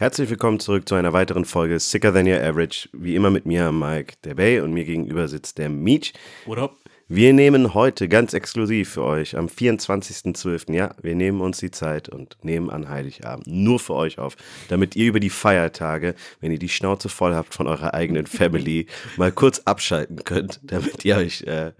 Herzlich 0.00 0.30
willkommen 0.30 0.60
zurück 0.60 0.88
zu 0.88 0.94
einer 0.94 1.12
weiteren 1.12 1.44
Folge 1.44 1.78
Sicker 1.78 2.14
Than 2.14 2.26
Your 2.26 2.42
Average. 2.42 2.88
Wie 2.94 3.14
immer 3.14 3.28
mit 3.28 3.44
mir, 3.44 3.70
Mike 3.70 4.14
der 4.24 4.34
Bay, 4.34 4.60
und 4.60 4.72
mir 4.72 4.86
gegenüber 4.86 5.28
sitzt 5.28 5.58
der 5.58 5.68
Meech. 5.68 6.14
What 6.46 6.58
up? 6.58 6.78
Wir 7.06 7.34
nehmen 7.34 7.74
heute 7.74 8.08
ganz 8.08 8.32
exklusiv 8.32 8.92
für 8.92 9.02
euch 9.02 9.36
am 9.36 9.48
24.12. 9.48 10.72
Ja, 10.72 10.94
wir 11.02 11.14
nehmen 11.14 11.42
uns 11.42 11.58
die 11.58 11.70
Zeit 11.70 12.08
und 12.08 12.38
nehmen 12.42 12.70
an 12.70 12.88
Heiligabend 12.88 13.46
nur 13.46 13.78
für 13.78 13.94
euch 13.94 14.18
auf, 14.18 14.36
damit 14.68 14.96
ihr 14.96 15.08
über 15.08 15.20
die 15.20 15.28
Feiertage, 15.28 16.14
wenn 16.40 16.50
ihr 16.50 16.58
die 16.58 16.68
Schnauze 16.70 17.10
voll 17.10 17.34
habt 17.34 17.52
von 17.52 17.66
eurer 17.66 17.92
eigenen 17.92 18.26
Family, 18.28 18.86
mal 19.16 19.32
kurz 19.32 19.58
abschalten 19.66 20.24
könnt, 20.24 20.60
damit 20.62 21.04
ihr 21.04 21.16
euch 21.16 21.42
äh, 21.42 21.72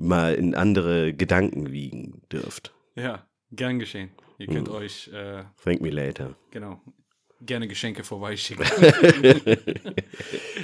mal 0.00 0.34
in 0.34 0.54
andere 0.54 1.12
Gedanken 1.14 1.70
wiegen 1.70 2.22
dürft. 2.32 2.72
Ja, 2.96 3.26
gern 3.52 3.78
geschehen. 3.78 4.10
Ihr 4.38 4.46
könnt 4.46 4.68
euch, 4.68 5.08
äh, 5.12 5.44
Thank 5.62 5.82
me 5.82 5.90
later. 5.90 6.34
genau, 6.50 6.80
gerne 7.42 7.68
Geschenke 7.68 8.02
vorbeischicken. 8.04 8.64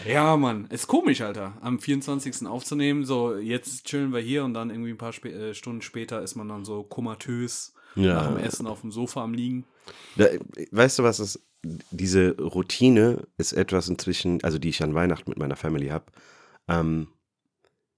ja, 0.07 0.37
Mann, 0.37 0.67
ist 0.71 0.87
komisch, 0.87 1.21
Alter, 1.21 1.57
am 1.61 1.79
24. 1.79 2.47
aufzunehmen. 2.47 3.05
So, 3.05 3.37
jetzt 3.37 3.85
chillen 3.87 4.13
wir 4.13 4.21
hier 4.21 4.45
und 4.45 4.55
dann 4.55 4.71
irgendwie 4.71 4.91
ein 4.91 4.99
paar 4.99 5.11
Sp 5.13 5.29
äh, 5.29 5.55
Stunden 5.55 5.83
später 5.83 6.23
ist 6.23 6.37
man 6.37 6.49
dann 6.49 6.65
so 6.65 6.83
komatös 6.85 7.75
Ja. 7.95 8.15
nach 8.15 8.29
dem 8.29 8.39
Essen 8.39 8.67
auf 8.67 8.81
dem 8.81 8.91
Sofa 8.93 9.23
am 9.23 9.35
Liegen. 9.35 9.65
Da, 10.17 10.27
weißt 10.71 10.99
du, 10.99 11.03
was 11.03 11.21
ist? 11.21 11.43
Diese 11.91 12.37
Routine 12.39 13.27
ist 13.39 13.53
etwas 13.53 13.89
inzwischen, 13.89 14.43
also 14.45 14.59
die 14.59 14.69
ich 14.69 14.83
an 14.83 14.95
Weihnachten 14.95 15.31
mit 15.31 15.39
meiner 15.39 15.57
Family 15.57 15.89
habe, 15.89 16.07
ähm, 16.69 17.09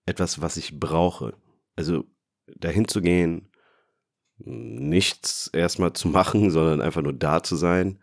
etwas, 0.09 0.41
was 0.41 0.57
ich 0.57 0.79
brauche. 0.81 1.35
Also 1.77 2.05
dahin 2.57 2.89
zu 2.89 3.01
gehen, 3.01 3.51
nichts 4.39 5.49
erstmal 5.53 5.93
zu 5.93 6.09
machen, 6.19 6.51
sondern 6.51 6.81
einfach 6.81 7.03
nur 7.03 7.13
da 7.13 7.43
zu 7.43 7.57
sein. 7.57 7.99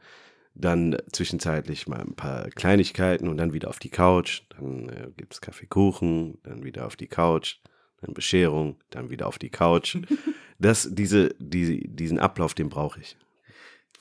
Dann 0.53 0.95
zwischenzeitlich 1.11 1.87
mal 1.87 1.99
ein 1.99 2.15
paar 2.15 2.49
Kleinigkeiten 2.51 3.27
und 3.27 3.37
dann 3.37 3.51
wieder 3.51 3.69
auf 3.69 3.79
die 3.79 3.89
Couch. 3.89 4.43
Dann 4.49 4.87
äh, 4.87 5.11
gibt 5.17 5.33
es 5.33 5.41
Kaffeekuchen, 5.41 6.37
dann 6.43 6.63
wieder 6.63 6.85
auf 6.85 6.95
die 6.95 7.07
Couch, 7.07 7.57
dann 7.99 8.13
Bescherung, 8.13 8.77
dann 8.89 9.09
wieder 9.09 9.27
auf 9.27 9.37
die 9.37 9.49
Couch. 9.49 9.97
Das, 10.57 10.87
diese, 10.89 11.35
die, 11.37 11.85
diesen 11.85 12.17
Ablauf, 12.17 12.53
den 12.53 12.69
brauche 12.69 13.01
ich. 13.01 13.17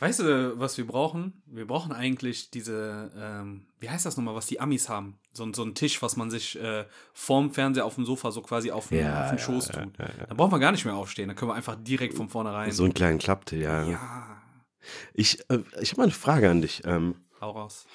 Weißt 0.01 0.21
du, 0.21 0.59
was 0.59 0.77
wir 0.77 0.87
brauchen? 0.87 1.43
Wir 1.47 1.67
brauchen 1.67 1.93
eigentlich 1.93 2.51
diese, 2.51 3.13
ähm, 3.17 3.67
wie 3.79 3.89
heißt 3.89 4.05
das 4.05 4.17
nochmal, 4.17 4.35
was 4.35 4.47
die 4.47 4.59
Amis 4.61 4.89
haben? 4.89 5.19
So, 5.33 5.51
so 5.53 5.63
ein 5.63 5.75
Tisch, 5.75 6.03
was 6.03 6.17
man 6.17 6.31
sich 6.31 6.61
äh, 6.61 6.85
vorm 7.13 7.53
Fernseher 7.53 7.85
auf 7.85 7.95
dem 7.95 8.05
Sofa 8.05 8.33
so 8.33 8.43
quasi 8.43 8.71
auf 8.73 8.89
den, 8.89 8.99
Ja, 8.99 9.23
auf 9.23 9.29
den 9.31 9.39
ja, 9.39 9.45
Schoß 9.45 9.69
ja, 9.69 9.85
tut. 9.85 9.93
Da 9.99 10.35
brauchen 10.35 10.51
wir 10.53 10.59
gar 10.59 10.73
nicht 10.73 10.85
mehr 10.85 10.97
aufstehen. 10.97 11.29
Da 11.29 11.35
können 11.35 11.51
wir 11.51 11.55
einfach 11.55 11.77
direkt 11.77 12.15
von 12.15 12.29
vornherein. 12.29 12.73
So 12.73 12.85
einen 12.85 12.95
kleinen 12.95 13.19
Klapptisch, 13.19 13.61
ja. 13.61 13.85
ja, 13.89 14.43
Ich, 15.13 15.39
äh, 15.49 15.61
ich 15.81 15.93
habe 15.93 16.01
mal 16.01 16.05
eine 16.05 16.13
Frage 16.13 16.51
an 16.51 16.61
dich. 16.61 16.83
Ähm, 16.85 17.15
hau 17.41 17.53
raus. 17.53 17.87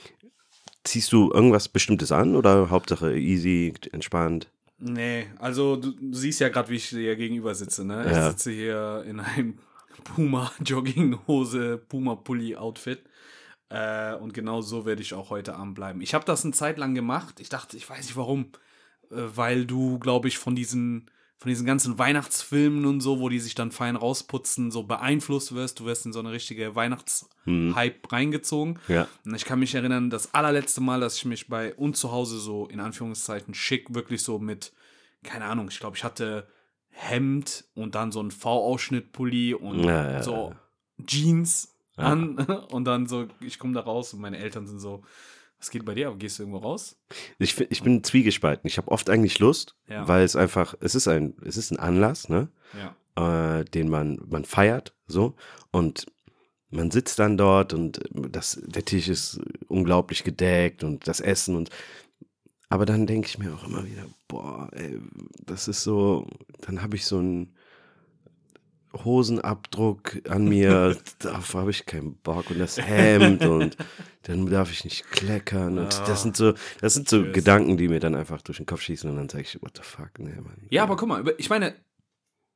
ziehst 0.86 1.12
du 1.12 1.32
irgendwas 1.34 1.68
Bestimmtes 1.68 2.12
an 2.14 2.36
oder 2.36 2.70
Hauptsache 2.70 3.18
easy, 3.18 3.74
entspannt? 3.92 4.50
Nee, 4.78 5.28
also 5.40 5.76
du, 5.76 5.92
siehst 6.14 6.40
ja 6.40 6.48
gerade, 6.48 6.70
wie 6.70 6.76
ich 6.78 6.90
dir 6.90 7.18
gegenüber 7.18 7.54
sitze, 7.54 7.84
ne? 7.84 8.06
Ich 8.06 8.12
Ja. 8.16 8.30
sitze 8.32 8.52
hier 8.52 9.04
in 9.06 9.20
einem 9.20 9.60
Puma-Jogginghose, 10.00 11.78
Puma-Pulli-Outfit. 11.90 13.04
Äh, 13.70 14.16
und 14.16 14.34
genau 14.34 14.62
so 14.62 14.86
werde 14.86 15.02
ich 15.02 15.14
auch 15.14 15.30
heute 15.30 15.56
Abend 15.56 15.76
bleiben. 15.76 16.02
Ich 16.02 16.14
habe 16.14 16.26
das 16.26 16.44
eine 16.44 16.54
Zeit 16.54 16.78
lang 16.78 16.96
gemacht. 16.96 17.40
Ich 17.40 17.50
dachte, 17.50 17.78
ich 17.78 17.90
weiß 17.90 18.06
nicht 18.06 18.18
warum. 18.18 18.52
Äh, 19.12 19.16
weil 19.36 19.66
du, 19.66 20.00
glaube 20.00 20.28
ich, 20.28 20.38
von 20.38 20.56
diesen, 20.56 21.10
von 21.38 21.50
diesen 21.50 21.66
ganzen 21.66 22.00
Weihnachtsfilmen 22.00 22.86
und 22.86 23.02
so, 23.02 23.20
wo 23.20 23.30
die 23.30 23.40
sich 23.40 23.56
dann 23.56 23.72
fein 23.72 23.96
rausputzen, 23.96 24.72
so 24.72 24.84
beeinflusst 24.84 25.54
wirst. 25.54 25.80
Du 25.80 25.86
wirst 25.86 26.06
in 26.06 26.14
so 26.14 26.20
eine 26.20 26.32
richtige 26.32 26.76
Weihnachtshype 26.76 28.12
reingezogen. 28.12 28.80
Ja. 28.88 29.08
Und 29.24 29.36
ich 29.36 29.46
kann 29.46 29.60
mich 29.60 29.76
erinnern, 29.76 30.10
das 30.10 30.34
allerletzte 30.34 30.82
Mal, 30.82 31.00
dass 31.00 31.18
ich 31.18 31.26
mich 31.26 31.48
bei 31.48 31.76
uns 31.76 32.00
zu 32.00 32.12
Hause 32.12 32.40
so 32.40 32.68
in 32.68 32.80
Anführungszeichen 32.80 33.54
schick, 33.54 33.94
wirklich 33.94 34.24
so 34.24 34.40
mit, 34.40 34.74
keine 35.24 35.46
Ahnung, 35.46 35.68
ich 35.70 35.80
glaube, 35.80 35.96
ich 35.96 36.04
hatte 36.04 36.48
Hemd 36.92 37.66
und 37.76 37.96
dann 37.96 38.12
so 38.12 38.22
ein 38.22 38.32
V-Ausschnitt-Pulli 38.32 39.54
und 39.54 39.84
Ja, 39.84 40.22
so 40.24 40.52
ja. 40.52 41.06
Jeans 41.06 41.76
an 41.96 42.36
und 42.72 42.86
dann 42.86 43.08
so, 43.08 43.28
ich 43.42 43.60
komme 43.60 43.74
da 43.74 43.82
raus 43.82 44.14
und 44.14 44.22
meine 44.22 44.38
Eltern 44.38 44.68
sind 44.68 44.80
so, 44.80 45.04
was 45.60 45.70
geht 45.72 45.84
bei 45.86 45.94
dir? 45.94 46.14
Gehst 46.18 46.40
du 46.40 46.44
irgendwo 46.44 46.60
raus? 46.60 46.98
Ich, 47.38 47.60
ich 47.60 47.84
bin 47.84 48.02
zwiegespalten. 48.04 48.66
Ich 48.68 48.78
habe 48.78 48.90
oft 48.92 49.10
eigentlich 49.10 49.40
Lust, 49.40 49.76
Ja. 49.88 50.08
weil 50.08 50.24
es 50.24 50.36
einfach, 50.38 50.76
es 50.80 50.96
ist 50.96 51.08
ein, 51.10 51.36
es 51.44 51.58
ist 51.58 51.72
ein 51.72 51.80
Anlass, 51.80 52.30
ne? 52.30 52.48
Ja. 53.18 53.60
äh, 53.60 53.66
den 53.66 53.90
man, 53.90 54.22
man 54.30 54.46
feiert, 54.46 54.94
so. 55.08 55.36
Und 55.72 56.06
man 56.70 56.92
sitzt 56.92 57.20
dann 57.20 57.36
dort 57.38 57.74
und 57.74 58.00
das, 58.12 58.62
der 58.64 58.86
Tisch 58.86 59.10
ist 59.10 59.42
unglaublich 59.68 60.24
gedeckt 60.24 60.84
und 60.86 61.08
das 61.08 61.20
Essen 61.20 61.56
und 61.58 61.70
aber 62.70 62.86
dann 62.86 63.08
denke 63.08 63.28
ich 63.28 63.38
mir 63.40 63.54
auch 63.54 63.66
immer 63.66 63.86
wieder, 63.86 64.06
boah, 64.28 64.70
ey, 64.74 65.00
das 65.46 65.68
ist 65.68 65.84
so, 65.84 66.28
dann 66.62 66.82
habe 66.82 66.96
ich 66.96 67.06
so 67.06 67.18
einen 67.18 67.54
Hosenabdruck 69.04 70.22
an 70.30 70.46
mir, 70.46 70.98
darauf 71.20 71.54
habe 71.54 71.72
ich 71.72 71.86
keinen 71.86 72.16
Bock 72.16 72.50
und 72.50 72.60
das 72.60 72.78
Hemd 72.78 73.44
und 73.44 73.78
dann 74.24 74.48
darf 74.48 74.72
ich 74.72 74.84
nicht 74.84 75.10
kleckern 75.12 75.78
und 75.78 75.94
Ja. 75.94 76.06
das 76.06 76.24
sind 76.24 76.36
so, 76.36 76.54
das 76.82 76.96
sind 76.96 77.08
so. 77.08 77.24
Gedanken, 77.24 77.78
die 77.78 77.88
mir 77.88 78.00
dann 78.00 78.16
einfach 78.16 78.42
durch 78.42 78.58
den 78.58 78.66
Kopf 78.66 78.82
schießen 78.82 79.10
und 79.10 79.16
dann 79.16 79.30
sage 79.30 79.44
ich, 79.44 79.62
what 79.62 79.78
the 79.78 79.84
fuck, 79.84 80.18
nee, 80.18 80.34
Mann. 80.36 80.68
Ja, 80.70 80.84
aber 80.84 80.96
guck 80.96 81.08
mal, 81.08 81.24
ich 81.38 81.50
meine, 81.50 81.76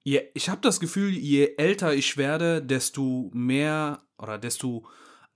je, 0.03 0.22
ich 0.34 0.50
habe 0.50 0.62
das 0.62 0.80
Gefühl, 0.80 1.12
je 1.12 1.53
älter 1.57 1.94
ich 1.94 2.18
werde, 2.18 2.62
desto 2.63 3.30
mehr 3.34 4.01
oder 4.18 4.38
desto 4.40 4.85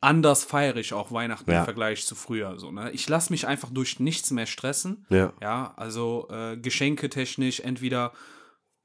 anders 0.02 0.44
feiere 0.44 0.78
ich 0.78 0.94
auch 0.94 1.12
Weihnachten 1.12 1.50
Ja. 1.52 1.59
im 1.59 1.66
Vergleich 1.66 2.06
zu 2.06 2.16
früher. 2.16 2.59
So, 2.59 2.72
ne? 2.72 2.91
Ich 2.91 3.08
lasse 3.09 3.31
mich 3.34 3.47
einfach 3.47 3.69
durch 3.69 4.00
nichts 4.00 4.31
mehr 4.31 4.46
stressen. 4.46 5.06
Ja. 5.09 5.34
Ja, 5.41 5.74
also 5.75 6.28
äh, 6.30 6.58
geschenketechnisch 6.58 7.62
entweder 7.62 8.13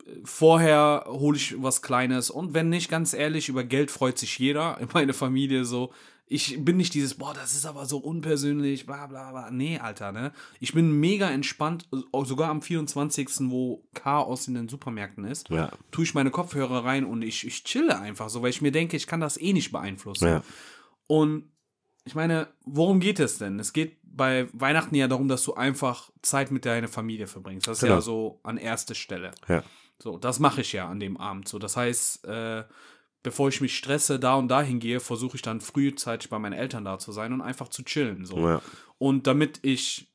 äh, 0.07 0.11
vorher 0.25 1.05
hole 1.09 1.37
ich 1.37 1.61
was 1.63 1.83
Kleines 1.83 2.31
und 2.31 2.55
wenn 2.55 2.69
nicht, 2.69 2.91
ganz 2.91 3.13
ehrlich, 3.15 3.49
über 3.49 3.65
Geld 3.65 3.91
freut 3.91 4.19
sich 4.19 4.39
jeder 4.39 4.79
in 4.81 4.89
meiner 4.95 5.15
Familie 5.15 5.65
so. 5.65 5.93
Ich 6.27 6.65
bin 6.65 6.79
nicht 6.79 6.95
dieses, 6.95 7.17
boah, 7.17 7.35
das 7.35 7.53
ist 7.53 7.67
aber 7.67 7.85
so 7.85 7.99
unpersönlich, 7.99 8.87
bla 8.87 9.07
bla 9.07 9.33
bla. 9.33 9.51
Nee, 9.51 9.79
Alter, 9.81 10.13
ne? 10.13 10.33
Ich 10.61 10.73
bin 10.73 10.91
mega 10.99 11.29
entspannt, 11.29 11.87
sogar 12.25 12.49
am 12.49 12.63
24., 12.63 13.51
wo 13.51 13.85
Chaos 13.93 14.49
in 14.49 14.55
den 14.55 14.67
Supermärkten 14.69 15.25
ist, 15.27 15.51
Ja. 15.51 15.71
tue 15.91 16.05
ich 16.05 16.15
meine 16.15 16.31
Kopfhörer 16.31 16.87
rein 16.87 17.05
und 17.05 17.21
ich, 17.21 17.47
ich 17.47 17.65
chille 17.65 17.99
einfach 18.01 18.31
so, 18.31 18.41
weil 18.41 18.49
ich 18.49 18.63
mir 18.63 18.73
denke, 18.73 18.97
ich 18.97 19.07
kann 19.07 19.21
das 19.21 19.39
eh 19.39 19.53
nicht 19.53 19.73
beeinflussen. 19.73 20.27
Ja. 20.29 20.43
Und 21.07 21.51
ich 22.05 22.15
meine, 22.15 22.49
worum 22.65 23.01
geht 23.01 23.21
es 23.21 23.39
denn? 23.39 23.59
Es 23.59 23.73
geht 23.73 23.99
bei 24.03 24.49
Weihnachten 24.53 24.95
ja 24.95 25.09
darum, 25.09 25.29
dass 25.29 25.45
du 25.45 25.55
einfach 25.55 26.11
Zeit 26.23 26.51
mit 26.51 26.65
deiner 26.65 26.89
Familie 26.89 27.27
verbringst. 27.27 27.67
Das 27.69 27.79
ist 27.79 27.83
Genau. 27.83 27.95
ja 27.95 28.01
so 28.01 28.41
an 28.43 28.57
erster 28.59 28.95
Stelle. 28.95 29.33
Ja. 29.49 29.63
So, 29.99 30.19
das 30.19 30.41
mache 30.41 30.61
ich 30.63 30.73
ja 30.73 30.89
an 30.89 31.01
dem 31.01 31.17
Abend. 31.17 31.49
So, 31.49 31.59
das 31.59 31.77
heißt, 31.77 32.25
äh, 32.27 32.65
bevor 33.23 33.49
ich 33.49 33.61
mich 33.61 33.77
stresse, 33.77 34.19
da 34.19 34.35
und 34.35 34.49
dahin 34.49 34.81
gehe, 34.81 34.99
versuche 35.01 35.37
ich 35.37 35.43
dann 35.43 35.61
frühzeitig 35.61 36.29
bei 36.29 36.39
meinen 36.41 36.55
Eltern 36.55 36.85
da 36.85 36.99
zu 36.99 37.13
sein 37.13 37.33
und 37.33 37.41
einfach 37.41 37.69
zu 37.69 37.85
chillen. 37.85 38.27
So. 38.27 38.37
Ja. 38.39 38.63
Und 38.99 39.27
damit 39.29 39.61
ich 39.63 40.09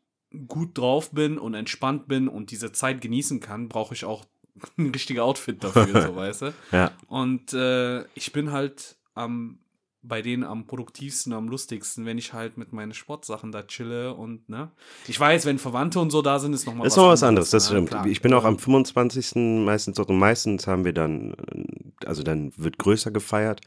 gut 0.48 0.78
drauf 0.78 1.12
bin 1.12 1.38
und 1.40 1.54
entspannt 1.54 2.08
bin 2.10 2.28
und 2.28 2.52
diese 2.52 2.74
Zeit 2.74 3.00
genießen 3.00 3.40
kann, 3.40 3.70
brauche 3.70 3.94
ich 3.94 4.04
auch 4.04 4.26
ein 4.78 4.88
richtiges 4.92 5.22
Outfit 5.24 5.64
dafür, 5.64 6.02
so 6.02 6.16
weißt 6.18 6.42
du. 6.44 6.54
Ja. 6.74 6.92
Und 7.08 7.54
äh, 7.54 8.04
ich 8.14 8.34
bin 8.34 8.52
halt 8.52 8.98
am 9.16 9.60
bei 10.08 10.22
denen 10.22 10.44
am 10.44 10.68
produktivsten, 10.68 11.34
am 11.34 11.48
lustigsten, 11.48 12.06
wenn 12.06 12.18
ich 12.18 12.34
halt 12.34 12.58
mit 12.58 12.74
meinen 12.74 12.94
Sportsachen 12.94 13.52
da 13.52 13.64
chille 13.64 14.14
und 14.14 14.48
ne. 14.50 14.72
Ich 15.08 15.20
weiß, 15.20 15.46
wenn 15.46 15.60
Verwandte 15.60 16.00
und 16.00 16.12
so 16.12 16.22
da 16.22 16.40
sind, 16.40 16.54
ist 16.54 16.66
nochmal 16.66 16.88
ist 16.88 16.96
noch 16.96 17.08
was 17.08 17.24
anderes, 17.24 17.50
das 17.50 17.66
ne? 17.66 17.70
stimmt. 17.76 17.90
Klar. 17.90 18.08
Ich 18.08 18.22
bin 18.22 18.34
auch 18.34 18.46
am 18.46 18.58
25. 18.58 19.36
meistens 19.66 19.98
dort 19.98 20.10
und 20.10 20.20
meistens 20.20 20.68
haben 20.68 20.86
wir 20.86 20.94
dann, 20.94 21.34
äh, 21.34 22.06
also 22.06 22.24
dann 22.24 22.54
wird 22.58 22.78
größer 22.78 23.12
gefeiert 23.12 23.62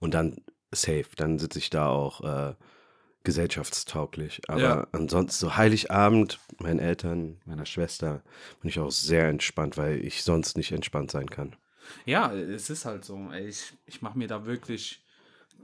und 0.00 0.14
dann 0.14 0.36
safe, 0.72 1.06
dann 1.16 1.38
sitze 1.38 1.58
ich 1.58 1.70
da 1.70 1.88
auch 1.88 2.22
äh, 2.22 2.54
gesellschaftstauglich. 3.24 4.40
Aber 4.48 4.60
Ja. 4.60 4.86
ansonsten 4.92 5.38
so 5.46 5.56
Heiligabend, 5.56 6.38
meinen 6.58 6.78
Eltern, 6.78 7.40
meiner 7.44 7.66
Schwester, 7.66 8.22
bin 8.60 8.68
ich 8.68 8.78
auch 8.78 8.90
sehr 8.90 9.28
entspannt, 9.28 9.76
weil 9.76 10.04
ich 10.04 10.22
sonst 10.22 10.56
nicht 10.56 10.72
entspannt 10.72 11.10
sein 11.10 11.28
kann. 11.28 11.56
Ja, 12.04 12.32
es 12.32 12.70
ist 12.70 12.84
halt 12.84 13.04
so. 13.04 13.30
Ich, 13.32 13.72
ich 13.86 14.02
mache 14.02 14.16
mir 14.18 14.28
da 14.28 14.46
wirklich 14.46 15.01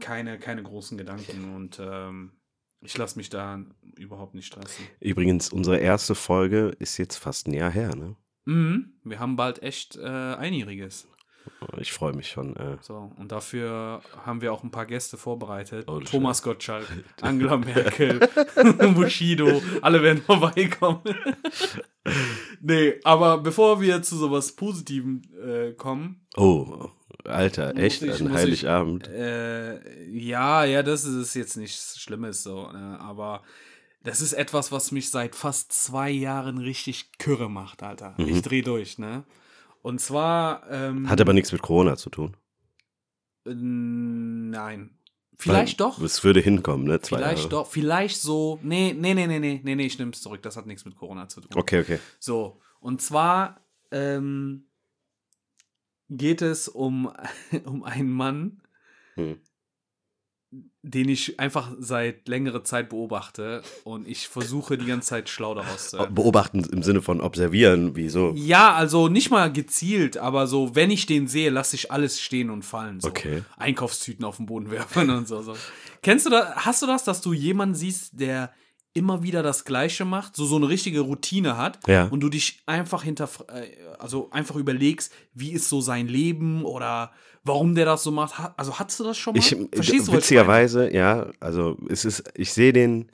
keine, 0.01 0.39
keine 0.39 0.63
großen 0.63 0.97
Gedanken 0.99 1.55
und 1.55 1.81
ähm, 1.81 2.33
ich 2.81 2.97
lasse 2.97 3.19
mich 3.19 3.29
da 3.31 3.61
überhaupt 3.97 4.35
nicht 4.35 4.47
stressen. 4.47 4.87
Übrigens, 5.01 5.53
unsere 5.53 5.79
erste 5.79 6.15
Folge 6.15 6.73
ist 6.79 6.97
jetzt 6.99 7.17
fast 7.17 7.49
ein 7.49 7.53
Jahr 7.55 7.71
her, 7.71 7.95
ne? 7.95 8.17
Mhm, 8.45 8.93
wir 9.05 9.19
haben 9.19 9.37
bald 9.37 9.63
echt 9.63 9.97
äh, 9.97 10.07
Einjähriges. 10.07 11.09
Ich 11.79 11.93
freue 11.93 12.13
mich 12.15 12.29
schon. 12.29 12.57
Äh, 12.57 12.77
So, 12.81 13.11
und 13.17 13.33
dafür 13.33 14.03
haben 14.25 14.41
wir 14.43 14.53
auch 14.53 14.63
ein 14.63 14.71
paar 14.71 14.87
Gäste 14.87 15.17
vorbereitet. 15.17 15.87
Oh, 15.89 15.99
Thomas 16.01 16.43
Gottschalk, 16.43 16.87
Angela 17.21 17.57
Merkel, 17.57 18.21
Bushido, 18.95 19.61
alle 19.83 20.03
werden 20.03 20.23
vorbeikommen. 20.23 21.01
nee, 22.61 22.95
aber 23.05 23.39
bevor 23.39 23.81
wir 23.81 24.03
zu 24.03 24.17
sowas 24.17 24.53
Positivem 24.53 25.23
äh, 25.43 25.73
kommen. 25.73 26.27
Oh, 26.37 26.91
Alter, 27.29 27.77
echt? 27.77 28.03
ich- 28.03 28.21
Ein 28.21 28.29
muss 28.29 28.37
Heiligabend. 28.39 29.09
Äh, 29.09 30.05
ja, 30.11 30.65
ja, 30.65 30.83
das 30.83 31.05
ist 31.05 31.15
es 31.15 31.35
jetzt 31.35 31.57
nichts 31.57 31.99
Schlimmes 32.01 32.43
so, 32.43 32.71
ne? 32.73 32.99
aber 33.01 33.43
das 34.03 34.21
ist 34.21 34.33
etwas, 34.33 34.71
was 34.73 34.93
mich 34.93 35.11
seit 35.11 35.35
fast 35.35 35.73
zwei 35.73 36.11
Jahren 36.11 36.59
richtig 36.59 37.19
kürre 37.19 37.51
macht, 37.51 37.83
Alter. 37.83 38.15
Ich 38.19 38.43
dreh 38.43 38.63
durch, 38.63 38.99
ne? 38.99 39.25
Und 39.83 40.01
zwar. 40.01 40.69
Ähm, 40.71 41.09
Hat 41.09 41.21
aber 41.21 41.33
nichts 41.33 41.53
mit 41.53 41.63
Corona 41.63 41.97
zu 41.97 42.11
tun. 42.11 42.37
äh, 43.47 43.55
Nein. 43.55 44.91
Vielleicht 45.41 45.79
Weil 45.81 45.87
doch. 45.91 46.01
Es 46.03 46.25
würde 46.25 46.41
hinkommen, 46.41 46.85
ne? 46.87 47.01
Zwei 47.01 47.19
Vielleicht 47.19 47.39
Jahre. 47.39 47.49
doch. 47.51 47.67
Vielleicht 47.71 48.21
so. 48.21 48.59
Nee, 48.63 48.93
nee, 48.99 49.15
nee, 49.15 49.27
nee, 49.29 49.39
nee, 49.39 49.61
nee, 49.63 49.75
nee, 49.77 49.87
ich 49.87 49.99
nehm's 49.99 50.21
zurück. 50.21 50.43
Das 50.43 50.57
hat 50.57 50.67
nichts 50.67 50.85
mit 50.85 50.97
Corona 50.97 51.29
zu 51.29 51.41
tun. 51.41 51.51
Okay, 51.55 51.81
okay. 51.81 51.99
So, 52.19 52.61
und 52.81 53.01
zwar 53.03 53.61
ähm, 53.93 54.68
geht 56.09 56.43
es 56.43 56.69
um, 56.69 57.11
um 57.65 57.85
einen 57.85 58.11
Mann, 58.11 58.61
Hm. 59.15 59.41
den 60.83 61.09
ich 61.09 61.41
einfach 61.41 61.75
seit 61.79 62.29
längerer 62.29 62.63
Zeit 62.63 62.89
beobachte 62.89 63.63
und 63.83 64.07
ich 64.07 64.29
versuche 64.29 64.79
die 64.79 64.87
ganze 64.87 65.09
Zeit 65.09 65.29
schlau 65.29 65.55
daraus 65.57 65.91
zu 65.91 65.99
werden. 65.99 66.15
Beobachten 66.15 66.61
im 66.65 66.83
Sinne 66.85 67.03
von 67.03 67.21
observieren, 67.21 67.97
wieso? 67.97 68.33
Ja, 68.37 68.75
also 68.75 69.09
nicht 69.09 69.31
mal 69.31 69.53
gezielt, 69.53 70.17
aber 70.17 70.47
so, 70.47 70.77
wenn 70.77 70.93
ich 70.93 71.07
den 71.07 71.27
sehe, 71.27 71.51
lasse 71.51 71.75
ich 71.75 71.91
alles 71.91 72.21
stehen 72.21 72.49
und 72.49 72.65
fallen. 72.65 73.01
So. 73.01 73.09
Okay. 73.09 73.43
Einkaufstüten 73.57 74.25
auf 74.25 74.37
den 74.37 74.47
Boden 74.47 74.71
werfen 74.71 75.11
und 75.11 75.27
so, 75.27 75.43
so. 75.43 75.57
Kennst 76.01 76.27
du 76.27 76.31
das, 76.31 76.55
hast 76.65 76.81
du 76.81 76.87
das, 76.87 77.03
dass 77.03 77.21
du 77.21 77.33
jemanden 77.33 77.75
siehst, 77.75 78.19
der 78.21 78.53
immer 78.99 79.23
wieder 79.23 79.43
das 79.43 79.65
Gleiche 79.65 80.05
macht, 80.05 80.37
so 80.37 80.45
so 80.45 80.57
eine 80.57 80.69
richtige 80.69 81.01
Routine 81.01 81.57
hat 81.57 81.79
Ja. 81.87 82.05
und 82.09 82.21
du 82.21 82.29
dich 82.29 82.61
einfach 82.67 83.03
hinter, 83.03 83.29
äh, 83.49 83.69
also 83.99 84.29
einfach 84.31 84.57
überlegst, 84.57 85.13
wie 85.33 85.53
ist 85.53 85.69
so 85.69 85.81
sein 85.81 86.07
Leben 86.09 86.65
oder 86.65 87.13
warum 87.45 87.75
der 87.75 87.87
das 87.87 88.03
so 88.03 88.11
macht. 88.11 88.35
Also 88.59 88.79
hattest 88.79 89.01
du 89.01 89.05
das 89.05 89.17
schon 89.17 89.33
mal? 89.35 89.39
Ich, 89.39 89.57
Verstehst 89.73 90.09
du, 90.09 90.13
witzigerweise, 90.13 90.93
ja, 90.93 91.31
also 91.41 91.79
es 91.89 92.05
ist, 92.05 92.25
ich 92.35 92.53
sehe 92.53 92.73
den, 92.75 93.11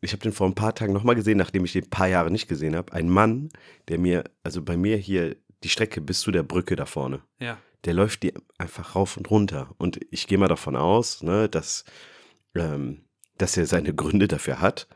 ich 0.00 0.12
habe 0.12 0.22
den 0.22 0.32
vor 0.32 0.46
ein 0.48 0.54
paar 0.54 0.74
Tagen 0.74 0.92
nochmal 0.92 1.14
gesehen, 1.14 1.38
nachdem 1.38 1.64
ich 1.64 1.72
den 1.72 1.84
ein 1.84 1.90
paar 1.90 2.08
Jahre 2.08 2.30
nicht 2.30 2.48
gesehen 2.48 2.74
habe. 2.74 2.92
Ein 2.92 3.08
Mann, 3.08 3.50
der 3.88 3.98
mir, 3.98 4.24
also 4.42 4.60
bei 4.62 4.76
mir 4.76 4.96
hier 4.96 5.36
die 5.62 5.68
Strecke 5.68 6.00
bis 6.00 6.20
zu 6.20 6.30
der 6.32 6.42
Brücke 6.42 6.74
da 6.76 6.84
vorne, 6.86 7.20
Ja. 7.38 7.56
der 7.84 7.94
läuft 7.94 8.22
die 8.22 8.34
einfach 8.58 8.96
rauf 8.96 9.16
und 9.16 9.30
runter. 9.30 9.70
Und 9.78 10.00
ich 10.10 10.26
gehe 10.26 10.36
mal 10.38 10.48
davon 10.48 10.74
aus, 10.76 11.22
ne, 11.22 11.48
dass, 11.48 11.84
ähm, 12.54 13.04
dass 13.38 13.56
er 13.56 13.66
seine 13.66 13.94
Gründe 13.94 14.28
dafür 14.28 14.60
hat. 14.60 14.88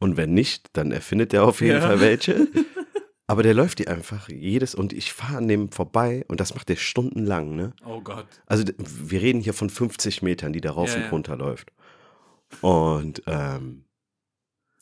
Und 0.00 0.16
wenn 0.16 0.34
nicht, 0.34 0.70
dann 0.72 0.90
erfindet 0.90 1.32
er 1.34 1.44
auf 1.44 1.60
jeden 1.60 1.76
Ja. 1.76 1.80
Fall 1.82 2.00
welche. 2.00 2.48
Aber 3.28 3.44
der 3.44 3.54
läuft 3.54 3.78
die 3.78 3.86
einfach 3.86 4.28
jedes, 4.28 4.74
und 4.74 4.92
ich 4.92 5.12
fahre 5.12 5.36
an 5.36 5.46
dem 5.46 5.70
vorbei 5.70 6.24
und 6.26 6.40
das 6.40 6.52
macht 6.56 6.68
der 6.68 6.74
stundenlang, 6.74 7.54
ne? 7.54 7.74
Oh 7.86 8.00
Gott. 8.00 8.26
Also 8.46 8.64
wir 8.78 9.20
reden 9.22 9.40
hier 9.40 9.54
von 9.54 9.70
50 9.70 10.22
Metern, 10.22 10.52
die 10.52 10.60
da 10.60 10.72
rauf 10.72 10.88
Ja, 10.90 10.96
und 10.96 11.02
ja. 11.04 11.08
runter 11.10 11.36
läuft. 11.36 11.70
Und 12.60 13.22
ähm, 13.28 13.84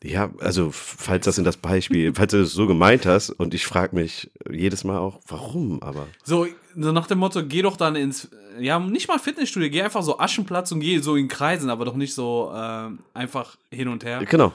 ja, 0.03 0.31
also 0.41 0.71
falls 0.71 1.25
das 1.27 1.37
in 1.37 1.45
das 1.45 1.57
Beispiel, 1.59 2.13
falls 2.17 2.31
du 2.31 2.39
es 2.41 2.53
so 2.53 2.67
gemeint 2.67 3.05
hast, 3.05 3.31
und 3.31 3.53
ich 3.53 3.67
frage 3.67 3.95
mich 3.95 4.31
jedes 4.51 4.83
Mal 4.85 4.99
auch, 4.99 5.21
warum, 5.29 5.83
aber 5.83 6.07
So, 6.25 6.47
so 6.75 6.93
nach 6.93 7.07
dem 7.07 7.19
Motto, 7.19 7.45
geh 7.45 7.61
doch 7.61 7.77
dann 7.77 7.97
ins, 7.97 8.31
ja, 8.59 8.79
nicht 8.79 9.09
mal 9.09 9.19
Fitnessstudio, 9.19 9.69
geh 9.69 9.83
einfach 9.83 10.03
so 10.03 10.19
Aschenplatz 10.19 10.73
und 10.73 10.81
geh 10.81 10.99
so 11.01 11.17
in 11.17 11.29
Kreisen, 11.29 11.69
aber 11.69 11.85
doch 11.85 11.97
nicht 11.97 12.15
so 12.15 12.51
ähm, 12.55 13.01
einfach 13.13 13.57
hin 13.71 13.89
und 13.89 14.05
her. 14.05 14.25
genau. 14.25 14.53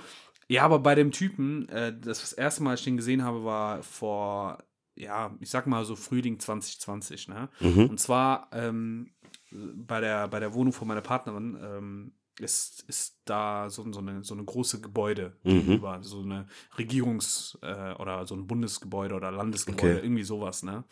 Ja, 0.54 0.64
aber 0.66 0.78
bei 0.78 0.94
dem 0.94 1.10
Typen, 1.10 1.68
äh, 1.70 1.98
das, 2.00 2.22
das 2.22 2.32
erste 2.34 2.62
Mal, 2.62 2.72
als 2.72 2.82
ich 2.82 2.86
den 2.86 2.98
gesehen 2.98 3.24
habe, 3.24 3.44
war 3.44 3.82
vor, 3.82 4.60
ja, 4.94 5.36
ich 5.40 5.50
sag 5.50 5.66
mal 5.66 5.84
so 5.84 5.96
Frühling 5.96 6.40
2020, 6.40 7.28
ne? 7.28 7.50
Mhm. 7.60 7.88
Und 7.90 8.00
zwar 8.00 8.50
ähm, 8.52 9.16
bei, 9.52 10.00
der, 10.00 10.28
bei 10.28 10.40
der 10.40 10.54
Wohnung 10.54 10.72
von 10.72 10.88
meiner 10.88 11.02
Partnerin 11.02 11.58
ähm, 11.60 12.14
ist, 12.40 12.84
ist 12.88 13.20
da 13.26 13.72
so, 13.72 13.92
so, 13.92 14.00
eine, 14.00 14.24
so 14.24 14.36
eine 14.36 14.44
große 14.44 14.80
Gebäude 14.80 15.36
Mhm. 15.44 15.54
gegenüber, 15.54 16.04
so 16.04 16.22
eine 16.22 16.46
Regierungs- 16.78 17.58
äh, 17.64 17.96
oder 17.96 18.28
so 18.28 18.36
ein 18.36 18.46
Bundesgebäude 18.46 19.16
oder 19.16 19.32
Landesgebäude, 19.32 19.98
Okay. 19.98 20.06
irgendwie 20.06 20.24
sowas, 20.24 20.62
ne? 20.62 20.84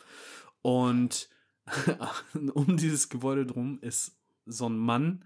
Und 0.62 1.28
um 2.54 2.76
dieses 2.76 3.08
Gebäude 3.08 3.46
drum 3.46 3.78
ist 3.80 4.18
so 4.44 4.68
ein 4.68 4.76
Mann, 4.76 5.24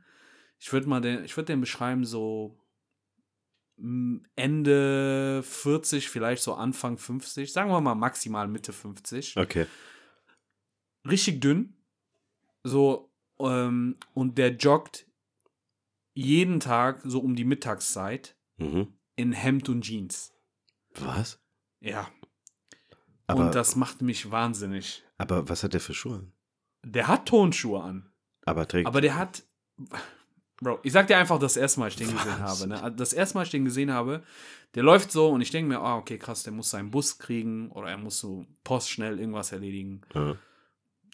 ich 0.58 0.70
würde 0.74 0.88
mal 0.90 1.00
den, 1.00 1.24
ich 1.24 1.34
würde 1.38 1.46
den 1.52 1.60
beschreiben, 1.60 2.04
so 2.04 2.58
Ende 3.78 5.42
40, 5.42 6.08
vielleicht 6.08 6.42
so 6.42 6.54
Anfang 6.54 6.96
50, 6.98 7.52
sagen 7.52 7.70
wir 7.70 7.80
mal 7.80 7.94
maximal 7.94 8.48
Mitte 8.48 8.72
50 8.72 9.36
Okay. 9.36 9.66
richtig 11.06 11.40
dünn. 11.40 11.74
So, 12.62 13.12
ähm, 13.38 13.96
und 14.14 14.38
der 14.38 14.56
joggt 14.56 15.06
jeden 16.14 16.60
Tag 16.60 17.02
so 17.04 17.20
um 17.20 17.36
die 17.36 17.44
Mittagszeit 17.44 18.36
Mhm. 18.58 18.94
in 19.16 19.32
Hemd 19.32 19.68
und 19.68 19.82
Jeans. 19.82 20.32
Was? 20.94 21.38
Ja. 21.80 22.08
Aber, 23.26 23.44
und 23.46 23.54
das 23.54 23.76
macht 23.76 24.00
mich 24.02 24.30
wahnsinnig. 24.30 25.04
aber 25.18 25.48
was 25.48 25.62
hat 25.62 25.74
der 25.74 25.80
für 25.80 25.92
Schuhe? 25.94 26.32
Der 26.84 27.08
hat 27.08 27.26
Tonschuhe 27.28 27.82
an. 27.82 28.10
Aber 28.46 28.66
trägt. 28.66 28.86
Aber 28.86 29.00
der 29.00 29.16
hat. 29.16 29.44
Bro, 30.60 30.80
ich 30.82 30.92
sag 30.92 31.06
dir 31.06 31.18
einfach 31.18 31.38
das 31.38 31.56
erste 31.56 31.80
Mal, 31.80 31.88
ich 31.88 31.96
den 31.96 32.10
gesehen 32.10 32.38
habe. 32.38 32.66
Ne? 32.66 32.94
Das 32.96 33.12
erste 33.12 33.36
Mal, 33.36 33.44
ich 33.44 33.50
den 33.50 33.64
gesehen 33.64 33.92
habe, 33.92 34.22
der 34.74 34.82
läuft 34.82 35.12
so 35.12 35.28
und 35.28 35.40
ich 35.42 35.50
denke 35.50 35.68
mir, 35.68 35.80
ah, 35.80 35.96
okay, 35.96 36.18
krass, 36.18 36.44
der 36.44 36.52
muss 36.52 36.70
seinen 36.70 36.90
Bus 36.90 37.18
kriegen 37.18 37.70
oder 37.72 37.90
er 37.90 37.98
muss 37.98 38.18
so 38.18 38.46
Post 38.64 38.90
schnell 38.90 39.18
irgendwas 39.18 39.52
erledigen. 39.52 40.00
Ja. 40.14 40.36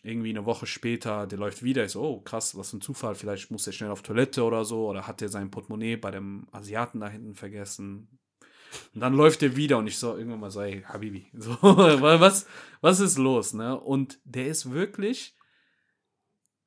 irgendwie 0.05 0.31
eine 0.31 0.45
Woche 0.47 0.67
später, 0.67 1.27
der 1.27 1.39
läuft 1.39 1.63
wieder. 1.63 1.85
Ich 1.85 1.93
so, 1.93 2.03
oh 2.03 2.21
krass, 2.21 2.57
was 2.57 2.71
für 2.71 2.79
ein 2.79 2.81
Zufall. 2.81 3.15
Vielleicht 3.15 3.51
muss 3.51 3.67
er 3.67 3.73
schnell 3.73 3.91
auf 3.91 4.03
Toilette 4.03 4.45
oder 4.45 4.65
so. 4.65 4.89
Oder 4.89 5.07
hat 5.07 5.23
er 5.23 5.29
sein 5.29 5.51
Portemonnaie 5.51 5.97
bei 5.97 6.11
dem 6.11 6.47
Asiaten 6.53 7.01
da 7.01 7.09
hinten 7.09 7.35
vergessen. 7.35 8.09
Und 8.95 9.01
dann 9.01 9.15
läuft 9.15 9.43
er 9.43 9.57
wieder 9.57 9.79
und 9.79 9.87
ich 9.87 9.99
so 9.99 10.17
irgendwann 10.17 10.41
mal 10.41 10.51
so, 10.51 10.61
ey, 10.63 10.83
Habibi, 10.83 11.27
so, 11.35 11.53
was, 11.63 12.47
was 12.81 13.01
ist 13.01 13.19
los, 13.19 13.55
ne? 13.55 13.79
Und 13.79 14.19
der 14.25 14.47
ist 14.47 14.71
wirklich 14.73 15.37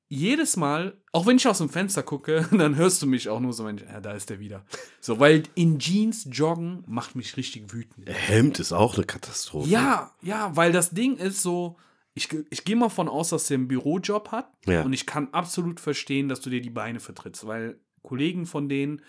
jedes 0.07 0.55
Mal, 0.55 0.97
auch 1.11 1.25
wenn 1.25 1.37
ich 1.37 1.47
aus 1.47 1.57
dem 1.57 1.69
Fenster 1.69 2.03
gucke, 2.03 2.47
dann 2.57 2.75
hörst 2.75 3.01
du 3.01 3.07
mich 3.07 3.29
auch 3.29 3.39
nur 3.39 3.53
so, 3.53 3.63
Mensch, 3.63 3.83
ja, 3.83 3.99
da 3.99 4.11
ist 4.13 4.29
der 4.29 4.39
wieder. 4.39 4.65
So, 5.01 5.19
weil 5.19 5.43
in 5.55 5.79
Jeans 5.79 6.27
joggen 6.31 6.83
macht 6.87 7.15
mich 7.15 7.37
richtig 7.37 7.73
wütend. 7.73 8.07
Hemd 8.09 8.59
ist 8.59 8.71
auch 8.71 8.95
eine 8.95 9.05
Katastrophe. 9.05 9.69
Ja, 9.69 10.11
ja, 10.21 10.55
weil 10.55 10.71
das 10.71 10.91
Ding 10.91 11.17
ist 11.17 11.41
so, 11.41 11.77
ich, 12.13 12.29
ich 12.49 12.63
gehe 12.63 12.75
mal 12.75 12.89
von 12.89 13.09
aus, 13.09 13.29
dass 13.29 13.49
er 13.49 13.55
einen 13.55 13.67
Bürojob 13.67 14.31
hat 14.31 14.49
Ja. 14.65 14.83
und 14.83 14.93
ich 14.93 15.05
kann 15.05 15.29
absolut 15.31 15.79
verstehen, 15.79 16.29
dass 16.29 16.39
du 16.41 16.49
dir 16.49 16.61
die 16.61 16.69
Beine 16.69 16.99
vertrittst, 16.99 17.45
weil 17.47 17.79
Kollegen 18.03 18.45
von 18.45 18.69
denen, 18.69 19.01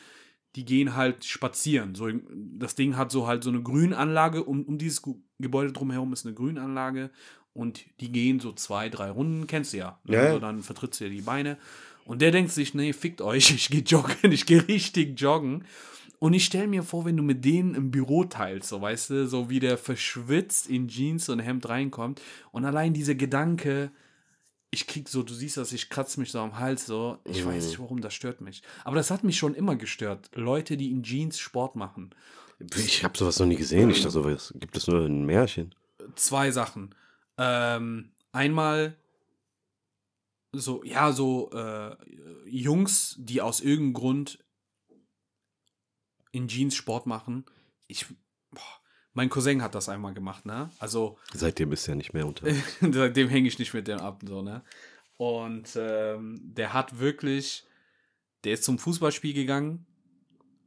die 0.56 0.64
gehen 0.64 0.96
halt 0.96 1.26
spazieren. 1.26 1.94
So, 1.94 2.08
das 2.32 2.74
Ding 2.74 2.96
hat 2.96 3.10
so 3.12 3.26
halt 3.26 3.44
so 3.44 3.50
eine 3.50 3.62
Grünanlage, 3.62 4.42
um, 4.42 4.64
um 4.64 4.78
dieses 4.78 5.02
Gebäude 5.38 5.72
drumherum 5.72 6.14
ist 6.14 6.24
eine 6.24 6.34
Grünanlage 6.34 7.10
und 7.56 7.84
die 8.00 8.12
gehen 8.12 8.40
so 8.40 8.52
zwei, 8.52 8.88
drei 8.88 9.10
Runden, 9.10 9.46
kennst 9.46 9.72
du 9.72 9.78
ja. 9.78 9.98
ne? 10.04 10.16
Ja, 10.16 10.24
ja. 10.24 10.32
So, 10.32 10.38
dann 10.38 10.62
vertrittst 10.62 11.00
du 11.00 11.04
dir 11.04 11.10
die 11.10 11.22
Beine. 11.22 11.56
Und 12.04 12.22
der 12.22 12.30
denkt 12.30 12.52
sich, 12.52 12.74
nee, 12.74 12.92
fickt 12.92 13.20
euch, 13.20 13.50
ich 13.54 13.68
gehe 13.68 13.80
joggen, 13.82 14.30
ich 14.32 14.46
gehe 14.46 14.66
richtig 14.68 15.20
joggen. 15.20 15.64
Und 16.18 16.32
ich 16.32 16.44
stelle 16.46 16.66
mir 16.66 16.82
vor, 16.82 17.04
wenn 17.04 17.16
du 17.16 17.22
mit 17.22 17.44
denen 17.44 17.74
im 17.74 17.90
Büro 17.90 18.24
teilst, 18.24 18.70
so 18.70 18.80
weißt 18.80 19.10
du, 19.10 19.26
so 19.26 19.50
wie 19.50 19.60
der 19.60 19.76
verschwitzt 19.76 20.68
in 20.68 20.88
Jeans 20.88 21.28
und 21.28 21.40
Hemd 21.40 21.68
reinkommt. 21.68 22.22
Und 22.52 22.64
allein 22.64 22.94
dieser 22.94 23.14
Gedanke, 23.14 23.90
ich 24.70 24.86
krieg 24.86 25.08
so, 25.10 25.22
du 25.22 25.34
siehst 25.34 25.58
das, 25.58 25.72
ich 25.72 25.90
kratze 25.90 26.18
mich 26.20 26.30
so 26.30 26.38
am 26.40 26.58
Hals, 26.58 26.86
so, 26.86 27.18
ich 27.24 27.44
weiß 27.44 27.64
Mhm. 27.64 27.68
nicht 27.70 27.78
warum, 27.80 28.00
das 28.00 28.14
stört 28.14 28.40
mich. 28.40 28.62
Aber 28.84 28.96
das 28.96 29.10
hat 29.10 29.24
mich 29.24 29.36
schon 29.36 29.54
immer 29.54 29.76
gestört. 29.76 30.30
Leute, 30.34 30.76
die 30.78 30.90
in 30.90 31.02
Jeans 31.02 31.38
Sport 31.38 31.76
machen. 31.76 32.10
Ich 32.74 33.04
habe 33.04 33.16
sowas 33.18 33.38
noch 33.38 33.46
nie 33.46 33.56
gesehen. 33.56 33.90
Ich 33.90 33.98
dachte, 33.98 34.12
sowas 34.12 34.54
gibt 34.58 34.76
es 34.76 34.86
nur 34.86 35.04
in 35.04 35.26
Märchen. 35.26 35.74
Zwei 36.14 36.50
Sachen. 36.50 36.94
Ähm, 37.38 38.12
einmal 38.32 38.96
so, 40.52 40.82
ja, 40.84 41.12
so 41.12 41.50
äh, 41.52 41.96
Jungs, 42.46 43.16
die 43.18 43.40
aus 43.40 43.60
irgendeinem 43.60 43.92
Grund 43.94 44.44
in 46.32 46.48
Jeans 46.48 46.74
Sport 46.74 47.06
machen. 47.06 47.44
Ich, 47.86 48.06
boah, 48.50 48.80
mein 49.12 49.28
Cousin 49.30 49.62
hat 49.62 49.74
das 49.74 49.88
einmal 49.88 50.14
gemacht, 50.14 50.46
ne? 50.46 50.70
Also, 50.78 51.18
Seitdem 51.32 51.72
ist 51.72 51.88
er 51.88 51.94
nicht 51.94 52.12
mehr 52.12 52.26
unter. 52.26 52.46
Seitdem 52.80 53.28
hänge 53.28 53.48
ich 53.48 53.58
nicht 53.58 53.74
mit 53.74 53.88
dem 53.88 54.00
ab, 54.00 54.22
so, 54.26 54.42
ne? 54.42 54.62
Und 55.16 55.76
ähm, 55.76 56.40
der 56.42 56.74
hat 56.74 56.98
wirklich, 56.98 57.64
der 58.44 58.52
ist 58.52 58.64
zum 58.64 58.78
Fußballspiel 58.78 59.32
gegangen 59.32 59.86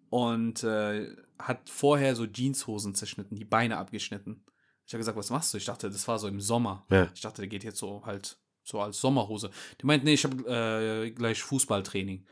und 0.09 0.63
äh, 0.63 1.15
hat 1.37 1.69
vorher 1.69 2.15
so 2.15 2.25
Jeanshosen 2.25 2.95
zerschnitten, 2.95 3.35
die 3.35 3.45
Beine 3.45 3.77
abgeschnitten. 3.77 4.43
Ich 4.89 4.93
habe 4.95 5.01
gesagt, 5.01 5.19
was 5.19 5.29
machst 5.29 5.53
du? 5.53 5.59
Ich 5.59 5.65
dachte, 5.65 5.87
das 5.87 6.07
war 6.07 6.17
so 6.17 6.27
im 6.27 6.41
Sommer. 6.41 6.83
Ja. 6.89 7.09
Ich 7.13 7.21
dachte, 7.21 7.43
der 7.43 7.47
geht 7.47 7.63
jetzt 7.63 7.77
so 7.77 8.01
halt 8.07 8.39
so 8.63 8.81
als 8.81 8.99
Sommerhose. 8.99 9.51
Die 9.79 9.85
meint, 9.85 10.03
nee, 10.03 10.13
ich 10.15 10.23
habe 10.23 11.05
äh, 11.05 11.11
gleich 11.11 11.43
Fußballtraining. 11.43 12.25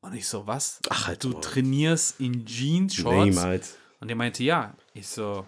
Und 0.00 0.12
ich 0.12 0.26
so, 0.26 0.48
was? 0.48 0.80
Ach, 0.88 1.06
halt 1.06 1.22
Du 1.22 1.28
Maul. 1.28 1.40
trainierst 1.40 2.18
in 2.18 2.44
Jeans-Shorts? 2.44 3.24
Niemals. 3.24 3.76
Und 4.00 4.08
der 4.08 4.16
meinte, 4.16 4.42
ja. 4.42 4.76
Ich 4.94 5.06
so, 5.06 5.46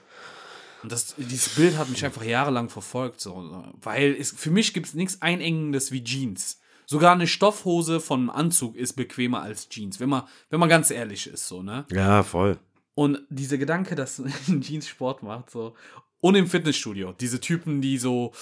Und 0.84 0.92
das, 0.92 1.16
dieses 1.16 1.56
Bild 1.56 1.76
hat 1.76 1.88
mich 1.88 2.04
einfach 2.04 2.22
jahrelang 2.22 2.68
verfolgt, 2.68 3.20
so, 3.20 3.64
weil 3.82 4.14
es, 4.14 4.30
für 4.30 4.52
mich 4.52 4.72
gibt 4.72 4.86
es 4.86 4.94
nichts 4.94 5.20
Einengendes 5.20 5.90
wie 5.90 6.04
Jeans. 6.04 6.60
Sogar 6.86 7.14
eine 7.14 7.26
Stoffhose 7.26 7.98
von 7.98 8.20
einem 8.20 8.30
Anzug 8.30 8.76
ist 8.76 8.92
bequemer 8.92 9.42
als 9.42 9.68
Jeans, 9.68 9.98
wenn 9.98 10.08
man, 10.08 10.22
wenn 10.50 10.60
man 10.60 10.68
ganz 10.68 10.92
ehrlich 10.92 11.26
ist, 11.26 11.48
so, 11.48 11.64
ne? 11.64 11.84
Ja, 11.90 12.22
voll. 12.22 12.60
Und 12.94 13.18
dieser 13.28 13.58
Gedanke, 13.58 13.96
dass 13.96 14.22
Jeans 14.60 14.86
Sport 14.86 15.24
macht, 15.24 15.50
so. 15.50 15.74
Und 16.20 16.34
im 16.34 16.46
Fitnessstudio, 16.46 17.14
diese 17.18 17.40
Typen, 17.40 17.80
die 17.80 17.98
so, 17.98 18.32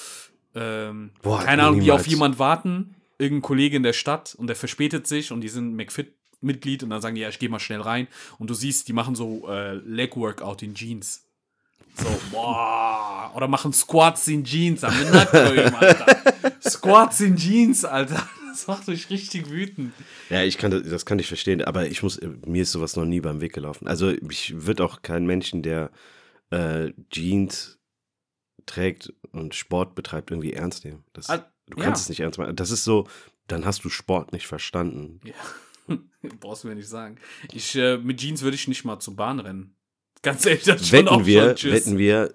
ähm, 0.54 1.11
Boah, 1.23 1.42
keine 1.42 1.62
Ahnung, 1.64 1.80
die 1.80 1.87
niemals. 1.87 2.02
auf 2.02 2.06
jemand 2.06 2.38
warten, 2.38 2.95
irgendein 3.18 3.42
Kollege 3.42 3.76
in 3.76 3.83
der 3.83 3.92
Stadt 3.92 4.35
und 4.37 4.47
der 4.47 4.56
verspätet 4.56 5.06
sich 5.06 5.33
und 5.33 5.40
die 5.42 5.49
sind 5.49 5.75
McFit-Mitglied 5.76 6.83
und 6.83 6.90
dann 6.90 7.02
sagen 7.02 7.14
die, 7.14 7.23
ja, 7.23 7.28
ich 7.28 7.38
geh 7.38 7.49
mal 7.49 7.61
schnell 7.61 7.80
rein 7.80 8.09
und 8.38 8.49
du 8.49 8.54
siehst, 8.54 8.88
die 8.88 8.92
machen 8.92 9.14
so 9.14 9.49
äh, 9.49 9.75
Leg-Workout 9.75 10.62
in 10.62 10.75
Jeans. 10.75 11.23
So, 11.99 12.21
boah. 12.30 13.33
Oder 13.35 13.49
machen 13.49 13.73
Squats 13.73 14.28
in 14.28 14.45
Jeans 14.45 14.85
am 14.85 14.95
Nacken, 15.11 15.75
Alter. 15.75 16.06
Squats 16.61 17.21
in 17.21 17.37
Jeans, 17.37 17.85
Alter. 17.85 18.28
Das 18.50 18.66
macht 18.66 18.88
mich 18.88 19.11
richtig 19.11 19.50
wütend. 19.50 19.92
Ja, 20.30 20.42
ich 20.42 20.56
kann 20.56 20.71
das, 20.71 20.83
das 20.85 21.04
kann 21.06 21.18
ich 21.18 21.26
verstehen, 21.26 21.62
aber 21.62 21.87
ich 21.87 22.02
muss, 22.02 22.18
mir 22.47 22.62
ist 22.62 22.73
sowas 22.73 22.97
noch 22.97 23.04
nie 23.04 23.21
beim 23.21 23.40
Weg 23.40 23.52
gelaufen. 23.52 23.87
Also 23.87 24.11
ich 24.11 24.66
würde 24.66 24.85
auch 24.85 25.02
keinen 25.02 25.26
Menschen, 25.26 25.62
der 25.62 25.90
äh, 26.50 26.93
Jeans 27.11 27.79
trägt 28.67 29.12
und 29.33 29.55
Sport 29.55 29.95
betreibt, 29.95 30.31
irgendwie 30.31 30.53
ernst 30.53 30.85
nehmen. 30.85 31.05
Das, 31.12 31.29
Ah, 31.31 31.50
du 31.67 31.76
kannst 31.76 32.00
ja. 32.00 32.05
es 32.05 32.09
nicht 32.09 32.21
ernst 32.21 32.38
machen. 32.38 32.57
Das 32.57 32.71
ist 32.71 32.85
so, 32.85 33.07
dann 33.47 33.65
hast 33.65 33.85
du 33.85 33.88
Sport 33.88 34.33
nicht 34.33 34.47
verstanden. 34.47 35.21
Ja. 35.25 35.35
Brauchst 36.41 36.65
du 36.65 36.69
mir 36.69 36.75
nicht 36.75 36.88
sagen. 36.88 37.17
Ich, 37.53 37.76
äh, 37.76 37.97
mit 37.99 38.19
Jeans 38.19 38.43
würde 38.43 38.57
ich 38.57 38.67
nicht 38.69 38.85
mal 38.85 38.99
zur 38.99 39.15
Bahn 39.17 39.38
rennen. 39.41 39.76
Ganz 40.23 40.45
ehrlich, 40.47 40.65
das 40.65 40.81
ist 40.81 40.88
schon 40.88 41.07
Wetten 41.07 41.26
wir, 41.26 41.57
schon 41.57 41.73
wetten 41.73 41.99
wir 41.99 42.35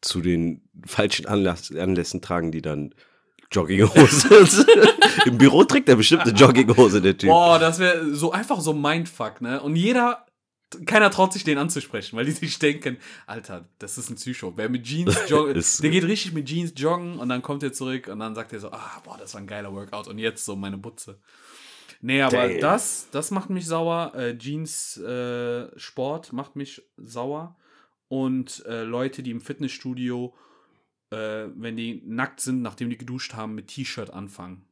zu 0.00 0.20
den 0.20 0.62
falschen 0.86 1.26
Anlass, 1.26 1.70
Anlässen 1.74 2.22
tragen 2.22 2.50
die 2.50 2.62
dann 2.62 2.94
Jogginghose. 3.50 4.66
Im 5.26 5.36
Büro 5.38 5.64
trägt 5.64 5.88
er 5.88 5.96
bestimmt 5.96 6.22
eine 6.22 6.32
Jogginghose, 6.32 7.02
der 7.02 7.16
Typ. 7.18 7.28
Boah, 7.28 7.58
das 7.58 7.78
wäre 7.78 8.14
so 8.14 8.32
einfach 8.32 8.60
so 8.60 8.72
Mindfuck, 8.72 9.42
ne? 9.42 9.60
Und 9.62 9.76
jeder, 9.76 10.24
keiner 10.86 11.10
traut 11.10 11.32
sich 11.32 11.44
den 11.44 11.58
anzusprechen, 11.58 12.16
weil 12.16 12.24
die 12.24 12.32
sich 12.32 12.58
denken, 12.58 12.96
Alter, 13.26 13.68
das 13.78 13.98
ist 13.98 14.10
ein 14.10 14.16
Psycho. 14.16 14.52
Wer 14.56 14.68
mit 14.68 14.84
Jeans 14.84 15.16
joggen, 15.28 15.56
Ist- 15.56 15.82
der 15.82 15.90
geht 15.90 16.04
richtig 16.04 16.32
mit 16.32 16.46
Jeans 16.46 16.72
joggen 16.76 17.18
und 17.18 17.28
dann 17.28 17.42
kommt 17.42 17.62
er 17.62 17.72
zurück 17.72 18.08
und 18.08 18.18
dann 18.18 18.34
sagt 18.34 18.52
er 18.52 18.60
so, 18.60 18.70
ah, 18.72 19.00
boah, 19.04 19.16
das 19.18 19.34
war 19.34 19.40
ein 19.40 19.46
geiler 19.46 19.72
Workout 19.72 20.08
und 20.08 20.18
jetzt 20.18 20.44
so 20.44 20.56
meine 20.56 20.78
Butze. 20.78 21.18
Nee, 22.00 22.20
aber 22.22 22.48
Damn. 22.48 22.60
das, 22.60 23.08
das 23.12 23.30
macht 23.30 23.48
mich 23.50 23.64
sauer. 23.66 24.12
Äh, 24.16 24.36
Jeans 24.36 24.96
äh, 24.96 25.68
Sport 25.78 26.32
macht 26.32 26.56
mich 26.56 26.82
sauer. 26.96 27.56
Und 28.08 28.64
äh, 28.66 28.82
Leute, 28.82 29.22
die 29.22 29.30
im 29.30 29.40
Fitnessstudio, 29.40 30.34
äh, 31.10 31.46
wenn 31.54 31.76
die 31.76 32.02
nackt 32.04 32.40
sind, 32.40 32.60
nachdem 32.60 32.90
die 32.90 32.98
geduscht 32.98 33.34
haben, 33.34 33.54
mit 33.54 33.68
T-Shirt 33.68 34.10
anfangen. 34.10 34.64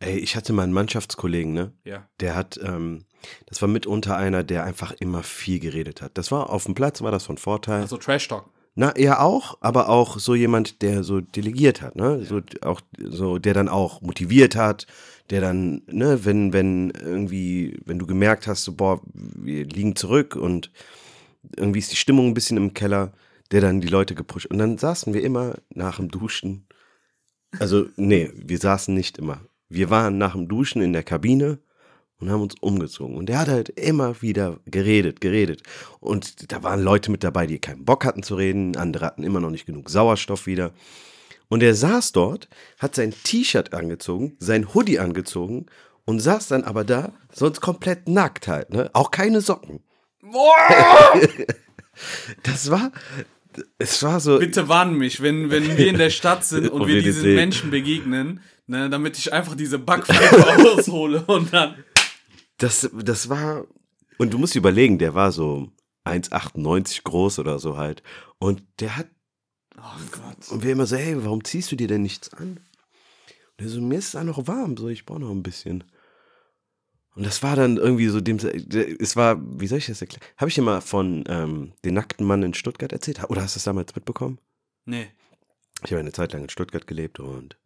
Ey, 0.00 0.18
ich 0.18 0.34
hatte 0.34 0.52
mal 0.52 0.64
einen 0.64 0.72
Mannschaftskollegen, 0.72 1.52
ne? 1.52 1.72
Ja. 1.84 2.08
Der 2.18 2.34
hat, 2.34 2.58
ähm, 2.62 3.04
das 3.46 3.60
war 3.62 3.68
mitunter 3.68 4.16
einer, 4.16 4.44
der 4.44 4.64
einfach 4.64 4.92
immer 5.00 5.22
viel 5.22 5.60
geredet 5.60 6.02
hat. 6.02 6.16
Das 6.18 6.30
war 6.30 6.50
auf 6.50 6.64
dem 6.64 6.74
Platz, 6.74 7.02
war 7.02 7.10
das 7.10 7.24
von 7.24 7.38
Vorteil. 7.38 7.82
Also 7.82 7.96
Trash 7.96 8.28
Talk. 8.28 8.50
Na, 8.76 8.90
er 8.90 9.20
auch, 9.22 9.58
aber 9.60 9.88
auch 9.88 10.18
so 10.18 10.34
jemand, 10.34 10.82
der 10.82 11.02
so 11.02 11.20
delegiert 11.20 11.82
hat, 11.82 11.96
ne? 11.96 12.24
So 12.24 12.40
auch 12.62 12.80
so, 12.98 13.38
der 13.38 13.52
dann 13.52 13.68
auch 13.68 14.00
motiviert 14.00 14.54
hat, 14.54 14.86
der 15.28 15.40
dann, 15.40 15.82
ne, 15.86 16.24
wenn, 16.24 16.52
wenn 16.52 16.90
irgendwie, 16.90 17.80
wenn 17.84 17.98
du 17.98 18.06
gemerkt 18.06 18.46
hast, 18.46 18.64
so, 18.64 18.72
boah, 18.74 19.00
wir 19.12 19.64
liegen 19.64 19.96
zurück 19.96 20.36
und 20.36 20.70
irgendwie 21.56 21.80
ist 21.80 21.92
die 21.92 21.96
Stimmung 21.96 22.28
ein 22.28 22.34
bisschen 22.34 22.56
im 22.56 22.74
Keller, 22.74 23.12
der 23.50 23.60
dann 23.60 23.80
die 23.80 23.88
Leute 23.88 24.14
gepusht. 24.14 24.46
Und 24.46 24.58
dann 24.58 24.78
saßen 24.78 25.14
wir 25.14 25.22
immer 25.22 25.56
nach 25.70 25.96
dem 25.96 26.08
Duschen. 26.08 26.66
Also, 27.58 27.86
nee, 27.96 28.30
wir 28.34 28.58
saßen 28.58 28.94
nicht 28.94 29.18
immer. 29.18 29.40
Wir 29.68 29.90
waren 29.90 30.18
nach 30.18 30.32
dem 30.32 30.48
Duschen 30.48 30.82
in 30.82 30.92
der 30.92 31.02
Kabine 31.02 31.58
und 32.20 32.30
haben 32.30 32.42
uns 32.42 32.54
umgezogen. 32.60 33.16
Und 33.16 33.26
der 33.28 33.38
hat 33.38 33.48
halt 33.48 33.68
immer 33.70 34.20
wieder 34.22 34.58
geredet, 34.66 35.20
geredet. 35.20 35.62
Und 36.00 36.52
da 36.52 36.62
waren 36.62 36.82
Leute 36.82 37.10
mit 37.10 37.24
dabei, 37.24 37.46
die 37.46 37.58
keinen 37.58 37.84
Bock 37.84 38.04
hatten 38.04 38.22
zu 38.22 38.34
reden. 38.34 38.76
Andere 38.76 39.06
hatten 39.06 39.22
immer 39.22 39.40
noch 39.40 39.50
nicht 39.50 39.66
genug 39.66 39.90
Sauerstoff 39.90 40.46
wieder. 40.46 40.72
Und 41.48 41.62
er 41.62 41.74
saß 41.74 42.12
dort, 42.12 42.48
hat 42.78 42.94
sein 42.94 43.12
T-Shirt 43.24 43.74
angezogen, 43.74 44.36
sein 44.38 44.72
Hoodie 44.72 45.00
angezogen 45.00 45.66
und 46.04 46.20
saß 46.20 46.48
dann 46.48 46.64
aber 46.64 46.84
da, 46.84 47.12
sonst 47.32 47.60
komplett 47.60 48.08
nackt 48.08 48.46
halt, 48.46 48.70
ne? 48.70 48.90
Auch 48.92 49.10
keine 49.10 49.40
Socken. 49.40 49.80
Das 52.44 52.70
war, 52.70 52.92
es 53.78 54.02
war 54.02 54.20
so, 54.20 54.38
Bitte 54.38 54.68
warn 54.68 54.94
mich, 54.94 55.20
wenn, 55.20 55.50
wenn 55.50 55.76
wir 55.76 55.86
in 55.86 55.98
der 55.98 56.08
Stadt 56.08 56.44
sind 56.44 56.68
und 56.70 56.82
Und 56.82 56.88
wir 56.88 56.94
wir 56.94 57.02
die 57.02 57.08
diesen 57.08 57.22
sehen. 57.22 57.34
Menschen 57.34 57.70
begegnen, 57.70 58.40
ne, 58.66 58.88
damit 58.88 59.18
ich 59.18 59.32
einfach 59.32 59.54
diese 59.54 59.78
Backpfeife 59.78 60.72
aushole 60.78 61.24
und 61.26 61.52
dann. 61.52 61.74
Das, 62.62 62.90
das 62.92 63.28
war, 63.28 63.66
und 64.18 64.32
du 64.32 64.38
musst 64.38 64.54
überlegen, 64.54 64.98
der 64.98 65.14
war 65.14 65.32
so 65.32 65.68
1,98 66.04 67.02
groß 67.02 67.38
oder 67.38 67.58
so 67.58 67.76
halt. 67.76 68.02
Und 68.38 68.62
der 68.80 68.96
hat 68.96 69.06
Oh 69.80 70.00
Gott. 70.12 70.50
Und 70.50 70.62
wir 70.62 70.72
immer 70.72 70.86
so, 70.86 70.96
hey, 70.96 71.16
warum 71.24 71.42
ziehst 71.42 71.72
du 71.72 71.76
dir 71.76 71.88
denn 71.88 72.02
nichts 72.02 72.32
an? 72.34 72.60
Und 73.58 73.64
er 73.64 73.68
so, 73.68 73.80
mir 73.80 73.98
ist 73.98 74.08
es 74.08 74.16
auch 74.16 74.24
noch 74.24 74.46
warm, 74.46 74.76
so, 74.76 74.88
ich 74.88 75.06
brauche 75.06 75.20
noch 75.20 75.30
ein 75.30 75.42
bisschen. 75.42 75.84
Und 77.14 77.26
das 77.26 77.42
war 77.42 77.56
dann 77.56 77.76
irgendwie 77.76 78.08
so 78.08 78.20
dem, 78.20 78.36
es 78.36 79.16
war, 79.16 79.40
wie 79.60 79.66
soll 79.66 79.78
ich 79.78 79.86
das 79.86 80.00
erklären? 80.00 80.24
Habe 80.36 80.48
ich 80.48 80.54
dir 80.54 80.62
mal 80.62 80.80
von 80.80 81.24
ähm, 81.28 81.72
den 81.84 81.94
nackten 81.94 82.26
Mann 82.26 82.42
in 82.42 82.54
Stuttgart 82.54 82.92
erzählt? 82.92 83.22
Oder 83.28 83.42
hast 83.42 83.56
du 83.56 83.58
es 83.58 83.64
damals 83.64 83.94
mitbekommen? 83.94 84.38
Nee. 84.84 85.08
Ich 85.84 85.90
habe 85.92 86.00
eine 86.00 86.12
Zeit 86.12 86.32
lang 86.32 86.42
in 86.42 86.50
Stuttgart 86.50 86.86
gelebt 86.86 87.20
und 87.20 87.58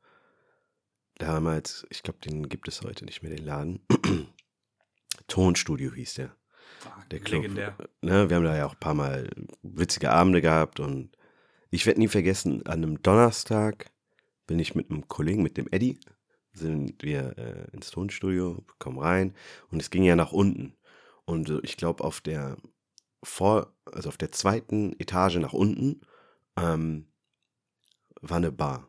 damals, 1.18 1.86
ich 1.90 2.02
glaube, 2.02 2.20
den 2.20 2.48
gibt 2.48 2.68
es 2.68 2.82
heute 2.82 3.04
nicht 3.04 3.22
mehr, 3.22 3.34
den 3.34 3.44
Laden. 3.44 3.80
Tonstudio 5.28 5.92
hieß 5.92 6.14
der. 6.14 6.36
Ah, 6.84 7.02
Der 7.10 7.20
Club. 7.20 7.42
Legendär. 7.42 7.76
Ne, 8.02 8.28
wir 8.28 8.36
haben 8.36 8.44
da 8.44 8.56
ja 8.56 8.66
auch 8.66 8.74
ein 8.74 8.80
paar 8.80 8.94
Mal 8.94 9.30
witzige 9.62 10.10
Abende 10.10 10.40
gehabt 10.42 10.80
und 10.80 11.16
ich 11.70 11.86
werde 11.86 12.00
nie 12.00 12.08
vergessen, 12.08 12.64
an 12.66 12.82
einem 12.84 13.02
Donnerstag 13.02 13.90
bin 14.46 14.58
ich 14.58 14.74
mit 14.74 14.90
einem 14.90 15.08
Kollegen, 15.08 15.42
mit 15.42 15.56
dem 15.56 15.66
Eddie, 15.70 15.98
sind 16.52 17.02
wir 17.02 17.36
äh, 17.38 17.74
ins 17.74 17.90
Tonstudio, 17.90 18.62
kommen 18.78 18.98
rein 18.98 19.34
und 19.70 19.80
es 19.80 19.90
ging 19.90 20.04
ja 20.04 20.14
nach 20.14 20.32
unten. 20.32 20.76
Und 21.24 21.48
äh, 21.48 21.60
ich 21.62 21.76
glaube, 21.76 22.04
auf 22.04 22.20
der 22.20 22.56
vor, 23.22 23.74
also 23.90 24.10
auf 24.10 24.18
der 24.18 24.32
zweiten 24.32 24.92
Etage 25.00 25.36
nach 25.36 25.54
unten 25.54 26.02
ähm, 26.56 27.06
war 28.20 28.36
eine 28.36 28.52
Bar. 28.52 28.88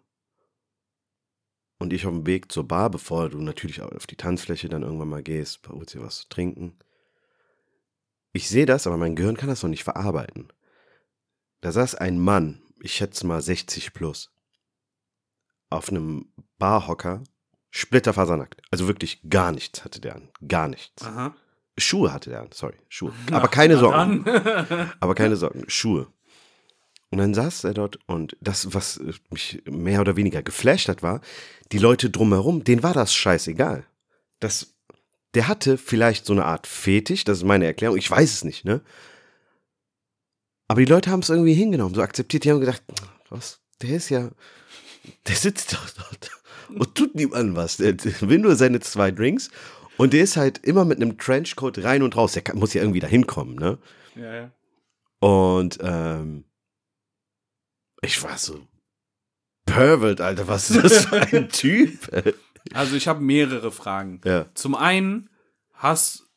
Und 1.85 1.93
ich 1.93 2.07
auf 2.07 2.13
dem 2.13 2.25
Weg 2.25 2.51
zur 2.51 2.67
Bar, 2.67 2.89
bevor 2.89 3.29
du 3.29 3.39
natürlich 3.39 3.79
auf 3.79 4.07
die 4.07 4.15
Tanzfläche 4.15 4.67
dann 4.69 4.81
irgendwann 4.81 5.07
mal 5.07 5.21
gehst, 5.21 5.59
holst 5.69 5.93
dir 5.93 6.01
was 6.01 6.21
zu 6.21 6.29
trinken. 6.29 6.79
Ich 8.33 8.49
sehe 8.49 8.65
das, 8.65 8.87
aber 8.87 8.97
mein 8.97 9.15
Gehirn 9.15 9.37
kann 9.37 9.49
das 9.49 9.61
noch 9.61 9.69
nicht 9.69 9.83
verarbeiten. 9.83 10.51
Da 11.61 11.71
saß 11.71 11.93
ein 11.93 12.17
Mann, 12.17 12.63
ich 12.81 12.93
schätze 12.93 13.27
mal 13.27 13.39
60 13.39 13.93
plus, 13.93 14.33
auf 15.69 15.89
einem 15.89 16.33
Barhocker, 16.57 17.21
splitterfasernackt. 17.69 18.63
Also 18.71 18.87
wirklich 18.87 19.21
gar 19.29 19.51
nichts 19.51 19.85
hatte 19.85 20.01
der 20.01 20.15
an. 20.15 20.29
Gar 20.47 20.69
nichts. 20.69 21.03
Aha. 21.03 21.35
Schuhe 21.77 22.11
hatte 22.11 22.31
der 22.31 22.41
an, 22.41 22.49
sorry, 22.51 22.77
Schuhe. 22.89 23.13
Aber 23.29 23.47
keine 23.47 23.77
Socken. 23.77 24.25
Aber 24.99 25.13
keine 25.13 25.35
Socken, 25.35 25.69
Schuhe. 25.69 26.07
Und 27.15 27.19
dann 27.19 27.33
saß 27.33 27.63
er 27.63 27.73
dort 27.73 27.97
und 28.07 28.35
das, 28.41 28.73
was 28.73 28.97
äh, 28.97 29.13
mich 29.29 29.63
mehr 29.69 30.01
oder 30.01 30.17
weniger 30.17 30.43
geflasht 30.43 30.89
hat, 30.89 31.01
war, 31.01 31.21
die 31.71 31.77
Leute 31.77 32.09
drumherum, 32.09 32.65
denen 32.65 32.83
war 32.83 32.93
das 32.93 33.15
scheißegal. 33.15 33.85
Das, 34.41 34.75
der 35.33 35.47
hatte 35.47 35.77
vielleicht 35.77 36.25
so 36.25 36.33
eine 36.33 36.43
Art 36.43 36.67
Fetisch, 36.67 37.23
das 37.23 37.37
ist 37.37 37.43
meine 37.45 37.67
Erklärung, 37.67 37.95
ich 37.95 38.11
weiß 38.11 38.33
es 38.33 38.43
nicht, 38.43 38.65
ne? 38.65 38.81
Aber 40.67 40.81
die 40.81 40.91
Leute 40.91 41.09
haben 41.09 41.21
es 41.21 41.29
irgendwie 41.29 41.53
hingenommen, 41.53 41.95
so 41.95 42.01
akzeptiert, 42.01 42.43
die 42.43 42.51
haben 42.51 42.59
gedacht, 42.59 42.83
was, 43.29 43.61
der 43.81 43.91
ist 43.91 44.09
ja, 44.09 44.29
der 45.25 45.35
sitzt 45.37 45.71
doch 45.71 45.89
dort 45.91 46.31
und 46.67 46.95
tut 46.95 47.15
niemandem 47.15 47.55
was. 47.55 47.77
Der 47.77 47.95
will 48.19 48.39
nur 48.39 48.57
seine 48.57 48.81
zwei 48.81 49.11
Drinks 49.11 49.51
und 49.95 50.11
der 50.11 50.21
ist 50.21 50.35
halt 50.35 50.57
immer 50.65 50.83
mit 50.83 51.01
einem 51.01 51.17
Trenchcoat 51.17 51.81
rein 51.81 52.03
und 52.03 52.17
raus. 52.17 52.33
Der 52.33 52.43
muss 52.55 52.73
ja 52.73 52.81
irgendwie 52.81 52.99
da 52.99 53.07
hinkommen, 53.07 53.55
ne? 53.55 53.77
ja, 54.15 54.35
ja. 54.35 54.51
Und 55.21 55.79
ähm, 55.81 56.43
ich 58.01 58.21
war 58.23 58.37
so, 58.37 58.65
Pervert, 59.65 60.21
Alter, 60.21 60.47
was 60.47 60.69
ist 60.69 60.83
das 60.83 61.05
für 61.05 61.21
ein 61.21 61.49
Typ? 61.51 61.99
Also 62.73 62.95
ich 62.95 63.07
habe 63.07 63.21
mehrere 63.21 63.71
Fragen. 63.71 64.21
ja, 64.23 64.45
Zum 64.53 64.75
einen 64.75 65.29
hast, 65.73 66.27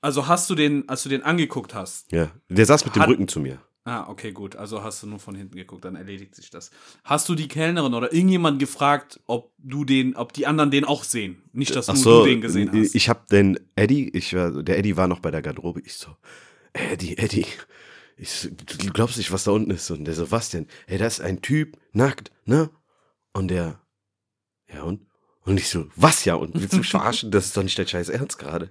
also 0.00 0.26
hast 0.28 0.50
du 0.50 0.54
den, 0.54 0.88
als 0.88 1.02
du 1.02 1.08
den 1.08 1.22
angeguckt 1.22 1.74
hast. 1.74 2.10
ja. 2.12 2.30
Der 2.48 2.66
saß 2.66 2.84
mit 2.84 2.94
dem 2.94 3.02
Hat- 3.02 3.08
Rücken 3.08 3.28
zu 3.28 3.40
mir. 3.40 3.60
Ah, 3.86 4.08
okay, 4.08 4.32
gut. 4.32 4.56
Also 4.56 4.82
hast 4.82 5.02
du 5.02 5.06
nur 5.06 5.18
von 5.18 5.34
hinten 5.34 5.56
geguckt, 5.56 5.84
dann 5.84 5.94
erledigt 5.94 6.34
sich 6.34 6.48
das. 6.48 6.70
Hast 7.04 7.28
du 7.28 7.34
die 7.34 7.48
Kellnerin 7.48 7.92
oder 7.92 8.14
irgendjemand 8.14 8.58
gefragt, 8.58 9.20
ob 9.26 9.52
du 9.58 9.84
den, 9.84 10.16
ob 10.16 10.32
die 10.32 10.46
anderen 10.46 10.70
den 10.70 10.86
auch 10.86 11.04
sehen? 11.04 11.42
Nicht, 11.52 11.76
dass 11.76 11.88
nur 11.88 11.96
so, 11.96 12.20
du 12.24 12.30
den 12.30 12.40
gesehen 12.40 12.70
hast. 12.72 12.94
ich 12.94 13.10
habe 13.10 13.26
den 13.30 13.60
Eddie, 13.76 14.08
ich 14.16 14.32
war, 14.34 14.62
der 14.62 14.78
Eddie 14.78 14.96
war 14.96 15.06
noch 15.06 15.20
bei 15.20 15.30
der 15.30 15.42
Garderobe. 15.42 15.82
Ich 15.84 15.94
so, 15.98 16.16
Eddie, 16.72 17.18
Eddie, 17.18 17.44
Ich 18.16 18.48
du 18.78 18.92
glaubst 18.92 19.16
nicht, 19.16 19.32
was 19.32 19.44
da 19.44 19.50
unten 19.50 19.70
ist. 19.70 19.90
Und 19.90 20.04
der 20.04 20.14
so, 20.14 20.30
was 20.30 20.50
denn? 20.50 20.66
Hey, 20.86 20.98
da 20.98 21.06
ist 21.06 21.20
ein 21.20 21.42
Typ, 21.42 21.76
nackt, 21.92 22.30
ne? 22.44 22.70
Und 23.32 23.48
der, 23.48 23.80
ja 24.72 24.82
und? 24.82 25.00
Und 25.40 25.58
ich 25.58 25.68
so, 25.68 25.86
was 25.96 26.24
ja? 26.24 26.36
Und 26.36 26.54
willst 26.54 26.72
du 26.74 26.78
mich 26.78 26.88
verarschen? 26.90 27.30
Das 27.30 27.46
ist 27.46 27.56
doch 27.56 27.62
nicht 27.62 27.76
der 27.76 27.86
scheiß 27.86 28.08
Ernst 28.08 28.38
gerade. 28.38 28.68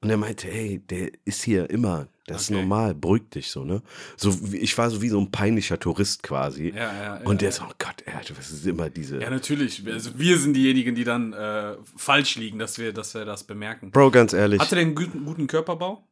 Und 0.00 0.10
er 0.10 0.16
meinte, 0.18 0.46
hey, 0.48 0.78
der 0.78 1.10
ist 1.24 1.42
hier 1.42 1.68
immer. 1.68 2.08
Das 2.26 2.42
ist 2.42 2.50
Okay. 2.50 2.60
normal, 2.60 2.94
beruhig 2.94 3.30
dich 3.30 3.50
so, 3.50 3.64
ne? 3.64 3.82
So, 4.16 4.52
wie- 4.52 4.58
ich 4.58 4.76
war 4.78 4.90
so 4.90 5.00
wie 5.02 5.08
so 5.08 5.18
ein 5.20 5.30
peinlicher 5.30 5.78
Tourist 5.78 6.22
quasi. 6.22 6.72
Ja, 6.74 6.92
ja, 7.02 7.16
Und 7.24 7.34
ja, 7.42 7.48
der 7.48 7.52
so, 7.52 7.62
oh 7.64 7.72
Gott, 7.78 8.02
ey, 8.04 8.14
das 8.28 8.50
ist 8.50 8.66
immer 8.66 8.90
diese. 8.90 9.20
Ja, 9.20 9.30
natürlich. 9.30 9.82
Also 9.86 10.18
wir 10.18 10.38
sind 10.38 10.54
diejenigen, 10.54 10.94
die 10.94 11.04
dann 11.04 11.32
äh, 11.32 11.76
falsch 11.96 12.36
liegen, 12.36 12.58
dass 12.58 12.78
wir, 12.78 12.92
dass 12.92 13.14
wir 13.14 13.24
das 13.24 13.44
bemerken. 13.44 13.90
Bro, 13.90 14.10
ganz 14.10 14.32
ehrlich. 14.32 14.60
Hatte 14.60 14.74
der 14.74 14.82
einen 14.84 14.94
guten, 14.94 15.24
guten 15.24 15.46
Körperbau? 15.46 16.06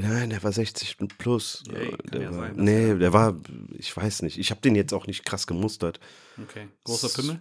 Nein, 0.00 0.30
der 0.30 0.42
war 0.42 0.52
60 0.52 0.96
plus. 1.18 1.62
Kann 1.66 1.98
der 2.12 2.22
ja 2.22 2.30
war, 2.30 2.46
sein, 2.46 2.56
nee, 2.56 2.88
er- 2.90 2.98
der 2.98 3.12
war, 3.12 3.36
ich 3.76 3.96
weiß 3.96 4.22
nicht. 4.22 4.38
Ich 4.38 4.50
habe 4.50 4.60
den 4.60 4.74
jetzt 4.74 4.92
auch 4.94 5.06
nicht 5.06 5.24
krass 5.24 5.46
gemustert. 5.46 5.98
Okay. 6.42 6.68
Großer 6.84 7.08
Pimmel? 7.20 7.40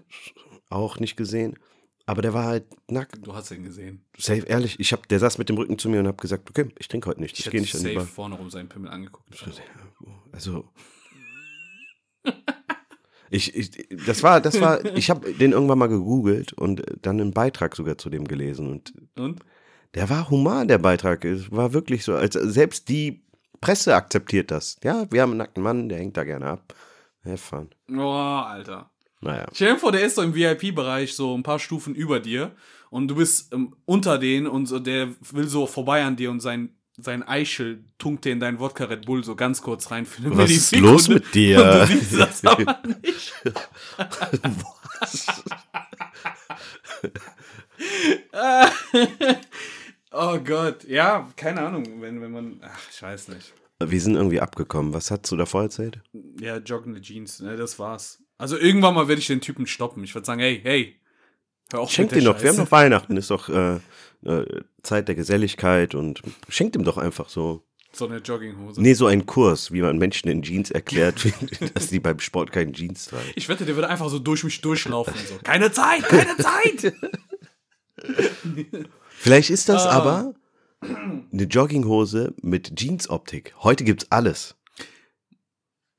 Auch 0.69 0.99
nicht 0.99 1.15
gesehen. 1.15 1.57
Aber 2.05 2.21
der 2.21 2.33
war 2.33 2.45
halt 2.45 2.65
nackt. 2.89 3.25
Du 3.25 3.33
hast 3.33 3.51
ihn 3.51 3.63
gesehen. 3.63 4.05
Safe, 4.17 4.41
ehrlich. 4.43 4.79
Ich 4.79 4.93
hab, 4.93 5.07
der 5.09 5.19
saß 5.19 5.37
mit 5.39 5.49
dem 5.49 5.57
Rücken 5.57 5.77
zu 5.77 5.89
mir 5.89 5.99
und 5.99 6.07
hab 6.07 6.19
gesagt, 6.21 6.49
okay, 6.49 6.69
ich 6.79 6.87
trinke 6.87 7.09
heute 7.09 7.19
nicht. 7.21 7.37
Ich, 7.37 7.45
hätte 7.45 7.51
gehe 7.51 7.61
nicht 7.61 7.75
an 7.75 7.81
die 7.81 7.87
safe 7.87 7.95
Bar. 7.97 8.05
vorne 8.05 8.35
rum 8.35 8.49
seinen 8.49 8.69
Pimmel 8.69 8.89
angeguckt. 8.91 9.27
Also. 10.31 10.69
Ich, 13.29 13.53
ich, 13.55 13.89
das 14.05 14.23
war, 14.23 14.39
das 14.39 14.61
war, 14.61 14.85
ich 14.95 15.09
habe 15.09 15.33
den 15.33 15.51
irgendwann 15.51 15.77
mal 15.77 15.87
gegoogelt 15.87 16.53
und 16.53 16.81
dann 17.01 17.19
einen 17.19 17.33
Beitrag 17.33 17.75
sogar 17.75 17.97
zu 17.97 18.09
dem 18.09 18.25
gelesen 18.25 18.69
und 18.71 18.93
Und? 19.17 19.41
Der 19.97 20.09
war 20.09 20.29
human, 20.29 20.67
der 20.67 20.77
Beitrag. 20.77 21.25
Es 21.25 21.51
war 21.51 21.73
wirklich 21.73 22.03
so, 22.03 22.13
als 22.13 22.33
selbst 22.33 22.87
die 22.87 23.23
Presse 23.61 23.95
akzeptiert 23.95 24.51
das. 24.51 24.77
Ja, 24.83 25.07
wir 25.09 25.23
haben 25.23 25.31
einen 25.31 25.39
nackten 25.39 25.63
Mann, 25.63 25.89
der 25.89 25.97
hängt 25.97 26.15
da 26.15 26.23
gerne 26.23 26.45
ab. 26.45 26.75
Have 27.25 27.37
fun. 27.37 27.69
Oh, 27.91 28.03
Alter. 28.03 28.91
Naja. 29.21 29.47
Stell 29.51 29.73
dir 29.73 29.79
vor, 29.79 29.91
der 29.91 30.05
ist 30.05 30.17
so 30.17 30.21
im 30.21 30.35
VIP-Bereich 30.35 31.15
so 31.15 31.35
ein 31.35 31.41
paar 31.41 31.57
Stufen 31.57 31.95
über 31.95 32.19
dir 32.19 32.51
und 32.91 33.07
du 33.07 33.15
bist 33.15 33.51
ähm, 33.51 33.75
unter 33.85 34.19
denen 34.19 34.45
und 34.45 34.67
so, 34.67 34.77
der 34.77 35.09
will 35.31 35.47
so 35.47 35.65
vorbei 35.65 36.03
an 36.03 36.15
dir 36.15 36.29
und 36.29 36.41
sein, 36.41 36.75
sein 36.95 37.27
Eichel 37.27 37.83
tunkt 37.97 38.25
dir 38.25 38.33
in 38.33 38.39
deinen 38.39 38.59
Wodka 38.59 38.83
Red 38.83 39.07
Bull 39.07 39.23
so 39.23 39.35
ganz 39.35 39.63
kurz 39.63 39.89
rein 39.89 40.05
für 40.05 40.23
eine 40.23 40.37
Was 40.37 40.51
ist 40.51 40.75
los 40.75 41.07
mit 41.07 41.33
dir? 41.33 41.57
Und 41.57 41.65
du 41.65 41.87
siehst 41.87 42.19
das 42.19 42.45
aber 42.45 42.83
nicht. 43.01 43.33
oh 50.17 50.39
Gott, 50.39 50.83
ja, 50.85 51.29
keine 51.35 51.61
Ahnung, 51.61 52.01
wenn, 52.01 52.21
wenn 52.21 52.31
man, 52.31 52.59
ach, 52.61 52.89
ich 52.91 53.01
weiß 53.01 53.29
nicht. 53.29 53.53
Wir 53.79 54.01
sind 54.01 54.15
irgendwie 54.15 54.41
abgekommen. 54.41 54.93
Was 54.93 55.11
hast 55.11 55.31
du 55.31 55.37
davor 55.37 55.63
erzählt? 55.63 56.01
Ja, 56.39 56.57
joggende 56.57 56.99
Jeans, 56.99 57.39
ne, 57.41 57.55
das 57.55 57.77
war's. 57.77 58.23
Also 58.37 58.57
irgendwann 58.57 58.95
mal 58.95 59.07
werde 59.07 59.19
ich 59.19 59.27
den 59.27 59.41
Typen 59.41 59.67
stoppen. 59.67 60.03
Ich 60.03 60.13
würde 60.15 60.25
sagen, 60.25 60.41
hey, 60.41 60.59
hey, 60.63 60.99
hör 61.71 61.81
auf 61.81 61.91
Schenk 61.91 62.11
mit 62.11 62.17
den 62.17 62.25
der 62.25 62.33
doch. 62.33 62.41
Wir 62.41 62.49
haben 62.49 62.57
doch 62.57 62.71
Weihnachten, 62.71 63.17
ist 63.17 63.29
doch 63.29 63.49
äh, 63.49 63.79
äh, 64.25 64.61
Zeit 64.81 65.07
der 65.07 65.15
Geselligkeit 65.15 65.95
und 65.95 66.21
schenkt 66.49 66.75
ihm 66.75 66.83
doch 66.83 66.97
einfach 66.97 67.29
so. 67.29 67.63
So 67.93 68.05
eine 68.07 68.17
Jogginghose. 68.17 68.81
Nee, 68.81 68.93
so 68.93 69.07
einen 69.07 69.25
Kurs, 69.25 69.71
wie 69.71 69.81
man 69.81 69.97
Menschen 69.97 70.29
in 70.29 70.41
Jeans 70.41 70.71
erklärt, 70.71 71.25
dass 71.73 71.87
die 71.87 71.99
beim 71.99 72.19
Sport 72.19 72.51
keinen 72.51 72.73
Jeans 72.73 73.05
tragen. 73.05 73.29
Ich 73.35 73.47
wette, 73.47 73.65
der 73.65 73.75
würde 73.75 73.89
einfach 73.89 74.09
so 74.09 74.19
durch 74.19 74.43
mich 74.43 74.61
durchlaufen. 74.61 75.13
So. 75.27 75.39
Keine 75.43 75.71
Zeit, 75.71 76.03
keine 76.03 76.35
Zeit! 76.37 76.93
Vielleicht 79.19 79.49
ist 79.49 79.67
das 79.67 79.85
Ah. 79.85 79.91
aber 79.91 80.33
eine 80.81 81.43
Jogginghose 81.43 82.35
mit 82.41 82.75
Jeans-Optik. 82.75 83.55
Heute 83.63 83.83
gibt's 83.83 84.05
alles. 84.11 84.55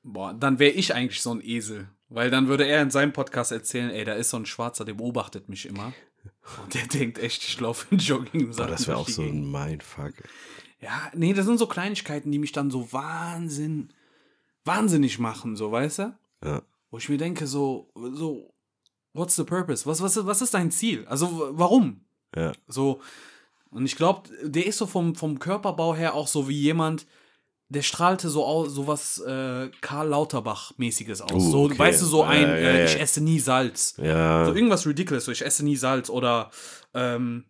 Boah, 0.03 0.33
dann 0.33 0.57
wäre 0.59 0.71
ich 0.71 0.95
eigentlich 0.95 1.21
so 1.21 1.31
ein 1.33 1.41
Esel. 1.43 1.89
Weil 2.07 2.31
dann 2.31 2.47
würde 2.47 2.65
er 2.65 2.81
in 2.81 2.89
seinem 2.89 3.13
Podcast 3.13 3.51
erzählen, 3.51 3.91
ey, 3.91 4.03
da 4.05 4.13
ist 4.13 4.29
so 4.31 4.37
ein 4.37 4.45
Schwarzer, 4.45 4.83
der 4.85 4.93
beobachtet 4.95 5.47
mich 5.49 5.65
immer. 5.67 5.93
Und 6.63 6.73
der 6.73 6.87
denkt 6.87 7.19
echt, 7.19 7.43
ich 7.43 7.59
laufe 7.59 7.85
in 7.91 7.99
Jogging. 7.99 8.55
Boah, 8.55 8.67
das 8.67 8.87
wäre 8.87 8.97
auch 8.97 9.07
so 9.09 9.21
ein 9.21 9.51
Mindfuck. 9.51 10.13
Ja, 10.79 11.11
nee, 11.13 11.33
das 11.33 11.45
sind 11.45 11.59
so 11.59 11.67
Kleinigkeiten, 11.67 12.31
die 12.31 12.39
mich 12.39 12.51
dann 12.53 12.71
so 12.71 12.91
wahnsinn, 12.93 13.93
wahnsinnig 14.65 15.19
machen, 15.19 15.55
so, 15.57 15.71
weißt 15.71 15.99
du? 15.99 16.17
Ja. 16.43 16.61
Wo 16.89 16.97
ich 16.97 17.09
mir 17.09 17.17
denke, 17.17 17.45
so, 17.45 17.91
so, 18.13 18.53
what's 19.13 19.35
the 19.35 19.43
purpose? 19.43 19.85
Was, 19.85 20.01
was, 20.01 20.25
was 20.25 20.41
ist 20.41 20.53
dein 20.53 20.71
Ziel? 20.71 21.05
Also, 21.07 21.49
warum? 21.51 22.05
Ja. 22.35 22.51
So, 22.67 23.01
und 23.71 23.85
ich 23.85 23.95
glaube, 23.95 24.29
der 24.43 24.65
ist 24.65 24.77
so 24.77 24.85
vom, 24.85 25.15
vom 25.15 25.39
Körperbau 25.39 25.95
her 25.95 26.15
auch 26.15 26.27
so 26.27 26.49
wie 26.49 26.59
jemand, 26.59 27.05
der 27.69 27.83
strahlte 27.83 28.29
so 28.29 28.43
aus, 28.45 28.73
so 28.73 28.87
was 28.87 29.19
äh, 29.19 29.69
Karl 29.81 30.07
Lauterbach-mäßiges 30.07 31.21
aus. 31.21 31.31
Uh, 31.31 31.51
so, 31.51 31.63
okay. 31.65 31.77
weißt 31.77 32.01
du, 32.01 32.05
so 32.07 32.23
ein, 32.23 32.41
Ja, 32.41 32.47
ja, 32.47 32.55
äh, 32.55 32.79
ja. 32.79 32.85
ich 32.85 32.99
esse 32.99 33.21
nie 33.21 33.39
Salz. 33.39 33.95
Ja. 33.97 34.45
So 34.45 34.53
irgendwas 34.55 34.87
ridiculous, 34.87 35.25
so 35.25 35.31
ich 35.31 35.45
esse 35.45 35.63
nie 35.63 35.75
Salz 35.75 36.09
oder, 36.09 36.49
ähm, 36.95 37.45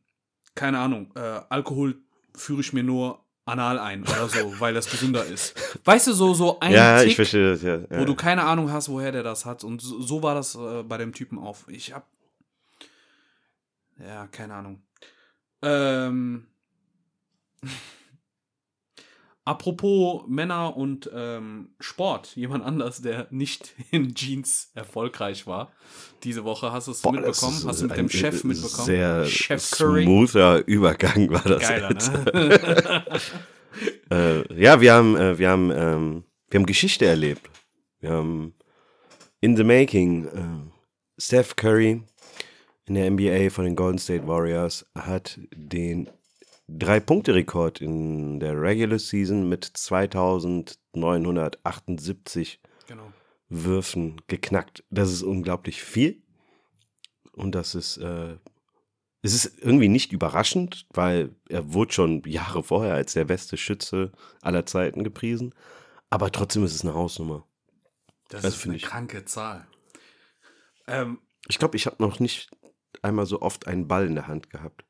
keine 0.55 0.79
Ahnung, 0.79 1.11
äh, 1.15 1.39
Alkohol 1.49 1.95
führe 2.35 2.59
ich 2.59 2.73
mir 2.73 2.83
nur 2.83 3.23
anal 3.45 3.79
ein 3.79 4.03
oder 4.03 4.27
so, 4.27 4.53
weil 4.59 4.73
das 4.73 4.89
gesünder 4.89 5.25
ist. 5.25 5.55
Weißt 5.85 6.07
du, 6.07 6.13
so, 6.13 6.33
so 6.33 6.59
ein 6.59 6.73
ja, 6.73 6.99
Tick, 6.99 7.09
ich 7.09 7.15
verstehe 7.15 7.51
das, 7.51 7.61
ja. 7.61 7.79
wo 7.89 8.03
du 8.03 8.13
keine 8.13 8.43
Ahnung 8.43 8.71
hast, 8.71 8.89
woher 8.89 9.13
der 9.13 9.23
das 9.23 9.45
hat. 9.45 9.63
Und 9.63 9.81
so, 9.81 10.01
so 10.01 10.21
war 10.21 10.35
das 10.35 10.55
äh, 10.55 10.83
bei 10.83 10.97
dem 10.97 11.13
Typen 11.13 11.39
auch. 11.39 11.57
Ich 11.67 11.93
hab. 11.93 12.05
Ja, 13.99 14.27
keine 14.27 14.53
Ahnung. 14.55 14.81
Ähm. 15.61 16.47
Apropos 19.45 20.25
Männer 20.27 20.77
und 20.77 21.09
ähm, 21.11 21.69
Sport, 21.79 22.35
jemand 22.35 22.63
anders, 22.63 23.01
der 23.01 23.25
nicht 23.31 23.73
in 23.91 24.13
Jeans 24.13 24.69
erfolgreich 24.75 25.47
war. 25.47 25.71
Diese 26.23 26.43
Woche 26.43 26.71
hast 26.71 26.87
du 26.87 26.91
es 26.91 27.03
mitbekommen, 27.03 27.63
hast 27.65 27.81
du 27.81 27.87
mit 27.87 27.97
dem 27.97 28.09
Chef 28.09 28.43
mitbekommen. 28.43 28.85
Sehr 28.85 29.25
Chef 29.25 29.71
Curry. 29.71 30.03
smoother 30.03 30.67
Übergang 30.67 31.31
war 31.31 31.41
das 31.41 31.63
Geiler, 31.67 31.89
jetzt. 31.91 32.11
ne? 32.13 33.03
Äh, 34.11 34.61
ja, 34.61 34.81
wir 34.81 34.93
haben, 34.93 35.15
äh, 35.15 35.37
wir 35.37 35.49
haben, 35.49 35.69
ähm, 35.71 36.23
wir 36.49 36.59
haben 36.59 36.65
Geschichte 36.65 37.05
erlebt. 37.05 37.49
Wir 37.99 38.09
haben 38.09 38.55
in 39.41 39.55
the 39.55 39.63
making. 39.63 40.25
Äh, 40.25 41.21
Steph 41.21 41.55
Curry 41.55 42.03
in 42.89 42.95
der 42.95 43.09
NBA 43.09 43.49
von 43.51 43.65
den 43.65 43.75
Golden 43.75 43.99
State 43.99 44.27
Warriors 44.27 44.85
hat 44.95 45.39
den 45.53 46.09
Drei-Punkte-Rekord 46.67 47.81
in 47.81 48.39
der 48.39 48.59
Regular 48.59 48.97
Season 48.99 49.47
mit 49.47 49.63
2978 49.63 52.59
genau. 52.87 53.11
Würfen 53.49 54.21
geknackt. 54.27 54.83
Das 54.89 55.11
ist 55.11 55.21
unglaublich 55.23 55.81
viel. 55.83 56.21
Und 57.33 57.53
das 57.55 57.73
ist, 57.75 57.97
äh, 57.97 58.37
es 59.21 59.33
ist 59.33 59.59
irgendwie 59.59 59.87
nicht 59.87 60.11
überraschend, 60.11 60.85
weil 60.93 61.35
er 61.47 61.73
wurde 61.73 61.93
schon 61.93 62.21
Jahre 62.25 62.63
vorher 62.63 62.93
als 62.95 63.13
der 63.13 63.25
beste 63.25 63.55
Schütze 63.57 64.11
aller 64.41 64.65
Zeiten 64.65 65.03
gepriesen. 65.03 65.53
Aber 66.09 66.31
trotzdem 66.31 66.63
ist 66.63 66.73
es 66.75 66.81
eine 66.83 66.93
Hausnummer. 66.95 67.45
Das, 68.29 68.41
Das 68.43 68.53
ist 68.55 68.61
find 68.61 68.71
eine 68.73 68.77
ich- 68.77 68.83
kranke 68.83 69.25
Zahl. 69.25 69.67
Ähm, 70.87 71.19
Ich 71.47 71.57
glaube, 71.57 71.77
ich 71.77 71.85
habe 71.85 71.95
noch 71.99 72.19
nicht 72.19 72.49
einmal 73.01 73.25
so 73.25 73.41
oft 73.41 73.67
einen 73.67 73.87
Ball 73.87 74.05
in 74.07 74.15
der 74.15 74.27
Hand 74.27 74.49
gehabt. 74.49 74.83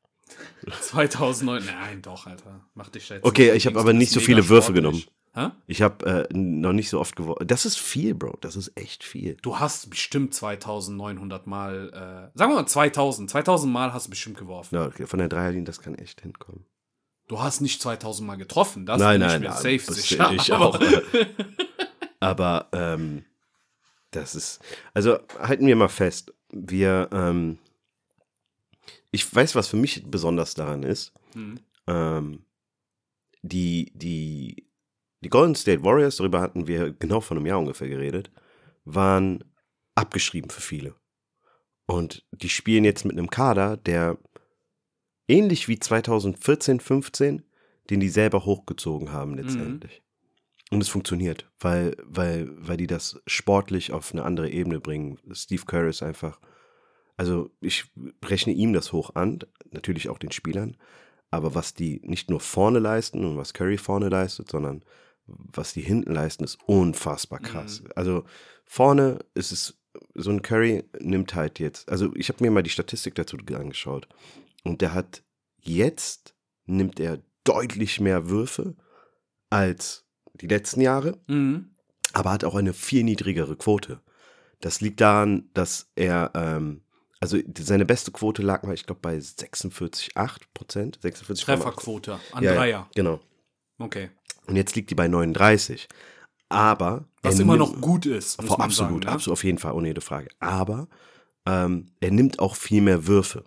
2009, 0.82 1.64
nein, 1.66 2.02
doch, 2.02 2.26
Alter. 2.26 2.60
Mach 2.74 2.88
dich 2.88 3.08
jetzt 3.08 3.24
Okay, 3.24 3.52
ich 3.52 3.66
hab 3.66 3.72
links, 3.74 3.80
aber 3.80 3.92
nicht 3.92 4.12
so 4.12 4.20
viele 4.20 4.48
Würfe 4.48 4.72
genommen. 4.72 5.02
Hä? 5.34 5.50
Ich 5.66 5.80
habe 5.82 6.28
äh, 6.30 6.34
noch 6.36 6.72
nicht 6.72 6.88
so 6.88 6.98
oft 7.00 7.14
geworfen. 7.14 7.46
Das 7.46 7.64
ist 7.64 7.78
viel, 7.78 8.14
Bro. 8.14 8.38
Das 8.40 8.56
ist 8.56 8.72
echt 8.76 9.04
viel. 9.04 9.36
Du 9.42 9.58
hast 9.60 9.88
bestimmt 9.88 10.34
2900 10.34 11.46
Mal, 11.46 11.88
äh, 12.34 12.38
sagen 12.38 12.52
wir 12.52 12.56
mal 12.56 12.66
2000, 12.66 13.30
2000 13.30 13.72
Mal 13.72 13.92
hast 13.92 14.06
du 14.06 14.10
bestimmt 14.10 14.38
geworfen. 14.38 14.74
Ja, 14.74 14.86
okay, 14.86 15.06
von 15.06 15.18
der 15.20 15.28
Dreierlinie, 15.28 15.64
das 15.64 15.80
kann 15.80 15.94
echt 15.94 16.20
hinkommen. 16.20 16.64
Du 17.28 17.40
hast 17.40 17.60
nicht 17.60 17.80
2000 17.80 18.26
Mal 18.26 18.36
getroffen, 18.36 18.86
das 18.86 18.98
nein, 18.98 19.20
nein, 19.20 19.36
ich 19.36 19.48
mir 19.48 19.54
nein. 19.54 19.56
safe 19.56 19.82
das 19.86 19.96
sicher. 19.96 20.32
Ich 20.32 20.52
aber- 20.52 20.66
auch. 20.66 20.80
Aber 22.22 22.68
ähm, 22.72 23.24
das 24.10 24.34
ist, 24.34 24.60
also 24.92 25.18
halten 25.38 25.66
wir 25.66 25.74
mal 25.74 25.88
fest, 25.88 26.34
wir, 26.52 27.08
ähm, 27.12 27.58
ich 29.10 29.34
weiß, 29.34 29.54
was 29.54 29.68
für 29.68 29.76
mich 29.76 30.04
besonders 30.06 30.54
daran 30.54 30.82
ist. 30.82 31.12
Hm. 31.32 31.58
Ähm, 31.86 32.44
die, 33.42 33.92
die, 33.94 34.68
die 35.20 35.28
Golden 35.28 35.54
State 35.54 35.82
Warriors, 35.82 36.16
darüber 36.16 36.40
hatten 36.40 36.66
wir 36.66 36.92
genau 36.92 37.20
vor 37.20 37.36
einem 37.36 37.46
Jahr 37.46 37.58
ungefähr 37.58 37.88
geredet, 37.88 38.30
waren 38.84 39.44
abgeschrieben 39.94 40.50
für 40.50 40.60
viele. 40.60 40.94
Und 41.86 42.24
die 42.30 42.48
spielen 42.48 42.84
jetzt 42.84 43.04
mit 43.04 43.18
einem 43.18 43.30
Kader, 43.30 43.76
der 43.76 44.18
ähnlich 45.28 45.68
wie 45.68 45.78
2014, 45.78 46.80
15, 46.80 47.42
den 47.90 48.00
die 48.00 48.08
selber 48.08 48.44
hochgezogen 48.44 49.12
haben 49.12 49.34
letztendlich. 49.34 50.02
Und 50.70 50.80
es 50.80 50.88
funktioniert, 50.88 51.50
weil, 51.58 51.96
weil, 52.04 52.48
weil 52.56 52.76
die 52.76 52.86
das 52.86 53.20
sportlich 53.26 53.92
auf 53.92 54.12
eine 54.12 54.22
andere 54.22 54.50
Ebene 54.50 54.78
bringen. 54.78 55.18
Steve 55.32 55.64
Kerr 55.66 55.88
ist 55.88 56.02
einfach, 56.02 56.38
also 57.20 57.50
ich 57.60 57.84
rechne 58.24 58.54
ihm 58.54 58.72
das 58.72 58.94
hoch 58.94 59.14
an, 59.14 59.40
natürlich 59.72 60.08
auch 60.08 60.16
den 60.16 60.32
Spielern, 60.32 60.78
aber 61.30 61.54
was 61.54 61.74
die 61.74 62.00
nicht 62.02 62.30
nur 62.30 62.40
vorne 62.40 62.78
leisten 62.78 63.26
und 63.26 63.36
was 63.36 63.52
Curry 63.52 63.76
vorne 63.76 64.08
leistet, 64.08 64.50
sondern 64.50 64.82
was 65.26 65.74
die 65.74 65.82
hinten 65.82 66.14
leisten, 66.14 66.44
ist 66.44 66.58
unfassbar 66.64 67.38
krass. 67.40 67.82
Also 67.94 68.24
vorne 68.64 69.18
ist 69.34 69.52
es, 69.52 69.78
so 70.14 70.30
ein 70.30 70.40
Curry 70.40 70.84
nimmt 70.98 71.34
halt 71.34 71.58
jetzt, 71.58 71.90
also 71.90 72.10
ich 72.16 72.30
habe 72.30 72.42
mir 72.42 72.50
mal 72.50 72.62
die 72.62 72.70
Statistik 72.70 73.16
dazu 73.16 73.36
angeschaut 73.52 74.08
und 74.64 74.80
der 74.80 74.94
hat 74.94 75.22
jetzt, 75.58 76.34
nimmt 76.64 76.98
er 77.00 77.18
deutlich 77.44 78.00
mehr 78.00 78.30
Würfe 78.30 78.76
als 79.50 80.06
die 80.32 80.46
letzten 80.46 80.80
Jahre, 80.80 81.18
Mhm. 81.26 81.74
aber 82.14 82.30
hat 82.32 82.44
auch 82.44 82.54
eine 82.54 82.72
viel 82.72 83.04
niedrigere 83.04 83.56
Quote. 83.56 84.00
Das 84.60 84.80
liegt 84.80 85.02
daran, 85.02 85.50
dass 85.52 85.90
er, 85.96 86.30
ähm, 86.34 86.80
also 87.20 87.38
seine 87.58 87.84
beste 87.84 88.10
Quote 88.12 88.42
lag 88.42 88.62
mal, 88.62 88.74
ich 88.74 88.86
glaube, 88.86 89.00
bei 89.02 89.16
46,8 89.16 90.38
Prozent. 90.54 90.98
46,8. 91.00 91.44
Trefferquote 91.44 92.18
an 92.32 92.42
Ja, 92.44 92.54
Dreier. 92.54 92.88
genau. 92.94 93.20
Okay. 93.78 94.10
Und 94.46 94.56
jetzt 94.56 94.74
liegt 94.74 94.90
die 94.90 94.94
bei 94.94 95.06
39. 95.08 95.88
Aber. 96.48 97.04
Was 97.22 97.36
er 97.36 97.42
immer 97.42 97.56
nimmt- 97.56 97.74
noch 97.74 97.80
gut 97.80 98.06
ist. 98.06 98.42
Vor, 98.42 98.60
absolut, 98.60 98.74
sagen, 98.74 98.98
ne? 99.00 99.08
absolut, 99.12 99.32
auf 99.38 99.44
jeden 99.44 99.58
Fall, 99.58 99.72
ohne 99.72 99.88
jede 99.88 100.00
Frage. 100.00 100.28
Aber 100.40 100.88
ähm, 101.46 101.92
er 102.00 102.10
nimmt 102.10 102.38
auch 102.40 102.56
viel 102.56 102.82
mehr 102.82 103.06
Würfe. 103.06 103.44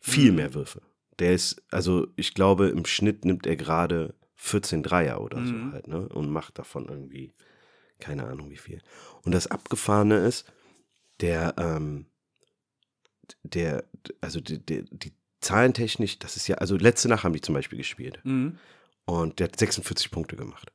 Viel 0.00 0.30
Mhm. 0.30 0.36
mehr 0.36 0.54
Würfe. 0.54 0.82
Der 1.18 1.32
ist, 1.34 1.62
also 1.70 2.08
ich 2.16 2.34
glaube, 2.34 2.68
im 2.68 2.84
Schnitt 2.84 3.24
nimmt 3.24 3.46
er 3.46 3.56
gerade 3.56 4.14
14 4.34 4.82
Dreier 4.82 5.20
oder 5.20 5.38
Mhm. 5.38 5.46
so 5.68 5.72
halt, 5.72 5.88
ne? 5.88 6.08
Und 6.08 6.30
macht 6.30 6.58
davon 6.58 6.88
irgendwie, 6.88 7.32
keine 8.00 8.26
Ahnung 8.26 8.50
wie 8.50 8.56
viel. 8.58 8.82
Und 9.22 9.32
das 9.32 9.46
Abgefahrene 9.46 10.16
ist, 10.18 10.44
der, 11.20 11.54
ähm, 11.58 12.06
der, 13.42 13.84
also 14.20 14.40
die, 14.40 14.64
die, 14.64 14.84
die 14.90 15.12
Zahlentechnik, 15.40 16.20
das 16.20 16.36
ist 16.36 16.48
ja, 16.48 16.56
also 16.56 16.76
letzte 16.76 17.08
Nacht 17.08 17.24
haben 17.24 17.32
die 17.32 17.40
zum 17.40 17.54
Beispiel 17.54 17.78
gespielt. 17.78 18.20
Mhm. 18.24 18.58
Und 19.04 19.38
der 19.38 19.48
hat 19.48 19.58
46 19.58 20.10
Punkte 20.10 20.36
gemacht. 20.36 20.72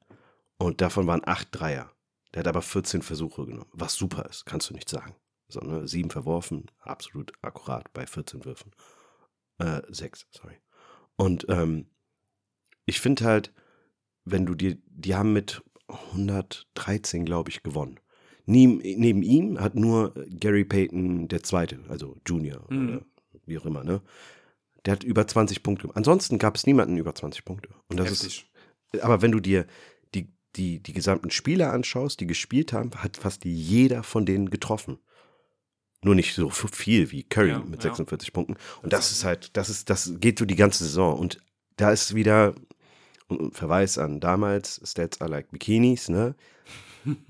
Und 0.58 0.82
davon 0.82 1.08
waren 1.08 1.22
acht 1.26 1.50
Dreier. 1.52 1.92
Der 2.34 2.42
hat 2.42 2.48
aber 2.48 2.62
14 2.62 3.02
Versuche 3.02 3.46
genommen, 3.46 3.70
was 3.74 3.96
super 3.96 4.26
ist, 4.30 4.46
kannst 4.46 4.70
du 4.70 4.74
nicht 4.74 4.88
sagen. 4.88 5.16
So, 5.50 5.60
ne? 5.60 5.88
Sieben 5.88 6.10
verworfen, 6.10 6.72
absolut 6.80 7.34
akkurat 7.42 7.92
bei 7.94 8.08
14 8.08 8.46
Würfen. 8.46 8.72
Äh, 9.58 9.82
sechs, 9.90 10.26
sorry. 10.32 10.56
Und 11.18 11.46
ähm, 11.50 11.88
ich 12.86 13.02
finde 13.02 13.26
halt, 13.26 13.54
wenn 14.24 14.46
du 14.46 14.56
dir, 14.56 14.78
die 14.86 15.16
haben 15.16 15.34
mit 15.34 15.62
113, 15.88 17.26
glaube 17.26 17.50
ich, 17.50 17.64
gewonnen. 17.64 18.00
Neben, 18.46 18.78
neben 18.80 19.24
ihm 19.24 19.60
hat 19.60 19.76
nur 19.76 20.14
Gary 20.30 20.66
Payton 20.66 21.28
der 21.28 21.44
Zweite, 21.44 21.80
also 21.90 22.18
Junior 22.28 22.66
Mhm. 22.70 22.90
oder 22.90 23.06
wie 23.46 23.58
auch 23.58 23.66
immer, 23.66 23.84
ne? 23.84 24.02
Der 24.86 24.94
hat 24.94 25.04
über 25.04 25.28
20 25.28 25.62
Punkte. 25.62 25.90
Ansonsten 25.94 26.40
gab 26.40 26.56
es 26.56 26.66
niemanden 26.66 26.98
über 26.98 27.14
20 27.14 27.46
Punkte. 27.46 27.70
Und 27.88 27.98
das 28.00 28.10
Heftig. 28.10 28.50
ist, 28.94 29.04
aber 29.04 29.22
wenn 29.22 29.32
du 29.32 29.40
dir 29.40 29.66
die, 30.16 30.28
die, 30.56 30.80
die 30.82 30.94
gesamten 30.94 31.30
Spieler 31.30 31.72
anschaust, 31.72 32.20
die 32.20 32.26
gespielt 32.28 32.74
haben, 32.74 32.90
hat 32.96 33.18
fast 33.18 33.46
jeder 33.46 34.02
von 34.04 34.26
denen 34.26 34.50
getroffen. 34.50 34.98
Nur 36.04 36.16
nicht 36.16 36.34
so 36.34 36.50
viel 36.50 37.12
wie 37.12 37.22
Curry 37.24 37.50
Ja, 37.50 37.60
mit 37.60 37.84
ja. 37.84 37.92
46 37.92 38.34
Punkten. 38.34 38.56
Und 38.82 38.92
das 38.92 39.12
ist 39.12 39.24
halt, 39.24 39.56
das 39.56 39.70
ist, 39.70 39.88
das 39.92 40.14
geht 40.20 40.40
so 40.40 40.46
die 40.46 40.56
ganze 40.56 40.84
Saison. 40.84 41.18
Und 41.20 41.38
da 41.78 41.92
ist 41.92 42.16
wieder 42.16 42.56
ein 43.30 43.52
Verweis 43.52 44.00
an 44.00 44.20
damals, 44.20 44.82
Stats 44.84 45.22
are 45.22 45.30
like 45.30 45.52
Bikinis, 45.52 46.10
ne? 46.10 46.34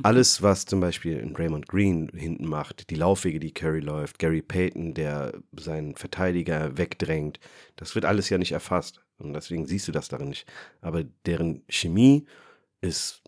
Alles, 0.03 0.41
was 0.41 0.65
zum 0.65 0.79
Beispiel 0.79 1.17
in 1.17 1.35
Raymond 1.35 1.67
Green 1.67 2.09
hinten 2.13 2.47
macht, 2.47 2.89
die 2.89 2.95
Laufwege, 2.95 3.39
die 3.39 3.53
Curry 3.53 3.79
läuft, 3.79 4.19
Gary 4.19 4.41
Payton, 4.41 4.93
der 4.93 5.33
seinen 5.53 5.95
Verteidiger 5.95 6.77
wegdrängt, 6.77 7.39
das 7.75 7.95
wird 7.95 8.05
alles 8.05 8.29
ja 8.29 8.37
nicht 8.37 8.51
erfasst. 8.51 9.01
Und 9.17 9.33
deswegen 9.33 9.65
siehst 9.65 9.87
du 9.87 9.91
das 9.91 10.07
darin 10.07 10.29
nicht. 10.29 10.47
Aber 10.81 11.03
deren 11.25 11.61
Chemie 11.69 12.25
ist 12.81 13.21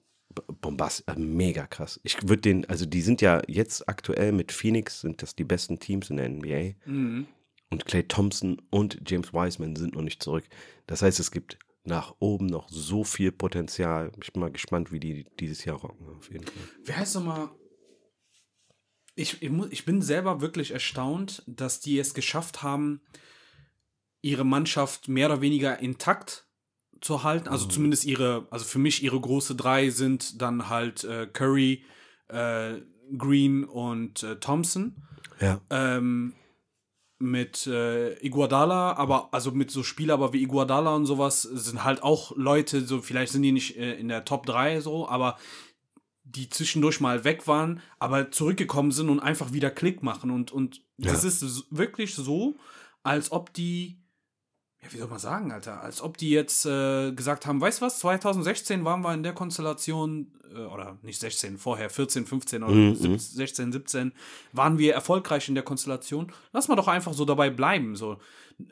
bombastisch, 0.62 1.06
äh, 1.08 1.20
mega 1.20 1.68
krass. 1.68 2.00
Ich 2.04 2.28
würde 2.28 2.42
den, 2.42 2.70
also 2.70 2.86
die 2.86 3.02
sind 3.02 3.22
ja 3.22 3.42
jetzt 3.48 3.88
aktuell 3.88 4.32
mit 4.32 4.52
Phoenix, 4.52 5.02
sind 5.02 5.22
das 5.22 5.36
die 5.36 5.44
besten 5.44 5.80
Teams 5.80 6.10
in 6.10 6.18
der 6.18 6.30
NBA. 6.30 6.74
Mhm. 6.86 7.28
Und 7.70 7.86
Clay 7.86 8.04
Thompson 8.04 8.62
und 8.70 9.02
James 9.08 9.34
Wiseman 9.34 9.76
sind 9.76 9.96
noch 9.96 10.02
nicht 10.02 10.22
zurück. 10.22 10.46
Das 10.86 11.02
heißt, 11.02 11.20
es 11.20 11.32
gibt 11.32 11.58
nach 11.84 12.16
oben 12.20 12.46
noch 12.46 12.70
so 12.70 13.04
viel 13.04 13.32
Potenzial. 13.32 14.12
Ich 14.22 14.32
bin 14.32 14.42
mal 14.42 14.52
gespannt, 14.52 14.92
wie 14.92 15.00
die 15.00 15.26
dieses 15.40 15.66
Jahr 15.66 15.78
rocken, 15.78 16.08
auf 16.18 16.32
jeden 16.32 16.46
Fall. 16.46 16.64
Wer 16.84 16.98
heißt 16.98 17.16
nochmal? 17.16 17.50
Ich, 19.16 19.44
ich, 19.44 19.52
ich 19.70 19.86
bin 19.86 20.02
selber 20.02 20.42
wirklich 20.42 20.72
erstaunt, 20.72 21.44
dass 21.46 21.80
die 21.80 22.00
es 22.00 22.14
geschafft 22.14 22.64
haben, 22.64 23.02
ihre 24.22 24.46
Mannschaft 24.46 25.08
mehr 25.08 25.28
oder 25.28 25.42
weniger 25.42 25.80
intakt 25.80 26.48
zu 27.02 27.24
halten. 27.24 27.50
Also 27.50 27.68
zumindest 27.68 28.06
ihre, 28.06 28.48
also 28.50 28.66
für 28.66 28.80
mich 28.80 29.04
ihre 29.04 29.20
große 29.20 29.56
drei 29.56 29.90
sind 29.90 30.42
dann 30.42 30.70
halt 30.70 31.04
äh, 31.04 31.28
Curry, 31.28 31.84
äh, 32.30 32.76
Green 33.18 33.66
und 33.66 34.24
äh, 34.24 34.40
Thompson. 34.40 34.96
Ja. 35.42 35.60
ähm, 35.70 36.34
mit 37.24 37.66
äh, 37.68 38.14
Iguodala, 38.26 38.94
aber 38.94 39.30
also 39.34 39.52
mit 39.52 39.72
so 39.72 39.82
Spieler 39.84 40.14
aber 40.16 40.34
wie 40.34 40.42
Iguodala 40.44 40.94
und 40.96 41.06
sowas 41.06 41.42
sind 41.42 41.84
halt 41.84 42.04
auch 42.04 42.36
Leute, 42.36 42.82
so 42.86 43.02
vielleicht 43.02 43.32
sind 43.32 43.42
die 43.44 43.52
nicht 43.52 43.78
äh, 43.78 43.96
in 43.96 44.10
der 44.10 44.26
Top 44.26 44.46
3 44.46 44.82
so, 44.82 45.08
aber 45.08 45.38
die 46.26 46.50
zwischendurch 46.50 47.00
mal 47.00 47.24
weg 47.24 47.48
waren, 47.48 47.82
aber 48.00 48.32
zurückgekommen 48.32 48.92
sind 48.92 49.10
und 49.10 49.20
einfach 49.20 49.54
wieder 49.54 49.70
Klick 49.72 50.04
machen 50.04 50.32
und 50.32 50.52
und 50.52 50.82
das 50.98 51.24
Ja. 51.24 51.30
ist 51.30 51.42
s- 51.44 51.66
wirklich 51.70 52.14
so, 52.16 52.56
als 53.04 53.32
ob 53.32 53.54
die 53.54 53.98
ja, 54.84 54.92
wie 54.94 54.98
soll 54.98 55.08
man 55.08 55.20
sagen, 55.20 55.52
Alter, 55.52 55.82
als 55.82 56.02
ob 56.02 56.18
die 56.18 56.30
jetzt 56.30 56.66
äh, 56.66 57.12
gesagt 57.14 57.46
haben, 57.46 57.62
weißt 57.62 57.82
du 57.82 57.86
was, 57.86 58.00
2016 58.00 58.84
waren 58.86 59.02
wir 59.02 59.14
in 59.14 59.24
der 59.24 59.34
Konstellation, 59.34 60.32
äh, 60.54 60.60
oder 60.60 60.98
nicht 61.02 61.20
16, 61.20 61.58
vorher 61.58 61.90
14, 61.90 62.26
15 62.26 62.64
oder 62.64 62.74
Mhm, 62.74 62.96
17, 62.96 63.20
16, 63.20 63.72
17, 63.72 64.12
waren 64.52 64.78
wir 64.78 64.94
erfolgreich 64.94 65.48
in 65.50 65.56
der 65.56 65.64
Konstellation. 65.64 66.32
Lass 66.52 66.68
mal 66.68 66.76
doch 66.76 66.88
einfach 66.88 67.14
so 67.14 67.26
dabei 67.26 67.50
bleiben. 67.50 67.96
So. 67.96 68.18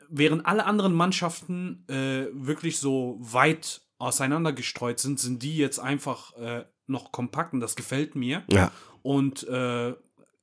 Während 0.08 0.46
alle 0.46 0.64
anderen 0.66 0.94
Mannschaften 0.94 1.84
äh, 1.88 2.26
wirklich 2.32 2.78
so 2.78 3.16
weit 3.20 3.80
auseinander 3.98 4.52
gestreut 4.52 4.98
sind, 4.98 5.18
sind 5.20 5.42
die 5.42 5.56
jetzt 5.56 5.78
einfach 5.78 6.34
äh, 6.36 6.64
noch 6.86 7.12
kompakt 7.12 7.52
und 7.54 7.60
das 7.60 7.76
gefällt 7.76 8.16
mir 8.16 8.42
Ja. 8.50 8.70
und 9.02 9.46
äh, 9.48 9.94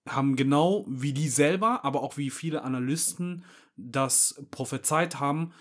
haben 0.08 0.36
genau 0.36 0.86
wie 0.88 1.14
die 1.14 1.28
selber, 1.28 1.84
aber 1.86 2.02
auch 2.02 2.18
wie 2.18 2.30
viele 2.32 2.64
Analysten 2.64 3.44
das 3.80 4.42
prophezeit 4.52 5.20
haben, 5.20 5.52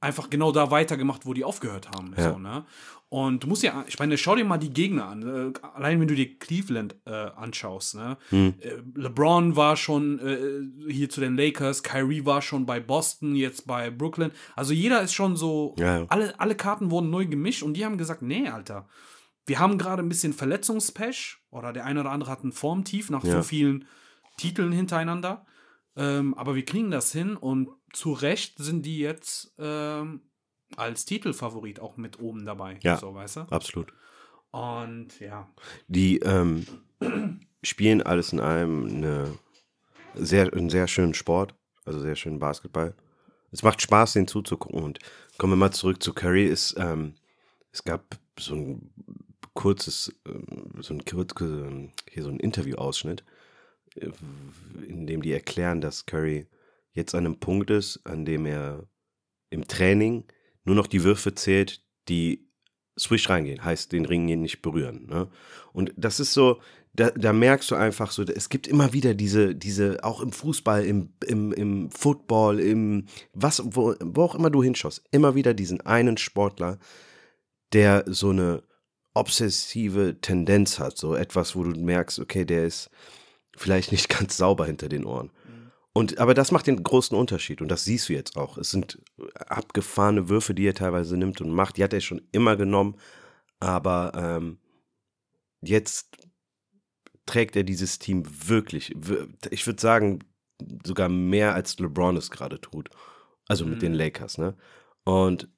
einfach 0.00 0.30
genau 0.30 0.52
da 0.52 0.70
weitergemacht, 0.70 1.26
wo 1.26 1.34
die 1.34 1.44
aufgehört 1.44 1.88
haben. 1.90 2.14
Ja. 2.16 2.32
So, 2.32 2.38
ne? 2.38 2.64
Und 3.10 3.42
du 3.42 3.46
musst 3.46 3.62
ja, 3.62 3.84
ich 3.88 3.98
meine, 3.98 4.18
schau 4.18 4.36
dir 4.36 4.44
mal 4.44 4.58
die 4.58 4.72
Gegner 4.72 5.06
an. 5.06 5.52
Äh, 5.54 5.58
allein 5.74 5.98
wenn 5.98 6.08
du 6.08 6.14
dir 6.14 6.38
Cleveland 6.38 6.94
äh, 7.06 7.10
anschaust, 7.10 7.94
ne? 7.94 8.18
Hm. 8.28 8.54
Äh, 8.60 8.82
LeBron 8.94 9.56
war 9.56 9.76
schon 9.76 10.18
äh, 10.18 10.92
hier 10.92 11.08
zu 11.08 11.20
den 11.22 11.34
Lakers, 11.34 11.82
Kyrie 11.82 12.26
war 12.26 12.42
schon 12.42 12.66
bei 12.66 12.80
Boston, 12.80 13.34
jetzt 13.34 13.66
bei 13.66 13.88
Brooklyn. 13.90 14.30
Also 14.56 14.74
jeder 14.74 15.00
ist 15.00 15.14
schon 15.14 15.36
so, 15.36 15.74
Ja, 15.78 16.04
alle, 16.08 16.38
alle 16.38 16.54
Karten 16.54 16.90
wurden 16.90 17.08
neu 17.08 17.24
gemischt 17.26 17.62
und 17.62 17.74
die 17.74 17.84
haben 17.86 17.96
gesagt, 17.96 18.20
nee, 18.20 18.46
Alter, 18.48 18.86
wir 19.46 19.58
haben 19.58 19.78
gerade 19.78 20.02
ein 20.02 20.08
bisschen 20.10 20.34
Verletzungspech 20.34 21.38
oder 21.50 21.72
der 21.72 21.86
eine 21.86 22.00
oder 22.00 22.10
andere 22.10 22.30
hat 22.30 22.44
ein 22.44 22.52
Formtief 22.52 23.08
nach 23.08 23.24
Ja. 23.24 23.32
so 23.38 23.42
vielen 23.42 23.86
Titeln 24.36 24.70
hintereinander. 24.70 25.46
Ähm, 25.98 26.34
aber 26.34 26.54
wir 26.54 26.64
kriegen 26.64 26.90
das 26.90 27.12
hin 27.12 27.36
und 27.36 27.70
zu 27.92 28.12
Recht 28.12 28.58
sind 28.58 28.86
die 28.86 28.98
jetzt 28.98 29.52
ähm, 29.58 30.20
als 30.76 31.04
Titelfavorit 31.04 31.80
auch 31.80 31.96
mit 31.96 32.20
oben 32.20 32.44
dabei. 32.44 32.78
Ja. 32.82 32.96
So, 32.96 33.14
weißt 33.14 33.36
du? 33.36 33.40
Absolut. 33.50 33.92
Und 34.52 35.18
ja. 35.20 35.50
Die 35.88 36.18
ähm, 36.20 36.66
spielen 37.62 38.02
alles 38.02 38.32
in 38.32 38.40
allem 38.40 38.86
eine 38.86 39.38
sehr, 40.14 40.52
einen 40.52 40.70
sehr 40.70 40.86
schönen 40.86 41.14
Sport, 41.14 41.54
also 41.84 41.98
sehr 41.98 42.16
schönen 42.16 42.38
Basketball. 42.38 42.94
Es 43.50 43.62
macht 43.62 43.82
Spaß, 43.82 44.12
den 44.12 44.28
zuzugucken. 44.28 44.82
Und 44.82 44.98
kommen 45.36 45.54
wir 45.54 45.56
mal 45.56 45.72
zurück 45.72 46.02
zu 46.02 46.12
Curry. 46.12 46.46
Ist, 46.46 46.76
ähm, 46.78 47.14
es 47.72 47.82
gab 47.82 48.18
so 48.38 48.54
ein 48.54 48.90
kurzes, 49.54 50.14
ähm, 50.26 50.70
so 50.80 50.94
ein 50.94 51.02
hier 52.08 52.22
so 52.22 52.28
ein 52.28 52.38
Interview-Ausschnitt, 52.38 53.24
in 54.86 55.06
dem 55.06 55.22
die 55.22 55.32
erklären, 55.32 55.80
dass 55.80 56.06
Curry 56.06 56.46
jetzt 56.92 57.14
an 57.14 57.26
einem 57.26 57.38
Punkt 57.38 57.70
ist, 57.70 58.00
an 58.04 58.24
dem 58.24 58.46
er 58.46 58.86
im 59.50 59.66
Training 59.66 60.24
nur 60.64 60.76
noch 60.76 60.86
die 60.86 61.04
Würfe 61.04 61.34
zählt, 61.34 61.82
die 62.08 62.48
Swish 62.98 63.28
reingehen, 63.28 63.64
heißt 63.64 63.92
den 63.92 64.04
Ring 64.04 64.24
nicht 64.24 64.60
berühren. 64.60 65.06
Ne? 65.06 65.28
Und 65.72 65.92
das 65.96 66.20
ist 66.20 66.32
so, 66.32 66.60
da, 66.92 67.10
da 67.10 67.32
merkst 67.32 67.70
du 67.70 67.76
einfach 67.76 68.10
so, 68.10 68.24
es 68.24 68.48
gibt 68.48 68.66
immer 68.66 68.92
wieder 68.92 69.14
diese, 69.14 69.54
diese, 69.54 70.02
auch 70.02 70.20
im 70.20 70.32
Fußball, 70.32 70.84
im, 70.84 71.12
im, 71.26 71.52
im 71.52 71.90
Football, 71.90 72.58
im, 72.58 73.06
was, 73.32 73.62
wo, 73.64 73.94
wo 74.00 74.22
auch 74.22 74.34
immer 74.34 74.50
du 74.50 74.62
hinschaust, 74.62 75.04
immer 75.12 75.34
wieder 75.34 75.54
diesen 75.54 75.80
einen 75.82 76.16
Sportler, 76.16 76.78
der 77.72 78.04
so 78.06 78.30
eine 78.30 78.62
obsessive 79.14 80.20
Tendenz 80.20 80.78
hat, 80.78 80.96
so 80.96 81.14
etwas, 81.14 81.54
wo 81.54 81.64
du 81.64 81.78
merkst, 81.78 82.18
okay, 82.18 82.44
der 82.44 82.66
ist 82.66 82.90
vielleicht 83.58 83.92
nicht 83.92 84.08
ganz 84.08 84.36
sauber 84.36 84.66
hinter 84.66 84.88
den 84.88 85.04
Ohren. 85.04 85.30
Und, 85.92 86.18
aber 86.18 86.34
das 86.34 86.52
macht 86.52 86.66
den 86.66 86.82
großen 86.82 87.16
Unterschied 87.16 87.60
und 87.60 87.68
das 87.68 87.84
siehst 87.84 88.08
du 88.08 88.12
jetzt 88.12 88.36
auch. 88.36 88.56
Es 88.56 88.70
sind 88.70 89.02
abgefahrene 89.34 90.28
Würfe, 90.28 90.54
die 90.54 90.66
er 90.66 90.74
teilweise 90.74 91.16
nimmt 91.16 91.40
und 91.40 91.50
macht. 91.50 91.76
Die 91.76 91.82
hat 91.84 91.92
er 91.92 92.00
schon 92.00 92.22
immer 92.30 92.56
genommen, 92.56 92.96
Aber 93.60 94.12
ähm, 94.14 94.58
jetzt 95.60 96.16
trägt 97.26 97.56
er 97.56 97.64
dieses 97.64 97.98
Team 97.98 98.24
wirklich, 98.48 98.94
ich 99.50 99.66
würde 99.66 99.80
sagen, 99.80 100.20
sogar 100.84 101.08
mehr 101.08 101.54
als 101.54 101.78
LeBron 101.78 102.16
es 102.16 102.30
gerade 102.30 102.60
tut. 102.60 102.88
Also 103.48 103.64
mit 103.64 103.76
mhm. 103.76 103.80
den 103.80 103.94
Lakers, 103.94 104.38
ne? 104.38 104.56
Und 105.04 105.48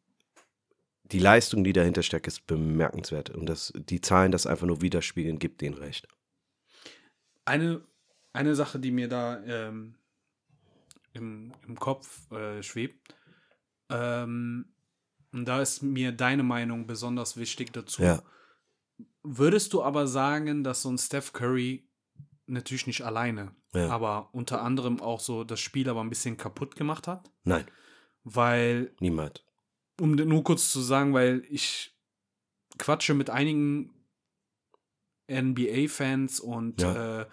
die 1.05 1.19
Leistung, 1.19 1.65
die 1.65 1.73
dahinter 1.73 2.03
steckt, 2.03 2.29
ist 2.29 2.47
bemerkenswert. 2.47 3.31
Und 3.31 3.47
das, 3.47 3.73
die 3.75 4.01
Zahlen 4.01 4.31
das 4.31 4.47
einfach 4.47 4.67
nur 4.67 4.81
widerspiegeln, 4.81 5.41
gibt 5.41 5.61
denen 5.61 5.75
recht. 5.75 6.07
Eine, 7.45 7.83
eine 8.33 8.55
Sache, 8.55 8.79
die 8.79 8.91
mir 8.91 9.09
da 9.09 9.43
ähm, 9.45 9.95
im, 11.13 11.53
im 11.67 11.79
Kopf 11.79 12.31
äh, 12.31 12.63
schwebt, 12.63 13.15
ähm, 13.91 14.67
und 15.33 15.45
da 15.47 15.61
ist 15.61 15.83
mir 15.83 16.13
deine 16.13 16.43
Meinung 16.43 16.87
besonders 16.87 17.37
wichtig 17.37 17.73
dazu. 17.73 18.03
Ja. 18.03 18.23
Würdest 19.23 19.73
du 19.73 19.83
aber 19.83 20.07
sagen, 20.07 20.65
dass 20.65 20.83
so 20.83 20.91
ein 20.91 20.99
Steph 20.99 21.33
Curry 21.33 21.89
natürlich 22.47 22.87
nicht 22.87 23.03
alleine, 23.03 23.55
ja. 23.73 23.89
aber 23.89 24.31
unter 24.33 24.63
anderem 24.63 25.01
auch 25.01 25.21
so 25.21 25.45
das 25.45 25.61
Spiel 25.61 25.89
aber 25.89 26.01
ein 26.01 26.09
bisschen 26.09 26.37
kaputt 26.37 26.75
gemacht 26.75 27.07
hat? 27.07 27.31
Nein. 27.45 27.67
Weil. 28.25 28.93
Niemand. 29.01 29.45
Um 30.01 30.13
nur 30.13 30.43
kurz 30.43 30.73
zu 30.73 30.81
sagen, 30.81 31.15
weil 31.15 31.45
ich 31.49 31.97
quatsche 32.79 33.15
mit 33.15 33.31
einigen 33.31 33.93
NBA-Fans 35.31 36.41
und 36.41 36.81
ja. 36.81 37.21
äh, 37.21 37.27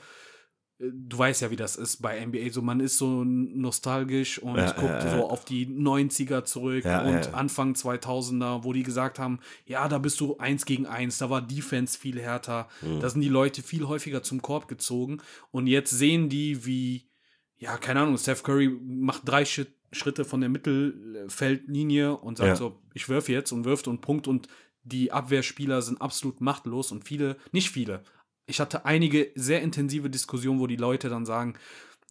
du 0.79 1.17
weißt 1.17 1.41
ja, 1.41 1.49
wie 1.49 1.55
das 1.55 1.75
ist 1.75 2.01
bei 2.01 2.23
NBA. 2.23 2.51
So, 2.51 2.61
man 2.61 2.79
ist 2.79 2.97
so 2.97 3.23
nostalgisch 3.23 4.39
und 4.39 4.57
ja, 4.57 4.71
guckt 4.71 5.03
ja, 5.03 5.17
so 5.17 5.29
auf 5.29 5.43
die 5.43 5.65
90er 5.65 6.43
zurück 6.43 6.85
und 6.85 7.33
Anfang 7.33 7.73
2000er, 7.73 8.63
wo 8.63 8.73
die 8.73 8.83
gesagt 8.83 9.17
haben, 9.17 9.39
ja, 9.65 9.87
da 9.87 9.97
bist 9.97 10.19
du 10.19 10.37
eins 10.37 10.65
gegen 10.65 10.85
eins, 10.85 11.17
da 11.17 11.29
war 11.29 11.41
Defense 11.41 11.97
viel 11.97 12.19
härter, 12.21 12.67
mhm. 12.81 12.99
da 12.99 13.09
sind 13.09 13.21
die 13.21 13.29
Leute 13.29 13.63
viel 13.63 13.87
häufiger 13.87 14.21
zum 14.21 14.41
Korb 14.41 14.67
gezogen. 14.67 15.17
Und 15.51 15.67
jetzt 15.67 15.89
sehen 15.89 16.29
die, 16.29 16.65
wie, 16.65 17.09
ja, 17.57 17.77
keine 17.77 18.01
Ahnung, 18.01 18.17
Steph 18.17 18.43
Curry 18.43 18.69
macht 18.69 19.23
drei 19.25 19.45
Schritte 19.45 20.25
von 20.25 20.41
der 20.41 20.49
Mittelfeldlinie 20.49 22.15
und 22.17 22.37
sagt 22.37 22.57
so, 22.57 22.79
ich 22.93 23.09
werfe 23.09 23.31
jetzt 23.31 23.51
und 23.51 23.65
wirft 23.65 23.87
und 23.87 24.01
Punkt. 24.01 24.27
Und 24.27 24.47
die 24.83 25.11
Abwehrspieler 25.11 25.81
sind 25.81 26.01
absolut 26.01 26.39
machtlos 26.39 26.91
und 26.91 27.03
viele, 27.03 27.35
nicht 27.51 27.71
viele, 27.71 28.03
ich 28.47 28.59
hatte 28.59 28.85
einige 28.85 29.29
sehr 29.35 29.61
intensive 29.61 30.09
Diskussionen, 30.09 30.59
wo 30.59 30.67
die 30.67 30.77
Leute 30.77 31.09
dann 31.09 31.25
sagen, 31.25 31.55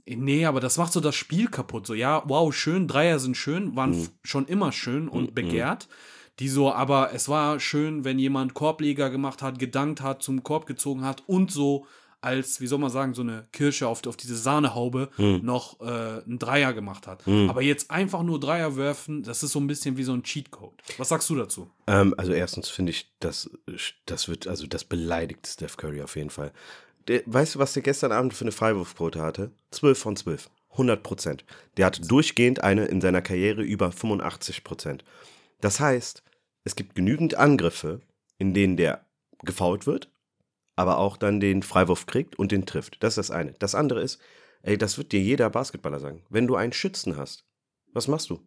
nee, 0.07 0.45
aber 0.45 0.61
das 0.61 0.77
macht 0.77 0.93
so 0.93 1.01
das 1.01 1.17
Spiel 1.17 1.49
kaputt. 1.49 1.87
So, 1.87 1.95
ja, 1.95 2.23
wow, 2.27 2.55
schön, 2.55 2.87
Dreier 2.87 3.19
sind 3.19 3.37
schön, 3.37 3.75
waren 3.75 3.99
mhm. 3.99 4.09
schon 4.23 4.47
immer 4.47 4.71
schön 4.71 5.09
und 5.09 5.31
mhm. 5.31 5.35
begehrt. 5.35 5.89
Die 6.39 6.49
so, 6.49 6.71
aber 6.71 7.15
es 7.15 7.31
war 7.31 7.59
schön, 7.59 8.05
wenn 8.05 8.19
jemand 8.19 8.53
Korbleger 8.53 9.09
gemacht 9.09 9.41
hat, 9.41 9.59
gedankt 9.59 10.03
hat, 10.03 10.23
zum 10.23 10.43
Korb 10.43 10.67
gezogen 10.67 11.03
hat 11.03 11.23
und 11.27 11.51
so 11.51 11.87
als, 12.21 12.61
wie 12.61 12.67
soll 12.67 12.79
man 12.79 12.91
sagen, 12.91 13.15
so 13.15 13.23
eine 13.23 13.47
Kirsche 13.53 13.87
auf, 13.87 14.07
auf 14.07 14.17
diese 14.17 14.37
Sahnehaube 14.37 15.11
hm. 15.17 15.45
noch 15.45 15.81
äh, 15.81 15.85
einen 16.25 16.39
Dreier 16.39 16.73
gemacht 16.73 17.07
hat. 17.07 17.25
Hm. 17.27 17.49
Aber 17.51 17.63
jetzt 17.63 17.91
einfach 17.91 18.23
nur 18.23 18.41
Dreier 18.41 18.77
werfen, 18.77 19.23
das 19.23 19.43
ist 19.43 19.53
so 19.53 19.61
ein 19.61 19.67
bisschen 19.67 19.97
wie 19.97 20.03
so 20.03 20.13
ein 20.13 20.23
Cheatcode. 20.23 20.83
Was 20.99 21.09
sagst 21.09 21.31
du 21.31 21.37
dazu? 21.37 21.71
Ähm, 21.87 22.15
also 22.17 22.33
erstens 22.33 22.69
finde 22.69 22.91
ich, 22.91 23.13
das, 23.21 23.51
das 24.07 24.29
wird, 24.29 24.47
also 24.47 24.67
das 24.67 24.85
beleidigt 24.85 25.47
Steph 25.47 25.77
Curry 25.77 26.03
auf 26.03 26.17
jeden 26.17 26.31
Fall. 26.31 26.53
Der, 27.09 27.23
weißt 27.27 27.55
du, 27.55 27.59
was 27.59 27.73
der 27.75 27.83
gestern 27.83 28.13
Abend 28.13 28.35
für 28.35 28.45
eine 28.45 28.53
Freiwurfquote 28.53 29.21
hatte? 29.21 29.53
12 29.71 29.99
von 29.99 30.17
12. 30.17 30.51
100 30.73 31.03
Prozent. 31.03 31.45
Der 31.77 31.87
hat 31.87 32.11
durchgehend 32.11 32.63
eine 32.63 32.85
in 32.87 33.01
seiner 33.01 33.23
Karriere 33.23 33.63
über 33.63 33.93
85 33.93 34.63
Prozent. 34.63 35.05
Das 35.61 35.81
heißt, 35.81 36.23
es 36.65 36.77
gibt 36.77 36.95
genügend 36.95 37.37
Angriffe, 37.37 38.01
in 38.37 38.53
denen 38.53 38.77
der 38.77 39.07
gefault 39.43 39.87
wird 39.87 40.11
aber 40.77 40.99
auch 40.99 41.17
dann 41.17 41.41
den 41.41 41.63
Freiwurf 41.63 42.07
kriegt 42.07 42.39
und 42.39 42.53
den 42.53 42.67
trifft. 42.67 43.03
Das 43.03 43.15
ist 43.15 43.29
das 43.29 43.31
eine. 43.31 43.55
Das 43.59 43.75
andere 43.75 44.03
ist, 44.03 44.21
ey, 44.63 44.79
das 44.79 44.99
wird 44.99 45.13
dir 45.13 45.21
jeder 45.21 45.51
Basketballer 45.51 45.99
sagen. 45.99 46.23
Wenn 46.29 46.47
du 46.47 46.55
einen 46.55 46.73
Schützen 46.73 47.17
hast, 47.17 47.45
was 47.93 48.09
machst 48.09 48.31
du? 48.31 48.41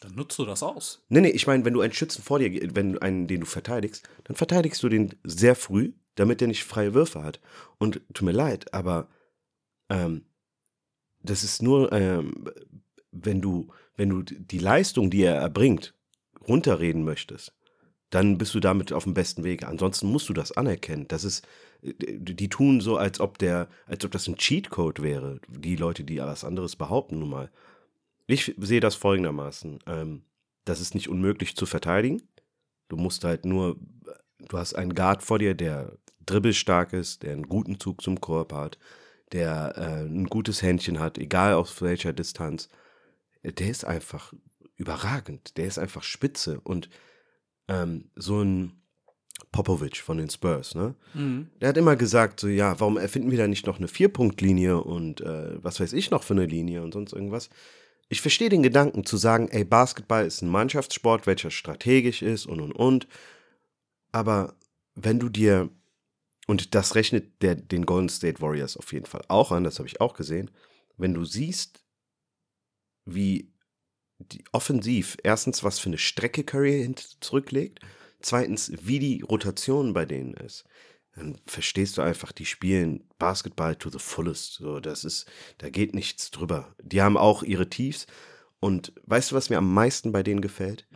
Dann 0.00 0.14
nutzt 0.14 0.38
du 0.38 0.44
das 0.44 0.62
aus. 0.62 1.04
Nee, 1.08 1.20
nee, 1.20 1.28
ich 1.28 1.46
meine, 1.46 1.64
wenn 1.64 1.74
du 1.74 1.80
einen 1.80 1.92
Schützen 1.92 2.22
vor 2.22 2.38
dir, 2.38 2.74
wenn 2.74 2.94
du 2.94 3.02
einen, 3.02 3.26
den 3.28 3.40
du 3.40 3.46
verteidigst, 3.46 4.08
dann 4.24 4.36
verteidigst 4.36 4.82
du 4.82 4.88
den 4.88 5.14
sehr 5.22 5.54
früh, 5.54 5.92
damit 6.16 6.40
der 6.40 6.48
nicht 6.48 6.64
freie 6.64 6.94
Würfe 6.94 7.22
hat. 7.22 7.40
Und 7.78 8.00
tut 8.12 8.24
mir 8.24 8.32
leid, 8.32 8.74
aber 8.74 9.08
ähm, 9.90 10.24
das 11.22 11.44
ist 11.44 11.62
nur, 11.62 11.92
ähm, 11.92 12.50
wenn 13.12 13.40
du, 13.40 13.68
wenn 13.94 14.08
du 14.08 14.22
die 14.22 14.58
Leistung, 14.58 15.10
die 15.10 15.22
er 15.22 15.36
erbringt, 15.36 15.94
runterreden 16.48 17.04
möchtest, 17.04 17.52
dann 18.10 18.38
bist 18.38 18.54
du 18.54 18.60
damit 18.60 18.92
auf 18.92 19.04
dem 19.04 19.14
besten 19.14 19.44
Weg. 19.44 19.64
Ansonsten 19.64 20.08
musst 20.10 20.28
du 20.28 20.32
das 20.32 20.52
anerkennen. 20.52 21.06
Das 21.08 21.24
ist, 21.24 21.46
die 21.82 22.48
tun 22.48 22.80
so, 22.80 22.96
als 22.96 23.20
ob 23.20 23.38
der, 23.38 23.68
als 23.86 24.04
ob 24.04 24.10
das 24.10 24.26
ein 24.26 24.36
Cheatcode 24.36 25.02
wäre. 25.02 25.40
Die 25.48 25.76
Leute, 25.76 26.02
die 26.02 26.18
was 26.18 26.44
anderes 26.44 26.76
behaupten, 26.76 27.20
nun 27.20 27.30
mal. 27.30 27.50
Ich 28.26 28.54
sehe 28.58 28.80
das 28.80 28.96
folgendermaßen. 28.96 29.78
Ähm, 29.86 30.22
das 30.64 30.80
ist 30.80 30.94
nicht 30.94 31.08
unmöglich 31.08 31.56
zu 31.56 31.66
verteidigen. 31.66 32.22
Du 32.88 32.96
musst 32.96 33.24
halt 33.24 33.44
nur, 33.44 33.76
du 34.38 34.58
hast 34.58 34.74
einen 34.74 34.94
Guard 34.94 35.22
vor 35.22 35.38
dir, 35.38 35.54
der 35.54 35.96
dribbelstark 36.26 36.92
ist, 36.92 37.22
der 37.22 37.32
einen 37.32 37.48
guten 37.48 37.78
Zug 37.78 38.02
zum 38.02 38.20
Korb 38.20 38.52
hat, 38.52 38.78
der 39.32 39.74
äh, 39.76 40.04
ein 40.04 40.26
gutes 40.26 40.62
Händchen 40.62 40.98
hat, 40.98 41.16
egal 41.16 41.54
aus 41.54 41.80
welcher 41.80 42.12
Distanz. 42.12 42.68
Der 43.44 43.68
ist 43.68 43.84
einfach 43.84 44.32
überragend. 44.76 45.56
Der 45.56 45.66
ist 45.66 45.78
einfach 45.78 46.02
spitze 46.02 46.60
und 46.60 46.90
ähm, 47.70 48.10
so 48.16 48.42
ein 48.42 48.72
Popovic 49.52 49.96
von 49.98 50.18
den 50.18 50.28
Spurs, 50.28 50.74
ne? 50.74 50.94
Mhm. 51.14 51.48
Der 51.60 51.70
hat 51.70 51.76
immer 51.76 51.96
gesagt, 51.96 52.40
so, 52.40 52.48
ja, 52.48 52.78
warum 52.78 52.96
erfinden 52.96 53.30
wir 53.30 53.38
da 53.38 53.46
nicht 53.46 53.66
noch 53.66 53.78
eine 53.78 53.88
Vierpunktlinie 53.88 54.82
und 54.82 55.20
äh, 55.20 55.62
was 55.62 55.80
weiß 55.80 55.92
ich 55.92 56.10
noch 56.10 56.22
für 56.22 56.34
eine 56.34 56.46
Linie 56.46 56.82
und 56.82 56.92
sonst 56.92 57.12
irgendwas. 57.12 57.50
Ich 58.08 58.20
verstehe 58.20 58.48
den 58.48 58.62
Gedanken 58.62 59.04
zu 59.04 59.16
sagen, 59.16 59.48
ey, 59.48 59.64
Basketball 59.64 60.26
ist 60.26 60.42
ein 60.42 60.48
Mannschaftssport, 60.48 61.26
welcher 61.26 61.50
strategisch 61.50 62.22
ist 62.22 62.46
und 62.46 62.60
und 62.60 62.72
und. 62.72 63.06
Aber 64.12 64.54
wenn 64.94 65.20
du 65.20 65.28
dir, 65.28 65.70
und 66.46 66.74
das 66.74 66.96
rechnet 66.96 67.42
der, 67.42 67.54
den 67.54 67.86
Golden 67.86 68.08
State 68.08 68.40
Warriors 68.40 68.76
auf 68.76 68.92
jeden 68.92 69.06
Fall 69.06 69.22
auch 69.28 69.52
an, 69.52 69.64
das 69.64 69.78
habe 69.78 69.88
ich 69.88 70.00
auch 70.00 70.14
gesehen, 70.14 70.50
wenn 70.96 71.14
du 71.14 71.24
siehst, 71.24 71.84
wie 73.04 73.52
die 74.20 74.44
offensiv 74.52 75.16
erstens, 75.22 75.64
was 75.64 75.78
für 75.78 75.88
eine 75.88 75.98
Strecke 75.98 76.44
Curry 76.44 76.94
zurücklegt, 77.20 77.80
zweitens, 78.20 78.72
wie 78.82 78.98
die 78.98 79.22
Rotation 79.22 79.92
bei 79.92 80.04
denen 80.04 80.34
ist, 80.34 80.64
dann 81.14 81.36
verstehst 81.44 81.98
du 81.98 82.02
einfach, 82.02 82.32
die 82.32 82.46
spielen 82.46 83.04
Basketball 83.18 83.74
to 83.76 83.90
the 83.90 83.98
fullest. 83.98 84.54
So, 84.54 84.80
das 84.80 85.04
ist, 85.04 85.26
da 85.58 85.68
geht 85.68 85.94
nichts 85.94 86.30
drüber. 86.30 86.74
Die 86.82 87.02
haben 87.02 87.16
auch 87.16 87.42
ihre 87.42 87.68
Tiefs. 87.68 88.06
Und 88.60 88.92
weißt 89.06 89.30
du, 89.30 89.34
was 89.34 89.50
mir 89.50 89.58
am 89.58 89.72
meisten 89.72 90.12
bei 90.12 90.22
denen 90.22 90.40
gefällt? 90.40 90.86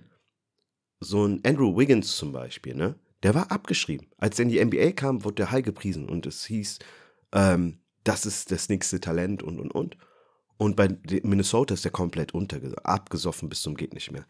So 1.00 1.26
ein 1.26 1.40
Andrew 1.44 1.76
Wiggins 1.76 2.16
zum 2.16 2.32
Beispiel, 2.32 2.74
ne? 2.74 2.94
Der 3.22 3.34
war 3.34 3.50
abgeschrieben. 3.50 4.06
Als 4.18 4.38
er 4.38 4.44
in 4.44 4.48
die 4.50 4.64
NBA 4.64 4.92
kam, 4.92 5.24
wurde 5.24 5.36
der 5.36 5.50
high 5.50 5.64
gepriesen 5.64 6.08
und 6.08 6.26
es 6.26 6.44
hieß, 6.44 6.78
ähm, 7.32 7.80
das 8.04 8.26
ist 8.26 8.50
das 8.50 8.68
nächste 8.68 9.00
Talent 9.00 9.42
und 9.42 9.58
und 9.58 9.70
und. 9.70 9.96
Und 10.56 10.76
bei 10.76 10.88
Minnesota 11.22 11.74
ist 11.74 11.84
er 11.84 11.90
komplett 11.90 12.32
abgesoffen 12.84 13.48
bis 13.48 13.62
zum 13.62 13.76
geht 13.76 13.94
nicht 13.94 14.12
mehr. 14.12 14.24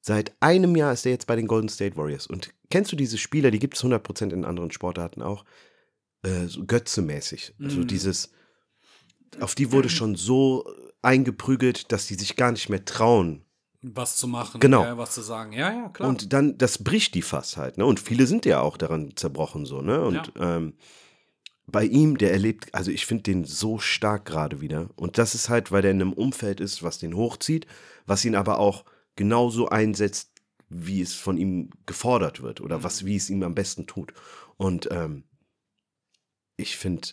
Seit 0.00 0.34
einem 0.40 0.76
Jahr 0.76 0.92
ist 0.92 1.06
er 1.06 1.12
jetzt 1.12 1.26
bei 1.26 1.34
den 1.34 1.46
Golden 1.46 1.68
State 1.68 1.96
Warriors. 1.96 2.26
Und 2.26 2.50
kennst 2.70 2.92
du 2.92 2.96
diese 2.96 3.18
Spieler, 3.18 3.50
die 3.50 3.58
gibt 3.58 3.76
es 3.76 3.84
100% 3.84 4.32
in 4.32 4.44
anderen 4.44 4.70
Sportarten 4.70 5.22
auch, 5.22 5.44
äh, 6.22 6.46
so 6.46 6.64
Götze-mäßig. 6.64 7.54
Mm. 7.58 7.68
So 7.70 7.84
dieses, 7.84 8.30
auf 9.40 9.54
die 9.54 9.72
wurde 9.72 9.88
schon 9.88 10.14
so 10.14 10.70
eingeprügelt, 11.02 11.90
dass 11.90 12.06
die 12.06 12.14
sich 12.14 12.36
gar 12.36 12.52
nicht 12.52 12.68
mehr 12.68 12.84
trauen. 12.84 13.44
Was 13.80 14.16
zu 14.16 14.28
machen, 14.28 14.60
genau. 14.60 14.82
Ja, 14.82 14.96
was 14.96 15.12
zu 15.12 15.20
sagen. 15.22 15.52
Ja, 15.52 15.70
ja, 15.70 15.88
klar. 15.90 16.08
Und 16.08 16.32
dann, 16.32 16.56
das 16.56 16.82
bricht 16.82 17.14
die 17.14 17.22
fast 17.22 17.56
halt. 17.56 17.76
Ne? 17.76 17.84
Und 17.84 18.00
viele 18.00 18.26
sind 18.26 18.46
ja 18.46 18.60
auch 18.60 18.76
daran 18.76 19.14
zerbrochen 19.14 19.66
so. 19.66 19.82
Ne? 19.82 20.00
Und 20.00 20.32
ja. 20.34 20.56
ähm, 20.56 20.74
bei 21.66 21.84
ihm, 21.84 22.18
der 22.18 22.32
erlebt, 22.32 22.74
also 22.74 22.90
ich 22.90 23.06
finde 23.06 23.24
den 23.24 23.44
so 23.44 23.78
stark 23.78 24.26
gerade 24.26 24.60
wieder. 24.60 24.90
Und 24.96 25.18
das 25.18 25.34
ist 25.34 25.48
halt, 25.48 25.72
weil 25.72 25.82
der 25.82 25.92
in 25.92 26.00
einem 26.00 26.12
Umfeld 26.12 26.60
ist, 26.60 26.82
was 26.82 26.98
den 26.98 27.16
hochzieht, 27.16 27.66
was 28.06 28.24
ihn 28.24 28.34
aber 28.34 28.58
auch 28.58 28.84
genauso 29.16 29.68
einsetzt, 29.68 30.30
wie 30.68 31.00
es 31.00 31.14
von 31.14 31.38
ihm 31.38 31.70
gefordert 31.86 32.42
wird 32.42 32.60
oder 32.60 32.82
was, 32.82 33.02
mhm. 33.02 33.06
wie 33.06 33.16
es 33.16 33.30
ihm 33.30 33.42
am 33.42 33.54
besten 33.54 33.86
tut. 33.86 34.12
Und 34.56 34.88
ähm, 34.90 35.24
ich 36.56 36.76
finde 36.76 37.08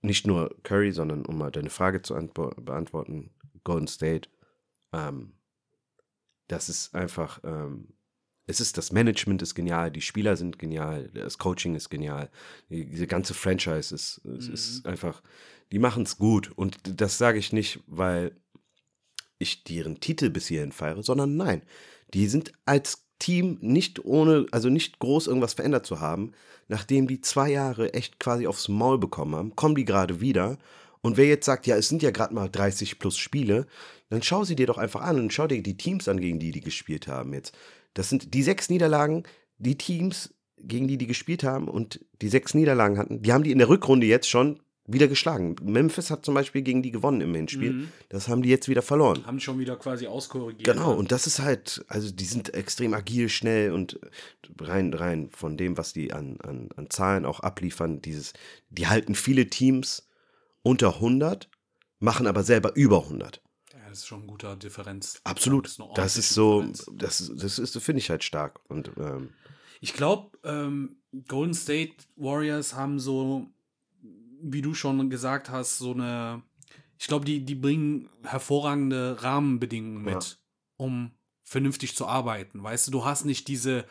nicht 0.00 0.26
nur 0.26 0.54
Curry, 0.62 0.92
sondern 0.92 1.26
um 1.26 1.38
mal 1.38 1.50
deine 1.50 1.70
Frage 1.70 2.02
zu 2.02 2.14
beantworten, 2.14 3.30
Golden 3.64 3.88
State, 3.88 4.28
ähm, 4.92 5.34
das 6.46 6.68
ist 6.68 6.94
einfach 6.94 7.40
ähm, 7.44 7.97
es 8.48 8.60
ist 8.60 8.78
das 8.78 8.92
Management 8.92 9.42
ist 9.42 9.54
genial, 9.54 9.90
die 9.90 10.00
Spieler 10.00 10.36
sind 10.36 10.58
genial, 10.58 11.10
das 11.12 11.36
Coaching 11.36 11.74
ist 11.74 11.90
genial, 11.90 12.30
die, 12.70 12.86
diese 12.86 13.06
ganze 13.06 13.34
Franchise 13.34 13.94
ist, 13.94 14.24
mhm. 14.24 14.52
ist 14.52 14.86
einfach, 14.86 15.22
die 15.70 15.78
machen 15.78 16.04
es 16.04 16.16
gut. 16.16 16.50
Und 16.56 16.78
das 16.82 17.18
sage 17.18 17.38
ich 17.38 17.52
nicht, 17.52 17.80
weil 17.86 18.34
ich 19.38 19.64
deren 19.64 20.00
Titel 20.00 20.30
bis 20.30 20.48
hierhin 20.48 20.72
feiere, 20.72 21.02
sondern 21.02 21.36
nein, 21.36 21.62
die 22.14 22.26
sind 22.26 22.52
als 22.64 23.04
Team 23.18 23.58
nicht 23.60 24.04
ohne, 24.04 24.46
also 24.50 24.70
nicht 24.70 24.98
groß 24.98 25.26
irgendwas 25.26 25.54
verändert 25.54 25.84
zu 25.84 26.00
haben, 26.00 26.32
nachdem 26.68 27.06
die 27.06 27.20
zwei 27.20 27.50
Jahre 27.50 27.92
echt 27.92 28.18
quasi 28.18 28.46
aufs 28.46 28.68
Maul 28.68 28.98
bekommen 28.98 29.36
haben, 29.36 29.56
kommen 29.56 29.74
die 29.74 29.84
gerade 29.84 30.22
wieder. 30.22 30.56
Und 31.02 31.18
wer 31.18 31.26
jetzt 31.26 31.44
sagt, 31.44 31.66
ja, 31.66 31.76
es 31.76 31.88
sind 31.88 32.02
ja 32.02 32.10
gerade 32.10 32.34
mal 32.34 32.48
30 32.48 32.98
plus 32.98 33.18
Spiele, 33.18 33.66
dann 34.08 34.22
schau 34.22 34.44
sie 34.44 34.56
dir 34.56 34.66
doch 34.66 34.78
einfach 34.78 35.02
an 35.02 35.20
und 35.20 35.32
schau 35.32 35.46
dir 35.46 35.62
die 35.62 35.76
Teams 35.76 36.08
an, 36.08 36.20
gegen 36.20 36.38
die 36.38 36.50
die 36.50 36.60
gespielt 36.60 37.08
haben 37.08 37.34
jetzt. 37.34 37.54
Das 37.94 38.08
sind 38.08 38.34
die 38.34 38.42
sechs 38.42 38.70
Niederlagen, 38.70 39.24
die 39.58 39.76
Teams, 39.76 40.34
gegen 40.56 40.88
die 40.88 40.98
die 40.98 41.06
gespielt 41.06 41.44
haben 41.44 41.68
und 41.68 42.04
die 42.20 42.28
sechs 42.28 42.54
Niederlagen 42.54 42.98
hatten, 42.98 43.22
die 43.22 43.32
haben 43.32 43.44
die 43.44 43.52
in 43.52 43.58
der 43.58 43.68
Rückrunde 43.68 44.06
jetzt 44.06 44.28
schon 44.28 44.60
wieder 44.88 45.06
geschlagen. 45.06 45.54
Memphis 45.62 46.10
hat 46.10 46.24
zum 46.24 46.34
Beispiel 46.34 46.62
gegen 46.62 46.82
die 46.82 46.90
gewonnen 46.90 47.20
im 47.20 47.34
Hinspiel. 47.34 47.72
Mhm. 47.72 47.88
Das 48.08 48.28
haben 48.28 48.42
die 48.42 48.48
jetzt 48.48 48.68
wieder 48.68 48.80
verloren. 48.80 49.24
Haben 49.26 49.38
schon 49.38 49.58
wieder 49.58 49.76
quasi 49.76 50.06
auskorrigiert. 50.06 50.64
Genau, 50.64 50.94
und 50.94 51.12
das 51.12 51.26
ist 51.26 51.40
halt, 51.40 51.84
also 51.88 52.10
die 52.10 52.24
sind 52.24 52.54
extrem 52.54 52.94
agil, 52.94 53.28
schnell 53.28 53.72
und 53.72 54.00
rein, 54.58 54.94
rein 54.94 55.28
von 55.30 55.58
dem, 55.58 55.76
was 55.76 55.92
die 55.92 56.12
an, 56.12 56.38
an, 56.40 56.70
an 56.74 56.88
Zahlen 56.88 57.26
auch 57.26 57.40
abliefern, 57.40 58.00
dieses, 58.00 58.32
die 58.70 58.86
halten 58.86 59.14
viele 59.14 59.48
Teams 59.48 60.08
unter 60.62 60.94
100, 60.94 61.50
machen 62.00 62.26
aber 62.26 62.42
selber 62.42 62.74
über 62.74 63.02
100. 63.02 63.42
Ja, 63.88 63.90
das 63.90 64.00
ist 64.00 64.06
schon 64.06 64.22
ein 64.24 64.26
guter 64.26 64.54
Differenz. 64.56 65.20
Absolut. 65.24 65.64
Das 65.66 65.72
ist 65.78 65.96
Das 65.96 66.16
ist 66.18 66.28
so, 66.30 66.60
Differenz. 66.62 66.90
das, 66.94 67.32
das 67.36 67.58
ist, 67.58 67.78
finde 67.82 68.00
ich 68.00 68.10
halt 68.10 68.22
stark. 68.22 68.60
Und 68.68 68.90
ähm, 68.98 69.30
Ich 69.80 69.94
glaube, 69.94 70.36
ähm, 70.44 70.96
Golden 71.26 71.54
State 71.54 71.94
Warriors 72.16 72.74
haben 72.74 73.00
so, 73.00 73.46
wie 74.42 74.60
du 74.62 74.74
schon 74.74 75.08
gesagt 75.08 75.48
hast, 75.50 75.78
so 75.78 75.92
eine. 75.92 76.42
Ich 76.98 77.06
glaube, 77.06 77.24
die, 77.24 77.44
die 77.44 77.54
bringen 77.54 78.10
hervorragende 78.24 79.16
Rahmenbedingungen 79.22 80.02
mit, 80.02 80.12
Ja. 80.14 80.36
um 80.76 81.12
vernünftig 81.44 81.96
zu 81.96 82.06
arbeiten. 82.06 82.62
Weißt 82.62 82.86
du, 82.88 82.90
du 82.90 83.04
hast 83.06 83.24
nicht 83.24 83.48
diese. 83.48 83.86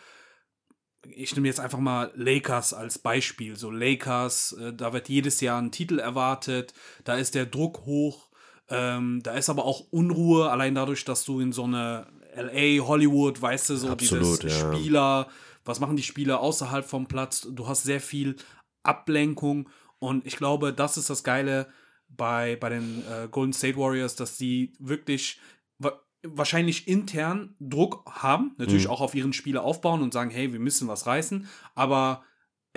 Ich 1.09 1.33
nehme 1.35 1.47
jetzt 1.47 1.59
einfach 1.61 1.79
mal 1.79 2.11
Lakers 2.15 2.73
als 2.73 2.99
Beispiel. 2.99 3.55
So 3.55 3.71
Lakers, 3.71 4.51
äh, 4.53 4.73
da 4.73 4.91
wird 4.93 5.07
jedes 5.09 5.39
Jahr 5.41 5.59
ein 5.61 5.71
Titel 5.71 5.99
erwartet, 5.99 6.73
da 7.05 7.15
ist 7.15 7.33
der 7.33 7.45
Druck 7.45 7.85
hoch, 7.85 8.26
ähm, 8.69 9.21
da 9.23 9.33
ist 9.33 9.49
aber 9.49 9.65
auch 9.65 9.85
Unruhe, 9.91 10.49
allein 10.49 10.75
dadurch, 10.75 11.05
dass 11.05 11.23
du 11.23 11.39
in 11.39 11.51
so 11.51 11.63
eine 11.63 12.07
LA, 12.35 12.85
Hollywood, 12.85 13.41
weißt 13.41 13.69
du, 13.71 13.75
so 13.77 13.89
Absolut, 13.89 14.43
dieses 14.43 14.61
ja. 14.61 14.73
Spieler, 14.73 15.27
was 15.65 15.79
machen 15.79 15.95
die 15.95 16.03
Spieler 16.03 16.39
außerhalb 16.39 16.85
vom 16.85 17.07
Platz? 17.07 17.47
Du 17.51 17.67
hast 17.67 17.83
sehr 17.83 18.01
viel 18.01 18.35
Ablenkung 18.83 19.69
und 19.99 20.25
ich 20.25 20.37
glaube, 20.37 20.73
das 20.73 20.97
ist 20.97 21.09
das 21.09 21.23
Geile 21.23 21.67
bei, 22.09 22.55
bei 22.55 22.69
den 22.69 23.03
äh, 23.11 23.27
Golden 23.29 23.53
State 23.53 23.77
Warriors, 23.77 24.15
dass 24.15 24.37
sie 24.37 24.73
wirklich 24.79 25.39
wa 25.79 25.93
wahrscheinlich 26.23 26.87
intern 26.87 27.55
Druck 27.59 28.03
haben, 28.09 28.53
natürlich 28.57 28.85
Mhm. 28.85 28.91
auch 28.91 29.01
auf 29.01 29.15
ihren 29.15 29.33
Spieler 29.33 29.63
aufbauen 29.63 30.01
und 30.01 30.13
sagen, 30.13 30.29
hey, 30.29 30.51
wir 30.51 30.59
müssen 30.59 30.87
was 30.87 31.05
reißen, 31.05 31.47
aber 31.75 32.23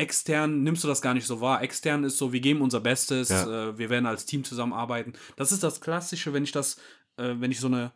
extern 0.00 0.62
nimmst 0.62 0.82
du 0.82 0.88
das 0.88 1.02
gar 1.02 1.14
nicht 1.14 1.26
so 1.26 1.40
wahr. 1.40 1.62
Extern 1.62 2.04
ist 2.04 2.18
so, 2.18 2.32
wir 2.32 2.40
geben 2.40 2.60
unser 2.62 2.80
Bestes, 2.80 3.28
Ja. 3.28 3.68
äh, 3.70 3.78
wir 3.78 3.90
werden 3.90 4.06
als 4.06 4.26
Team 4.26 4.42
zusammenarbeiten. 4.44 5.12
Das 5.36 5.52
ist 5.52 5.62
das 5.62 5.80
Klassische, 5.80 6.32
wenn 6.32 6.42
ich 6.44 6.52
das, 6.52 6.76
äh, 7.16 7.34
wenn 7.38 7.50
ich 7.50 7.60
so 7.60 7.66
eine 7.68 7.92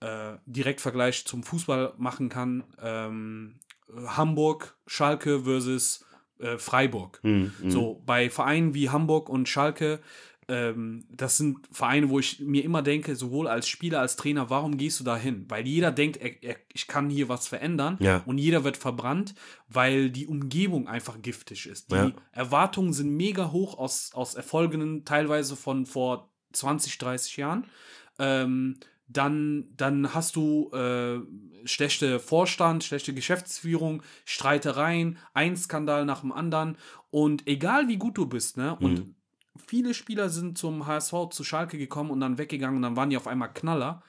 äh, 0.00 0.36
Direktvergleich 0.46 1.24
zum 1.24 1.42
Fußball 1.42 1.94
machen 1.96 2.28
kann. 2.28 2.64
Ähm, 2.82 3.60
äh, 3.88 4.06
Hamburg, 4.08 4.76
Schalke 4.86 5.44
versus 5.44 6.04
äh, 6.38 6.58
Freiburg. 6.58 7.18
hm, 7.22 7.52
hm. 7.60 7.70
So, 7.70 8.02
bei 8.04 8.28
Vereinen 8.28 8.74
wie 8.74 8.90
Hamburg 8.90 9.28
und 9.30 9.48
Schalke, 9.48 10.00
ähm, 10.48 11.04
das 11.10 11.36
sind 11.38 11.58
Vereine, 11.72 12.08
wo 12.08 12.18
ich 12.20 12.40
mir 12.40 12.62
immer 12.64 12.82
denke, 12.82 13.16
sowohl 13.16 13.48
als 13.48 13.66
Spieler 13.68 14.00
als 14.00 14.14
Trainer, 14.16 14.48
warum 14.48 14.76
gehst 14.76 15.00
du 15.00 15.04
da 15.04 15.16
hin? 15.16 15.44
Weil 15.48 15.66
jeder 15.66 15.90
denkt, 15.90 16.18
er, 16.18 16.42
er, 16.42 16.56
ich 16.72 16.86
kann 16.86 17.10
hier 17.10 17.28
was 17.28 17.48
verändern 17.48 17.98
Ja. 18.00 18.22
und 18.26 18.38
jeder 18.38 18.62
wird 18.62 18.76
verbrannt, 18.76 19.34
weil 19.68 20.10
die 20.10 20.26
Umgebung 20.26 20.86
einfach 20.88 21.20
giftig 21.20 21.66
ist. 21.66 21.90
Die 21.90 21.96
Ja. 21.96 22.12
Erwartungen 22.32 22.92
sind 22.92 23.10
mega 23.16 23.50
hoch 23.50 23.76
aus, 23.76 24.10
aus 24.14 24.34
Erfolgen, 24.34 25.04
teilweise 25.04 25.56
von 25.56 25.84
vor 25.86 26.30
20, 26.52 26.96
30 26.98 27.36
Jahren. 27.38 27.66
Ähm, 28.18 28.76
dann, 29.08 29.66
dann 29.76 30.14
hast 30.14 30.34
du 30.36 30.70
äh, 30.72 31.18
schlechte 31.64 32.18
Vorstand, 32.20 32.82
schlechte 32.84 33.14
Geschäftsführung, 33.14 34.02
Streitereien, 34.24 35.18
ein 35.34 35.56
Skandal 35.56 36.04
nach 36.04 36.20
dem 36.20 36.32
anderen. 36.32 36.76
Und 37.10 37.46
egal 37.46 37.88
wie 37.88 37.96
gut 37.96 38.16
du 38.18 38.26
bist, 38.26 38.56
ne? 38.56 38.76
Und 38.76 38.98
Mhm. 39.00 39.14
Viele 39.58 39.94
Spieler 39.94 40.28
sind 40.28 40.58
zum 40.58 40.86
HSV, 40.86 41.30
zu 41.30 41.44
Schalke 41.44 41.78
gekommen 41.78 42.10
und 42.10 42.20
dann 42.20 42.38
weggegangen 42.38 42.76
und 42.76 42.82
dann 42.82 42.96
waren 42.96 43.10
die 43.10 43.16
auf 43.16 43.26
einmal 43.26 43.52
Knaller. 43.52 44.02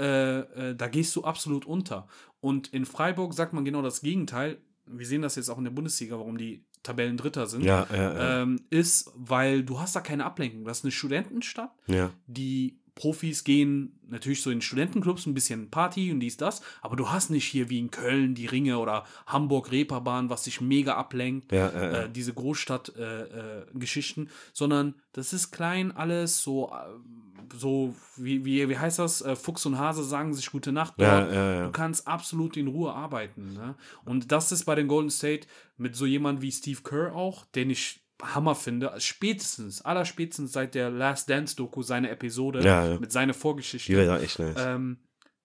Äh, 0.00 0.38
äh, 0.38 0.76
da 0.76 0.88
gehst 0.88 1.14
du 1.16 1.24
absolut 1.24 1.66
unter. 1.66 2.06
Und 2.40 2.68
in 2.68 2.86
Freiburg 2.86 3.34
sagt 3.34 3.52
man 3.52 3.64
genau 3.64 3.82
das 3.82 4.00
Gegenteil. 4.00 4.58
Wir 4.86 5.06
sehen 5.06 5.22
das 5.22 5.36
jetzt 5.36 5.48
auch 5.48 5.58
in 5.58 5.64
der 5.64 5.70
Bundesliga, 5.70 6.16
warum 6.16 6.38
die 6.38 6.64
Tabellen 6.82 7.16
Dritter 7.16 7.46
sind. 7.46 7.64
Ja, 7.64 7.86
ja, 7.90 7.96
ja. 7.96 8.42
Ähm, 8.42 8.60
ist, 8.70 9.10
weil 9.14 9.64
du 9.64 9.80
hast 9.80 9.96
da 9.96 10.00
keine 10.00 10.24
Ablenkung. 10.24 10.64
Das 10.64 10.78
ist 10.78 10.84
eine 10.84 10.92
Studentenstadt 10.92 11.72
ja. 11.86 12.10
die 12.26 12.78
Profis 12.98 13.44
gehen 13.44 14.00
natürlich 14.08 14.42
so 14.42 14.50
in 14.50 14.60
Studentenclubs 14.60 15.24
ein 15.26 15.34
bisschen 15.34 15.70
Party 15.70 16.10
und 16.10 16.18
dies, 16.18 16.36
das, 16.36 16.62
aber 16.82 16.96
du 16.96 17.10
hast 17.10 17.30
nicht 17.30 17.44
hier 17.44 17.70
wie 17.70 17.78
in 17.78 17.92
Köln 17.92 18.34
die 18.34 18.46
Ringe 18.46 18.78
oder 18.78 19.04
Hamburg 19.26 19.70
Reeperbahn, 19.70 20.30
was 20.30 20.42
dich 20.42 20.60
mega 20.60 20.96
ablenkt, 20.96 21.52
Ja, 21.52 21.70
ja, 21.70 21.82
ja. 21.82 22.02
äh, 22.02 22.10
diese 22.10 22.34
Großstadt-Geschichten, 22.34 24.26
äh, 24.26 24.30
sondern 24.52 24.94
das 25.12 25.32
ist 25.32 25.52
klein 25.52 25.92
alles, 25.92 26.42
so, 26.42 26.72
äh, 26.72 27.56
so 27.56 27.94
wie, 28.16 28.44
wie, 28.44 28.68
wie 28.68 28.76
heißt 28.76 28.98
das? 28.98 29.22
Äh, 29.22 29.36
Fuchs 29.36 29.64
und 29.64 29.78
Hase 29.78 30.02
sagen 30.02 30.34
sich 30.34 30.50
gute 30.50 30.72
Nacht. 30.72 30.94
Ja. 30.98 31.66
Du 31.66 31.70
kannst 31.70 32.08
absolut 32.08 32.56
in 32.56 32.66
Ruhe 32.66 32.92
arbeiten. 32.92 33.52
Ne? 33.52 33.76
Und 34.04 34.32
das 34.32 34.50
ist 34.50 34.64
bei 34.64 34.74
den 34.74 34.88
Golden 34.88 35.10
State 35.10 35.46
mit 35.76 35.94
so 35.94 36.04
jemand 36.04 36.42
wie 36.42 36.50
Steve 36.50 36.80
Kerr 36.82 37.14
auch, 37.14 37.44
den 37.46 37.70
ich 37.70 38.00
Hammer 38.22 38.54
finde, 38.54 38.92
spätestens, 38.98 39.82
allerspätestens 39.82 40.52
seit 40.52 40.74
der 40.74 40.90
Last 40.90 41.30
Dance 41.30 41.54
Doku, 41.56 41.82
seine 41.82 42.10
Episode 42.10 42.60
Ja, 42.64 42.86
ja. 42.86 42.98
mit 42.98 43.12
seiner 43.12 43.34
Vorgeschichte, 43.34 43.92
Die 43.92 44.08
war 44.08 44.20
echt 44.20 44.38
nice. 44.38 44.56
ähm, 44.58 44.98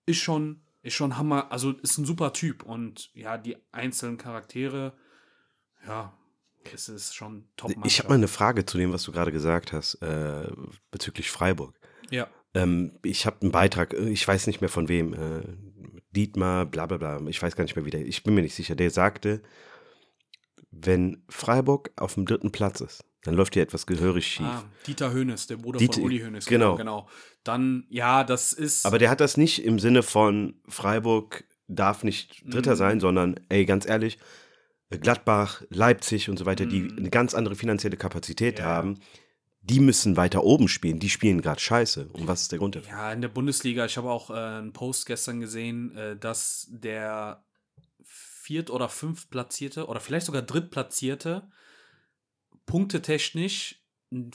ist 0.05 0.17
schon, 0.17 0.61
ist 0.81 0.95
schon 0.95 1.17
Hammer, 1.17 1.51
also 1.51 1.71
ist 1.71 1.97
ein 1.97 2.05
super 2.05 2.33
Typ 2.33 2.63
und 2.63 3.11
ja, 3.13 3.37
die 3.37 3.57
einzelnen 3.71 4.17
Charaktere, 4.17 4.93
ja, 5.87 6.13
es 6.73 6.89
ist 6.89 7.13
schon 7.13 7.45
top 7.57 7.73
ich 7.85 7.99
habe 7.99 8.09
mal 8.09 8.15
eine 8.15 8.27
Frage 8.27 8.65
zu 8.65 8.77
dem, 8.77 8.91
was 8.93 9.03
du 9.03 9.11
gerade 9.11 9.31
gesagt 9.31 9.73
hast, 9.73 9.95
äh, 10.01 10.49
bezüglich 10.91 11.29
Freiburg. 11.29 11.79
Ja, 12.09 12.27
Ähm, 12.55 12.99
ich 13.03 13.25
habe 13.25 13.41
einen 13.41 13.51
Beitrag, 13.51 13.93
äh, 13.93 14.09
ich 14.09 14.27
weiß 14.27 14.47
nicht 14.47 14.61
mehr 14.61 14.69
von 14.69 14.87
wem, 14.87 15.13
äh, 15.13 15.41
Dietmar, 16.11 16.65
bla 16.65 16.85
bla 16.85 16.97
bla, 16.97 17.19
ich 17.27 17.41
weiß 17.41 17.55
gar 17.55 17.63
nicht 17.63 17.75
mehr, 17.75 17.85
wie 17.85 17.89
der, 17.89 18.05
ich 18.05 18.23
bin 18.23 18.35
mir 18.35 18.43
nicht 18.43 18.55
sicher, 18.55 18.75
der 18.75 18.91
sagte, 18.91 19.41
wenn 20.75 21.23
Freiburg 21.29 21.91
auf 21.97 22.15
dem 22.15 22.25
dritten 22.25 22.51
Platz 22.51 22.81
ist, 22.81 23.03
dann 23.23 23.35
läuft 23.35 23.53
hier 23.53 23.63
etwas 23.63 23.85
gehörig 23.85 24.27
schief. 24.27 24.45
ah, 24.45 24.63
Dieter 24.87 25.13
Hönes, 25.13 25.47
der 25.47 25.57
Bruder 25.57 25.79
Dieter- 25.79 25.93
von 25.95 26.03
Uli 26.03 26.19
Hönes. 26.19 26.45
genau. 26.45 26.75
genau. 26.75 27.07
Dann, 27.43 27.85
ja, 27.89 28.23
das 28.23 28.51
ist. 28.53 28.85
Aber 28.85 28.97
der 28.99 29.09
hat 29.09 29.19
das 29.21 29.37
nicht 29.37 29.63
im 29.63 29.79
Sinne 29.79 30.03
von 30.03 30.55
Freiburg 30.67 31.43
darf 31.67 32.03
nicht 32.03 32.43
Dritter 32.45 32.71
Mhm. 32.73 32.77
sein, 32.77 32.99
sondern, 32.99 33.39
ey, 33.49 33.65
ganz 33.65 33.85
ehrlich, 33.87 34.17
Gladbach, 34.89 35.63
Leipzig 35.69 36.29
und 36.29 36.37
so 36.37 36.45
weiter, 36.45 36.65
die 36.65 36.81
Mhm. 36.81 36.97
eine 36.97 37.09
ganz 37.09 37.33
andere 37.33 37.55
finanzielle 37.55 37.97
Kapazität 37.97 38.59
Ja. 38.59 38.65
haben, 38.65 38.99
die 39.61 39.79
müssen 39.79 40.17
weiter 40.17 40.43
oben 40.43 40.67
spielen. 40.67 40.99
Die 40.99 41.09
spielen 41.09 41.41
gerade 41.41 41.59
scheiße. 41.61 42.09
Und 42.11 42.27
was 42.27 42.41
ist 42.43 42.51
der 42.51 42.59
Grund 42.59 42.75
dafür? 42.75 42.89
Ja, 42.91 43.13
in 43.13 43.21
der 43.21 43.29
Bundesliga, 43.29 43.85
ich 43.85 43.97
habe 43.97 44.11
auch 44.11 44.29
äh, 44.29 44.33
einen 44.33 44.73
Post 44.73 45.05
gestern 45.05 45.39
gesehen, 45.39 45.95
äh, 45.95 46.17
dass 46.17 46.67
der 46.69 47.43
viert- 48.43 48.69
oder 48.69 48.89
fünftplatzierte 48.89 49.87
oder 49.87 49.99
vielleicht 49.99 50.25
sogar 50.25 50.41
drittplatzierte 50.41 51.49
punktetechnisch 52.65 53.83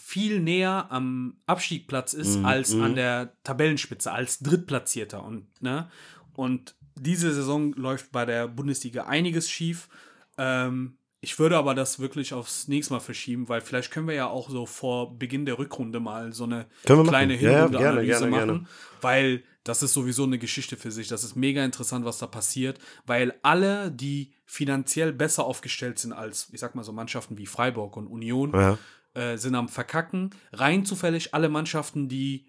viel 0.01 0.41
näher 0.41 0.91
am 0.91 1.41
Abstiegplatz 1.47 2.13
ist 2.13 2.39
Mhm, 2.39 2.45
als 2.45 2.75
mhm. 2.75 2.83
an 2.83 2.95
der 2.97 3.37
Tabellenspitze, 3.45 4.11
als 4.11 4.41
drittplatzierter. 4.41 5.23
Und, 5.23 5.47
ne? 5.63 5.91
und 6.35 6.75
diese 6.97 7.33
Saison 7.33 7.73
läuft 7.75 8.11
bei 8.11 8.25
der 8.25 8.49
Bundesliga 8.49 9.07
einiges 9.07 9.49
schief. 9.49 9.89
Ähm, 10.37 10.98
ich 11.21 11.39
würde 11.39 11.57
aber 11.57 11.75
das 11.75 11.99
wirklich 11.99 12.33
aufs 12.33 12.69
nächste 12.69 12.95
Mal 12.95 13.01
verschieben, 13.01 13.49
weil 13.49 13.61
vielleicht 13.61 13.91
können 13.91 14.07
wir 14.07 14.15
ja 14.15 14.29
auch 14.29 14.51
so 14.51 14.67
vor 14.67 15.19
Beginn 15.19 15.47
der 15.47 15.59
Rückrunde 15.59 15.99
mal 16.01 16.33
so 16.33 16.45
eine 16.45 16.67
kleine 16.85 17.05
machen. 17.35 17.45
Ja, 17.45 17.51
Hinrunde-Analyse 17.67 18.29
gerne, 18.31 18.47
machen, 18.47 18.69
weil 19.01 19.43
das 19.65 19.83
ist 19.83 19.93
sowieso 19.95 20.25
eine 20.25 20.39
Geschichte 20.39 20.77
für 20.77 20.91
sich. 20.93 21.09
Das 21.09 21.25
ist 21.25 21.35
mega 21.37 21.65
interessant, 21.65 22.05
was 22.05 22.19
da 22.19 22.27
passiert, 22.27 22.79
weil 23.05 23.35
alle, 23.43 23.91
die 23.91 24.33
finanziell 24.47 25.13
besser 25.13 25.45
aufgestellt 25.45 25.99
sind 25.99 26.13
als, 26.13 26.49
ich 26.53 26.61
sag 26.61 26.75
mal 26.75 26.85
so 26.85 26.93
Mannschaften 26.93 27.37
wie 27.37 27.47
Freiburg 27.47 27.97
und 27.97 28.07
Union, 28.07 28.53
Ja. 28.55 28.79
äh, 29.15 29.37
sind 29.37 29.55
am 29.57 29.69
Verkacken. 29.69 30.31
Rein 30.53 30.85
zufällig 30.87 31.35
alle 31.35 31.49
Mannschaften, 31.49 32.09
die 32.09 32.47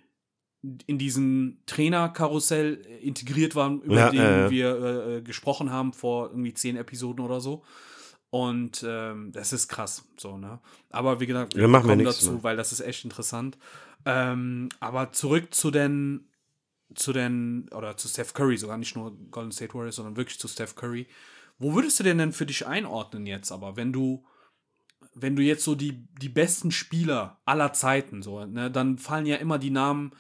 in 0.87 0.97
diesen 0.97 1.63
Trainerkarussell 1.65 2.81
äh, 2.85 2.97
integriert 2.99 3.55
waren, 3.55 3.81
über 3.81 3.95
Ja, 3.95 4.09
den 4.11 4.19
ja. 4.19 4.49
wir 4.49 4.69
äh, 4.77 5.17
äh, 5.17 5.21
gesprochen 5.21 5.71
haben 5.71 5.93
vor 5.93 6.29
irgendwie 6.29 6.53
zehn 6.53 6.77
Episoden 6.77 7.23
oder 7.25 7.41
so. 7.41 7.63
Und 8.31 8.85
ähm, 8.87 9.31
das 9.31 9.53
ist 9.53 9.67
krass, 9.67 10.07
so, 10.17 10.37
ne? 10.37 10.59
Aber 10.91 11.19
wie 11.19 11.25
gesagt, 11.25 11.55
Ja, 11.55 11.67
machen 11.67 11.87
wir 11.87 11.93
kommen 11.95 12.05
dazu, 12.05 12.33
Mal. 12.33 12.43
weil 12.43 12.57
das 12.57 12.71
ist 12.71 12.81
echt 12.81 13.03
interessant. 13.03 13.57
Ähm, 14.05 14.69
aber 14.79 15.11
zurück 15.11 15.53
zu 15.53 15.71
den 15.71 16.25
zu 16.95 17.13
den, 17.13 17.69
oder 17.75 17.97
zu 17.97 18.07
Steph 18.07 18.33
Curry, 18.33 18.57
sogar 18.57 18.77
nicht 18.77 18.95
nur 18.95 19.15
Golden 19.29 19.51
State 19.51 19.73
Warriors, 19.75 19.97
sondern 19.97 20.17
wirklich 20.17 20.39
zu 20.39 20.47
Steph 20.47 20.75
Curry. 20.75 21.05
Wo 21.59 21.75
würdest 21.75 21.99
du 21.99 22.03
den 22.03 22.17
denn 22.17 22.33
für 22.33 22.45
dich 22.47 22.65
einordnen 22.65 23.27
jetzt 23.27 23.51
aber, 23.51 23.75
wenn 23.75 23.93
du, 23.93 24.25
wenn 25.13 25.35
du 25.35 25.43
jetzt 25.43 25.63
so 25.63 25.75
die, 25.75 26.07
die 26.19 26.29
besten 26.29 26.71
Spieler 26.71 27.39
aller 27.45 27.73
Zeiten, 27.73 28.23
so, 28.23 28.43
ne, 28.45 28.71
dann 28.71 28.97
fallen 28.97 29.25
ja 29.27 29.35
immer 29.35 29.59
die 29.59 29.69
Namen 29.69 30.11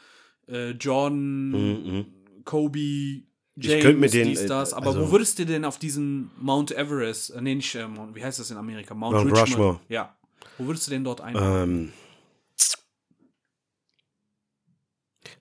äh, 0.47 0.71
Jordan, 0.71 1.49
Mhm. 1.51 2.05
Kobe, 2.45 3.23
Ich 3.61 3.65
James, 3.67 3.83
könnte 3.83 3.99
mir 3.99 4.09
den, 4.09 4.27
dies, 4.29 4.41
äh, 4.41 4.47
das. 4.47 4.73
Aber 4.73 4.87
also- 4.87 5.01
wo 5.07 5.11
würdest 5.11 5.37
du 5.39 5.45
denn 5.45 5.65
auf 5.65 5.77
diesen 5.77 6.31
Mount 6.39 6.71
Everest, 6.71 7.31
äh, 7.31 7.41
nee, 7.41 7.55
nicht, 7.55 7.75
äh, 7.75 7.87
Mount, 7.87 8.15
wie 8.15 8.23
heißt 8.23 8.39
das 8.39 8.51
in 8.51 8.57
Amerika? 8.57 8.93
Mount, 8.93 9.13
Mount 9.15 9.25
Richmond. 9.31 9.49
Rushmore. 9.49 9.79
Ja. 9.89 10.15
Wo 10.57 10.65
würdest 10.65 10.87
du 10.87 10.91
den 10.91 11.03
dort 11.03 11.19
einordnen? 11.21 11.91
Ähm, 11.91 11.93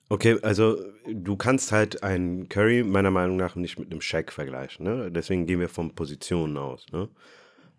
okay, 0.08 0.38
also 0.42 0.78
du 1.06 1.36
kannst 1.36 1.72
halt 1.72 2.02
einen 2.02 2.48
Curry 2.48 2.82
meiner 2.82 3.10
Meinung 3.10 3.36
nach 3.36 3.54
nicht 3.54 3.78
mit 3.78 3.90
einem 3.90 4.00
Shaq 4.00 4.32
vergleichen. 4.32 4.84
Ne? 4.84 5.10
Deswegen 5.12 5.46
gehen 5.46 5.60
wir 5.60 5.68
von 5.68 5.94
Positionen 5.94 6.56
aus. 6.56 6.86
Ne? 6.92 7.08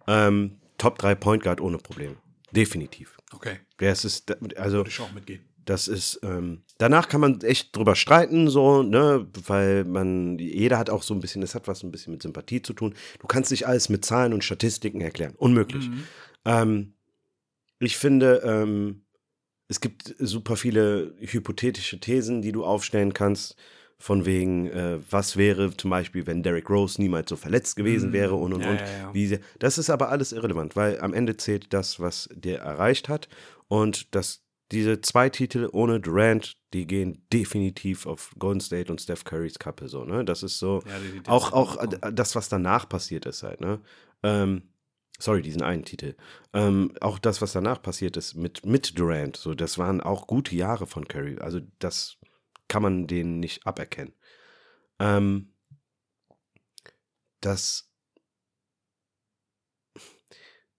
Ähm, 0.07 0.57
Top 0.77 0.97
3 0.97 1.15
Point 1.15 1.43
Guard 1.43 1.59
ohne 1.59 1.77
Probleme. 1.77 2.15
Definitiv. 2.51 3.17
okay, 3.33 3.57
Das 3.77 4.05
ist, 4.05 4.31
also 4.57 4.77
würde 4.77 4.89
ich 4.89 4.99
auch 4.99 5.11
mitgehen. 5.11 5.41
Das 5.66 5.88
ist, 5.88 6.20
ähm, 6.24 6.64
danach 6.78 7.07
kann 7.10 7.22
man 7.22 7.41
echt 7.41 7.76
drüber 7.76 7.95
streiten, 7.95 8.49
so, 8.49 8.84
ne, 8.84 9.28
weil 9.45 9.86
man, 9.86 10.38
jeder 10.39 10.78
hat 10.78 10.89
auch 10.89 11.03
so 11.03 11.14
ein 11.14 11.20
bisschen, 11.20 11.41
das 11.41 11.55
hat 11.55 11.68
was 11.68 11.84
ein 11.84 11.91
bisschen 11.91 12.14
mit 12.14 12.22
Sympathie 12.24 12.62
zu 12.62 12.74
tun. 12.74 12.93
Du 13.20 13.28
kannst 13.28 13.51
nicht 13.51 13.68
alles 13.68 13.89
mit 13.89 14.03
Zahlen 14.05 14.34
und 14.34 14.43
Statistiken 14.43 15.01
erklären. 15.01 15.36
Unmöglich. 15.38 15.89
Mhm. 15.89 16.03
Ähm, 16.45 16.93
ich 17.80 17.97
finde, 17.97 18.41
ähm, 18.43 19.03
es 19.68 19.80
gibt 19.80 20.16
super 20.18 20.55
viele 20.55 21.14
hypothetische 21.20 21.99
Thesen, 21.99 22.41
die 22.41 22.51
du 22.51 22.66
aufstellen 22.66 23.14
kannst, 23.14 23.55
von 24.01 24.26
wegen, 24.26 24.68
äh, 24.68 24.99
was 25.12 25.36
wäre 25.36 25.76
zum 25.76 25.89
Beispiel, 25.91 26.26
wenn 26.26 26.41
Derrick 26.41 26.70
Rose 26.70 27.01
niemals 27.01 27.30
so 27.30 27.36
verletzt 27.36 27.76
gewesen 27.76 28.10
Mhm. 28.10 28.14
wäre 28.14 28.36
und 28.36 28.53
und 28.53 28.62
Ja, 28.62 28.70
und. 28.72 28.80
ja, 29.14 29.14
ja. 29.14 29.38
Das 29.60 29.78
ist 29.78 29.89
aber 29.89 30.10
alles 30.10 30.32
irrelevant, 30.32 30.76
weil 30.78 30.99
am 31.01 31.14
Ende 31.14 31.36
zählt 31.36 31.74
das, 31.74 31.99
was 31.99 32.30
der 32.34 32.60
erreicht 32.62 33.10
hat 33.10 33.28
und 33.68 34.16
das, 34.16 34.41
diese 34.72 35.01
zwei 35.01 35.30
Titel 35.30 35.67
ohne 35.72 35.99
Durant, 35.99 36.53
die 36.74 36.86
gehen 36.86 37.26
definitiv 37.34 38.05
auf 38.05 38.34
Golden 38.38 38.61
State 38.61 38.91
und 38.91 39.01
Steph 39.01 39.24
Currys 39.24 39.57
Kappe 39.57 39.88
so, 39.88 40.05
ne? 40.05 40.24
Das 40.24 40.43
ist 40.43 40.59
so, 40.59 40.82
Ja, 40.86 40.99
die- 40.99 41.11
die- 41.13 41.24
die 41.24 41.30
auch, 41.30 41.51
auch 41.53 41.78
das, 42.13 42.36
was 42.36 42.49
danach 42.49 42.88
passiert 42.88 43.26
ist 43.26 43.41
halt, 43.43 43.61
ne? 43.61 43.82
Ähm, 44.24 44.70
sorry, 45.17 45.41
diesen 45.41 45.63
einen 45.63 45.86
Titel. 45.86 46.15
Ähm, 46.53 46.93
auch 47.01 47.17
das, 47.20 47.41
was 47.41 47.53
danach 47.53 47.82
passiert 47.82 48.15
ist 48.17 48.36
mit, 48.36 48.65
mit 48.65 48.97
Durant, 48.99 49.38
so, 49.38 49.53
das 49.55 49.78
waren 49.78 50.01
auch 50.01 50.28
gute 50.28 50.55
Jahre 50.55 50.86
von 50.88 51.07
Curry. 51.07 51.38
Also 51.39 51.59
das 51.80 52.17
kann 52.67 52.84
man 52.84 53.07
denen 53.07 53.39
nicht 53.39 53.65
aberkennen. 53.65 54.13
Ähm, 54.99 55.53
das 57.41 57.89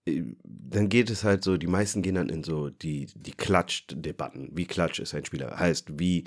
dann 0.43 0.89
geht 0.89 1.09
es 1.09 1.23
halt 1.23 1.43
so, 1.43 1.57
die 1.57 1.67
meisten 1.67 2.01
gehen 2.01 2.15
dann 2.15 2.29
in 2.29 2.43
so 2.43 2.69
die, 2.69 3.07
die 3.15 3.31
Klatsch-Debatten. 3.33 4.49
Wie 4.53 4.65
Klatsch 4.65 4.99
ist 4.99 5.13
ein 5.13 5.25
Spieler? 5.25 5.57
Heißt, 5.59 5.99
wie, 5.99 6.23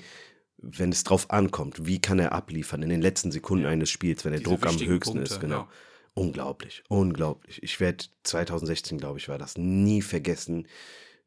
wenn 0.57 0.91
es 0.91 1.03
drauf 1.03 1.29
ankommt, 1.31 1.85
wie 1.85 1.99
kann 1.99 2.19
er 2.19 2.31
abliefern 2.31 2.83
in 2.83 2.89
den 2.89 3.01
letzten 3.01 3.31
Sekunden 3.31 3.65
Ja. 3.65 3.69
eines 3.71 3.89
Spiels, 3.89 4.23
wenn 4.25 4.31
der 4.31 4.39
Diese 4.39 4.49
Druck 4.51 4.65
am 4.65 4.79
höchsten 4.79 5.13
Punkte, 5.15 5.33
ist, 5.33 5.39
genau. 5.39 5.55
ja. 5.61 5.69
Unglaublich, 6.13 6.83
unglaublich. 6.87 7.61
Ich 7.61 7.79
werde 7.81 8.05
2016, 8.23 8.97
glaube 8.97 9.19
ich, 9.19 9.27
war 9.27 9.37
das 9.37 9.57
nie 9.57 10.01
vergessen, 10.01 10.65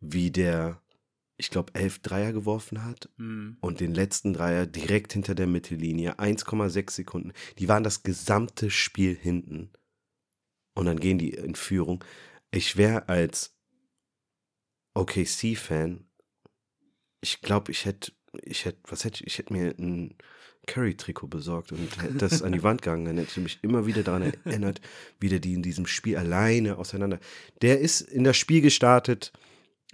wie 0.01 0.31
der, 0.31 0.81
ich 1.37 1.51
glaube, 1.51 1.75
elf 1.75 1.99
Dreier 1.99 2.33
geworfen 2.33 2.85
hat 2.85 3.11
Mhm. 3.19 3.59
und 3.61 3.81
den 3.81 3.93
letzten 3.95 4.33
Dreier 4.33 4.65
direkt 4.67 5.13
hinter 5.13 5.35
der 5.35 5.47
Mittellinie, 5.47 6.19
1,6 6.19 6.91
Sekunden. 6.93 7.33
Die 7.59 7.69
waren 7.69 7.85
das 7.85 8.03
gesamte 8.03 8.71
Spiel 8.71 9.15
hinten. 9.15 9.71
Und 10.75 10.87
dann 10.87 11.01
gehen 11.01 11.19
die 11.19 11.31
in 11.31 11.55
Führung. 11.57 12.03
Ich 12.51 12.77
wäre 12.77 13.09
als 13.09 13.55
OKC-Fan, 14.95 16.05
ich 17.21 17.41
glaube, 17.41 17.73
ich 17.73 17.85
hätte, 17.85 18.13
ich 18.43 18.65
hätte, 18.65 18.79
was 18.85 19.05
hätte 19.05 19.23
ich, 19.23 19.27
ich 19.27 19.39
hätte 19.39 19.53
mir 19.53 19.75
ein 19.79 20.17
Curry-Trikot 20.67 21.29
besorgt 21.29 21.73
und 21.73 22.03
hätte 22.03 22.15
das 22.15 22.43
an 22.43 22.53
die 22.53 22.63
Wand 22.63 22.83
gegangen. 22.83 23.07
Dann 23.07 23.19
hätte 23.19 23.31
ich 23.31 23.43
mich 23.43 23.59
immer 23.63 23.87
wieder 23.87 24.03
daran 24.03 24.33
erinnert, 24.45 24.81
wie 25.19 25.29
der 25.29 25.41
die 25.41 25.55
in 25.55 25.63
diesem 25.63 25.87
Spiel 25.87 26.17
alleine 26.17 26.79
auseinander. 26.79 27.19
Der 27.63 27.81
ist 27.81 28.03
in 28.03 28.25
das 28.25 28.37
Spiel 28.37 28.61
gestartet, 28.61 29.33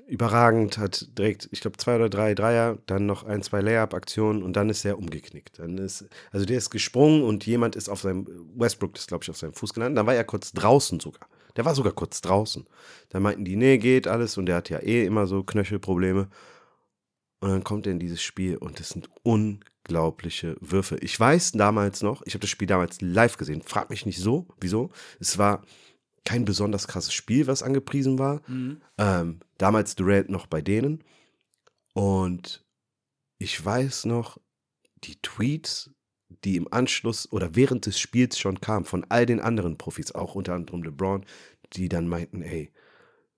überragend, 0.06 0.76
hat 0.76 1.16
direkt, 1.16 1.48
ich 1.52 1.60
glaube, 1.60 1.78
zwei 1.78 1.96
oder 1.96 2.10
drei 2.10 2.34
Dreier, 2.34 2.78
dann 2.86 3.06
noch 3.06 3.24
ein, 3.24 3.42
zwei 3.42 3.60
Layup-Aktionen 3.60 4.42
und 4.42 4.54
dann 4.54 4.68
ist 4.68 4.84
er 4.84 4.98
umgeknickt. 4.98 5.58
Dann 5.58 5.78
ist, 5.78 6.06
also 6.30 6.44
der 6.44 6.58
ist 6.58 6.70
gesprungen 6.70 7.22
und 7.22 7.46
jemand 7.46 7.76
ist 7.76 7.88
auf 7.88 8.02
seinem, 8.02 8.26
Westbrook 8.54 8.96
ist, 8.96 9.08
glaube 9.08 9.24
ich, 9.24 9.30
auf 9.30 9.38
seinem 9.38 9.54
Fuß 9.54 9.72
gelandet. 9.72 9.98
Dann 9.98 10.06
war 10.06 10.14
er 10.14 10.24
kurz 10.24 10.52
draußen 10.52 11.00
sogar. 11.00 11.28
Der 11.56 11.64
war 11.64 11.74
sogar 11.74 11.92
kurz 11.92 12.20
draußen. 12.20 12.66
Dann 13.10 13.22
meinten 13.22 13.44
die, 13.44 13.56
nee, 13.56 13.78
geht 13.78 14.08
alles 14.08 14.36
und 14.38 14.46
der 14.46 14.56
hat 14.56 14.70
ja 14.70 14.78
eh 14.80 15.04
immer 15.04 15.26
so 15.26 15.44
Knöchelprobleme. 15.44 16.28
Und 17.40 17.50
dann 17.50 17.64
kommt 17.64 17.86
er 17.86 17.92
in 17.92 17.98
dieses 17.98 18.22
Spiel 18.22 18.56
und 18.56 18.80
es 18.80 18.90
sind 18.90 19.10
unglaubliche 19.22 20.56
Würfe. 20.60 20.96
Ich 21.00 21.18
weiß 21.18 21.52
damals 21.52 22.02
noch, 22.02 22.22
ich 22.24 22.34
habe 22.34 22.40
das 22.40 22.50
Spiel 22.50 22.66
damals 22.66 23.00
live 23.00 23.36
gesehen, 23.36 23.62
frag 23.62 23.90
mich 23.90 24.06
nicht 24.06 24.18
so, 24.18 24.48
wieso. 24.60 24.90
Es 25.20 25.36
war 25.36 25.62
kein 26.24 26.44
besonders 26.44 26.88
krasses 26.88 27.12
Spiel, 27.12 27.46
was 27.46 27.62
angepriesen 27.62 28.18
war. 28.18 28.40
Mhm. 28.48 28.80
Ähm, 28.98 29.40
damals 29.58 29.94
Durant 29.94 30.30
noch 30.30 30.46
bei 30.46 30.62
denen. 30.62 31.04
Und 31.92 32.64
ich 33.38 33.62
weiß 33.62 34.06
noch, 34.06 34.38
die 35.04 35.20
Tweets, 35.20 35.90
die 36.44 36.56
im 36.56 36.72
Anschluss 36.72 37.30
oder 37.32 37.54
während 37.54 37.86
des 37.86 37.98
Spiels 37.98 38.38
schon 38.38 38.60
kamen, 38.60 38.84
von 38.84 39.04
all 39.08 39.26
den 39.26 39.40
anderen 39.40 39.78
Profis, 39.78 40.12
auch 40.12 40.34
unter 40.34 40.54
anderem 40.54 40.82
LeBron, 40.82 41.24
die 41.72 41.88
dann 41.88 42.08
meinten, 42.08 42.42
ey, 42.42 42.72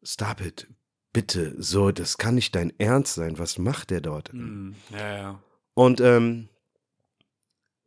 stop 0.02 0.40
it, 0.40 0.66
bitte, 1.12 1.54
so, 1.58 1.92
das 1.92 2.18
kann 2.18 2.34
nicht 2.34 2.54
dein 2.54 2.72
Ernst 2.78 3.14
sein, 3.14 3.38
was 3.38 3.58
macht 3.58 3.90
der 3.90 4.00
dort? 4.00 4.32
Mhm. 4.32 4.74
Ja, 4.90 5.16
ja. 5.16 5.42
Und 5.74 6.00
ähm, 6.00 6.48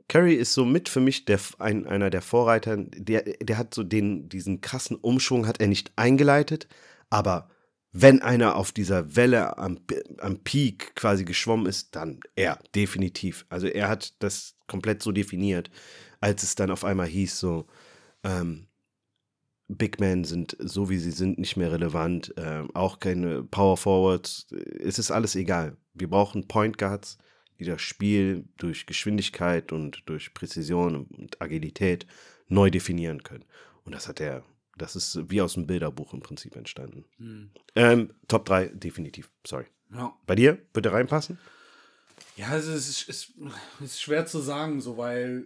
Curry 0.07 0.33
ist 0.33 0.53
so 0.53 0.65
mit 0.65 0.89
für 0.89 0.99
mich 0.99 1.25
der, 1.25 1.39
ein, 1.59 1.85
einer 1.85 2.09
der 2.09 2.21
Vorreiter, 2.21 2.77
der, 2.77 3.21
der 3.21 3.57
hat 3.57 3.73
so 3.73 3.83
den, 3.83 4.27
diesen 4.29 4.61
krassen 4.61 4.97
Umschwung 4.97 5.47
hat 5.47 5.61
er 5.61 5.67
nicht 5.67 5.91
eingeleitet, 5.95 6.67
aber 7.09 7.49
wenn 7.91 8.21
einer 8.21 8.55
auf 8.55 8.71
dieser 8.71 9.15
Welle 9.15 9.57
am, 9.57 9.79
am 10.19 10.39
Peak 10.39 10.95
quasi 10.95 11.25
geschwommen 11.25 11.65
ist, 11.65 11.95
dann 11.95 12.19
er, 12.35 12.59
definitiv. 12.75 13.45
Also 13.49 13.67
er 13.67 13.89
hat 13.89 14.13
das 14.19 14.55
komplett 14.69 15.03
so 15.03 15.11
definiert, 15.11 15.69
als 16.21 16.43
es 16.43 16.55
dann 16.55 16.71
auf 16.71 16.85
einmal 16.85 17.07
hieß, 17.07 17.37
so, 17.37 17.67
ähm, 18.23 18.67
Big 19.69 19.99
Men 19.99 20.23
sind 20.23 20.57
so 20.59 20.89
wie 20.89 20.97
sie 20.97 21.11
sind 21.11 21.37
nicht 21.37 21.55
mehr 21.55 21.71
relevant, 21.71 22.33
ähm, 22.37 22.69
auch 22.73 22.99
keine 22.99 23.43
Power 23.43 23.77
Forwards, 23.77 24.47
es 24.79 24.97
ist 24.97 25.11
alles 25.11 25.35
egal. 25.35 25.77
Wir 25.93 26.09
brauchen 26.09 26.47
Point 26.47 26.77
Guards, 26.79 27.19
die 27.59 27.65
das 27.65 27.81
Spiel 27.81 28.45
durch 28.57 28.87
Geschwindigkeit 28.87 29.71
und 29.71 30.01
durch 30.07 30.33
Präzision 30.33 30.95
und 30.95 31.39
Agilität 31.39 32.07
neu 32.47 32.71
definieren 32.71 33.21
können. 33.21 33.45
Und 33.83 33.93
das 33.93 34.07
hat 34.07 34.19
er, 34.19 34.43
das 34.75 34.95
ist 34.95 35.29
wie 35.29 35.41
aus 35.41 35.53
dem 35.53 35.67
Bilderbuch 35.67 36.13
im 36.13 36.21
Prinzip 36.21 36.55
entstanden. 36.55 37.05
Mhm. 37.19 37.51
Ähm, 37.75 38.13
Top 38.27 38.45
3, 38.45 38.69
definitiv, 38.69 39.29
sorry. 39.45 39.65
ja. 39.93 40.13
Bei 40.25 40.33
dir, 40.33 40.57
würde 40.73 40.91
reinpassen? 40.91 41.37
Ja, 42.35 42.47
also 42.47 42.71
es 42.71 42.89
ist, 42.89 43.09
es 43.09 43.33
ist 43.81 44.01
schwer 44.01 44.25
zu 44.25 44.39
sagen, 44.39 44.81
so, 44.81 44.97
weil 44.97 45.45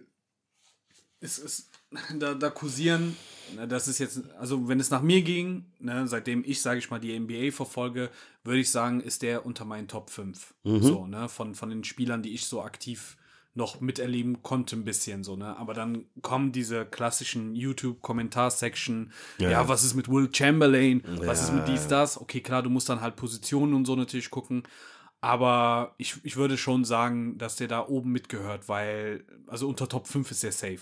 es 1.20 1.38
ist, 1.38 1.70
da, 2.18 2.34
da 2.34 2.50
kursieren, 2.50 3.16
ne, 3.54 3.66
das 3.66 3.88
ist 3.88 3.98
jetzt, 3.98 4.20
also 4.38 4.68
wenn 4.68 4.80
es 4.80 4.90
nach 4.90 5.02
mir 5.02 5.22
ging, 5.22 5.64
ne, 5.78 6.06
seitdem 6.06 6.44
ich, 6.44 6.60
sage 6.62 6.78
ich 6.78 6.90
mal, 6.90 7.00
die 7.00 7.18
NBA 7.18 7.50
verfolge, 7.52 8.10
würde 8.42 8.60
ich 8.60 8.70
sagen, 8.70 9.00
ist 9.00 9.22
der 9.22 9.46
unter 9.46 9.64
meinen 9.64 9.88
Top 9.88 10.10
5. 10.10 10.54
So, 10.82 11.06
ne, 11.06 11.28
von, 11.28 11.54
von 11.54 11.70
den 11.70 11.84
Spielern, 11.84 12.22
die 12.22 12.34
ich 12.34 12.46
so 12.46 12.62
aktiv 12.62 13.16
noch 13.56 13.80
miterleben 13.80 14.42
konnte, 14.42 14.74
ein 14.74 14.84
bisschen 14.84 15.22
so, 15.22 15.36
ne? 15.36 15.56
Aber 15.56 15.74
dann 15.74 16.06
kommen 16.22 16.50
diese 16.50 16.84
klassischen 16.84 17.54
YouTube-Kommentar-Section, 17.54 19.12
ja, 19.38 19.50
Ja. 19.50 19.68
was 19.68 19.84
ist 19.84 19.94
mit 19.94 20.08
Will 20.08 20.28
Chamberlain, 20.32 21.04
was 21.24 21.40
ist 21.40 21.52
mit 21.52 21.60
Ja. 21.68 21.72
dies, 21.72 21.86
das? 21.86 22.20
Okay, 22.20 22.40
klar, 22.40 22.64
du 22.64 22.70
musst 22.70 22.88
dann 22.88 23.00
halt 23.00 23.14
Positionen 23.14 23.74
und 23.74 23.84
so 23.84 23.94
natürlich 23.94 24.30
gucken. 24.30 24.64
Aber 25.24 25.94
ich, 25.96 26.16
ich 26.22 26.36
würde 26.36 26.58
schon 26.58 26.84
sagen, 26.84 27.38
dass 27.38 27.56
der 27.56 27.66
da 27.66 27.86
oben 27.86 28.12
mitgehört, 28.12 28.68
weil, 28.68 29.24
also 29.46 29.66
unter 29.66 29.88
Top 29.88 30.06
5 30.06 30.30
ist 30.30 30.42
der 30.42 30.52
safe. 30.52 30.80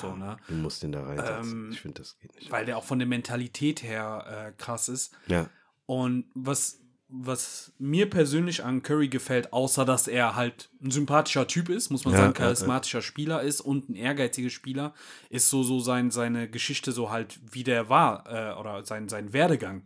So, 0.00 0.14
ne? 0.14 0.36
Du 0.46 0.54
musst 0.54 0.84
den 0.84 0.92
da 0.92 1.02
reinsetzen. 1.02 1.50
Ähm, 1.50 1.70
ich 1.72 1.80
finde, 1.80 2.00
das 2.00 2.16
geht 2.20 2.32
nicht. 2.36 2.52
Weil 2.52 2.64
der 2.66 2.76
auch 2.78 2.84
von 2.84 3.00
der 3.00 3.08
Mentalität 3.08 3.82
her 3.82 4.52
äh, 4.54 4.62
krass 4.62 4.88
ist. 4.88 5.12
Ja. 5.26 5.48
Und 5.86 6.26
was, 6.34 6.78
was 7.08 7.72
mir 7.80 8.08
persönlich 8.08 8.62
an 8.62 8.84
Curry 8.84 9.08
gefällt, 9.08 9.52
außer 9.52 9.84
dass 9.84 10.06
er 10.06 10.36
halt 10.36 10.70
ein 10.80 10.92
sympathischer 10.92 11.48
Typ 11.48 11.68
ist, 11.68 11.90
muss 11.90 12.04
man 12.04 12.14
Ja, 12.14 12.20
sagen, 12.20 12.34
ja, 12.34 12.38
ja. 12.38 12.44
charismatischer 12.44 13.02
Spieler 13.02 13.42
ist 13.42 13.60
und 13.60 13.88
ein 13.88 13.96
ehrgeiziger 13.96 14.50
Spieler, 14.50 14.94
ist 15.30 15.50
so, 15.50 15.64
so 15.64 15.80
sein, 15.80 16.12
seine 16.12 16.48
Geschichte 16.48 16.92
so 16.92 17.10
halt, 17.10 17.40
wie 17.50 17.64
der 17.64 17.88
war, 17.88 18.24
äh, 18.28 18.56
oder 18.56 18.84
sein, 18.84 19.08
sein 19.08 19.32
Werdegang. 19.32 19.82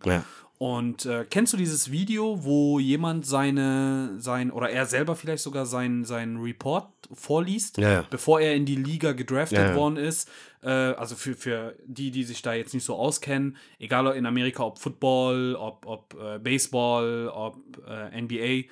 Und 0.65 1.05
äh, 1.05 1.27
kennst 1.29 1.53
du 1.53 1.59
dieses 1.59 1.91
Video, 1.91 2.43
wo 2.43 2.79
jemand 2.79 3.27
seine, 3.27 4.15
sein, 4.17 4.51
oder 4.51 4.71
er 4.71 4.87
selber 4.87 5.15
vielleicht 5.15 5.43
sogar 5.43 5.67
seinen 5.67 6.07
sein 6.07 6.39
Report 6.39 6.87
vorliest, 7.13 7.77
Ja, 7.77 7.93
ja. 7.93 8.05
bevor 8.09 8.41
er 8.41 8.55
in 8.55 8.65
die 8.65 8.77
Liga 8.77 9.13
gedraftet 9.13 9.59
Ja, 9.59 9.69
ja. 9.73 9.75
worden 9.75 9.99
ist? 9.99 10.27
Äh, 10.63 10.71
also 10.71 11.17
für, 11.17 11.35
für 11.35 11.77
die, 11.85 12.11
die 12.11 12.25
sich 12.25 12.41
da 12.41 12.55
jetzt 12.55 12.73
nicht 12.73 12.85
so 12.85 12.95
auskennen, 12.95 13.59
egal 13.79 14.07
in 14.17 14.25
Amerika, 14.25 14.63
ob 14.65 14.79
Football, 14.79 15.55
ob, 15.55 15.85
ob 15.85 16.15
äh, 16.19 16.39
Baseball, 16.39 17.29
ob 17.29 17.59
äh, 17.87 18.23
NBA, 18.23 18.67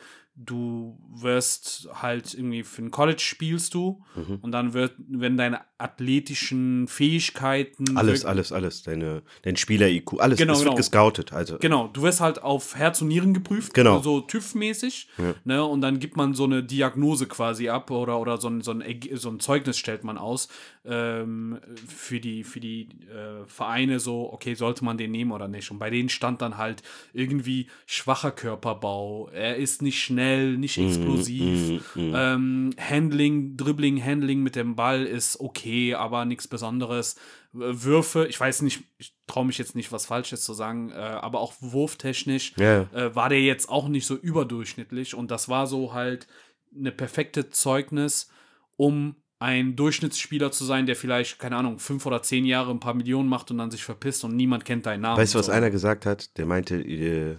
du 0.44 0.98
wirst 1.14 1.88
halt 1.94 2.34
irgendwie 2.34 2.62
für 2.64 2.82
ein 2.82 2.90
College 2.90 3.20
spielst 3.20 3.74
du 3.74 4.02
Mhm. 4.16 4.38
und 4.42 4.52
dann 4.52 4.72
wird, 4.74 4.94
werden 5.08 5.36
deine 5.38 5.60
athletischen 5.78 6.86
Fähigkeiten 6.88 7.96
Alles, 7.96 8.24
alles, 8.24 8.52
alles. 8.52 8.82
Deine, 8.82 9.22
dein 9.42 9.56
Spieler-IQ, 9.56 10.20
alles. 10.20 10.38
Genau, 10.38 10.54
genau. 10.54 10.64
wird 10.66 10.76
gescoutet. 10.76 11.32
Also, 11.32 11.58
Genau, 11.58 11.88
du 11.88 12.02
wirst 12.02 12.20
halt 12.20 12.42
auf 12.42 12.74
Herz 12.76 13.00
und 13.02 13.08
Nieren 13.08 13.34
geprüft, 13.34 13.74
Genau. 13.74 14.00
so 14.00 14.18
TÜV-mäßig, 14.20 15.08
ne, 15.44 15.64
und 15.64 15.80
dann 15.80 15.98
gibt 15.98 16.16
man 16.16 16.34
so 16.34 16.44
eine 16.44 16.62
Diagnose 16.62 17.26
quasi 17.26 17.68
ab 17.68 17.90
oder, 17.90 18.18
oder 18.20 18.38
so, 18.38 18.48
ein, 18.48 18.60
so, 18.62 18.72
ein, 18.72 18.82
so 19.14 19.30
ein 19.30 19.40
Zeugnis 19.40 19.78
stellt 19.78 20.04
man 20.04 20.18
aus 20.18 20.48
ähm, 20.84 21.58
für 21.86 22.20
die, 22.20 22.44
für 22.44 22.60
die 22.60 22.88
äh, 23.10 23.46
Vereine 23.46 24.00
so, 24.00 24.32
okay, 24.32 24.54
sollte 24.54 24.84
man 24.84 24.98
den 24.98 25.10
nehmen 25.10 25.32
oder 25.32 25.48
nicht. 25.48 25.70
Und 25.70 25.78
bei 25.78 25.90
denen 25.90 26.08
stand 26.08 26.42
dann 26.42 26.56
halt 26.58 26.82
irgendwie 27.12 27.68
schwacher 27.86 28.30
Körperbau, 28.32 29.28
er 29.32 29.56
ist 29.56 29.82
nicht 29.82 30.02
schnell, 30.02 30.31
nicht 30.38 30.78
Mhm, 30.78 30.86
explosiv, 30.86 31.82
ähm, 31.96 32.70
Handling, 32.78 33.56
Dribbling, 33.56 34.02
Handling 34.04 34.42
mit 34.42 34.56
dem 34.56 34.76
Ball 34.76 35.04
ist 35.04 35.40
okay, 35.40 35.94
aber 35.94 36.24
nichts 36.24 36.48
Besonderes. 36.48 37.16
Würfe, 37.52 38.26
ich 38.28 38.40
weiß 38.40 38.62
nicht, 38.62 38.82
ich 38.98 39.14
traue 39.26 39.44
mich 39.44 39.58
jetzt 39.58 39.74
nicht, 39.76 39.92
was 39.92 40.06
Falsches 40.06 40.42
zu 40.42 40.54
sagen, 40.54 40.90
äh, 40.90 40.94
aber 40.94 41.40
auch 41.40 41.52
wurftechnisch 41.60 42.54
Ja. 42.56 42.82
äh, 42.94 43.14
war 43.14 43.28
der 43.28 43.42
jetzt 43.42 43.68
auch 43.68 43.88
nicht 43.88 44.06
so 44.06 44.16
überdurchschnittlich 44.16 45.14
und 45.14 45.30
das 45.30 45.48
war 45.48 45.66
so 45.66 45.92
halt 45.92 46.26
eine 46.74 46.92
perfekte 46.92 47.50
Zeugnis, 47.50 48.28
um 48.76 49.16
ein 49.38 49.74
Durchschnittsspieler 49.76 50.52
zu 50.52 50.64
sein, 50.64 50.86
der 50.86 50.94
vielleicht, 50.96 51.38
keine 51.40 51.56
Ahnung, 51.56 51.78
fünf 51.80 52.06
oder 52.06 52.22
zehn 52.22 52.44
Jahre 52.44 52.70
ein 52.70 52.78
paar 52.80 52.94
Millionen 52.94 53.28
macht 53.28 53.50
und 53.50 53.58
dann 53.58 53.70
sich 53.72 53.82
verpisst 53.82 54.22
und 54.24 54.36
niemand 54.36 54.64
kennt 54.64 54.86
deinen 54.86 55.00
Namen. 55.00 55.18
Weißt 55.20 55.34
du, 55.34 55.38
was 55.40 55.46
so. 55.46 55.52
einer 55.52 55.70
gesagt 55.70 56.06
hat? 56.06 56.38
Der 56.38 56.46
meinte, 56.46 56.76
äh, 56.76 57.36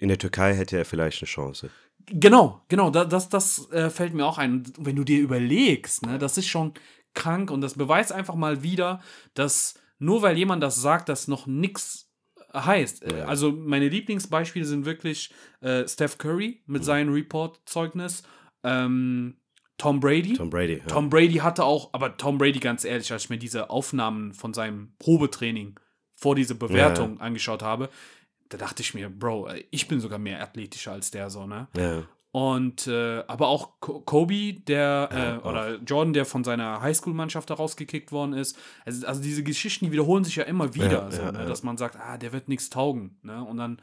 in 0.00 0.08
der 0.08 0.18
Türkei 0.18 0.54
hätte 0.54 0.76
er 0.76 0.84
vielleicht 0.84 1.22
eine 1.22 1.28
Chance. 1.28 1.70
Genau, 2.06 2.62
genau, 2.68 2.90
da, 2.90 3.04
das, 3.04 3.28
das 3.28 3.70
äh, 3.70 3.90
fällt 3.90 4.14
mir 4.14 4.26
auch 4.26 4.38
ein. 4.38 4.64
Wenn 4.78 4.96
du 4.96 5.04
dir 5.04 5.20
überlegst, 5.20 6.06
ne, 6.06 6.18
das 6.18 6.38
ist 6.38 6.48
schon 6.48 6.72
krank 7.14 7.50
und 7.50 7.60
das 7.60 7.74
beweist 7.74 8.10
einfach 8.10 8.34
mal 8.34 8.62
wieder, 8.62 9.00
dass 9.34 9.74
nur 9.98 10.22
weil 10.22 10.38
jemand 10.38 10.62
das 10.62 10.80
sagt, 10.80 11.08
das 11.08 11.28
noch 11.28 11.46
nichts 11.46 12.10
heißt. 12.54 13.04
Äh, 13.04 13.22
Also 13.26 13.52
meine 13.52 13.88
Lieblingsbeispiele 13.88 14.64
sind 14.64 14.86
wirklich 14.86 15.30
äh, 15.60 15.86
Steph 15.86 16.18
Curry 16.18 16.62
mit 16.66 16.84
seinem 16.84 17.12
Report-Zeugnis, 17.12 18.22
ähm, 18.64 19.36
Tom 19.76 20.00
Brady. 20.00 20.34
Tom 20.34 20.50
Brady. 20.50 20.78
Ja. 20.78 20.86
Tom 20.86 21.08
Brady 21.08 21.36
hatte 21.36 21.64
auch, 21.64 21.90
aber 21.92 22.16
Tom 22.16 22.38
Brady, 22.38 22.58
ganz 22.58 22.84
ehrlich, 22.84 23.12
als 23.12 23.24
ich 23.24 23.30
mir 23.30 23.38
diese 23.38 23.70
Aufnahmen 23.70 24.34
von 24.34 24.52
seinem 24.52 24.92
Probetraining 24.98 25.78
vor 26.16 26.34
diese 26.34 26.54
Bewertung 26.54 27.18
angeschaut 27.18 27.62
habe, 27.62 27.88
da 28.50 28.58
dachte 28.58 28.82
ich 28.82 28.92
mir, 28.94 29.08
Bro, 29.08 29.48
ey, 29.48 29.66
ich 29.70 29.88
bin 29.88 29.98
sogar 30.00 30.18
mehr 30.18 30.42
athletischer 30.42 30.92
als 30.92 31.10
der 31.10 31.30
so, 31.30 31.46
ne? 31.46 31.68
ja. 31.74 32.02
Und 32.32 32.86
äh, 32.86 33.24
aber 33.26 33.48
auch 33.48 33.80
Ko- 33.80 34.02
Kobe, 34.02 34.52
der 34.52 35.08
Ja, 35.12 35.34
äh, 35.34 35.38
oder 35.40 35.74
Jordan, 35.84 36.12
der 36.12 36.24
von 36.24 36.44
seiner 36.44 36.80
Highschool-Mannschaft 36.80 37.50
da 37.50 37.54
rausgekickt 37.54 38.12
worden 38.12 38.34
ist. 38.34 38.56
Also, 38.84 39.04
also 39.04 39.20
diese 39.20 39.42
Geschichten, 39.42 39.86
die 39.86 39.90
wiederholen 39.90 40.22
sich 40.22 40.36
ja 40.36 40.44
immer 40.44 40.72
wieder, 40.74 40.86
Ja, 40.86 41.10
so, 41.10 41.24
ne? 41.24 41.44
dass 41.46 41.64
man 41.64 41.76
sagt, 41.76 41.96
ah, 41.96 42.18
der 42.18 42.32
wird 42.32 42.46
nichts 42.48 42.70
taugen, 42.70 43.18
ne? 43.22 43.42
Und 43.42 43.56
dann 43.56 43.80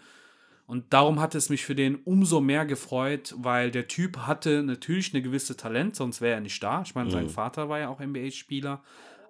und 0.66 0.94
darum 0.94 1.20
hat 1.22 1.34
es 1.36 1.50
mich 1.50 1.66
für 1.66 1.76
den 1.76 1.96
umso 1.96 2.40
mehr 2.42 2.66
gefreut, 2.66 3.34
weil 3.38 3.70
der 3.72 3.88
Typ 3.90 4.18
hatte 4.20 4.64
natürlich 4.64 5.14
eine 5.14 5.22
gewisse 5.24 5.58
Talent, 5.58 5.96
sonst 5.98 6.22
wäre 6.22 6.36
er 6.36 6.42
nicht 6.42 6.62
da. 6.64 6.82
Ich 6.84 6.96
meine, 6.96 7.08
Mhm. 7.08 7.12
sein 7.14 7.30
Vater 7.30 7.68
war 7.68 7.80
ja 7.80 7.90
auch 7.90 8.00
NBA-Spieler, 8.00 8.82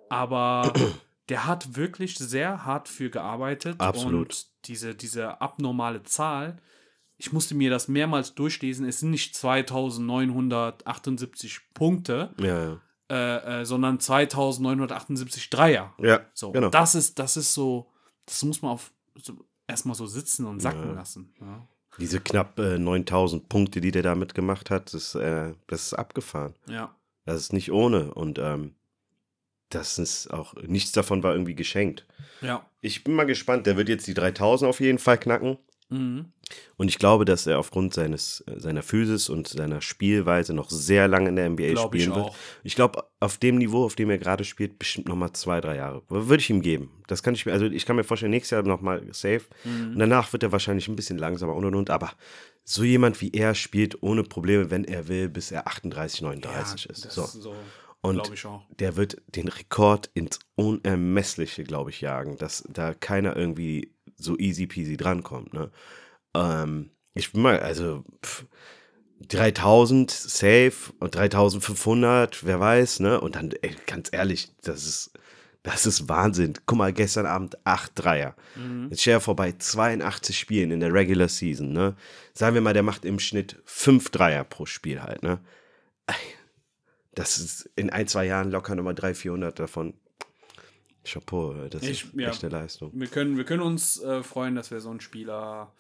aber 0.10 0.74
der 1.30 1.46
hat 1.46 1.76
wirklich 1.76 2.18
sehr 2.18 2.66
hart 2.66 2.88
für 2.88 3.10
gearbeitet. 3.10 3.80
Absolut. 3.80 4.30
Und 4.30 4.48
diese, 4.66 4.96
diese 4.96 5.42
abnormale 5.42 6.04
Zahl, 6.04 6.58
ich 7.18 7.34
musste 7.34 7.56
mir 7.56 7.70
das 7.70 7.88
mehrmals 7.88 8.36
durchlesen, 8.36 8.86
es 8.88 9.00
sind 9.00 9.12
nicht 9.12 9.36
2978 9.36 11.62
Punkte, 11.74 12.34
Ja, 12.40 12.64
ja. 12.64 12.82
äh, 13.10 13.62
äh, 13.62 13.66
sondern 13.66 14.00
2978 14.00 15.50
Dreier. 15.50 15.94
Ja, 16.00 16.22
So, 16.34 16.52
genau. 16.52 16.70
das 16.70 16.96
ist, 16.96 17.20
das 17.20 17.38
ist 17.38 17.54
so, 17.54 17.90
das 18.26 18.44
muss 18.44 18.62
man 18.62 18.72
auf 18.72 18.92
so, 19.16 19.34
erstmal 19.68 19.96
so 19.96 20.06
sitzen 20.06 20.46
und 20.46 20.60
sacken 20.60 20.90
Ja. 20.90 20.94
lassen. 20.94 21.34
Diese 22.00 22.20
knapp 22.22 22.60
äh, 22.60 22.78
9000 22.78 23.50
Punkte, 23.50 23.82
die 23.82 23.90
der 23.92 24.04
damit 24.04 24.36
gemacht 24.36 24.70
hat, 24.70 24.94
das, 24.94 25.16
äh, 25.16 25.54
das 25.68 25.88
ist 25.88 25.94
abgefahren. 25.94 26.54
ja. 26.68 26.94
Das 27.26 27.42
ist 27.42 27.52
nicht 27.52 27.74
ohne. 27.74 28.14
Und 28.14 28.40
ähm, 28.40 28.76
das 29.70 30.00
ist 30.00 30.32
auch, 30.32 30.54
nichts 30.56 30.92
davon 30.92 31.24
war 31.24 31.34
irgendwie 31.34 31.56
geschenkt. 31.56 32.06
Ja. 32.42 32.66
Ich 32.82 33.04
bin 33.04 33.14
mal 33.14 33.26
gespannt. 33.26 33.66
Der 33.66 33.78
wird 33.78 33.90
jetzt 33.90 34.08
die 34.08 34.14
3000 34.14 34.70
auf 34.70 34.80
jeden 34.80 35.00
Fall 35.00 35.18
knacken. 35.18 35.58
Mhm. 35.90 36.26
Und 36.76 36.90
ich 36.90 37.00
glaube, 37.00 37.26
dass 37.26 37.48
er 37.48 37.60
aufgrund 37.60 37.94
seines, 37.94 38.44
seiner 38.58 38.84
Physis 38.84 39.30
und 39.30 39.48
seiner 39.48 39.82
Spielweise 39.82 40.54
noch 40.54 40.70
sehr 40.70 41.08
lange 41.08 41.30
in 41.30 41.36
der 41.36 41.50
NBA 41.50 41.72
Glaub 41.72 41.96
ich 41.96 42.04
spielen 42.04 42.16
wird. 42.16 42.28
auch. 42.28 42.36
Ich 42.64 42.76
glaube, 42.76 43.04
auf 43.20 43.38
dem 43.38 43.58
Niveau, 43.58 43.84
auf 43.86 43.96
dem 43.96 44.10
er 44.10 44.18
gerade 44.18 44.44
spielt, 44.44 44.80
bestimmt 44.80 45.08
noch 45.08 45.16
mal 45.16 45.34
zwei, 45.34 45.62
drei 45.62 45.78
Jahre. 45.78 46.04
Würde 46.10 46.42
ich 46.42 46.50
ihm 46.50 46.62
geben. 46.62 46.92
Das 47.08 47.24
kann 47.24 47.34
ich 47.34 47.46
mir, 47.46 47.54
also 47.54 47.66
ich 47.66 47.86
kann 47.86 47.96
mir 47.96 48.04
vorstellen, 48.04 48.32
nächstes 48.32 48.52
Jahr 48.52 48.64
noch 48.64 48.82
mal 48.82 49.02
safe. 49.12 49.44
Mhm. 49.64 49.94
Und 49.94 50.00
danach 50.00 50.32
wird 50.34 50.44
er 50.44 50.52
wahrscheinlich 50.52 50.88
ein 50.88 50.96
bisschen 50.96 51.18
langsamer 51.18 51.56
und 51.56 51.66
und 51.66 51.76
und. 51.76 51.90
Aber 51.90 52.12
so 52.64 52.84
jemand 52.84 53.22
wie 53.22 53.32
er 53.32 53.56
spielt 53.56 54.04
ohne 54.04 54.24
Probleme, 54.24 54.70
wenn 54.70 54.84
er 54.84 55.08
will, 55.08 55.30
bis 55.30 55.52
er 55.52 55.68
38, 55.68 56.22
39 56.22 56.86
ja, 56.86 56.92
ist. 56.92 57.12
So. 57.12 57.26
so 57.26 57.56
Und 58.08 58.80
der 58.80 58.96
wird 58.96 59.22
den 59.28 59.48
Rekord 59.48 60.10
ins 60.14 60.40
Unermessliche, 60.56 61.64
glaube 61.64 61.90
ich, 61.90 62.02
jagen, 62.02 62.38
dass 62.38 62.64
da 62.70 62.94
keiner 62.94 63.36
irgendwie 63.36 63.94
so 64.16 64.38
easy 64.38 64.68
peasy 64.68 64.98
drankommt. 64.98 65.54
Ne? 65.54 65.72
Ähm, 66.34 66.92
ich 67.14 67.32
bin 67.32 67.42
mal, 67.42 67.60
also 67.60 68.04
pff, 68.24 68.46
3000 69.28 70.12
safe 70.12 70.94
und 71.00 71.16
3500, 71.16 72.46
wer 72.46 72.60
weiß, 72.60 73.00
ne? 73.00 73.20
Und 73.20 73.36
dann, 73.36 73.52
ey, 73.62 73.76
ganz 73.88 74.10
ehrlich, 74.12 74.52
das 74.62 74.86
ist, 74.86 75.12
das 75.64 75.86
ist 75.86 76.08
Wahnsinn. 76.08 76.54
Guck 76.66 76.78
mal, 76.78 76.94
gestern 76.94 77.26
Abend 77.26 77.58
8 77.66 77.92
Dreier. 77.96 78.36
Mhm. 78.56 78.88
Jetzt 78.90 79.02
stell 79.02 79.16
dir 79.16 79.22
vor, 79.22 79.36
bei 79.36 79.54
82 79.58 80.38
Spielen 80.38 80.72
in 80.72 80.80
der 80.80 80.94
Regular 80.94 81.28
Season, 81.28 81.74
ne? 81.74 81.96
Sagen 82.34 82.54
wir 82.54 82.62
mal, 82.62 82.74
der 82.74 82.84
macht 82.84 83.06
im 83.06 83.20
Schnitt 83.20 83.58
5 83.66 84.10
Dreier 84.12 84.44
pro 84.44 84.66
Spiel 84.66 85.02
halt, 85.02 85.24
ne? 85.24 85.40
Ey, 86.06 86.16
Das 87.18 87.40
ist 87.40 87.70
in 87.76 87.90
ein, 87.90 88.08
zwei 88.08 88.26
Jahren 88.28 88.52
locker 88.52 88.76
nochmal 88.76 88.94
300, 88.94 89.18
400 89.18 89.60
davon. 89.60 89.94
Chapeau, 91.04 91.54
das 91.70 91.84
Ich- 91.84 92.04
ist 92.04 92.08
ja. 92.16 92.30
echt 92.30 92.44
eine 92.44 92.52
Leistung. 92.52 92.92
Wir 92.94 93.08
können, 93.08 93.38
wir 93.38 93.46
können 93.46 93.62
uns 93.62 94.00
äh, 94.02 94.22
freuen, 94.24 94.56
dass 94.56 94.72
wir 94.72 94.82
so 94.82 94.90
einen 94.90 95.00
Spieler. 95.00 95.74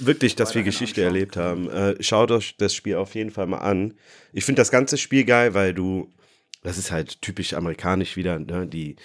Wirklich, 0.00 0.34
dass 0.34 0.54
wir 0.56 0.64
Geschichte 0.64 1.02
erlebt 1.02 1.36
haben. 1.36 1.70
Äh, 1.70 2.02
schaut 2.02 2.32
euch 2.32 2.56
das 2.56 2.74
Spiel 2.74 2.96
auf 2.96 3.14
jeden 3.14 3.30
Fall 3.30 3.46
mal 3.46 3.58
an. 3.58 3.94
Ich 4.32 4.44
finde 4.44 4.60
das 4.60 4.72
ganze 4.72 4.98
Spiel 4.98 5.24
geil, 5.24 5.54
weil 5.54 5.72
du, 5.72 6.10
das 6.64 6.78
ist 6.78 6.90
halt 6.90 7.22
typisch 7.22 7.54
amerikanisch 7.54 8.16
wieder, 8.16 8.40
ne? 8.40 8.66
Die, 8.66 8.96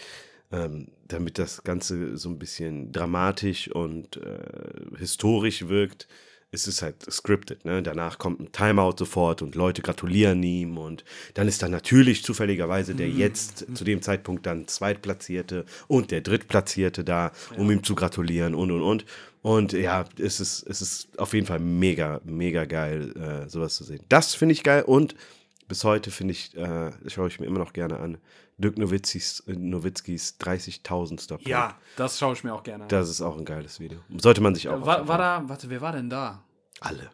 ähm, 0.51 0.87
damit 1.07 1.37
das 1.37 1.63
Ganze 1.63 2.17
so 2.17 2.29
ein 2.29 2.39
bisschen 2.39 2.91
dramatisch 2.91 3.69
und 3.69 4.17
äh, 4.17 4.97
historisch 4.97 5.67
wirkt, 5.67 6.07
ist 6.51 6.67
es 6.67 6.81
halt 6.81 6.95
scripted. 7.11 7.65
Ne? 7.65 7.83
Danach 7.83 8.17
kommt 8.17 8.39
ein 8.39 8.51
Timeout 8.51 8.95
sofort 8.97 9.41
und 9.41 9.55
Leute 9.55 9.81
gratulieren 9.81 10.41
ihm 10.43 10.77
und 10.77 11.03
dann 11.33 11.47
ist 11.47 11.61
dann 11.61 11.71
natürlich 11.71 12.23
zufälligerweise 12.23 12.95
der 12.95 13.09
jetzt 13.09 13.65
zu 13.75 13.83
dem 13.83 14.01
Zeitpunkt 14.01 14.45
dann 14.45 14.67
Zweitplatzierte 14.67 15.65
und 15.87 16.11
der 16.11 16.21
Drittplatzierte 16.21 17.03
da, 17.03 17.31
um 17.57 17.69
ihm 17.69 17.83
zu 17.83 17.95
gratulieren 17.95 18.55
und 18.55 18.71
und 18.71 18.81
und. 18.81 19.05
Und 19.41 19.73
ja, 19.73 20.05
es 20.19 20.39
ist, 20.39 20.63
es 20.67 20.81
ist 20.81 21.19
auf 21.19 21.33
jeden 21.33 21.47
Fall 21.47 21.59
mega, 21.59 22.19
mega 22.25 22.65
geil, 22.65 23.13
äh, 23.15 23.49
sowas 23.49 23.75
zu 23.75 23.83
sehen. 23.83 24.01
Das 24.09 24.33
finde 24.33 24.53
ich 24.53 24.63
geil 24.63 24.83
und 24.83 25.15
bis 25.67 25.83
heute 25.83 26.11
finde 26.11 26.31
ich, 26.31 26.55
äh, 26.57 26.91
schaue 27.07 27.27
ich 27.27 27.39
mir 27.39 27.45
immer 27.45 27.59
noch 27.59 27.73
gerne 27.73 27.99
an, 27.99 28.17
Dirk 28.57 28.77
Nowitzkis, 28.77 29.41
äh, 29.47 29.53
Nowitzkis 29.53 30.37
30.000. 30.39 31.27
Punkt. 31.27 31.47
Ja, 31.47 31.77
das 31.95 32.17
schaue 32.17 32.33
ich 32.33 32.43
mir 32.43 32.53
auch 32.53 32.63
gerne 32.63 32.83
an. 32.85 32.89
Das 32.89 33.09
ist 33.09 33.21
auch 33.21 33.37
ein 33.37 33.45
geiles 33.45 33.79
Video. 33.79 33.99
Sollte 34.17 34.41
man 34.41 34.55
sich 34.55 34.67
auch. 34.67 34.85
war, 34.85 35.07
war 35.07 35.17
da, 35.17 35.43
warte, 35.47 35.69
wer 35.69 35.81
war 35.81 35.91
denn 35.91 36.09
da? 36.09 36.43
alle. 36.79 37.09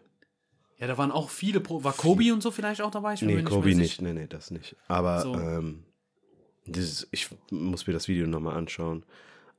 Ja, 0.77 0.87
da 0.87 0.97
waren 0.97 1.11
auch 1.11 1.29
viele. 1.29 1.59
Pro 1.61 1.83
war 1.83 1.93
Kobe 1.93 2.33
und 2.33 2.41
so 2.43 2.51
vielleicht 2.51 2.81
auch 2.81 2.91
dabei? 2.91 3.13
Ich 3.13 3.21
Nee, 3.21 3.35
nicht 3.35 3.45
Kobe 3.45 3.67
mehr 3.69 3.77
nicht. 3.77 4.01
Nee, 4.01 4.13
nee, 4.13 4.27
das 4.27 4.51
nicht. 4.51 4.75
Aber 4.87 5.21
So. 5.21 5.33
ähm, 5.35 5.83
dieses, 6.65 7.07
ich 7.11 7.29
muss 7.51 7.87
mir 7.87 7.93
das 7.93 8.07
Video 8.07 8.27
nochmal 8.27 8.57
anschauen. 8.57 9.05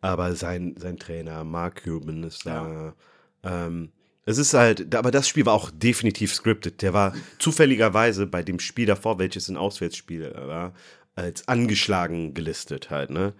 Aber 0.00 0.34
sein, 0.34 0.74
sein 0.78 0.98
Trainer, 0.98 1.44
Mark 1.44 1.84
Cuban, 1.84 2.22
ist 2.24 2.44
da. 2.44 2.94
Ähm, 3.42 3.92
es 4.26 4.38
ist 4.38 4.52
halt, 4.54 4.94
aber 4.94 5.10
das 5.10 5.28
Spiel 5.28 5.46
war 5.46 5.54
auch 5.54 5.70
definitiv 5.70 6.34
scripted. 6.34 6.82
Der 6.82 6.92
war 6.92 7.14
zufälligerweise 7.38 8.26
bei 8.26 8.42
dem 8.42 8.58
Spiel 8.58 8.86
davor, 8.86 9.18
welches 9.18 9.48
ein 9.48 9.56
Auswärtsspiel 9.56 10.30
war, 10.34 10.74
als 11.14 11.48
angeschlagen 11.48 12.34
gelistet 12.34 12.90
halt, 12.90 13.10
ne? 13.10 13.34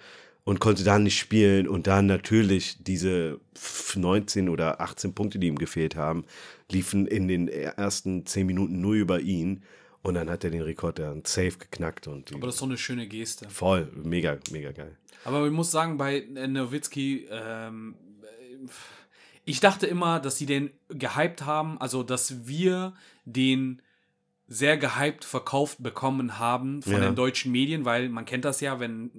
und 0.45 0.61
konnte 0.61 0.85
dann 0.85 1.05
nicht 1.05 1.19
spielen 1.19 1.67
und 1.67 1.87
dann 1.87 2.07
natürlich 2.07 2.77
diese 2.83 3.41
19 3.95 4.49
oder 4.49 4.81
18 4.81 5.15
Punkte, 5.15 5.39
die 5.39 5.49
ihm 5.49 5.57
gefehlt 5.57 5.97
haben, 5.97 6.25
liefen 6.71 7.07
in 7.07 7.29
den 7.29 7.49
ersten 7.49 8.27
10 8.27 8.47
Minuten 8.47 8.81
nur 8.81 8.95
über 8.95 9.21
ihn 9.21 9.63
und 10.03 10.15
dann 10.15 10.29
hat 10.29 10.45
er 10.45 10.51
den 10.51 10.63
Rekord 10.63 10.99
dann 10.99 11.25
safe 11.25 11.57
geknackt 11.59 12.07
und 12.07 12.31
Aber 12.35 12.47
das 12.47 12.57
ist 12.57 12.61
so 12.61 12.67
eine 12.67 12.77
schöne 12.77 13.09
Geste. 13.09 13.49
voll, 13.49 13.91
mega, 13.95 14.39
mega 14.51 14.71
geil. 14.73 14.97
Aber 15.25 15.47
ich 15.47 15.53
muss 15.53 15.71
sagen, 15.71 15.97
bei 15.97 16.19
äh, 16.19 16.47
Nowitzki, 16.47 17.27
ähm, 17.31 17.95
äh, 18.23 18.69
ich 19.47 19.61
dachte 19.61 19.87
immer, 19.87 20.21
dass 20.21 20.37
sie 20.37 20.47
den 20.47 20.71
gehypt 20.89 21.47
haben, 21.47 21.81
also 21.81 22.03
dass 22.03 22.47
wir 22.47 22.93
den 23.25 23.81
sehr 24.47 24.77
gehypt 24.77 25.25
verkauft 25.25 25.83
bekommen 25.83 26.39
haben 26.39 26.83
von 26.83 26.93
Ja. 26.93 27.01
den 27.01 27.15
deutschen 27.17 27.51
Medien, 27.53 27.85
weil 27.85 28.09
man 28.09 28.25
kennt 28.25 28.45
das 28.45 28.61
ja, 28.61 28.79
wenn 28.81 29.11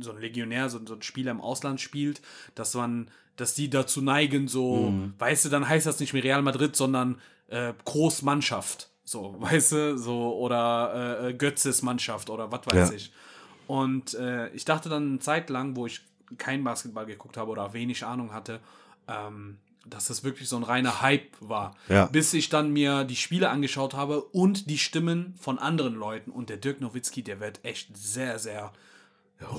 so 0.00 0.12
ein 0.12 0.18
Legionär, 0.20 0.68
so, 0.68 0.84
so 0.86 0.94
ein 0.94 1.02
Spieler 1.02 1.30
im 1.30 1.40
Ausland 1.40 1.80
spielt, 1.80 2.20
dass 2.54 2.74
man, 2.74 3.10
dass 3.36 3.54
die 3.54 3.68
dazu 3.70 4.00
neigen, 4.02 4.48
so, 4.48 4.90
Mhm. 4.90 5.14
weißt 5.18 5.44
du, 5.44 5.48
dann 5.48 5.68
heißt 5.68 5.86
das 5.86 6.00
nicht 6.00 6.12
mehr 6.12 6.24
Real 6.24 6.42
Madrid, 6.42 6.74
sondern 6.76 7.20
äh, 7.48 7.72
Großmannschaft. 7.84 8.90
So, 9.04 9.36
weißt 9.40 9.72
du, 9.72 9.98
so, 9.98 10.36
oder 10.38 11.20
äh, 11.20 11.28
äh, 11.30 11.34
Götzes 11.34 11.82
Mannschaft 11.82 12.30
oder 12.30 12.50
was 12.50 12.66
weiß 12.66 12.90
Ja. 12.90 12.96
ich. 12.96 13.12
Und 13.66 14.14
äh, 14.14 14.48
ich 14.50 14.64
dachte 14.64 14.88
dann 14.88 15.08
eine 15.10 15.18
Zeit 15.18 15.50
lang, 15.50 15.76
wo 15.76 15.86
ich 15.86 16.00
kein 16.38 16.64
Basketball 16.64 17.06
geguckt 17.06 17.36
habe 17.36 17.50
oder 17.50 17.72
wenig 17.72 18.04
Ahnung 18.04 18.32
hatte, 18.32 18.60
ähm, 19.08 19.58
dass 19.88 20.06
das 20.06 20.24
wirklich 20.24 20.48
so 20.48 20.56
ein 20.56 20.62
reiner 20.62 21.00
Hype 21.00 21.28
war. 21.40 21.76
Ja. 21.88 22.06
Bis 22.06 22.34
ich 22.34 22.48
dann 22.48 22.72
mir 22.72 23.04
die 23.04 23.16
Spiele 23.16 23.50
angeschaut 23.50 23.94
habe 23.94 24.22
und 24.22 24.68
die 24.70 24.78
Stimmen 24.78 25.34
von 25.40 25.58
anderen 25.58 25.94
Leuten. 25.94 26.30
Und 26.30 26.50
der 26.50 26.56
Dirk 26.56 26.80
Nowitzki, 26.80 27.22
der 27.22 27.40
wird 27.40 27.60
echt 27.62 27.96
sehr, 27.96 28.38
sehr 28.38 28.72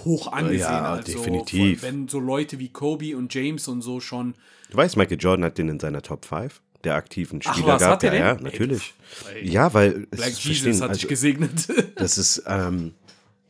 hoch 0.04 0.32
angesehen. 0.32 0.62
Ja, 0.62 0.94
also, 0.94 1.12
definitiv. 1.12 1.84
Wenn 1.84 2.08
so 2.08 2.20
Leute 2.20 2.60
wie 2.60 2.70
Kobe 2.70 3.16
und 3.16 3.34
James 3.34 3.68
und 3.68 3.82
so 3.82 4.00
schon. 4.00 4.34
Du 4.70 4.78
weißt, 4.78 4.98
Michael 4.98 5.18
Jordan 5.20 5.46
hat 5.46 5.58
den 5.58 5.70
in 5.70 5.80
seiner 5.80 6.02
Top 6.02 6.26
5 6.26 6.62
der 6.84 6.96
aktiven 6.96 7.40
Ach, 7.44 7.54
Spieler 7.54 7.80
hat 7.80 8.04
er 8.04 8.14
ja, 8.14 8.20
ja, 8.20 8.34
natürlich. 8.40 8.94
Ey, 9.34 9.50
Ja, 9.50 9.74
weil 9.74 10.08
es 10.12 10.18
Black 10.18 10.30
ist 10.30 10.44
Jesus 10.44 10.64
verstehen, 10.64 10.82
hat 10.84 10.90
also, 10.90 11.02
dich 11.02 11.10
gesegnet. 11.10 11.68
Das 11.96 12.18
ist, 12.18 12.44
ähm, 12.46 12.94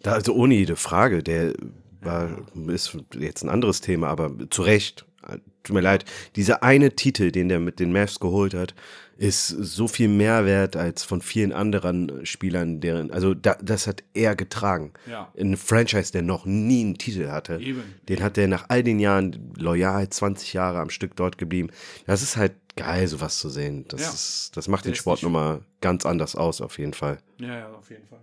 da, 0.01 0.13
also 0.13 0.33
ohne 0.33 0.55
jede 0.55 0.75
Frage, 0.75 1.21
der 1.21 1.53
war, 2.01 2.29
ist 2.67 2.97
jetzt 3.19 3.43
ein 3.43 3.49
anderes 3.49 3.81
Thema, 3.81 4.07
aber 4.07 4.31
zu 4.49 4.61
Recht, 4.61 5.05
tut 5.67 5.73
mir 5.75 5.81
leid, 5.81 6.05
dieser 6.35 6.63
eine 6.63 6.95
Titel, 6.95 7.31
den 7.31 7.49
der 7.49 7.59
mit 7.59 7.79
den 7.79 7.91
Mavs 7.91 8.19
geholt 8.19 8.53
hat, 8.53 8.73
ist 9.17 9.47
so 9.47 9.87
viel 9.87 10.07
mehr 10.09 10.45
wert 10.45 10.75
als 10.75 11.03
von 11.03 11.21
vielen 11.21 11.51
anderen 11.51 12.23
Spielern, 12.25 12.81
deren, 12.81 13.09
also 13.09 13.33
da, 13.33 13.55
das 13.61 13.87
hat 13.87 14.03
er 14.13 14.35
getragen. 14.35 14.93
Ja. 15.09 15.33
Ein 15.39 15.57
Franchise, 15.57 16.11
der 16.11 16.21
noch 16.21 16.45
nie 16.45 16.81
einen 16.81 16.97
Titel 16.99 17.29
hatte. 17.29 17.57
Eben. 17.59 17.83
Den 18.07 18.21
hat 18.21 18.37
er 18.37 18.47
nach 18.47 18.65
all 18.69 18.83
den 18.83 18.99
Jahren 18.99 19.53
loyal 19.57 20.07
20 20.07 20.53
Jahre 20.53 20.79
am 20.79 20.91
Stück 20.91 21.15
dort 21.15 21.39
geblieben. 21.39 21.71
Das 22.05 22.21
ist 22.21 22.37
halt 22.37 22.53
geil, 22.75 23.07
sowas 23.07 23.39
zu 23.39 23.49
sehen. 23.49 23.85
Das, 23.87 24.01
Ja. 24.01 24.09
ist, 24.09 24.51
das 24.55 24.67
macht 24.67 24.85
Der 24.85 24.91
den 24.91 24.97
Sport 24.97 25.23
nochmal 25.23 25.61
ganz 25.81 26.05
anders 26.05 26.35
aus, 26.35 26.61
auf 26.61 26.77
jeden 26.77 26.93
Fall. 26.93 27.17
ja, 27.39 27.57
ja, 27.57 27.69
auf 27.71 27.89
jeden 27.89 28.05
Fall. 28.05 28.19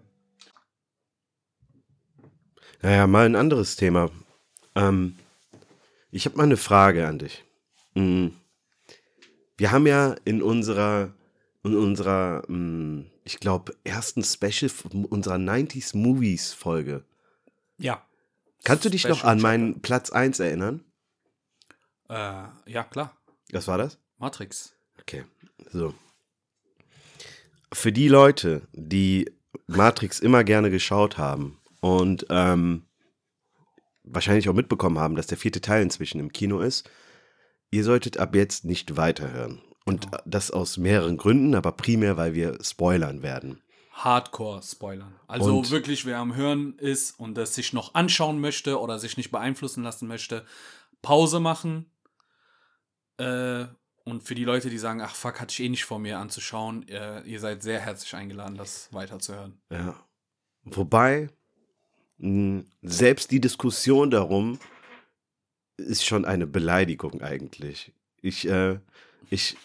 Naja, 2.82 3.06
mal 3.06 3.26
ein 3.26 3.34
anderes 3.36 3.74
Thema. 3.76 4.10
Ähm, 4.76 5.16
ich 6.14 6.26
habe 6.26 6.36
mal 6.36 6.44
eine 6.44 6.56
Frage 6.56 7.08
an 7.08 7.18
dich. 7.18 7.44
Mm. 7.94 8.28
Wir 9.56 9.72
haben 9.72 9.86
ja 9.86 10.14
in 10.24 10.42
unserer, 10.42 11.12
in 11.64 11.76
unserer, 11.76 12.48
mm, 12.48 13.06
ich 13.24 13.40
glaube, 13.40 13.74
ersten 13.82 14.22
Special 14.22 14.70
unserer 15.10 15.36
90s 15.36 15.96
Movies 15.96 16.52
Folge. 16.52 17.04
Ja. 17.78 18.06
Kannst 18.62 18.84
du 18.84 18.90
dich 18.90 19.08
noch 19.08 19.18
Special 19.18 19.32
an 19.32 19.40
meinen 19.40 19.82
Platz 19.82 20.10
1 20.10 20.38
erinnern? 20.38 20.84
Äh, 22.08 22.44
ja, 22.66 22.84
klar. 22.84 23.16
Was 23.50 23.66
war 23.66 23.78
das? 23.78 23.98
Matrix. 24.18 24.72
Okay, 25.00 25.24
so. 25.70 25.94
Für 27.72 27.92
die 27.92 28.08
Leute, 28.08 28.68
die 28.72 29.32
Matrix 29.66 30.20
immer 30.20 30.44
gerne 30.44 30.70
geschaut 30.70 31.18
haben 31.18 31.60
und 31.80 32.26
ähm, 32.30 32.86
wahrscheinlich 34.04 34.48
auch 34.48 34.54
mitbekommen 34.54 34.98
haben, 34.98 35.16
dass 35.16 35.26
der 35.26 35.38
vierte 35.38 35.60
Teil 35.60 35.82
inzwischen 35.82 36.20
im 36.20 36.32
Kino 36.32 36.60
ist, 36.60 36.88
ihr 37.70 37.84
solltet 37.84 38.18
ab 38.18 38.34
jetzt 38.34 38.64
nicht 38.64 38.96
weiterhören. 38.96 39.60
Und 39.86 40.06
das 40.24 40.50
aus 40.50 40.78
mehreren 40.78 41.18
Gründen, 41.18 41.54
aber 41.54 41.72
primär, 41.72 42.16
weil 42.16 42.32
wir 42.32 42.58
spoilern 42.62 43.22
werden. 43.22 43.60
Hardcore-Spoilern. 43.92 45.14
Also 45.28 45.58
Und- 45.58 45.70
wirklich, 45.70 46.04
wer 46.06 46.18
am 46.18 46.34
Hören 46.34 46.78
ist 46.78 47.18
und 47.18 47.34
das 47.36 47.54
sich 47.54 47.72
noch 47.72 47.94
anschauen 47.94 48.40
möchte 48.40 48.80
oder 48.80 48.98
sich 48.98 49.16
nicht 49.16 49.30
beeinflussen 49.30 49.82
lassen 49.84 50.08
möchte, 50.08 50.44
Pause 51.02 51.38
machen. 51.38 51.90
Äh, 53.18 53.66
und 54.04 54.22
für 54.24 54.34
die 54.34 54.44
Leute, 54.44 54.68
die 54.70 54.78
sagen, 54.78 55.00
ach 55.00 55.14
fuck, 55.14 55.40
hatte 55.40 55.52
ich 55.52 55.60
eh 55.60 55.68
nicht 55.68 55.84
vor 55.84 55.98
mir 55.98 56.18
anzuschauen, 56.18 56.88
äh, 56.88 57.20
ihr 57.22 57.40
seid 57.40 57.62
sehr 57.62 57.78
herzlich 57.80 58.14
eingeladen, 58.14 58.56
das 58.56 58.92
weiterzuhören. 58.92 59.60
Ja. 59.70 59.94
Wobei, 60.64 61.28
selbst 62.18 63.30
die 63.30 63.40
Diskussion 63.40 64.10
darum 64.10 64.58
ist 65.76 66.04
schon 66.06 66.24
eine 66.24 66.46
Beleidigung 66.46 67.20
eigentlich. 67.20 67.92
Ich, 68.22 68.48
äh, 68.48 68.78
ich, 69.30 69.56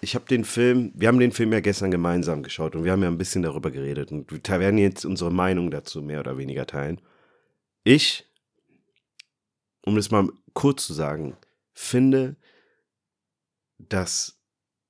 ich 0.00 0.14
habe 0.14 0.26
den 0.26 0.44
Film, 0.44 0.92
wir 0.94 1.08
haben 1.08 1.18
den 1.18 1.32
Film 1.32 1.52
ja 1.52 1.60
gestern 1.60 1.90
gemeinsam 1.90 2.42
geschaut 2.42 2.76
und 2.76 2.84
wir 2.84 2.92
haben 2.92 3.02
ja 3.02 3.08
ein 3.08 3.18
bisschen 3.18 3.42
darüber 3.42 3.70
geredet 3.70 4.12
und 4.12 4.30
wir 4.30 4.60
werden 4.60 4.78
jetzt 4.78 5.04
unsere 5.04 5.32
Meinung 5.32 5.70
dazu 5.70 6.02
mehr 6.02 6.20
oder 6.20 6.36
weniger 6.36 6.66
teilen. 6.66 7.00
Ich, 7.84 8.26
um 9.82 9.96
das 9.96 10.10
mal 10.10 10.28
kurz 10.52 10.86
zu 10.86 10.92
sagen, 10.92 11.36
finde, 11.72 12.36
dass, 13.78 14.38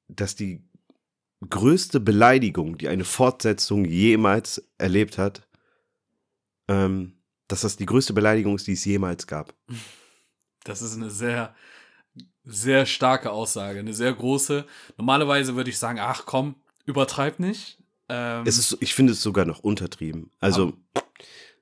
dass 0.08 0.36
die 0.36 0.62
größte 1.48 2.00
Beleidigung, 2.00 2.78
die 2.78 2.88
eine 2.88 3.04
Fortsetzung 3.04 3.84
jemals 3.84 4.68
erlebt 4.78 5.18
hat, 5.18 5.46
ähm, 6.68 7.14
dass 7.48 7.62
das 7.62 7.76
die 7.76 7.86
größte 7.86 8.12
Beleidigung 8.12 8.54
ist, 8.54 8.66
die 8.66 8.72
es 8.72 8.84
jemals 8.84 9.26
gab. 9.26 9.54
Das 10.64 10.82
ist 10.82 10.96
eine 10.96 11.10
sehr, 11.10 11.54
sehr 12.44 12.86
starke 12.86 13.30
Aussage, 13.30 13.78
eine 13.80 13.94
sehr 13.94 14.12
große. 14.12 14.66
Normalerweise 14.96 15.56
würde 15.56 15.70
ich 15.70 15.78
sagen, 15.78 15.98
ach 16.00 16.24
komm, 16.26 16.56
übertreib 16.86 17.38
nicht. 17.38 17.78
Ähm, 18.08 18.44
Es 18.46 18.58
ist, 18.58 18.76
ich 18.80 18.94
finde 18.94 19.12
es 19.12 19.22
sogar 19.22 19.44
noch 19.44 19.60
untertrieben. 19.60 20.30
Also, 20.40 20.74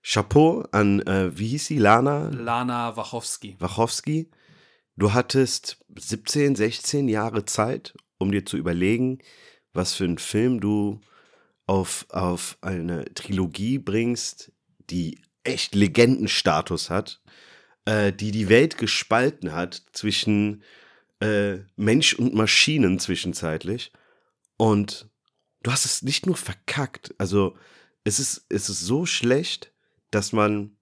Chapeau 0.03 0.64
an, 0.72 1.00
äh, 1.00 1.36
wie 1.36 1.48
hieß 1.48 1.66
sie, 1.66 1.78
Lana 1.78 2.28
Lana 2.30 2.96
Wachowski. 2.96 3.57
Wachowski. 3.59 4.30
Du 4.96 5.12
hattest 5.12 5.78
17, 5.96 6.55
16 6.55 7.09
Jahre 7.09 7.44
Zeit, 7.44 7.94
um 8.18 8.30
dir 8.30 8.44
zu 8.44 8.57
überlegen, 8.57 9.18
was 9.72 9.94
für 9.94 10.05
einen 10.05 10.18
Film 10.18 10.61
du 10.61 11.00
auf, 11.66 12.07
auf 12.11 12.59
eine 12.61 13.12
Trilogie 13.14 13.78
bringst, 13.78 14.51
die 14.93 15.20
echt 15.45 15.74
Legendenstatus 15.74 16.90
hat, 16.90 17.20
äh, 17.84 18.12
die 18.12 18.30
die 18.30 18.49
Welt 18.49 18.78
gespalten 18.78 19.53
hat 19.53 19.82
zwischen 19.93 20.62
äh, 21.20 21.59
Mensch 21.76 22.14
und 22.14 22.34
Maschinen 22.34 22.99
zwischenzeitlich. 22.99 23.93
Und 24.57 25.09
du 25.62 25.72
hast 25.72 25.84
es 25.84 26.03
nicht 26.03 26.26
nur 26.26 26.36
verkackt, 26.36 27.14
also 27.18 27.57
es 28.05 28.18
ist, 28.18 28.47
es 28.49 28.68
ist 28.68 28.80
so 28.80 29.07
schlecht, 29.07 29.72
dass 30.11 30.32
man, 30.32 30.76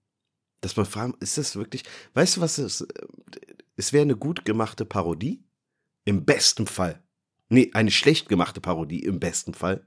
dass 0.59 0.75
man 0.75 0.85
fragt, 0.85 1.21
ist 1.21 1.37
das 1.37 1.55
wirklich, 1.55 1.83
weißt 2.13 2.37
du, 2.37 2.41
was 2.41 2.57
es, 2.57 2.85
es 3.75 3.93
wäre 3.93 4.01
eine 4.01 4.15
gut 4.15 4.45
gemachte 4.45 4.85
Parodie, 4.85 5.43
im 6.05 6.25
besten 6.25 6.67
Fall. 6.67 7.01
Nee, 7.49 7.69
eine 7.73 7.91
schlecht 7.91 8.27
gemachte 8.27 8.61
Parodie 8.61 9.03
im 9.03 9.19
besten 9.19 9.53
Fall. 9.53 9.85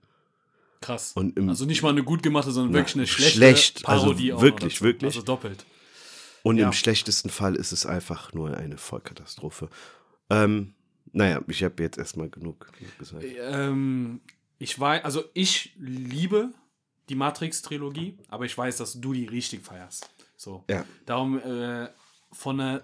Krass. 0.85 1.13
Und 1.15 1.39
Also 1.49 1.65
nicht 1.65 1.83
mal 1.83 1.91
eine 1.91 2.03
gut 2.05 2.23
gemachte, 2.23 2.51
sondern 2.51 2.73
Na, 2.73 2.79
wirklich 2.79 2.97
eine 2.97 3.07
schlechte 3.07 3.37
schlecht, 3.37 3.89
also 3.89 4.07
Parodie. 4.07 4.31
noch 4.33 4.43
wirklich, 4.43 4.83
wirklich. 4.83 5.15
Also 5.15 5.23
doppelt. 5.25 5.65
Und 6.43 6.59
Ja. 6.59 6.67
im 6.67 6.73
schlechtesten 6.73 7.31
Fall 7.31 7.55
ist 7.57 7.73
es 7.73 7.87
einfach 7.87 8.33
nur 8.35 8.55
eine 8.57 8.77
Vollkatastrophe. 8.77 9.71
Ähm, 10.31 10.75
naja, 11.13 11.41
ich 11.49 11.63
habe 11.65 11.83
jetzt 11.83 11.97
erstmal 11.97 12.29
genug 12.29 12.67
gesagt. 12.99 13.25
Ähm, 13.25 14.21
ich 14.59 14.79
weiß, 14.79 15.05
also 15.05 15.25
ich 15.33 15.75
liebe 15.79 16.51
die 17.09 17.15
Matrix-Trilogie, 17.15 18.19
aber 18.29 18.45
ich 18.45 18.57
weiß, 18.57 18.77
dass 18.79 19.01
du 19.01 19.13
die 19.15 19.25
richtig 19.27 19.63
feierst. 19.65 20.11
So. 20.37 20.65
Ja. 20.69 20.85
Darum 21.07 21.39
äh, 21.39 21.89
von 22.33 22.61
einer 22.61 22.83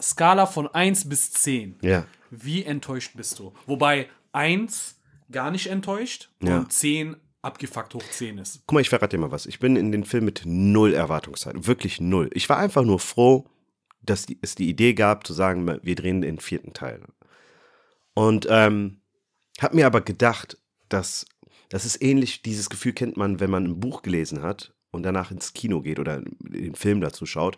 Skala 0.00 0.46
von 0.46 0.68
1 0.68 1.08
bis 1.08 1.32
10, 1.32 1.76
Ja. 1.82 2.06
wie 2.30 2.64
enttäuscht 2.64 3.12
bist 3.14 3.38
du? 3.38 3.52
Wobei 3.66 4.08
1 4.32 4.96
gar 5.30 5.50
nicht 5.50 5.66
enttäuscht 5.66 6.30
Ja. 6.42 6.58
und 6.60 6.72
10 6.72 7.16
abgefuckt 7.42 7.94
hoch 7.94 8.02
10 8.02 8.38
ist. 8.38 8.62
Guck 8.66 8.74
mal, 8.74 8.80
ich 8.80 8.88
verrate 8.88 9.16
dir 9.16 9.20
mal 9.20 9.32
was. 9.32 9.46
Ich 9.46 9.58
bin 9.58 9.76
in 9.76 9.92
den 9.92 10.04
Film 10.04 10.24
mit 10.24 10.42
null 10.44 10.94
Erwartungshaltung. 10.94 11.66
Wirklich 11.66 12.00
null. 12.00 12.30
Ich 12.32 12.48
war 12.48 12.58
einfach 12.58 12.84
nur 12.84 13.00
froh, 13.00 13.46
dass 14.00 14.26
die, 14.26 14.38
es 14.40 14.54
die 14.54 14.68
Idee 14.68 14.94
gab, 14.94 15.26
zu 15.26 15.32
sagen, 15.32 15.66
wir 15.82 15.94
drehen 15.94 16.22
den 16.22 16.38
vierten 16.38 16.72
Teil. 16.72 17.02
Und 18.14 18.46
ähm, 18.50 19.00
hab 19.60 19.74
mir 19.74 19.86
aber 19.86 20.00
gedacht, 20.00 20.56
dass 20.88 21.26
das 21.68 21.86
ist 21.86 22.02
ähnlich, 22.02 22.42
dieses 22.42 22.68
Gefühl 22.68 22.92
kennt 22.92 23.16
man, 23.16 23.40
wenn 23.40 23.50
man 23.50 23.64
ein 23.64 23.80
Buch 23.80 24.02
gelesen 24.02 24.42
hat 24.42 24.74
und 24.90 25.04
danach 25.04 25.30
ins 25.30 25.54
Kino 25.54 25.80
geht 25.80 25.98
oder 25.98 26.20
den 26.40 26.74
Film 26.74 27.00
dazu 27.00 27.24
schaut 27.24 27.56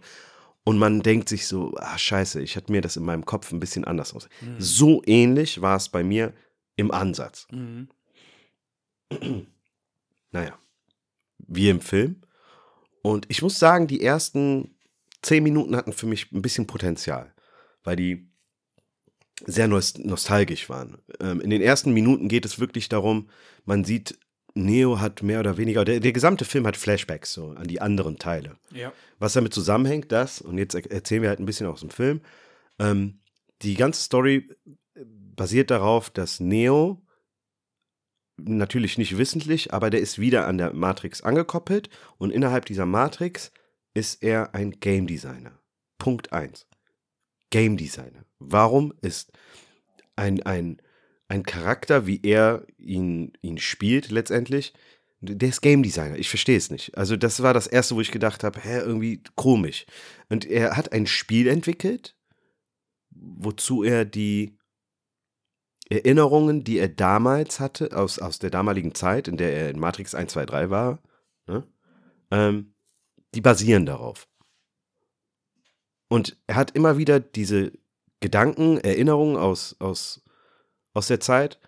und 0.62 0.78
man 0.78 1.00
denkt 1.00 1.28
sich 1.28 1.46
so, 1.46 1.74
ah 1.78 1.98
scheiße, 1.98 2.40
ich 2.40 2.56
hatte 2.56 2.70
mir 2.70 2.80
das 2.80 2.96
in 2.96 3.04
meinem 3.04 3.24
Kopf 3.24 3.52
ein 3.52 3.58
bisschen 3.58 3.84
anders 3.84 4.14
aus. 4.14 4.28
Mhm. 4.40 4.54
So 4.58 5.02
ähnlich 5.04 5.60
war 5.60 5.76
es 5.76 5.88
bei 5.88 6.04
mir 6.04 6.32
im 6.76 6.90
Ansatz. 6.90 7.48
Mhm. 7.50 7.88
naja, 10.34 10.58
wie 11.38 11.70
im 11.70 11.80
Film. 11.80 12.20
Und 13.02 13.26
ich 13.28 13.40
muss 13.40 13.58
sagen, 13.58 13.86
die 13.86 14.02
ersten 14.02 14.76
zehn 15.22 15.42
Minuten 15.42 15.76
hatten 15.76 15.92
für 15.92 16.06
mich 16.06 16.32
ein 16.32 16.42
bisschen 16.42 16.66
Potenzial, 16.66 17.32
weil 17.84 17.96
die 17.96 18.28
sehr 19.46 19.68
nostalgisch 19.68 20.68
waren. 20.68 20.98
Ähm, 21.20 21.40
in 21.40 21.50
den 21.50 21.62
ersten 21.62 21.92
Minuten 21.92 22.28
geht 22.28 22.44
es 22.44 22.58
wirklich 22.58 22.88
darum, 22.88 23.30
man 23.64 23.84
sieht 23.84 24.18
Neo 24.54 25.00
hat 25.00 25.22
mehr 25.22 25.40
oder 25.40 25.56
weniger, 25.56 25.84
der, 25.84 25.98
der 25.98 26.12
gesamte 26.12 26.44
Film 26.44 26.66
hat 26.66 26.76
Flashbacks 26.76 27.32
so 27.32 27.50
an 27.50 27.66
die 27.66 27.80
anderen 27.80 28.18
Teile. 28.18 28.56
Ja. 28.72 28.92
Was 29.18 29.32
damit 29.32 29.52
zusammenhängt, 29.52 30.12
das, 30.12 30.40
und 30.40 30.58
jetzt 30.58 30.74
erzählen 30.74 31.22
wir 31.22 31.28
halt 31.28 31.40
ein 31.40 31.46
bisschen 31.46 31.66
aus 31.66 31.80
dem 31.80 31.90
Film, 31.90 32.20
ähm, 32.78 33.20
die 33.62 33.74
ganze 33.74 34.02
Story 34.02 34.48
basiert 34.94 35.70
darauf, 35.70 36.10
dass 36.10 36.38
Neo 36.38 37.03
natürlich 38.36 38.98
nicht 38.98 39.16
wissentlich, 39.18 39.72
aber 39.72 39.90
der 39.90 40.00
ist 40.00 40.18
wieder 40.18 40.46
an 40.46 40.58
der 40.58 40.72
Matrix 40.72 41.22
angekoppelt 41.22 41.88
und 42.18 42.30
innerhalb 42.30 42.66
dieser 42.66 42.86
Matrix 42.86 43.52
ist 43.94 44.22
er 44.22 44.54
ein 44.54 44.72
Game 44.80 45.06
Designer. 45.06 45.58
Punkt 45.98 46.32
1. 46.32 46.66
Game 47.50 47.76
Designer. 47.76 48.24
Warum 48.38 48.92
ist 49.00 49.32
ein, 50.16 50.42
ein 50.42 50.80
ein 51.28 51.42
Charakter, 51.42 52.06
wie 52.06 52.20
er 52.22 52.66
ihn, 52.78 53.32
ihn 53.42 53.58
spielt 53.58 54.10
letztendlich, 54.10 54.72
der 55.20 55.48
ist 55.48 55.62
Game 55.62 55.82
Designer. 55.82 56.16
Ich 56.16 56.28
verstehe 56.28 56.56
es 56.56 56.70
nicht. 56.70 56.96
Also, 56.98 57.16
das 57.16 57.42
war 57.42 57.54
das 57.54 57.66
erste, 57.66 57.96
wo 57.96 58.00
ich 58.00 58.10
gedacht 58.10 58.44
habe, 58.44 58.60
hä, 58.60 58.78
irgendwie 58.78 59.22
komisch. 59.34 59.86
Und 60.28 60.44
er 60.44 60.76
hat 60.76 60.92
ein 60.92 61.06
Spiel 61.06 61.48
entwickelt, 61.48 62.14
wozu 63.10 63.82
er 63.82 64.04
die 64.04 64.58
Erinnerungen, 65.88 66.64
die 66.64 66.78
er 66.78 66.88
damals 66.88 67.60
hatte, 67.60 67.96
aus, 67.96 68.18
aus 68.18 68.38
der 68.38 68.50
damaligen 68.50 68.94
Zeit, 68.94 69.28
in 69.28 69.36
der 69.36 69.52
er 69.52 69.70
in 69.70 69.78
Matrix 69.78 70.14
1, 70.14 70.32
2, 70.32 70.46
3 70.46 70.70
war, 70.70 70.98
ne, 71.46 71.66
ähm, 72.30 72.74
die 73.34 73.40
basieren 73.40 73.86
darauf. 73.86 74.28
Und 76.08 76.36
er 76.46 76.56
hat 76.56 76.70
immer 76.72 76.96
wieder 76.96 77.20
diese 77.20 77.72
Gedanken, 78.20 78.78
Erinnerungen 78.78 79.36
aus, 79.36 79.76
aus 79.80 80.24
aus 80.94 81.08
der 81.08 81.20
Zeit 81.20 81.60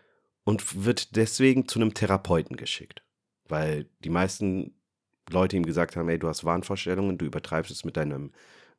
und 0.44 0.84
wird 0.84 1.16
deswegen 1.16 1.68
zu 1.68 1.80
einem 1.80 1.92
Therapeuten 1.92 2.56
geschickt. 2.56 3.02
Weil 3.48 3.86
die 4.04 4.10
meisten 4.10 4.74
Leute 5.28 5.56
ihm 5.56 5.66
gesagt 5.66 5.96
haben, 5.96 6.08
ey, 6.08 6.18
du 6.18 6.28
hast 6.28 6.44
Wahnvorstellungen, 6.44 7.18
du 7.18 7.26
übertreibst 7.26 7.70
es 7.70 7.84
mit 7.84 7.96
deinem, 7.96 8.32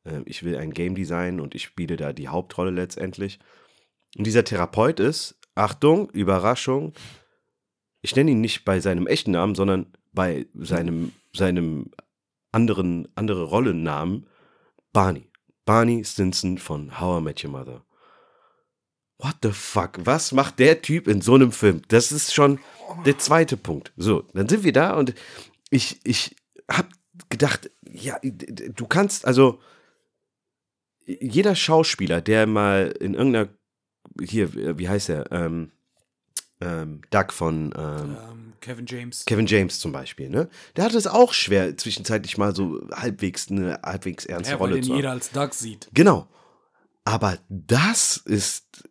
äh, 0.04 0.22
ich 0.24 0.42
will 0.42 0.56
ein 0.56 0.72
Game 0.72 0.94
Design 0.94 1.40
und 1.40 1.54
ich 1.54 1.64
spiele 1.64 1.96
da 1.96 2.12
die 2.12 2.28
Hauptrolle 2.28 2.70
letztendlich. 2.70 3.38
Und 4.16 4.26
dieser 4.26 4.44
Therapeut 4.44 5.00
ist, 5.00 5.38
Achtung, 5.54 6.10
Überraschung, 6.10 6.92
ich 8.00 8.14
nenne 8.14 8.30
ihn 8.30 8.40
nicht 8.40 8.64
bei 8.64 8.80
seinem 8.80 9.06
echten 9.06 9.32
Namen, 9.32 9.54
sondern 9.54 9.86
bei 10.12 10.46
seinem, 10.54 11.12
seinem 11.34 11.90
anderen, 12.52 13.08
andere 13.14 13.44
Rollennamen, 13.44 14.26
Barney. 14.92 15.30
Barney 15.64 16.02
Stinson 16.04 16.56
von 16.58 16.98
How 16.98 17.20
I 17.20 17.24
Met 17.24 17.44
Your 17.44 17.50
Mother 17.50 17.84
what 19.18 19.36
the 19.42 19.50
fuck, 19.50 19.98
was 20.04 20.32
macht 20.32 20.58
der 20.58 20.80
Typ 20.80 21.08
in 21.08 21.20
so 21.20 21.34
einem 21.34 21.52
Film? 21.52 21.82
Das 21.88 22.12
ist 22.12 22.32
schon 22.32 22.60
der 23.04 23.18
zweite 23.18 23.56
Punkt. 23.56 23.92
So, 23.96 24.24
dann 24.32 24.48
sind 24.48 24.64
wir 24.64 24.72
da 24.72 24.94
und 24.94 25.14
ich, 25.70 26.00
ich 26.04 26.36
hab 26.70 26.88
gedacht, 27.28 27.70
ja, 27.82 28.18
du 28.22 28.86
kannst, 28.86 29.26
also 29.26 29.60
jeder 31.04 31.54
Schauspieler, 31.54 32.20
der 32.20 32.46
mal 32.46 32.94
in 33.00 33.14
irgendeiner, 33.14 33.48
hier, 34.20 34.78
wie 34.78 34.88
heißt 34.88 35.08
er, 35.08 35.30
ähm, 35.32 35.72
ähm, 36.60 37.02
Doug 37.10 37.26
von 37.30 37.72
ähm, 37.76 38.16
ähm, 38.30 38.52
Kevin 38.60 38.86
James. 38.86 39.24
Kevin 39.24 39.46
James 39.46 39.78
zum 39.78 39.92
Beispiel, 39.92 40.28
ne? 40.28 40.48
Der 40.76 40.84
hatte 40.84 40.98
es 40.98 41.06
auch 41.06 41.32
schwer, 41.32 41.76
zwischenzeitlich 41.76 42.36
mal 42.36 42.54
so 42.54 42.80
halbwegs 42.92 43.50
eine 43.50 43.80
halbwegs 43.84 44.26
ernste 44.26 44.54
ja, 44.54 44.58
Rolle 44.58 44.74
weil 44.74 44.82
zu 44.82 44.90
haben. 44.90 44.96
jeder 44.96 45.10
als 45.12 45.30
Doug 45.30 45.50
sieht. 45.52 45.88
Genau. 45.92 46.26
Aber 47.04 47.38
das 47.48 48.16
ist 48.16 48.88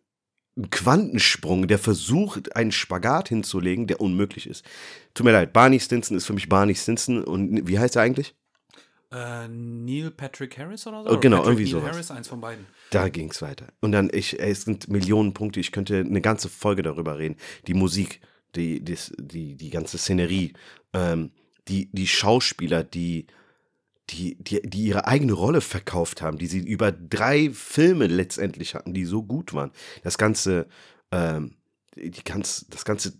ein 0.56 0.70
Quantensprung, 0.70 1.68
der 1.68 1.78
versucht, 1.78 2.56
einen 2.56 2.72
Spagat 2.72 3.28
hinzulegen, 3.28 3.86
der 3.86 4.00
unmöglich 4.00 4.48
ist. 4.48 4.64
Tut 5.14 5.24
mir 5.24 5.32
leid, 5.32 5.52
Barney 5.52 5.78
Stinson 5.78 6.16
ist 6.16 6.26
für 6.26 6.32
mich 6.32 6.48
Barney 6.48 6.74
Stinson 6.74 7.22
und 7.22 7.68
wie 7.68 7.78
heißt 7.78 7.96
er 7.96 8.02
eigentlich? 8.02 8.34
Äh, 9.10 9.48
Neil 9.48 10.10
Patrick 10.10 10.58
Harris 10.58 10.86
oder 10.86 11.04
so? 11.04 11.10
Oh, 11.10 11.18
genau, 11.18 11.38
Patrick 11.38 11.52
irgendwie 11.60 11.70
so. 11.70 11.82
Harris, 11.82 12.10
eins 12.10 12.28
von 12.28 12.40
beiden. 12.40 12.66
Da 12.90 13.08
ging 13.08 13.30
es 13.30 13.40
weiter. 13.40 13.68
Und 13.80 13.92
dann, 13.92 14.10
ich, 14.12 14.38
es 14.38 14.62
sind 14.62 14.88
Millionen 14.88 15.32
Punkte, 15.32 15.60
ich 15.60 15.72
könnte 15.72 15.98
eine 15.98 16.20
ganze 16.20 16.48
Folge 16.48 16.82
darüber 16.82 17.18
reden. 17.18 17.36
Die 17.66 17.74
Musik, 17.74 18.20
die, 18.54 18.80
die, 18.84 18.98
die, 19.18 19.54
die 19.56 19.70
ganze 19.70 19.98
Szenerie, 19.98 20.52
ähm, 20.92 21.30
die, 21.68 21.88
die 21.92 22.06
Schauspieler, 22.06 22.84
die 22.84 23.26
die, 24.10 24.36
die, 24.36 24.62
die 24.62 24.84
ihre 24.84 25.06
eigene 25.06 25.32
Rolle 25.32 25.60
verkauft 25.60 26.22
haben, 26.22 26.38
die 26.38 26.46
sie 26.46 26.60
über 26.60 26.92
drei 26.92 27.50
Filme 27.50 28.06
letztendlich 28.06 28.74
hatten, 28.74 28.94
die 28.94 29.04
so 29.04 29.22
gut 29.22 29.52
waren. 29.52 29.70
Das 30.02 30.18
ganze, 30.18 30.66
ähm, 31.12 31.56
die 31.96 32.24
ganz, 32.24 32.66
das 32.70 32.84
ganze 32.84 33.12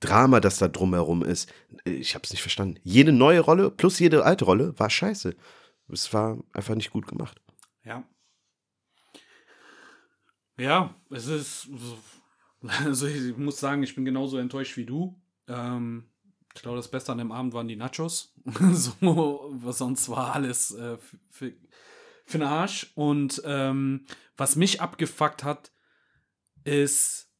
Drama, 0.00 0.40
das 0.40 0.58
da 0.58 0.68
drumherum 0.68 1.24
ist, 1.24 1.52
ich 1.84 2.14
habe 2.14 2.24
es 2.24 2.30
nicht 2.30 2.42
verstanden. 2.42 2.78
Jede 2.84 3.12
neue 3.12 3.40
Rolle 3.40 3.70
plus 3.70 3.98
jede 3.98 4.24
alte 4.24 4.44
Rolle 4.44 4.78
war 4.78 4.90
scheiße. 4.90 5.34
Es 5.88 6.12
war 6.12 6.38
einfach 6.52 6.74
nicht 6.74 6.90
gut 6.90 7.06
gemacht. 7.06 7.40
Ja. 7.84 8.04
Ja, 10.58 10.94
es 11.10 11.26
ist. 11.26 11.68
Also 12.60 13.06
ich 13.06 13.36
muss 13.36 13.60
sagen, 13.60 13.84
ich 13.84 13.94
bin 13.94 14.04
genauso 14.04 14.36
enttäuscht 14.36 14.76
wie 14.76 14.84
du. 14.84 15.16
Ähm, 15.46 16.10
ich 16.56 16.62
glaube, 16.62 16.76
das 16.76 16.90
Beste 16.90 17.12
an 17.12 17.18
dem 17.18 17.30
Abend 17.30 17.52
waren 17.52 17.68
die 17.68 17.76
Nachos. 17.76 18.34
so, 18.72 19.48
was 19.52 19.78
sonst 19.78 20.08
war 20.08 20.34
alles 20.34 20.72
äh, 20.72 20.98
für, 21.30 21.52
für 22.24 22.38
den 22.38 22.48
Arsch. 22.48 22.90
Und 22.96 23.40
ähm, 23.44 24.06
was 24.36 24.56
mich 24.56 24.80
abgefuckt 24.80 25.44
hat, 25.44 25.70
ist. 26.64 27.30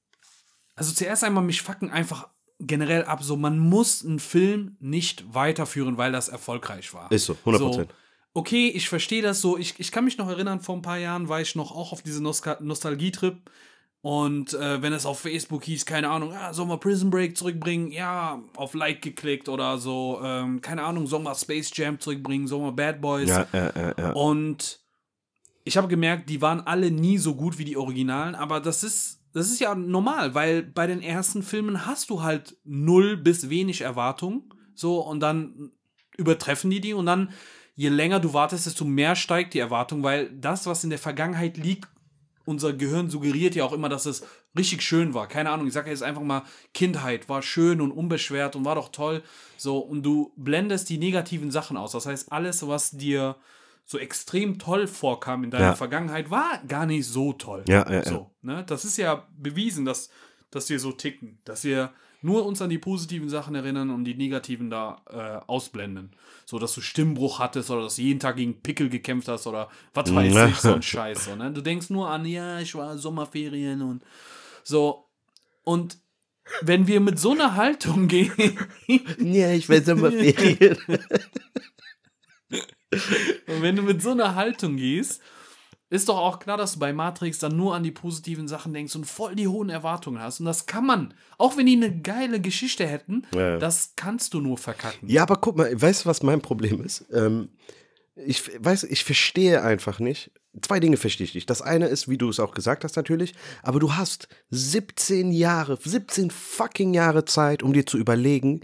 Also 0.76 0.94
zuerst 0.94 1.24
einmal, 1.24 1.42
mich 1.42 1.62
fucken 1.62 1.90
einfach 1.90 2.28
generell 2.61 3.04
ab, 3.04 3.22
so 3.22 3.36
man 3.36 3.59
muss 3.59 4.04
einen 4.04 4.18
Film 4.18 4.76
nicht 4.80 5.34
weiterführen, 5.34 5.96
weil 5.96 6.12
das 6.12 6.28
erfolgreich 6.28 6.92
war. 6.92 7.11
Ist 7.12 7.26
so, 7.26 7.36
100%. 7.44 7.59
So, 7.59 7.86
okay, 8.34 8.68
ich 8.68 8.88
verstehe 8.88 9.22
das 9.22 9.40
so. 9.40 9.56
Ich, 9.56 9.74
ich 9.78 9.92
kann 9.92 10.04
mich 10.04 10.18
noch 10.18 10.28
erinnern, 10.28 10.61
vor 10.61 10.76
ein 10.76 10.82
paar 10.82 10.98
Jahren 10.98 11.28
war 11.28 11.40
ich 11.40 11.54
noch 11.54 11.70
auch 11.70 11.92
auf 11.92 12.02
diese 12.02 12.22
Nostalgie-Trip 12.22 13.36
und 14.00 14.54
äh, 14.54 14.80
wenn 14.80 14.92
es 14.92 15.06
auf 15.06 15.18
Facebook 15.18 15.64
hieß, 15.64 15.84
keine 15.84 16.09
Ahnung, 16.09 16.32
ja, 16.32 16.52
sollen 16.52 16.68
wir 16.68 16.76
Prison 16.76 17.11
Break 17.11 17.36
zurückbringen? 17.36 17.90
Ja, 17.90 18.40
auf 18.54 18.74
Like 18.74 19.02
geklickt 19.02 19.48
oder 19.48 19.78
so. 19.78 20.20
Ähm, 20.22 20.61
keine 20.61 20.84
Ahnung, 20.84 21.06
sollen 21.09 21.24
wir 21.24 21.34
Space 21.34 21.72
Jam 21.74 21.98
zurückbringen? 21.98 22.46
Sollen 22.46 22.62
wir 22.62 22.72
Bad 22.72 23.00
Boys? 23.00 23.28
Ja, 23.28 23.46
ja, 23.52 23.72
ja, 23.74 23.94
ja. 23.98 24.12
Und 24.12 24.78
ich 25.64 25.76
habe 25.76 25.88
gemerkt, 25.88 26.30
die 26.30 26.40
waren 26.40 26.61
alle 26.61 26.92
nie 26.92 27.18
so 27.18 27.34
gut 27.34 27.59
wie 27.59 27.64
die 27.64 27.76
Originalen, 27.76 28.36
aber 28.36 28.61
das 28.61 28.84
ist, 28.84 29.18
das 29.39 29.51
ist 29.51 29.61
ja 29.61 29.74
normal, 29.74 30.34
weil 30.34 30.62
bei 30.62 30.86
den 30.86 31.03
ersten 31.03 31.43
Filmen 31.43 31.86
hast 31.86 32.11
du 32.11 32.22
halt 32.22 32.57
null 32.64 33.16
bis 33.16 33.49
wenig 33.51 33.80
Erwartungen. 33.80 34.53
So, 34.74 35.01
und 35.01 35.20
dann 35.20 35.72
übertreffen 36.16 36.70
die 36.70 36.80
die 36.80 36.95
und 36.95 37.07
dann, 37.07 37.30
je 37.74 37.89
länger 37.89 38.20
du 38.20 38.32
wartest, 38.32 38.66
desto 38.66 38.84
mehr 38.84 39.16
steigt 39.16 39.55
die 39.55 39.59
Erwartung, 39.59 40.03
weil 40.03 40.30
das, 40.30 40.66
was 40.66 40.84
in 40.84 40.91
der 40.91 40.99
Vergangenheit 40.99 41.57
liegt, 41.57 41.89
unser 42.45 42.72
Gehirn 42.72 43.11
suggeriert 43.11 43.55
ja 43.55 43.64
auch 43.64 43.72
immer, 43.72 43.89
dass 43.89 44.07
es 44.07 44.24
richtig 44.57 44.82
schön 44.82 45.12
war. 45.14 45.28
Keine 45.28 45.51
Ahnung, 45.51 45.66
ich 45.66 45.74
sage 45.74 45.91
jetzt 45.91 46.03
einfach 46.03 46.22
mal, 46.22 46.45
Kindheit 46.72 47.28
war 47.28 47.43
schön 47.43 47.80
und 47.80 47.93
unbeschwert 47.93 48.57
und 48.57 48.64
war 48.64 48.74
doch 48.74 48.89
toll. 48.89 49.22
So, 49.57 49.78
und 49.78 50.03
du 50.03 50.32
blendest 50.36 50.89
die 50.89 50.99
negativen 50.99 51.51
Sachen 51.51 51.76
aus. 51.76 51.93
Das 51.93 52.07
heißt, 52.07 52.32
alles, 52.32 52.66
was 52.66 52.93
dir 52.93 53.36
so 53.91 53.97
extrem 53.99 54.59
toll 54.59 54.86
vorkam 54.86 55.45
in 55.45 55.51
deiner 55.51 55.64
ja. 55.64 55.74
Vergangenheit, 55.74 56.30
war 56.30 56.62
gar 56.68 56.84
nicht 56.84 57.07
so 57.07 57.32
toll. 57.32 57.64
Ja, 57.66 57.91
ja, 57.91 58.05
so, 58.05 58.30
ne? 58.43 58.62
Das 58.66 58.84
ist 58.84 58.99
ja 58.99 59.26
bewiesen, 59.34 59.86
dass, 59.86 60.11
dass 60.51 60.68
wir 60.68 60.78
so 60.78 60.93
ticken, 60.93 61.39
dass 61.45 61.64
wir 61.64 61.95
nur 62.20 62.45
uns 62.45 62.61
an 62.61 62.68
die 62.68 62.78
positiven 62.78 63.30
Sachen 63.30 63.55
erinnern 63.55 63.89
und 63.89 64.05
die 64.05 64.14
negativen 64.14 64.68
da 64.68 65.01
äh, 65.09 65.51
ausblenden. 65.51 66.11
So, 66.45 66.59
dass 66.59 66.74
du 66.74 66.82
Stimmbruch 66.82 67.39
hattest 67.39 67.70
oder 67.70 67.84
dass 67.84 67.97
du 67.97 68.03
jeden 68.03 68.20
Tag 68.20 68.36
gegen 68.36 68.61
Pickel 68.61 68.91
gekämpft 68.91 69.28
hast 69.28 69.47
oder 69.47 69.70
was 69.95 70.14
weiß 70.14 70.51
ich, 70.51 70.57
so 70.57 70.74
ein 70.74 70.82
Scheiß. 70.82 71.24
So, 71.24 71.36
ne? 71.36 71.51
Du 71.51 71.62
denkst 71.62 71.89
nur 71.89 72.11
an, 72.11 72.26
ja, 72.26 72.61
ich 72.61 72.74
war 72.74 72.99
Sommerferien 72.99 73.80
und 73.80 74.05
so. 74.64 75.07
Und 75.64 75.97
wenn 76.61 76.86
wir 76.86 77.01
mit 77.01 77.18
so 77.18 77.30
einer 77.30 77.57
Haltung 77.57 78.07
gehen. 78.07 78.59
ja, 79.18 79.53
ich 79.53 79.66
will 79.70 79.82
Sommerferien. 79.82 80.76
und 82.93 83.62
wenn 83.62 83.76
du 83.76 83.82
mit 83.82 84.03
so 84.03 84.11
einer 84.12 84.34
Haltung 84.34 84.76
gehst, 84.76 85.20
Ist 85.91 86.11
doch 86.11 86.18
auch 86.18 86.39
klar, 86.39 86.59
dass 86.59 86.74
du 86.74 86.80
bei 86.80 86.93
Matrix 86.93 87.39
dann 87.39 87.57
nur 87.57 87.74
an 87.74 87.82
die 87.82 87.91
positiven 87.91 88.47
Sachen 88.47 88.74
denkst 88.74 88.95
und 88.95 89.07
voll 89.07 89.34
die 89.34 89.49
hohen 89.49 89.70
Erwartungen 89.70 90.20
hast. 90.20 90.39
Und 90.41 90.45
das 90.45 90.66
kann 90.66 90.84
man. 90.84 91.14
Auch 91.39 91.57
wenn 91.57 91.64
die 91.64 91.76
eine 91.76 92.01
geile 92.01 92.43
Geschichte 92.43 92.86
hätten, 92.86 93.26
Ja, 93.34 93.57
das 93.57 93.95
kannst 93.97 94.34
du 94.34 94.41
nur 94.43 94.59
verkacken. 94.59 95.09
Ja, 95.09 95.22
aber 95.22 95.36
guck 95.36 95.57
mal, 95.57 95.80
weißt 95.80 96.05
du, 96.05 96.09
was 96.11 96.22
mein 96.22 96.43
Problem 96.43 96.84
ist? 96.84 97.07
Ähm, 97.11 97.49
ich 98.16 98.51
weiß, 98.62 98.84
ich 98.84 99.03
verstehe 99.03 99.62
einfach 99.62 99.99
nicht. 99.99 100.30
Zwei 100.61 100.78
Dinge 100.78 100.99
verstehe 100.99 101.24
ich 101.24 101.34
nicht. 101.34 101.49
Das 101.49 101.62
eine 101.62 101.86
ist, 101.86 102.07
wie 102.07 102.18
du 102.18 102.28
es 102.28 102.39
auch 102.41 102.53
gesagt 102.53 102.84
hast, 102.84 102.97
natürlich, 102.97 103.32
aber 103.62 103.80
du 103.80 103.95
hast 103.95 104.28
17 104.51 105.32
Jahre, 105.32 105.78
17 105.82 106.30
fucking 106.30 106.93
Jahre 106.93 107.24
Zeit, 107.24 107.62
um 107.62 107.72
dir 107.72 107.86
zu 107.86 107.97
überlegen, 107.97 108.61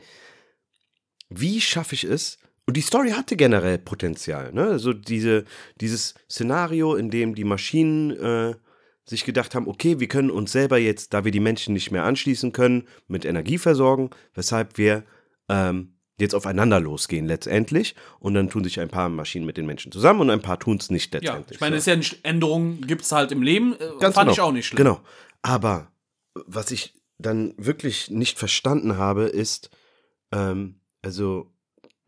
wie 1.31 1.61
schaffe 1.63 1.95
ich 1.95 2.05
es? 2.05 2.37
Und 2.67 2.77
die 2.77 2.83
Story 2.83 3.11
hatte 3.11 3.37
generell 3.37 3.79
Potenzial. 3.79 4.53
Ne? 4.53 4.65
Also 4.65 4.93
diese, 4.93 5.45
dieses 5.81 6.15
Szenario, 6.31 6.95
in 6.95 7.11
dem 7.11 7.35
die 7.35 7.45
Maschinen 7.45 8.11
äh, 8.13 8.55
sich 9.05 9.25
gedacht 9.25 9.55
haben, 9.55 9.69
okay, 9.69 10.01
wir 10.01 10.09
können 10.09 10.31
uns 10.31 10.53
selber 10.53 10.79
jetzt, 10.79 11.13
da 11.13 11.25
wir 11.25 11.33
die 11.33 11.41
Menschen 11.41 11.75
nicht 11.75 11.91
mehr 11.91 12.05
anschließen 12.05 12.53
können, 12.53 12.89
mit 13.07 13.25
Energie 13.27 13.59
versorgen, 13.59 14.11
weshalb 14.33 14.79
wir 14.79 15.05
ähm, 15.51 15.95
jetzt 16.19 16.35
aufeinander 16.35 16.81
losgehen 16.81 17.27
letztendlich. 17.27 17.95
Und 18.19 18.35
dann 18.35 18.49
tun 18.49 18.65
sich 18.65 18.81
ein 18.81 18.89
paar 18.89 19.11
Maschinen 19.11 19.45
mit 19.45 19.59
den 19.59 19.67
Menschen 19.67 19.93
zusammen 19.93 20.21
und 20.21 20.31
ein 20.31 20.41
paar 20.41 20.59
tun 20.59 20.79
es 20.79 20.91
nicht 20.91 21.13
Ja, 21.13 21.21
letztendlich. 21.21 21.57
ich 21.57 21.61
meine, 21.61 21.77
so. 21.77 21.79
ist 21.79 21.87
ja 21.87 21.93
eine 21.93 22.05
Änderung, 22.23 22.81
gibt 22.81 23.03
es 23.03 23.13
halt 23.13 23.31
im 23.31 23.43
Leben. 23.43 23.75
äh, 23.75 23.91
Ganz 24.01 24.15
fand 24.15 24.29
genau. 24.29 24.33
ich 24.33 24.41
auch 24.41 24.53
nicht 24.53 24.67
schlimm. 24.67 24.79
Genau. 24.79 25.01
Aber 25.43 25.93
was 26.47 26.71
ich 26.71 26.95
dann 27.19 27.55
wirklich 27.59 28.11
nicht 28.11 28.39
verstanden 28.39 28.97
habe, 28.97 29.25
ist, 29.25 29.71
ähm, 30.33 30.81
also, 31.03 31.54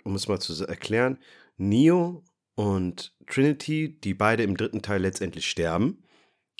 um 0.07 0.15
es 0.15 0.29
mal 0.29 0.39
zu 0.41 0.65
erklären, 0.65 1.19
Neo 1.57 2.23
und 2.55 3.13
Trinity, 3.27 3.99
die 4.03 4.15
beide 4.15 4.45
im 4.45 4.57
dritten 4.57 4.81
Teil 4.81 5.03
letztendlich 5.03 5.47
sterben, 5.51 6.03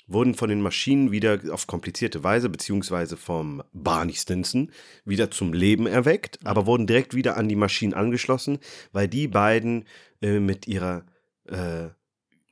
wurden 0.05 0.35
von 0.35 0.49
den 0.49 0.61
Maschinen 0.61 1.11
wieder 1.11 1.39
auf 1.51 1.67
komplizierte 1.67 2.23
Weise, 2.23 2.49
beziehungsweise 2.49 3.17
vom 3.17 3.63
Barney 3.73 4.13
Stinson, 4.13 4.71
wieder 5.05 5.31
zum 5.31 5.53
Leben 5.53 5.87
erweckt, 5.87 6.39
aber 6.45 6.65
wurden 6.65 6.87
direkt 6.87 7.13
wieder 7.13 7.35
an 7.37 7.49
die 7.49 7.55
Maschinen 7.55 7.93
angeschlossen, 7.93 8.59
weil 8.91 9.07
die 9.07 9.27
beiden 9.27 9.85
äh, 10.21 10.39
mit 10.39 10.67
ihrer 10.67 11.05
äh, 11.45 11.87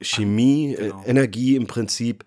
Chemie, 0.02 0.76
Genau. 0.78 1.02
äh, 1.04 1.10
Energie 1.10 1.56
im 1.56 1.68
Prinzip 1.68 2.26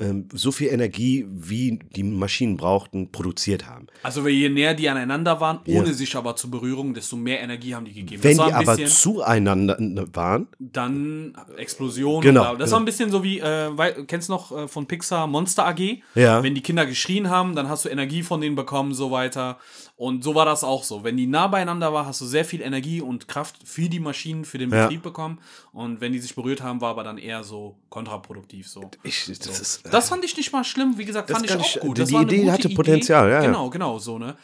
ähm, 0.00 0.28
so 0.32 0.52
viel 0.52 0.68
Energie, 0.68 1.26
wie 1.28 1.78
die 1.96 2.04
Maschinen 2.04 2.56
brauchten, 2.56 3.10
produziert 3.10 3.66
haben. 3.66 3.88
Also 4.02 4.26
je 4.28 4.48
näher 4.48 4.74
die 4.74 4.88
aneinander 4.88 5.40
waren, 5.40 5.58
Ja. 5.66 5.80
ohne 5.80 5.92
sich 5.92 6.14
aber 6.14 6.36
zu 6.36 6.50
berühren, 6.50 6.94
desto 6.94 7.16
mehr 7.16 7.40
Energie 7.40 7.74
haben 7.74 7.84
die 7.84 7.92
gegeben. 7.94 8.22
Wenn 8.22 8.32
die 8.32 8.38
war 8.38 8.54
aber 8.54 8.76
zueinander 8.86 9.76
waren, 10.12 10.46
dann 10.58 11.36
Explosion. 11.56 12.22
Genau, 12.22 12.42
bla. 12.42 12.50
Das 12.54 12.58
genau. 12.66 12.72
war 12.72 12.80
ein 12.80 12.84
bisschen 12.84 13.10
so 13.10 13.24
wie, 13.24 13.40
äh, 13.40 13.70
kennst 14.06 14.28
du 14.28 14.32
noch 14.34 14.52
äh, 14.56 14.68
von 14.68 14.86
Pixar 14.86 15.26
Monster 15.26 15.66
AG? 15.66 16.00
Ja. 16.14 16.42
Wenn 16.42 16.54
die 16.54 16.62
Kinder 16.62 16.86
geschrien 16.86 17.28
haben, 17.28 17.56
dann 17.56 17.68
hast 17.68 17.84
du 17.84 17.88
Energie 17.88 18.22
von 18.22 18.40
denen 18.40 18.54
bekommen, 18.54 18.94
so 18.94 19.10
weiter. 19.10 19.58
Und 19.96 20.22
so 20.22 20.36
war 20.36 20.46
das 20.46 20.62
auch 20.62 20.84
so. 20.84 21.02
Wenn 21.02 21.16
die 21.16 21.26
nah 21.26 21.48
beieinander 21.48 21.92
waren, 21.92 22.06
hast 22.06 22.20
du 22.20 22.24
sehr 22.24 22.44
viel 22.44 22.60
Energie 22.60 23.00
und 23.00 23.26
Kraft 23.26 23.56
für 23.64 23.88
die 23.88 23.98
Maschinen, 23.98 24.44
für 24.44 24.58
den 24.58 24.70
Ja. 24.70 24.82
Betrieb 24.84 25.02
bekommen. 25.02 25.40
Und 25.72 26.00
wenn 26.00 26.12
die 26.12 26.20
sich 26.20 26.36
berührt 26.36 26.62
haben, 26.62 26.80
war 26.80 26.90
aber 26.90 27.02
dann 27.02 27.18
eher 27.18 27.42
so 27.42 27.76
kontraproduktiv 27.88 28.68
so. 28.68 28.90
ich, 29.02 29.26
das 29.26 29.60
ist. 29.60 29.87
Äh, 29.88 29.92
Das 29.92 30.08
fand 30.08 30.24
ich 30.24 30.36
nicht 30.36 30.52
mal 30.52 30.64
schlimm, 30.64 30.96
wie 30.98 31.04
gesagt, 31.04 31.30
fand 31.30 31.44
ich 31.44 31.54
auch 31.56 31.60
ich- 31.60 31.80
gut. 31.80 31.96
die- 31.96 32.00
Das 32.00 32.08
die 32.08 32.14
war 32.14 32.20
eine 32.22 32.32
Idee 32.32 32.50
hatte 32.50 32.68
Potenzial, 32.70 33.28
ja, 33.30 33.34
ja. 33.36 33.46
Genau, 33.46 33.70
genau, 33.70 33.98
so, 33.98 34.18
ne? 34.18 34.36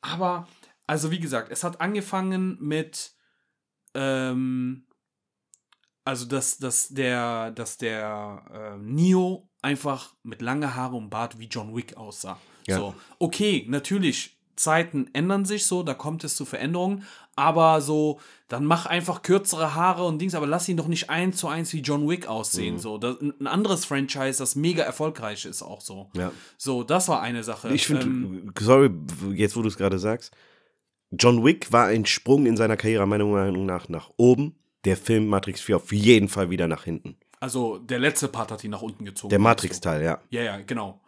Aber, 0.00 0.48
also 0.86 1.10
wie 1.10 1.20
gesagt, 1.20 1.50
es 1.52 1.62
hat 1.64 1.80
angefangen 1.80 2.56
mit, 2.60 3.12
ähm, 3.94 4.86
also 6.04 6.26
dass, 6.26 6.58
dass 6.58 6.88
der, 6.88 7.50
dass 7.52 7.76
der 7.78 8.42
äh, 8.52 8.78
Neo 8.78 9.48
einfach 9.62 10.14
mit 10.24 10.42
lange 10.42 10.74
Haare 10.74 10.96
und 10.96 11.10
Bart 11.10 11.38
wie 11.38 11.46
John 11.46 11.74
Wick 11.76 11.96
aussah. 11.96 12.38
Ja. 12.66 12.76
So, 12.78 12.94
okay, 13.18 13.64
natürlich, 13.68 14.38
Zeiten 14.56 15.08
ändern 15.12 15.44
sich 15.44 15.64
so, 15.66 15.82
da 15.82 15.94
kommt 15.94 16.24
es 16.24 16.36
zu 16.36 16.44
Veränderungen, 16.44 17.04
aber 17.36 17.80
so, 17.80 18.20
dann 18.48 18.64
mach 18.64 18.86
einfach 18.86 19.22
kürzere 19.22 19.74
Haare 19.74 20.04
und 20.04 20.18
Dings, 20.20 20.34
aber 20.34 20.46
lass 20.46 20.68
ihn 20.68 20.76
doch 20.76 20.86
nicht 20.88 21.08
eins 21.10 21.38
zu 21.38 21.48
eins 21.48 21.72
wie 21.72 21.80
John 21.80 22.08
Wick 22.08 22.24
Mhm. 22.24 22.28
aussehen. 22.30 22.78
So, 22.78 22.98
das, 22.98 23.16
ein 23.20 23.46
anderes 23.46 23.84
Franchise, 23.84 24.38
das 24.38 24.54
mega 24.56 24.82
erfolgreich 24.82 25.44
ist, 25.44 25.62
auch 25.62 25.80
so. 25.80 26.10
Ja. 26.14 26.30
So, 26.58 26.82
das 26.82 27.08
war 27.08 27.22
eine 27.22 27.42
Sache. 27.42 27.72
Ich 27.72 27.86
finde, 27.86 28.02
ähm, 28.06 28.52
sorry, 28.58 28.90
jetzt 29.34 29.56
wo 29.56 29.62
du 29.62 29.68
es 29.68 29.76
gerade 29.76 29.98
sagst, 29.98 30.32
John 31.10 31.44
Wick 31.44 31.72
war 31.72 31.86
ein 31.86 32.06
Sprung 32.06 32.46
in 32.46 32.56
seiner 32.56 32.76
Karriere 32.76 33.06
meiner 33.06 33.24
Meinung 33.26 33.66
nach 33.66 33.88
nach 33.88 34.10
oben. 34.16 34.56
Der 34.84 34.96
Film 34.96 35.28
Matrix 35.28 35.60
4 35.60 35.76
auf 35.76 35.92
jeden 35.92 36.28
Fall 36.28 36.50
wieder 36.50 36.66
nach 36.68 36.84
hinten. 36.84 37.16
also 37.40 37.78
der 37.78 37.98
letzte 37.98 38.28
Part 38.28 38.50
hat 38.50 38.62
ihn 38.64 38.70
nach 38.70 38.82
unten 38.82 39.04
gezogen. 39.04 39.30
Der? 39.30 39.38
Matrix-Teil, 39.38 40.02
ja. 40.02 40.20
Ja, 40.30 40.42
ja, 40.42 40.58
genau. 40.58 41.00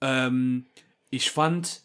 Ähm, 0.00 0.66
ich 1.10 1.30
fand, 1.30 1.82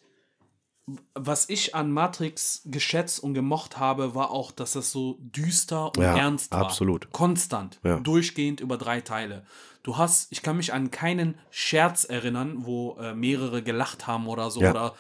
was 1.16 1.48
ich 1.50 1.76
an 1.76 1.92
Matrix 1.92 2.62
geschätzt 2.66 3.22
und 3.24 3.34
gemocht 3.34 3.78
habe, 3.80 4.16
war 4.16 4.32
auch, 4.32 4.52
dass 4.52 4.76
es 4.76 4.92
so 4.92 5.18
düster 5.22 5.88
und 5.88 5.98
Ja, 6.04 6.18
ernst 6.18 6.52
war. 6.52 6.62
absolut. 6.66 7.10
Konstant. 7.12 7.80
Ja. 7.84 8.00
Durchgehend 8.00 8.60
über 8.60 8.78
drei 8.78 9.00
Teile. 9.00 9.46
Du 9.84 9.98
hast, 9.98 10.32
ich 10.32 10.42
kann 10.42 10.58
mich 10.58 10.74
an 10.74 10.92
keinen 10.92 11.38
Scherz 11.52 12.04
erinnern, 12.04 12.66
wo 12.66 12.98
äh, 12.98 13.14
mehrere 13.14 13.64
gelacht 13.64 14.08
haben 14.08 14.28
oder 14.28 14.52
so. 14.52 14.62
Ja. 14.62 14.72
Oder, 14.72 14.96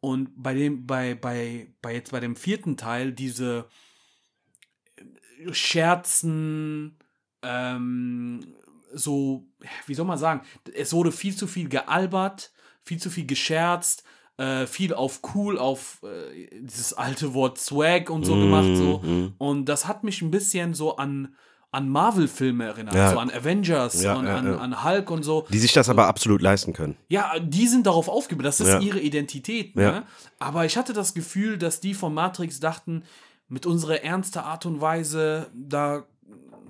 und 0.00 0.30
bei 0.40 0.54
dem, 0.54 0.86
bei, 0.86 1.14
bei, 1.16 1.72
bei 1.82 1.94
jetzt 1.94 2.12
bei 2.12 2.20
dem 2.20 2.36
vierten 2.36 2.76
Teil, 2.76 3.12
diese 3.12 3.66
äh, 4.96 5.52
Scherzen, 5.52 6.98
ähm, 7.42 8.54
so, 8.92 9.48
wie 9.86 9.94
soll 9.94 10.06
man 10.06 10.18
sagen, 10.18 10.42
es 10.74 10.92
wurde 10.92 11.10
viel 11.10 11.34
zu 11.36 11.46
viel 11.48 11.68
gealbert, 11.68 12.52
viel 12.82 12.98
zu 13.00 13.10
viel 13.10 13.26
gescherzt, 13.26 14.04
äh, 14.38 14.66
viel 14.66 14.92
auf 14.92 15.20
cool, 15.34 15.58
auf 15.58 16.02
äh, 16.02 16.60
dieses 16.60 16.92
alte 16.92 17.32
Wort 17.34 17.58
Swag 17.58 18.10
und 18.10 18.24
so 18.24 18.34
gemacht, 18.34 18.76
so. 18.76 19.00
Mhm. 19.02 19.34
Und 19.38 19.64
das 19.66 19.86
hat 19.88 20.04
mich 20.04 20.20
ein 20.22 20.30
bisschen 20.30 20.74
so 20.74 20.96
an, 20.96 21.34
an 21.72 21.88
Marvel-Filme 21.88 22.64
erinnert, 22.64 22.94
Ja. 22.94 23.10
so 23.12 23.18
an 23.18 23.30
Avengers 23.30 24.02
Ja, 24.02 24.14
und 24.14 24.26
ja, 24.26 24.36
an, 24.36 24.46
an 24.58 24.84
Hulk 24.84 25.10
und 25.10 25.22
so. 25.22 25.46
Die 25.50 25.58
sich 25.58 25.72
das 25.72 25.88
aber 25.88 26.06
absolut 26.06 26.42
leisten 26.42 26.72
können. 26.72 26.96
Ja, 27.08 27.32
die 27.40 27.66
sind 27.66 27.86
darauf 27.86 28.08
aufgebaut, 28.08 28.44
das 28.44 28.60
ist 28.60 28.82
ihre 28.82 29.00
Identität. 29.00 29.74
Ne? 29.76 30.04
Aber 30.38 30.64
ich 30.66 30.76
hatte 30.76 30.92
das 30.92 31.14
Gefühl, 31.14 31.56
dass 31.58 31.80
die 31.80 31.94
von 31.94 32.12
Matrix 32.14 32.60
dachten, 32.60 33.04
mit 33.48 33.64
unserer 33.64 34.02
ernsten 34.02 34.40
Art 34.40 34.66
und 34.66 34.80
Weise, 34.80 35.46
da, 35.54 36.04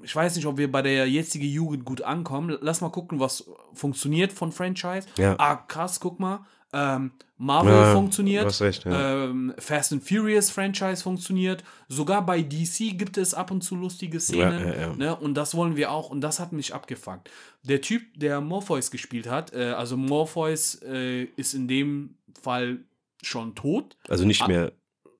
ich 0.02 0.14
weiß 0.14 0.36
nicht, 0.36 0.46
ob 0.46 0.58
wir 0.58 0.70
bei 0.70 0.82
der 0.82 1.08
jetzigen 1.08 1.46
Jugend 1.48 1.84
gut 1.84 2.02
ankommen. 2.02 2.56
Lass 2.60 2.80
mal 2.80 2.90
gucken, 2.90 3.18
was 3.18 3.48
funktioniert 3.72 4.32
von 4.32 4.52
Franchise. 4.52 5.06
Ja. 5.16 5.34
Ah, 5.38 5.56
krass, 5.56 6.00
guck 6.00 6.20
mal. 6.20 6.40
Ähm, 6.78 7.12
Marvel 7.38 7.72
Ja, 7.72 7.92
funktioniert. 7.94 8.60
recht, 8.60 8.84
ja. 8.84 9.24
ähm, 9.24 9.54
Fast 9.58 9.92
and 9.92 10.02
Furious 10.06 10.50
Franchise 10.50 11.02
funktioniert. 11.02 11.64
Sogar 11.88 12.24
bei 12.24 12.42
DC 12.42 12.98
gibt 12.98 13.16
es 13.16 13.32
ab 13.34 13.50
und 13.50 13.62
zu 13.62 13.76
lustige 13.76 14.20
Szenen. 14.20 14.66
Ja. 14.78 14.92
Ne? 14.94 15.16
Und 15.16 15.34
das 15.34 15.54
wollen 15.54 15.76
wir 15.76 15.90
auch. 15.90 16.10
Und 16.10 16.20
das 16.20 16.38
hat 16.40 16.52
mich 16.52 16.74
abgefuckt. 16.74 17.30
Der 17.62 17.80
Typ, 17.80 18.02
der 18.18 18.40
Morpheus 18.40 18.90
gespielt 18.90 19.26
hat, 19.28 19.52
äh, 19.54 19.70
also 19.76 19.96
Morpheus 19.96 20.80
äh, 20.82 21.24
ist 21.36 21.54
in 21.54 21.66
dem 21.68 22.16
Fall 22.42 22.78
schon 23.22 23.54
tot. 23.54 23.96
Also 24.08 24.24
nicht 24.26 24.42
Ah, 24.42 24.48
mehr, 24.48 24.72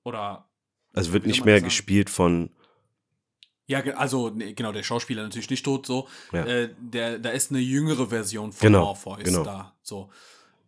Oder 0.05 0.47
also 0.95 1.13
wird 1.13 1.27
nicht 1.27 1.45
mehr 1.45 1.57
sagen? 1.57 1.65
gespielt 1.67 2.11
von, 2.11 2.51
Ja, 3.67 3.81
also 3.97 4.31
nee, 4.31 4.53
genau, 4.53 4.73
der 4.73 4.83
Schauspieler 4.85 5.23
natürlich 5.23 5.51
nicht 5.51 5.65
tot, 5.65 5.87
so. 5.87 6.07
Ja. 6.33 6.45
Äh, 6.45 6.71
der, 6.79 7.19
da 7.19 7.31
ist 7.31 7.51
eine 7.51 7.61
jüngere 7.61 8.07
Version 8.09 8.53
von 8.53 8.67
Genau, 8.67 8.85
Morpheus 8.85 9.25
genau. 9.25 9.43
da. 9.45 9.75
So. 9.83 10.09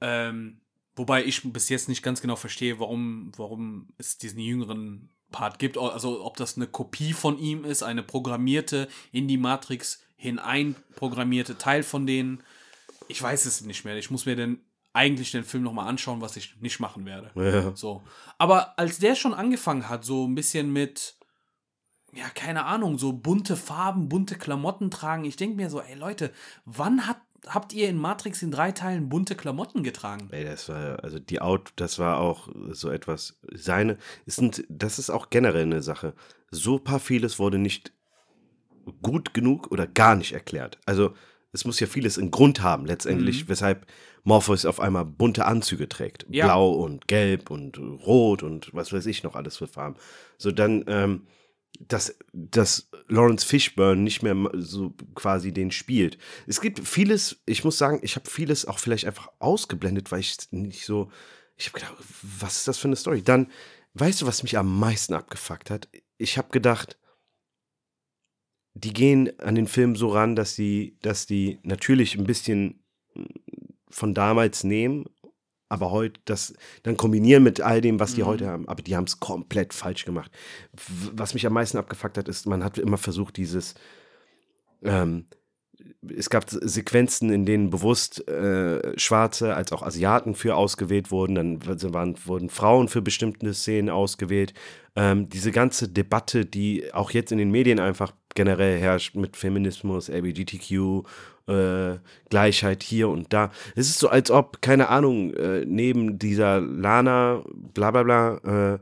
Ähm, 0.01 0.61
wobei 0.99 1.24
ich 1.24 1.42
bis 1.53 1.68
jetzt 1.68 1.88
nicht 1.88 2.03
ganz 2.03 2.20
genau 2.20 2.36
verstehe, 2.36 2.78
warum, 2.80 3.32
warum 3.36 3.88
es 3.99 4.18
diesen 4.18 4.40
jüngeren 4.40 5.11
Part 5.30 5.59
gibt. 5.59 5.78
Also 5.78 6.24
ob 6.24 6.36
das 6.36 6.57
eine 6.57 6.66
Kopie 6.66 7.12
von 7.12 7.38
ihm 7.38 7.64
ist, 7.64 7.82
eine 7.82 8.03
programmierte, 8.03 8.88
in 9.12 9.28
die 9.28 9.38
Matrix 9.38 10.03
hineinprogrammierte 10.16 11.59
Teil 11.59 11.82
von 11.82 12.07
denen. 12.07 12.42
Ich 13.07 13.22
weiß 13.22 13.46
es 13.46 13.62
nicht 13.62 13.84
mehr. 13.84 13.96
Ich 13.96 14.11
muss 14.11 14.26
mir 14.26 14.36
denn 14.36 14.61
eigentlich 14.92 15.30
den 15.30 15.44
Film 15.44 15.62
nochmal 15.62 15.88
anschauen, 15.88 16.20
was 16.20 16.36
ich 16.36 16.61
nicht 16.61 16.80
machen 16.80 17.05
werde. 17.07 17.30
ja, 17.36 17.76
So. 17.76 18.03
Aber 18.36 18.78
als 18.78 18.99
der 18.99 19.14
schon 19.14 19.34
angefangen 19.34 19.88
hat, 19.88 20.05
so 20.05 20.26
ein 20.26 20.34
bisschen 20.34 20.72
mit, 20.72 21.16
ja, 22.12 22.28
keine 22.30 22.64
Ahnung, 22.64 22.99
so 22.99 23.12
bunte 23.12 23.57
Farben, 23.57 24.09
bunte 24.09 24.36
Klamotten 24.36 24.90
tragen, 24.90 25.24
ich 25.24 25.36
denke 25.36 25.57
mir 25.57 25.70
so, 25.70 25.80
ey 25.80 25.94
Leute, 25.94 26.32
wann 26.64 27.07
hat, 27.07 27.20
habt 27.47 27.72
ihr 27.72 27.89
in 27.89 27.97
Matrix 27.97 28.43
in 28.43 28.51
drei 28.51 28.72
Teilen 28.72 29.09
bunte 29.09 29.34
Klamotten 29.34 29.82
getragen? 29.82 30.28
Ey, 30.30 30.45
das 30.45 30.68
war, 30.68 31.03
also 31.03 31.18
die 31.18 31.41
Out, 31.41 31.72
das 31.76 31.99
war 31.99 32.18
auch 32.18 32.49
so 32.70 32.91
etwas, 32.91 33.39
seine, 33.53 33.99
es 34.26 34.36
sind, 34.36 34.64
das 34.68 34.99
ist 34.99 35.11
auch 35.11 35.30
generell 35.30 35.62
eine 35.62 35.82
Sache. 35.82 36.14
So 36.51 36.78
paar 36.78 37.01
vieles 37.01 37.39
wurde 37.39 37.59
nicht 37.59 37.93
gut 39.03 39.34
genug 39.34 39.70
oder 39.70 39.86
gar 39.86 40.16
nicht 40.16 40.32
erklärt. 40.32 40.78
Also, 40.86 41.14
es 41.53 41.64
muss 41.64 41.80
ja 41.80 41.86
vieles 41.86 42.18
einen 42.18 42.30
Grund 42.30 42.62
haben, 42.62 42.84
letztendlich, 42.84 43.49
weshalb 43.49 43.86
Morpheus 44.22 44.66
auf 44.66 44.80
einmal 44.80 45.07
bunte 45.07 45.47
Anzüge 45.47 45.89
trägt. 45.89 46.26
Ja. 46.28 46.45
Blau 46.47 46.72
und 46.72 47.09
gelb 47.09 47.51
und 47.51 47.78
rot 47.78 48.43
und 48.43 48.72
was 48.74 48.93
weiß 48.93 49.07
ich 49.07 49.22
noch 49.22 49.34
alles 49.34 49.57
für 49.57 49.66
Farben. 49.66 49.97
So, 50.36 50.51
dann, 50.51 50.84
ähm, 50.86 51.26
dass, 51.79 52.18
dass 52.33 52.91
Lawrence 53.09 53.47
Fishburne 53.47 54.03
nicht 54.03 54.22
mehr 54.22 54.37
so 54.55 54.95
quasi 55.14 55.53
den 55.53 55.70
spielt. 55.70 56.18
Es 56.47 56.61
gibt 56.61 56.87
vieles, 56.87 57.41
ich 57.47 57.64
muss 57.64 57.79
sagen, 57.79 58.01
ich 58.03 58.16
habe 58.16 58.29
vieles 58.29 58.66
auch 58.66 58.79
vielleicht 58.79 59.07
einfach 59.07 59.31
ausgeblendet, 59.39 60.11
weil 60.11 60.20
ich 60.20 60.37
nicht 60.51 60.85
so, 60.85 61.11
ich 61.57 61.66
habe 61.68 61.81
gedacht, 61.81 61.95
was 62.41 62.59
ist 62.59 62.68
das 62.68 62.79
für 62.79 62.89
eine 62.89 62.97
Story? 62.97 63.22
Dann, 63.22 63.51
weißt 63.95 64.22
du, 64.22 64.26
was 64.26 64.43
mich 64.43 64.59
am 64.59 64.79
meisten 64.79 65.14
abgefuckt 65.14 65.70
hat? 65.70 65.89
Ich 66.16 66.37
habe 66.37 66.51
gedacht, 66.51 66.99
die 68.74 68.93
gehen 68.93 69.39
an 69.41 69.55
den 69.55 69.66
Film 69.66 69.97
so 69.97 70.09
ran, 70.09 70.37
dass 70.37 70.55
sie, 70.55 70.99
dass 71.03 71.26
die 71.26 71.59
natürlich 71.62 72.16
ein 72.16 72.24
bisschen 72.24 72.85
von 73.91 74.14
damals 74.14 74.64
nehmen, 74.64 75.07
aber 75.69 75.91
heute 75.91 76.21
das 76.25 76.55
dann 76.83 76.97
kombinieren 76.97 77.43
mit 77.43 77.61
all 77.61 77.81
dem, 77.81 78.01
was 78.01 78.14
die 78.14 78.23
mhm. 78.23 78.27
heute 78.27 78.47
haben. 78.47 78.69
Aber 78.69 78.83
die 78.83 78.97
haben 78.97 79.05
es 79.05 79.21
komplett 79.21 79.75
falsch 79.75 80.05
gemacht. 80.05 80.31
Was 81.12 81.35
mich 81.35 81.47
am 81.47 81.53
meisten 81.53 81.79
abgefuckt 81.79 82.19
hat, 82.19 82.29
ist, 82.29 82.47
man 82.47 82.64
hat 82.64 82.79
immer 82.79 82.99
versucht, 82.99 83.37
dieses 83.37 83.75
ähm, 84.83 85.27
es 86.16 86.31
gab 86.31 86.49
Sequenzen, 86.49 87.31
in 87.31 87.45
denen 87.45 87.71
bewusst 87.71 88.27
äh, 88.29 88.99
Schwarze 88.99 89.55
als 89.55 89.73
auch 89.73 89.83
Asiaten 89.83 90.35
für 90.35 90.57
ausgewählt 90.57 91.11
wurden. 91.11 91.35
Dann 91.35 91.66
waren, 91.93 92.16
wurden 92.25 92.51
Frauen 92.51 92.89
für 92.89 93.03
bestimmte 93.03 93.53
Szenen 93.55 93.91
ausgewählt. 93.91 94.55
Ähm, 94.97 95.29
diese 95.29 95.51
ganze 95.51 95.89
Debatte, 95.89 96.47
die 96.47 96.93
auch 96.95 97.11
jetzt 97.11 97.33
in 97.33 97.39
den 97.39 97.51
Medien 97.51 97.81
einfach 97.81 98.12
generell 98.35 98.79
herrscht 98.79 99.16
mit 99.16 99.37
Feminismus, 99.37 100.09
LGBTQ, 100.09 101.05
äh, 101.49 101.99
Gleichheit 102.30 102.82
hier 102.82 103.09
und 103.09 103.32
da. 103.32 103.51
Es 103.74 103.88
ist 103.88 103.99
so, 103.99 104.09
als 104.09 104.30
ob, 104.30 104.62
keine 104.62 104.88
Ahnung, 104.88 105.34
äh, 105.34 105.64
neben 105.66 106.18
dieser 106.18 106.61
Lana, 106.61 107.42
bla 107.74 107.90
bla 107.90 108.03
bla, 108.03 108.74
äh, 108.74 108.78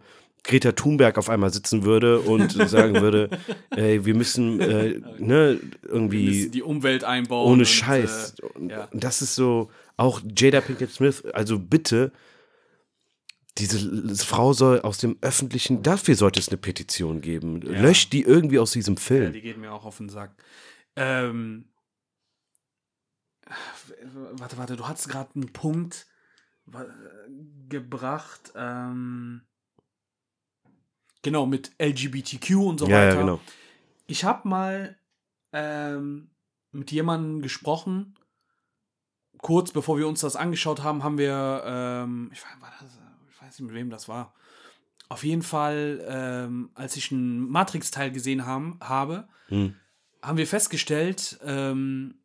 Greta 0.46 0.72
Thunberg 0.72 1.18
auf 1.18 1.28
einmal 1.28 1.52
sitzen 1.52 1.84
würde 1.84 2.20
und 2.20 2.52
sagen 2.68 3.00
würde, 3.00 3.30
ey, 3.70 4.04
wir 4.04 4.14
müssen 4.14 4.60
äh, 4.60 5.00
ne, 5.18 5.58
irgendwie 5.82 6.26
müssen 6.26 6.52
die 6.52 6.62
Umwelt 6.62 7.04
einbauen. 7.04 7.52
Ohne 7.52 7.60
und, 7.60 7.66
Scheiß. 7.66 8.34
Äh, 8.60 8.70
ja. 8.70 8.88
Und 8.92 9.02
das 9.02 9.22
ist 9.22 9.34
so, 9.34 9.70
auch 9.96 10.20
Jada 10.36 10.60
Pinkett 10.60 10.90
Smith, 10.90 11.24
also 11.32 11.58
bitte, 11.58 12.12
diese 13.58 14.24
Frau 14.24 14.52
soll 14.52 14.80
aus 14.82 14.98
dem 14.98 15.16
öffentlichen, 15.22 15.82
dafür 15.82 16.14
sollte 16.14 16.40
es 16.40 16.48
eine 16.48 16.58
Petition 16.58 17.20
geben. 17.20 17.62
Ja. 17.64 17.80
Löscht 17.80 18.12
die 18.12 18.22
irgendwie 18.22 18.58
aus 18.58 18.72
diesem 18.72 18.96
Film. 18.96 19.24
Ja, 19.24 19.30
die 19.30 19.40
geht 19.40 19.58
mir 19.58 19.72
auch 19.72 19.84
auf 19.84 19.96
den 19.96 20.10
Sack. 20.10 20.34
Ähm, 20.94 21.64
warte, 24.32 24.58
warte, 24.58 24.76
du 24.76 24.86
hast 24.86 25.08
gerade 25.08 25.30
einen 25.34 25.52
Punkt 25.52 26.06
gebracht. 27.68 28.52
Ähm, 28.54 29.42
Genau, 31.26 31.44
mit 31.44 31.72
LGBTQ 31.80 32.50
und 32.54 32.78
so 32.78 32.86
ja, 32.86 32.98
weiter. 32.98 33.14
Ja, 33.16 33.20
genau. 33.20 33.40
Ich 34.06 34.22
habe 34.22 34.48
mal 34.48 34.96
ähm, 35.52 36.30
mit 36.70 36.92
jemandem 36.92 37.42
gesprochen, 37.42 38.14
kurz 39.38 39.72
bevor 39.72 39.98
wir 39.98 40.06
uns 40.06 40.20
das 40.20 40.36
angeschaut 40.36 40.84
haben, 40.84 41.02
haben 41.02 41.18
wir, 41.18 41.64
ähm, 41.66 42.30
ich, 42.32 42.40
weiß, 42.40 42.50
ich, 43.28 43.42
weiß, 43.42 43.58
nicht, 43.58 43.66
mit 43.66 43.74
wem 43.74 43.90
das 43.90 44.08
war. 44.08 44.34
Auf 45.08 45.24
jeden 45.24 45.42
Fall, 45.42 46.00
ähm, 46.06 46.70
als 46.74 46.96
ich 46.96 47.10
einen 47.10 47.40
Matrix-Teil 47.50 48.12
gesehen 48.12 48.46
haben, 48.46 48.78
habe, 48.80 49.26
hm. 49.48 49.74
haben 50.22 50.38
wir 50.38 50.46
festgestellt, 50.46 51.40
ähm, 51.44 52.20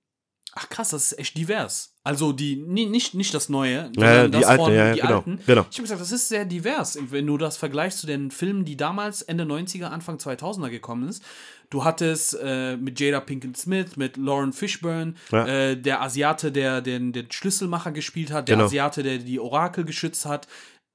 ach 0.54 0.70
krass, 0.70 0.90
das 0.90 1.12
ist 1.12 1.20
echt 1.20 1.38
divers. 1.38 1.96
Also 2.04 2.34
die 2.34 2.56
nicht, 2.56 3.14
nicht 3.14 3.34
das 3.34 3.50
Neue, 3.50 3.92
ja, 3.96 4.28
die, 4.28 4.46
alte, 4.46 4.64
von, 4.64 4.74
ja, 4.74 4.94
die 4.94 5.02
genau, 5.02 5.18
alten. 5.18 5.40
Genau. 5.46 5.66
Ich 5.70 5.78
habe 5.78 5.84
gesagt, 5.84 6.02
das 6.02 6.12
ist 6.12 6.30
sehr 6.30 6.46
divers, 6.46 6.98
wenn 7.10 7.28
du 7.28 7.38
das 7.38 7.58
vergleichst 7.58 8.00
zu 8.00 8.08
den 8.08 8.32
Filmen, 8.32 8.66
die 8.66 8.76
damals 8.76 9.22
Ende 9.22 9.44
90er, 9.44 9.86
Anfang 9.86 10.18
2000er 10.18 10.70
gekommen 10.70 11.08
ist. 11.08 11.24
Du 11.70 11.86
hattest 11.86 12.38
äh, 12.42 12.76
mit 12.76 13.00
Jada 13.00 13.22
Pinkett 13.22 13.56
Smith, 13.56 13.96
mit 13.96 14.18
Lauren 14.18 14.52
Fishburne, 14.52 15.14
ja. 15.32 15.46
äh, 15.46 15.78
der 15.78 16.02
Asiate, 16.02 16.52
der 16.52 16.82
den, 16.82 17.14
den 17.14 17.32
Schlüsselmacher 17.32 17.92
gespielt 17.92 18.32
hat, 18.32 18.50
der 18.50 18.58
genau. 18.58 18.66
Asiate, 18.66 19.04
der 19.04 19.20
die 19.20 19.40
Orakel 19.40 19.86
geschützt 19.86 20.26
hat, 20.26 20.48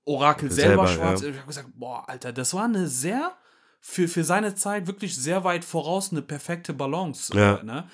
Orakel 0.04 0.50
selber, 0.50 0.86
selber 0.86 0.88
schwarz. 0.88 1.22
Ja. 1.22 1.28
Ich 1.28 1.36
habe 1.36 1.46
gesagt, 1.46 1.68
boah, 1.74 2.08
Alter, 2.08 2.32
das 2.32 2.52
war 2.52 2.64
eine 2.64 2.88
sehr 2.88 3.32
für, 3.80 4.08
für 4.08 4.24
seine 4.24 4.54
Zeit 4.56 4.88
wirklich 4.88 5.16
sehr 5.16 5.44
weit 5.44 5.64
voraus 5.64 6.10
eine 6.10 6.20
perfekte 6.20 6.74
Balance. 6.74 7.32
Ja. 7.36 7.62
Ne? 7.62 7.88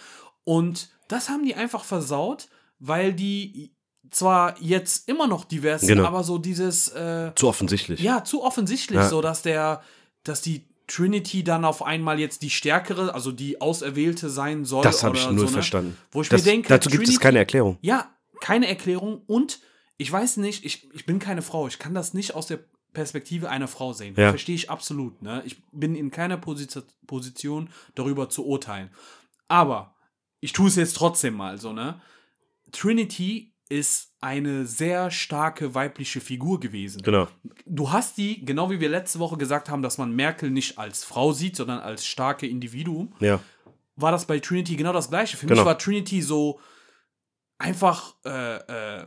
Und 0.44 0.88
das 1.12 1.28
haben 1.28 1.44
die 1.44 1.54
einfach 1.54 1.84
versaut 1.84 2.48
weil 2.82 3.14
die 3.14 3.72
zwar 4.10 4.60
jetzt 4.60 5.08
immer 5.08 5.28
noch 5.28 5.44
divers 5.44 5.82
genau. 5.82 5.94
sind, 5.94 6.04
aber 6.04 6.24
so 6.24 6.36
dieses 6.38 6.88
äh, 6.88 7.32
zu 7.36 7.48
offensichtlich. 7.48 8.00
Ja, 8.00 8.24
zu 8.24 8.42
offensichtlich, 8.42 8.98
ja. 8.98 9.08
so 9.08 9.22
dass 9.22 9.42
der, 9.42 9.82
dass 10.24 10.42
die 10.42 10.68
Trinity 10.88 11.44
dann 11.44 11.64
auf 11.64 11.82
einmal 11.82 12.18
jetzt 12.18 12.42
die 12.42 12.50
stärkere, 12.50 13.14
also 13.14 13.30
die 13.30 13.60
auserwählte 13.60 14.28
sein 14.28 14.64
soll. 14.64 14.82
Das 14.82 15.04
habe 15.04 15.16
ich 15.16 15.24
null 15.26 15.38
so, 15.38 15.44
ne? 15.44 15.48
verstanden. 15.48 15.96
Wo 16.10 16.20
ich 16.20 16.28
das, 16.28 16.44
mir 16.44 16.50
denke, 16.50 16.68
dazu 16.68 16.90
gibt 16.90 17.04
Trinity, 17.04 17.14
es 17.14 17.20
keine 17.20 17.38
Erklärung. 17.38 17.78
Ja, 17.80 18.12
keine 18.40 18.66
Erklärung 18.66 19.22
und 19.26 19.60
ich 19.96 20.10
weiß 20.10 20.38
nicht, 20.38 20.64
ich, 20.64 20.92
ich 20.92 21.06
bin 21.06 21.20
keine 21.20 21.40
Frau, 21.40 21.68
ich 21.68 21.78
kann 21.78 21.94
das 21.94 22.14
nicht 22.14 22.34
aus 22.34 22.48
der 22.48 22.58
Perspektive 22.92 23.48
einer 23.48 23.68
Frau 23.68 23.92
sehen. 23.92 24.14
Ja. 24.18 24.30
Verstehe 24.30 24.56
ich 24.56 24.68
absolut. 24.68 25.22
Ne? 25.22 25.42
Ich 25.46 25.62
bin 25.70 25.94
in 25.94 26.10
keiner 26.10 26.36
Position, 26.36 26.82
Position 27.06 27.70
darüber 27.94 28.28
zu 28.28 28.44
urteilen. 28.44 28.90
Aber 29.46 29.91
ich 30.42 30.52
tue 30.52 30.68
es 30.68 30.76
jetzt 30.76 30.96
trotzdem 30.96 31.34
mal 31.34 31.56
so, 31.58 31.72
ne? 31.72 32.00
Trinity 32.72 33.54
ist 33.68 34.12
eine 34.20 34.66
sehr 34.66 35.10
starke 35.10 35.74
weibliche 35.74 36.20
Figur 36.20 36.60
gewesen. 36.60 37.00
Genau. 37.02 37.28
Du 37.64 37.90
hast 37.90 38.18
die, 38.18 38.44
genau 38.44 38.70
wie 38.70 38.80
wir 38.80 38.88
letzte 38.88 39.18
Woche 39.20 39.38
gesagt 39.38 39.70
haben, 39.70 39.82
dass 39.82 39.98
man 39.98 40.14
Merkel 40.14 40.50
nicht 40.50 40.78
als 40.78 41.04
Frau 41.04 41.32
sieht, 41.32 41.56
sondern 41.56 41.78
als 41.78 42.04
starke 42.04 42.46
Individuum. 42.46 43.14
Ja. 43.20 43.40
War 43.96 44.10
das 44.10 44.26
bei 44.26 44.40
Trinity 44.40 44.76
genau 44.76 44.92
das 44.92 45.08
gleiche. 45.08 45.36
Für 45.36 45.46
genau. 45.46 45.60
mich 45.60 45.66
war 45.66 45.78
Trinity 45.78 46.22
so 46.22 46.60
einfach 47.58 48.14
äh, 48.24 48.56
äh, 48.56 49.06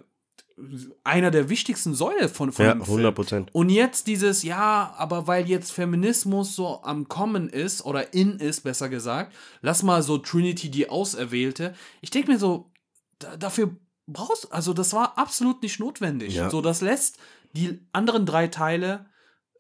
einer 1.04 1.32
der 1.32 1.50
wichtigsten 1.50 1.94
Säule 1.94 2.30
von, 2.30 2.52
von 2.54 2.66
ja, 2.66 2.74
dem 2.74 2.82
100 2.82 3.14
Prozent. 3.14 3.50
Und 3.54 3.70
jetzt 3.70 4.08
dieses, 4.08 4.44
ja, 4.44 4.94
aber 4.98 5.28
weil 5.28 5.48
jetzt 5.50 5.72
Feminismus 5.72 6.56
so 6.56 6.82
am 6.84 7.10
Kommen 7.10 7.50
ist, 7.50 7.84
oder 7.84 8.14
in 8.14 8.40
ist, 8.40 8.62
besser 8.62 8.88
gesagt, 8.88 9.34
lass 9.62 9.84
mal 9.84 10.02
so 10.02 10.18
Trinity 10.18 10.72
die 10.72 10.90
Auserwählte. 10.90 11.76
Ich 12.02 12.10
denke 12.10 12.32
mir 12.32 12.40
so, 12.40 12.72
da, 13.20 13.36
dafür 13.36 13.76
brauchst 14.08 14.52
also 14.54 14.74
das 14.74 14.94
war 14.94 15.18
absolut 15.18 15.62
nicht 15.62 15.80
notwendig. 15.80 16.36
Ja. 16.36 16.50
So, 16.50 16.62
das 16.62 16.82
lässt 16.82 17.18
die 17.54 17.80
anderen 17.92 18.26
drei 18.26 18.48
Teile 18.48 19.08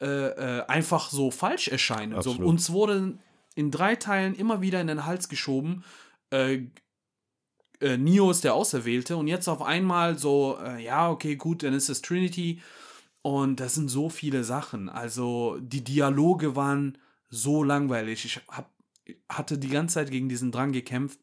äh, 0.01 0.05
äh, 0.05 0.65
einfach 0.67 1.09
so 1.09 1.31
falsch 1.31 1.67
erscheinen. 1.67 2.21
So, 2.21 2.31
uns 2.31 2.71
wurde 2.71 3.17
in 3.55 3.71
drei 3.71 3.95
Teilen 3.95 4.35
immer 4.35 4.61
wieder 4.61 4.81
in 4.81 4.87
den 4.87 5.05
Hals 5.05 5.29
geschoben, 5.29 5.83
äh, 6.29 6.59
äh, 7.82 7.97
Neo 7.97 8.32
ist 8.32 8.43
der 8.43 8.53
Auserwählte 8.53 9.17
und 9.17 9.28
jetzt 9.28 9.47
auf 9.47 9.61
einmal 9.61 10.17
so, 10.17 10.57
äh, 10.63 10.84
ja, 10.84 11.09
okay, 11.09 11.36
gut, 11.36 11.63
dann 11.63 11.73
ist 11.73 11.89
es 11.89 12.01
Trinity. 12.01 12.61
Und 13.21 13.59
das 13.59 13.73
sind 13.73 13.89
so 13.89 14.09
viele 14.09 14.43
Sachen. 14.43 14.88
Also 14.88 15.57
die 15.59 15.84
Dialoge 15.84 16.55
waren 16.55 16.97
so 17.30 17.63
langweilig. 17.63 18.23
Ich 18.23 18.39
hab, 18.47 18.69
hatte 19.28 19.57
die 19.57 19.69
ganze 19.69 19.95
Zeit 19.95 20.11
gegen 20.11 20.30
diesen 20.30 20.51
Drang 20.51 20.71
gekämpft, 20.71 21.19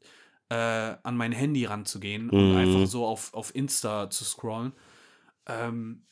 äh, 0.49 0.55
an 0.55 1.17
mein 1.17 1.31
Handy 1.31 1.65
ranzugehen 1.65 2.27
mhm. 2.27 2.33
und 2.33 2.57
einfach 2.57 2.87
so 2.87 3.07
auf, 3.07 3.33
auf 3.35 3.55
Insta 3.55 4.11
zu 4.11 4.25
scrollen. 4.25 4.73
Ähm, 5.47 6.03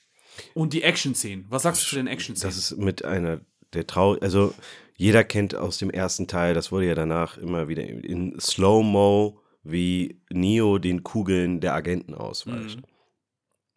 und 0.55 0.74
die 0.74 0.82
Action-Szenen. 0.82 1.47
Was 1.49 1.62
sagst 1.62 1.82
du 1.82 1.86
zu 1.88 1.97
den 1.97 2.07
Action-Szenen? 2.07 2.49
Das 2.49 2.57
ist 2.57 2.78
mit 2.78 3.05
einer 3.05 3.41
der 3.72 3.86
Trau... 3.88 4.14
Also 4.14 4.55
jeder 4.97 5.24
kennt 5.24 5.55
aus 5.55 5.78
dem 5.78 5.91
ersten 5.91 6.28
Teil, 6.28 6.55
das 6.55 6.70
wurde 6.70 6.86
ja 6.86 6.95
danach 6.95 7.36
immer 7.38 7.68
wieder 7.68 7.82
in 7.82 8.38
Slow-Mo, 8.38 9.39
wie 9.62 10.20
Neo 10.30 10.78
den 10.78 11.02
Kugeln 11.02 11.61
der 11.61 11.74
Agenten 11.74 12.14
ausweicht. 12.14 12.78
Mhm. 12.78 12.84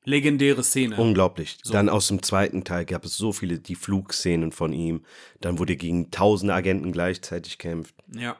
Legendäre 0.05 0.63
Szene. 0.63 0.97
Unglaublich. 0.97 1.57
So. 1.63 1.71
Dann 1.71 1.87
aus 1.87 2.09
dem 2.09 2.21
zweiten 2.21 2.63
Teil 2.63 2.85
gab 2.85 3.05
es 3.05 3.15
so 3.15 3.31
viele, 3.31 3.59
die 3.59 3.75
Flugszenen 3.75 4.51
von 4.51 4.73
ihm. 4.73 5.05
Dann 5.39 5.59
wurde 5.59 5.77
gegen 5.77 6.11
tausende 6.11 6.53
Agenten 6.53 6.91
gleichzeitig 6.91 7.57
kämpft. 7.57 7.95
Ja. 8.13 8.37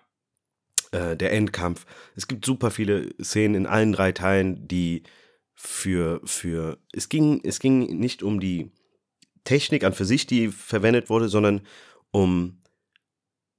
Äh, 0.91 1.15
der 1.15 1.31
Endkampf. 1.31 1.85
Es 2.15 2.27
gibt 2.27 2.45
super 2.45 2.69
viele 2.69 3.13
Szenen 3.21 3.55
in 3.55 3.65
allen 3.65 3.93
drei 3.93 4.11
Teilen, 4.11 4.67
die 4.67 5.03
für, 5.53 6.19
für, 6.25 6.79
es 6.91 7.07
ging, 7.07 7.41
es 7.43 7.59
ging 7.59 7.97
nicht 7.97 8.23
um 8.23 8.39
die 8.39 8.71
Technik 9.45 9.83
an 9.83 9.93
für 9.93 10.05
sich, 10.05 10.27
die 10.27 10.49
verwendet 10.49 11.09
wurde, 11.09 11.29
sondern 11.29 11.61
um, 12.11 12.61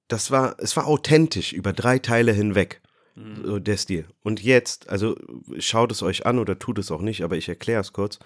das 0.08 0.30
war, 0.30 0.56
es 0.58 0.76
war 0.76 0.86
authentisch 0.86 1.52
über 1.52 1.72
drei 1.72 1.98
Teile 1.98 2.32
hinweg. 2.32 2.82
Mhm. 3.14 3.44
So 3.44 3.58
der 3.58 3.76
Stil. 3.76 4.06
Und 4.22 4.42
jetzt, 4.42 4.88
also 4.88 5.16
schaut 5.58 5.92
es 5.92 6.02
euch 6.02 6.26
an 6.26 6.38
oder 6.38 6.58
tut 6.58 6.78
es 6.78 6.90
auch 6.90 7.00
nicht, 7.00 7.22
aber 7.22 7.36
ich 7.36 7.48
erkläre 7.48 7.80
es 7.80 7.92
kurz. 7.92 8.18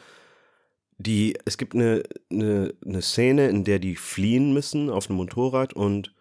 Die, 0.98 1.38
es 1.44 1.58
gibt 1.58 1.74
eine, 1.74 2.02
eine, 2.30 2.74
eine 2.84 3.02
Szene, 3.02 3.48
in 3.48 3.64
der 3.64 3.78
die 3.78 3.96
fliehen 3.96 4.52
müssen 4.52 4.90
auf 4.90 5.08
einem 5.08 5.16
Motorrad 5.18 5.72
und 5.72 6.14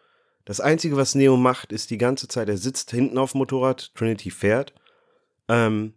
das 0.45 0.61
Einzige, 0.61 0.95
was 0.95 1.15
Neo 1.15 1.35
macht, 1.35 1.73
ist 1.73 1.89
die 1.89 1.97
ganze 1.97 2.29
Zeit, 2.29 2.47
er 2.47 2.57
sitzt 2.57 2.91
hinten 2.91 3.17
auf 3.17 3.33
dem 3.33 3.39
Motorrad, 3.39 3.93
Trinity 3.95 4.31
fährt, 4.31 4.73
ähm, 5.49 5.93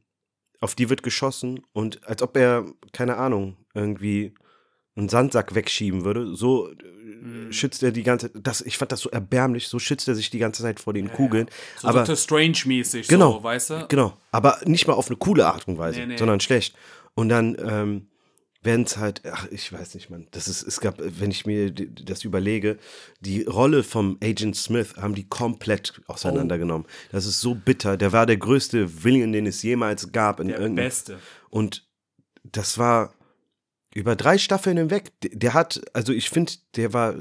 auf 0.61 0.75
die 0.75 0.91
wird 0.91 1.03
geschossen 1.03 1.61
und 1.73 2.07
als 2.09 2.23
ob 2.23 2.37
er, 2.37 2.67
keine 2.93 3.17
Ahnung, 3.17 3.57
irgendwie 3.75 4.35
einen 4.97 5.09
Sandsack 5.09 5.55
wegschieben 5.55 6.05
würde, 6.05 6.35
so 6.35 6.71
Mhm. 7.21 7.53
schützt 7.53 7.83
er 7.83 7.93
die 7.93 8.03
ganze 8.03 8.31
das 8.31 8.61
ich 8.63 8.79
fand 8.79 8.93
das 8.93 9.01
so 9.01 9.11
erbärmlich, 9.11 9.69
so 9.69 9.79
schützt 9.79 10.09
er 10.09 10.15
sich 10.15 10.31
die 10.31 10.39
ganze 10.39 10.63
Zeit 10.63 10.81
vor 10.81 10.93
den 10.93 11.13
Kugeln, 11.13 11.49
So 11.79 11.89
aber 11.89 12.01
Dr. 12.01 12.17
Strange-mäßig, 12.17 13.09
Genau. 13.09 13.33
so, 13.35 13.43
weißt 13.43 13.71
du? 13.71 13.87
Genau, 13.89 14.17
aber 14.33 14.59
nicht 14.65 14.87
mal 14.87 14.95
auf 14.95 15.09
eine 15.09 15.17
coole 15.17 15.47
Art 15.47 15.69
und 15.69 15.79
Weise, 15.79 16.01
Nee, 16.01 16.07
nee. 16.07 16.17
sondern 16.17 16.41
schlecht. 16.41 16.75
Und 17.15 17.29
dann 17.29 17.57
ähm, 17.59 18.07
werden 18.63 18.85
es 18.85 18.97
halt, 18.99 19.23
ach, 19.31 19.47
ich 19.51 19.73
weiß 19.73 19.95
nicht, 19.95 20.11
Mann. 20.11 20.27
Das 20.33 20.47
ist, 20.47 20.63
es 20.63 20.81
gab, 20.81 20.97
wenn 20.99 21.31
ich 21.31 21.47
mir 21.47 21.71
das 21.73 22.25
überlege, 22.25 22.79
die 23.21 23.43
Rolle 23.45 23.83
vom 23.83 24.19
Agent 24.23 24.55
Smith 24.57 24.95
haben 24.97 25.15
die 25.15 25.29
komplett 25.29 26.01
auseinandergenommen. 26.07 26.87
Oh. 26.87 27.09
Das 27.13 27.25
ist 27.27 27.41
so 27.41 27.55
bitter. 27.55 27.97
Der 27.97 28.13
war 28.13 28.27
der 28.27 28.37
größte 28.37 29.03
Villain, 29.05 29.33
den 29.33 29.47
es 29.47 29.63
jemals 29.63 30.13
gab 30.13 30.41
in 30.41 30.49
Der. 30.49 30.59
Beste. 30.69 31.19
Und 31.49 31.87
das 32.45 32.77
war 32.79 33.15
über 33.95 34.17
drei 34.17 34.39
Staffeln 34.39 34.77
hinweg. 34.77 35.13
Der, 35.23 35.55
hat, 35.55 35.81
also 35.95 36.13
ich 36.13 36.31
finde, 36.31 36.53
der 36.77 36.93
war 36.93 37.17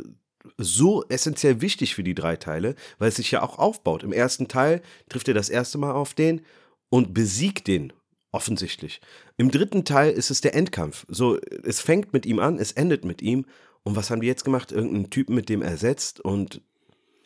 so 0.57 1.03
essentiell 1.09 1.61
wichtig 1.61 1.95
für 1.95 2.03
die 2.03 2.15
drei 2.15 2.35
Teile, 2.35 2.75
weil 2.97 3.09
es 3.09 3.15
sich 3.15 3.31
ja 3.31 3.41
auch 3.41 3.57
aufbaut. 3.59 4.03
Im 4.03 4.13
ersten 4.13 4.47
Teil 4.47 4.81
trifft 5.09 5.27
er 5.27 5.33
das 5.33 5.49
erste 5.49 5.77
Mal 5.77 5.91
auf 5.91 6.13
den 6.13 6.41
und 6.89 7.13
besiegt 7.13 7.67
den. 7.67 7.93
Offensichtlich. 8.31 9.01
Im 9.37 9.49
dritten 9.49 9.85
Teil 9.85 10.11
ist 10.11 10.29
es 10.29 10.39
der 10.41 10.53
Endkampf. 10.53 11.05
So, 11.09 11.39
es 11.63 11.79
fängt 11.79 12.13
mit 12.13 12.27
ihm 12.27 12.37
an, 12.39 12.59
es 12.59 12.71
endet 12.73 13.03
mit 13.03 13.23
ihm. 13.23 13.45
Und 13.81 13.95
was 13.95 14.11
haben 14.11 14.21
die 14.21 14.27
jetzt 14.27 14.45
gemacht? 14.45 14.71
Irgendeinen 14.71 15.09
Typen 15.09 15.33
mit 15.33 15.49
dem 15.49 15.63
ersetzt 15.63 16.19
und 16.19 16.61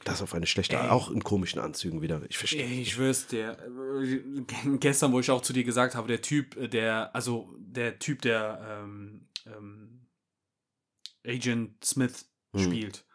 das 0.06 0.22
auf 0.22 0.34
eine 0.34 0.48
schlechte 0.48 0.80
Art. 0.80 0.92
Auch 0.92 1.12
in 1.12 1.22
komischen 1.24 1.60
Anzügen 1.60 2.02
wieder. 2.02 2.22
Ich 2.30 2.38
verstehe. 2.38 2.64
Ey, 2.64 2.82
Ich 2.82 2.94
schwör's 2.94 3.28
dir. 3.28 3.58
äh, 4.02 4.78
Gestern, 4.80 5.12
wo 5.12 5.20
ich 5.20 5.30
auch 5.30 5.42
zu 5.42 5.52
dir 5.52 5.64
gesagt 5.66 5.96
habe, 5.96 6.08
der 6.08 6.22
Typ, 6.22 6.56
äh, 6.56 6.70
der, 6.70 7.14
also 7.14 7.54
der 7.58 8.00
Typ, 8.00 8.22
der 8.22 8.82
ähm, 8.84 9.28
ähm, 9.46 10.06
Agent 11.26 11.84
Smith 11.84 12.26
Hm. 12.56 12.64
spielt, 12.64 13.06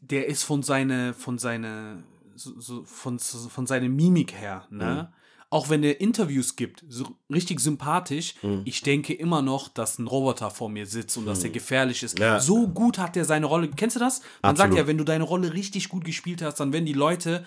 der 0.00 0.26
ist 0.26 0.44
von 0.44 0.62
seine, 0.62 1.14
von 1.14 1.38
seine, 1.38 2.04
so, 2.36 2.60
so, 2.60 2.84
von, 2.84 3.18
so- 3.18 3.48
von 3.48 3.66
seiner 3.66 3.88
Mimik 3.88 4.32
her, 4.32 4.66
ne? 4.70 5.12
Auch 5.50 5.70
wenn 5.70 5.82
er 5.82 5.98
Interviews 5.98 6.56
gibt, 6.56 6.84
so 6.90 7.16
richtig 7.32 7.60
sympathisch, 7.60 8.34
Hm. 8.42 8.62
ich 8.66 8.82
denke 8.82 9.14
immer 9.14 9.40
noch, 9.40 9.68
dass 9.68 9.98
ein 9.98 10.06
Roboter 10.06 10.50
vor 10.50 10.68
mir 10.68 10.84
sitzt 10.84 11.16
und 11.16 11.24
dass 11.24 11.42
er 11.42 11.48
gefährlich 11.48 12.02
ist. 12.02 12.18
Ja. 12.18 12.38
So 12.38 12.68
gut 12.68 12.98
hat 12.98 13.16
er 13.16 13.24
seine 13.24 13.46
Rolle. 13.46 13.70
Kennst 13.70 13.96
du 13.96 14.00
das? 14.00 14.20
Man 14.42 14.56
sagt 14.56 14.66
Absolut. 14.68 14.76
ja, 14.78 14.86
wenn 14.86 14.98
du 14.98 15.04
deine 15.04 15.24
Rolle 15.24 15.54
richtig 15.54 15.88
gut 15.88 16.04
gespielt 16.04 16.42
hast, 16.42 16.60
dann 16.60 16.74
werden 16.74 16.84
die 16.84 16.92
Leute, 16.92 17.46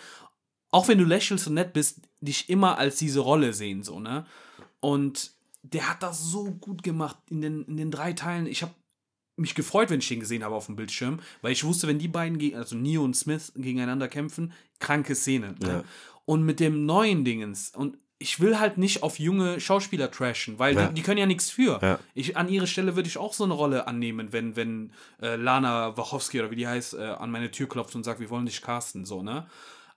auch 0.72 0.88
wenn 0.88 0.98
du 0.98 1.04
lächelst 1.06 1.46
und 1.48 1.54
nett 1.54 1.74
bist, 1.74 2.02
dich 2.22 2.50
immer 2.50 2.80
als 2.80 2.96
diese 2.98 3.20
Rolle 3.20 3.54
sehen, 3.54 3.84
so, 3.84 4.00
ne? 4.00 4.26
Und 4.80 5.32
der 5.64 5.90
hat 5.90 6.04
das 6.04 6.24
so 6.24 6.46
gut 6.52 6.84
gemacht 6.84 7.18
in 7.30 7.42
den, 7.42 7.64
in 7.66 7.78
den 7.78 7.92
drei 7.92 8.14
Teilen. 8.14 8.48
Ich 8.48 8.62
habe 8.62 8.74
mich 9.38 9.56
gefreut, 9.56 9.90
wenn 9.90 10.00
ich 10.00 10.08
den 10.08 10.20
gesehen 10.20 10.44
habe 10.44 10.56
auf 10.56 10.66
dem 10.68 10.76
Bildschirm, 10.76 11.20
weil 11.42 11.52
ich 11.52 11.64
wusste, 11.64 11.88
wenn 11.88 12.00
die 12.00 12.08
beiden, 12.08 12.54
also 12.56 12.76
Neo 12.76 13.04
und 13.04 13.16
Smith, 13.16 13.54
gegeneinander 13.56 14.08
kämpfen, 14.08 14.54
kranke 14.80 15.16
Szene. 15.16 15.56
Ne? 15.62 15.68
Ja. 15.70 15.84
Und 16.26 16.44
mit 16.44 16.60
dem 16.60 16.86
neuen 16.86 17.24
Dingens, 17.26 17.72
und 17.76 17.98
ich 18.20 18.40
will 18.40 18.60
halt 18.60 18.78
nicht 18.78 19.02
auf 19.02 19.18
junge 19.18 19.60
Schauspieler 19.60 20.12
trashen, 20.12 20.60
weil 20.60 20.76
Ja. 20.76 20.88
die, 20.88 20.94
die 20.94 21.02
können 21.02 21.18
ja 21.18 21.26
nichts 21.26 21.50
für. 21.50 21.80
Ja. 21.82 22.00
Ich, 22.14 22.38
an 22.38 22.50
ihre 22.50 22.68
Stelle 22.68 22.96
würde 22.96 23.10
ich 23.10 23.18
auch 23.18 23.34
so 23.34 23.44
eine 23.44 23.54
Rolle 23.54 23.88
annehmen, 23.88 24.32
wenn, 24.32 24.56
wenn 24.56 24.94
äh, 25.22 25.38
Lana 25.38 25.98
Wachowski 25.98 26.40
oder 26.40 26.52
wie 26.52 26.56
die 26.56 26.68
heißt, 26.68 26.94
äh, 26.94 27.02
an 27.04 27.32
meine 27.32 27.50
Tür 27.50 27.68
klopft 27.68 27.96
und 27.96 28.04
sagt, 28.04 28.20
wir 28.20 28.30
wollen 28.30 28.46
dich 28.46 28.62
casten, 28.62 29.06
so, 29.06 29.24
ne? 29.24 29.48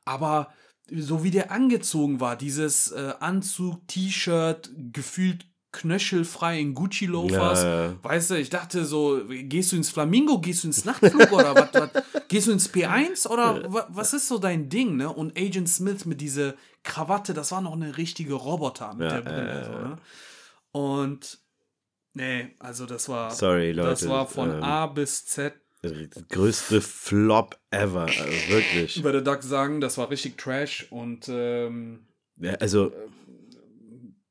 Aber 0.06 0.52
so 0.90 1.22
wie 1.22 1.30
der 1.30 1.50
angezogen 1.50 2.20
war, 2.20 2.36
dieses 2.36 2.92
äh, 2.92 3.12
Anzug, 3.20 3.86
T-Shirt, 3.88 4.70
gefühlt 4.92 5.46
knöchelfrei 5.74 6.58
in 6.60 6.74
Gucci-Loafers, 6.74 7.62
Ja, 7.62 7.84
ja. 7.86 7.94
weißt 8.02 8.30
du, 8.30 8.34
ich 8.38 8.48
dachte 8.50 8.84
so, 8.84 9.20
gehst 9.28 9.72
du 9.72 9.76
ins 9.76 9.90
Flamingo, 9.90 10.38
gehst 10.40 10.64
du 10.64 10.68
ins 10.68 10.84
Nachtflug 10.84 11.30
oder 11.32 11.54
was, 11.54 11.68
was, 11.74 11.90
gehst 12.28 12.46
du 12.46 12.52
ins 12.52 12.72
P1 12.72 13.28
oder 13.28 13.72
wa, 13.72 13.86
was 13.90 14.12
ist 14.14 14.28
so 14.28 14.38
dein 14.38 14.68
Ding, 14.68 14.96
ne? 14.96 15.10
Und 15.12 15.38
Agent 15.38 15.68
Smith 15.68 16.04
mit 16.06 16.20
dieser 16.20 16.54
Krawatte, 16.82 17.34
das 17.34 17.52
war 17.52 17.60
noch 17.60 17.74
eine 17.74 17.96
richtige 17.96 18.34
Roboter 18.34 18.94
mit 18.94 19.10
Ja, 19.10 19.20
der 19.20 19.30
Brille, 19.30 19.60
äh, 19.60 19.64
so, 19.64 19.72
ne? 19.72 19.98
Und 20.72 21.38
nee, 22.14 22.54
also 22.58 22.86
das 22.86 23.08
war 23.08 23.30
Sorry, 23.30 23.72
Leute. 23.72 23.90
das 23.90 24.08
war 24.08 24.26
von 24.26 24.50
ähm, 24.50 24.62
A 24.62 24.86
bis 24.86 25.26
Z. 25.26 25.54
größte 26.30 26.80
Flop 26.80 27.58
ever. 27.70 28.02
Also 28.02 28.24
wirklich. 28.48 28.96
Ich 28.96 29.04
würde 29.04 29.22
Doug 29.22 29.42
sagen, 29.42 29.80
das 29.80 29.98
war 29.98 30.10
richtig 30.10 30.36
Trash 30.38 30.86
und 30.90 31.28
ähm, 31.28 32.06
Ja, 32.40 32.54
also, 32.54 32.92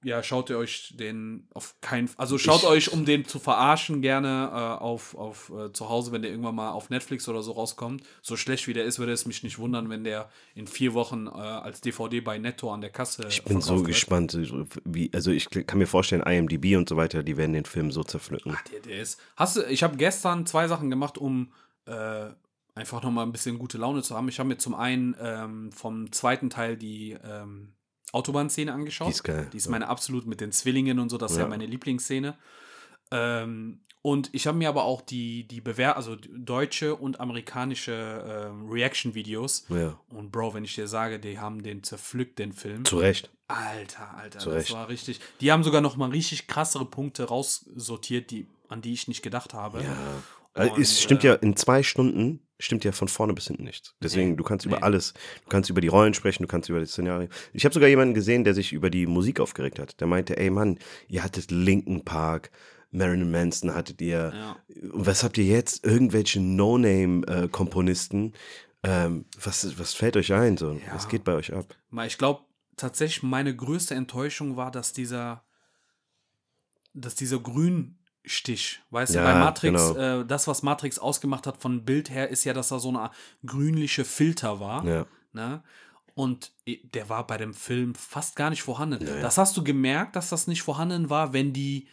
ja, 0.04 0.22
schaut 0.24 0.50
ihr 0.50 0.58
euch 0.58 0.94
den 0.98 1.48
auf 1.54 1.76
keinen 1.82 2.10
Also 2.18 2.38
schaut 2.38 2.64
Ich- 2.64 2.68
euch, 2.68 2.92
um 2.94 3.06
den 3.06 3.26
zu 3.26 3.40
verarschen, 3.40 4.02
gerne 4.02 4.50
äh, 4.52 4.84
auf, 4.84 5.16
auf 5.16 5.52
äh, 5.58 5.72
zu 5.74 5.90
Hause, 5.90 6.12
wenn 6.12 6.22
der 6.22 6.32
irgendwann 6.32 6.56
mal 6.56 6.72
auf 6.72 6.90
Netflix 6.90 7.28
oder 7.30 7.42
so 7.42 7.54
rauskommt. 7.54 8.04
So 8.22 8.36
schlecht 8.38 8.68
wie 8.68 8.74
der 8.74 8.86
ist, 8.86 9.00
würde 9.00 9.12
es 9.14 9.26
mich 9.26 9.44
nicht 9.44 9.60
wundern, 9.60 9.90
wenn 9.90 10.04
der 10.04 10.30
in 10.56 10.68
vier 10.68 10.94
Wochen 10.94 11.28
äh, 11.28 11.32
als 11.32 11.82
DVD 11.82 12.22
bei 12.22 12.38
Netto 12.38 12.74
an 12.74 12.82
der 12.82 12.90
Kasse. 12.90 13.26
ich 13.30 13.44
bin 13.44 13.62
so 13.62 13.82
gespannt. 13.84 14.38
Wie, 14.86 15.10
also, 15.14 15.32
ich 15.32 15.50
kann 15.50 15.78
mir 15.78 15.88
vorstellen, 15.88 16.22
IMDb 16.24 16.76
und 16.78 16.88
so 16.90 16.98
weiter, 16.98 17.24
die 17.24 17.38
werden 17.38 17.54
den 17.54 17.66
Film 17.66 17.92
so 17.92 18.04
zerpflücken. 18.04 18.58
Der, 18.72 18.80
der 18.82 19.02
ist. 19.02 19.20
Hast 19.36 19.58
du, 19.58 19.62
ich 19.64 19.84
habe 19.84 19.98
gestern 19.98 20.46
zwei 20.46 20.68
Sachen 20.68 20.90
gemacht, 20.90 21.18
um 21.18 21.52
äh, 21.86 22.28
einfach 22.76 23.04
nochmal 23.04 23.26
ein 23.26 23.32
bisschen 23.32 23.60
gute 23.60 23.78
Laune 23.78 24.02
zu 24.02 24.16
haben. 24.16 24.28
Ich 24.30 24.40
habe 24.40 24.50
mir 24.50 24.58
zum 24.58 24.74
einen 24.76 25.16
ähm, 25.22 25.72
vom 25.72 26.12
zweiten 26.12 26.50
Teil 26.50 26.76
die 26.78 27.18
ähm, 27.24 27.74
Autobahnszene 28.14 28.72
angeschaut. 28.72 29.08
Die 29.08 29.12
ist 29.12 29.24
geil, 29.24 29.50
Die 29.52 29.58
ist 29.58 29.68
meine 29.70 29.90
absolut 29.90 30.26
mit 30.26 30.40
den 30.40 30.52
Zwillingen 30.54 31.00
und 31.00 31.10
so, 31.10 31.18
das 31.18 31.32
ist 31.32 31.38
ja 31.38 31.44
Ja. 31.44 31.50
meine 31.50 31.66
Lieblingsszene. 31.66 32.38
Ähm, 33.12 33.82
und 34.02 34.30
ich 34.34 34.48
habe 34.48 34.58
mir 34.58 34.68
aber 34.68 34.84
auch 34.84 35.02
die, 35.02 35.48
die 35.48 35.62
Bewer 35.62 35.96
also 35.96 36.16
deutsche 36.16 36.94
und 36.96 37.22
amerikanische 37.22 38.50
ähm, 38.52 38.70
Reaction-Videos. 38.70 39.66
Ja, 39.70 39.98
Und 40.10 40.32
Bro, 40.32 40.54
wenn 40.54 40.66
ich 40.66 40.76
dir 40.76 40.88
sage, 40.88 41.20
die 41.20 41.40
haben 41.40 41.64
den 41.64 41.84
zerpflückt, 41.84 42.38
den 42.40 42.52
Film. 42.52 42.84
zu 42.86 42.98
Recht. 42.98 43.30
Alter, 43.48 44.14
Alter, 44.18 44.40
Zu 44.40 44.50
das 44.50 44.64
Recht. 44.64 44.74
war 44.74 44.90
richtig. 44.90 45.20
Die 45.42 45.52
haben 45.52 45.64
sogar 45.64 45.80
noch 45.82 45.96
mal 45.96 46.10
richtig 46.10 46.48
krassere 46.48 46.86
Punkte 46.86 47.26
raussortiert, 47.26 48.30
die, 48.32 48.48
an 48.68 48.82
die 48.82 48.94
ich 48.94 49.08
nicht 49.08 49.22
gedacht 49.22 49.54
habe. 49.54 49.84
Ja. 49.84 50.66
Und, 50.66 50.78
es 50.80 51.02
stimmt 51.02 51.24
äh, 51.24 51.28
ja, 51.30 51.34
in 51.36 51.56
zwei 51.56 51.82
Stunden 51.82 52.42
stimmt 52.60 52.84
ja 52.84 52.92
von 52.92 53.08
vorne 53.08 53.34
bis 53.34 53.48
hinten 53.48 53.64
nichts. 53.64 53.96
Deswegen, 54.02 54.32
Nee, 54.32 54.36
du 54.36 54.44
kannst 54.44 54.66
nee. 54.66 54.72
über 54.72 54.84
alles, 54.84 55.14
du 55.44 55.50
kannst 55.50 55.70
über 55.70 55.82
die 55.82 55.88
Rollen 55.88 56.14
sprechen, 56.14 56.44
du 56.44 56.48
kannst 56.48 56.70
über 56.70 56.80
das 56.80 56.92
Szenario. 56.92 57.28
Ich 57.54 57.66
habe 57.66 57.74
sogar 57.74 57.90
jemanden 57.90 58.14
gesehen, 58.14 58.44
der 58.44 58.54
sich 58.54 58.74
über 58.74 58.90
die 58.90 59.08
Musik 59.08 59.40
aufgeregt 59.40 59.80
hat. 59.80 60.00
Der 60.00 60.08
meinte, 60.08 60.38
ey 60.38 60.50
Mann, 60.50 60.80
ihr 61.08 61.24
hattet 61.24 61.52
Linkin 61.52 62.06
Park, 62.06 62.52
Marilyn 62.92 63.32
Manson 63.32 63.74
hattet 63.74 64.02
ihr. 64.02 64.32
Ja. 64.34 64.58
Und 64.92 65.06
was 65.06 65.24
habt 65.24 65.38
ihr 65.38 65.46
jetzt? 65.46 65.84
Irgendwelche 65.86 66.40
No-Name-Komponisten. 66.40 68.34
Ähm, 68.84 69.26
was, 69.42 69.80
was 69.80 69.94
fällt 69.94 70.16
euch 70.18 70.32
ein? 70.34 70.58
So? 70.58 70.74
Ja. 70.74 70.94
Was 70.94 71.08
geht 71.10 71.24
bei 71.24 71.34
euch 71.34 71.54
ab? 71.54 71.76
Ich 72.06 72.18
glaube, 72.18 72.42
tatsächlich 72.78 73.24
meine 73.24 73.56
größte 73.56 73.96
Enttäuschung 73.96 74.58
war, 74.58 74.72
dass 74.72 74.94
dieser, 74.94 75.44
dass 76.94 77.16
dieser 77.16 77.40
Grünstich, 78.24 78.82
weißt 78.90 79.16
du, 79.16 79.20
Ja, 79.20 79.26
bei 79.26 79.40
Matrix, 79.40 79.88
genau. 79.94 80.22
äh, 80.22 80.26
das, 80.26 80.48
was 80.48 80.64
Matrix 80.64 80.98
ausgemacht 80.98 81.46
hat 81.46 81.58
von 81.58 81.84
Bild 81.84 82.10
her, 82.10 82.30
ist 82.30 82.44
ja, 82.46 82.54
dass 82.54 82.70
da 82.70 82.80
so 82.80 82.90
eine 82.90 83.12
grünliche 83.46 84.06
Filter 84.06 84.60
war. 84.60 84.86
Ja. 84.86 85.06
Ne? 85.34 85.62
Und 86.16 86.52
der 86.66 87.10
war 87.10 87.28
bei 87.28 87.38
dem 87.38 87.54
Film 87.54 87.96
fast 87.96 88.36
gar 88.36 88.50
nicht 88.50 88.62
vorhanden. 88.62 89.06
Das 89.22 89.38
hast 89.38 89.58
du 89.58 89.64
gemerkt, 89.64 90.16
dass 90.16 90.30
das 90.30 90.48
nicht 90.48 90.62
vorhanden 90.62 91.10
war, 91.10 91.34
wenn 91.34 91.54
die 91.54 91.88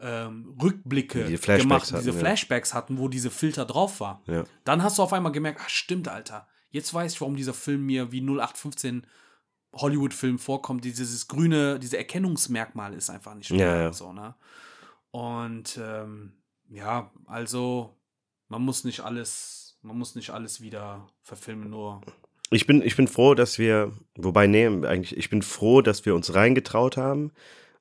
ähm, 0.00 0.56
Rückblicke 0.62 1.24
Die 1.24 1.36
Flashbacks 1.36 1.62
gemacht, 1.62 1.92
hatten, 1.92 1.96
diese 2.04 2.10
ja. 2.12 2.18
Flashbacks 2.18 2.72
hatten, 2.74 2.98
wo 2.98 3.08
diese 3.08 3.30
Filter 3.30 3.64
drauf 3.64 4.00
war. 4.00 4.22
Ja. 4.26 4.44
Dann 4.64 4.82
hast 4.82 4.98
du 4.98 5.02
auf 5.02 5.12
einmal 5.12 5.32
gemerkt, 5.32 5.60
ach 5.62 5.68
stimmt, 5.68 6.08
Alter. 6.08 6.46
Jetzt 6.70 6.92
weiß 6.94 7.14
ich, 7.14 7.20
warum 7.20 7.36
dieser 7.36 7.54
Film 7.54 7.84
mir 7.84 8.10
wie 8.12 8.20
0815 8.20 9.06
Hollywood-Film 9.74 10.38
vorkommt. 10.38 10.84
Dieses 10.84 11.26
grüne, 11.28 11.78
diese 11.78 11.98
Erkennungsmerkmal 11.98 12.94
ist 12.94 13.10
einfach 13.10 13.34
nicht 13.34 13.50
Ja, 13.50 13.76
ja. 13.76 13.92
so, 13.92 14.12
ne? 14.12 14.34
Und 15.14 15.78
ähm, 15.80 16.32
ja, 16.68 17.12
also 17.26 17.94
man 18.48 18.62
muss 18.62 18.82
nicht 18.82 18.98
alles, 18.98 19.78
man 19.80 19.96
muss 19.96 20.16
nicht 20.16 20.30
alles 20.30 20.60
wieder 20.60 21.06
verfilmen, 21.22 21.70
nur 21.70 22.00
Ich 22.50 22.66
bin, 22.66 22.82
ich 22.82 22.96
bin 22.96 23.06
froh, 23.06 23.36
dass 23.36 23.60
wir, 23.60 23.92
wobei, 24.16 24.48
nee, 24.48 24.66
eigentlich, 24.66 25.16
ich 25.16 25.30
bin 25.30 25.42
froh, 25.42 25.82
dass 25.82 26.04
wir 26.04 26.16
uns 26.16 26.34
reingetraut 26.34 26.96
haben, 26.96 27.30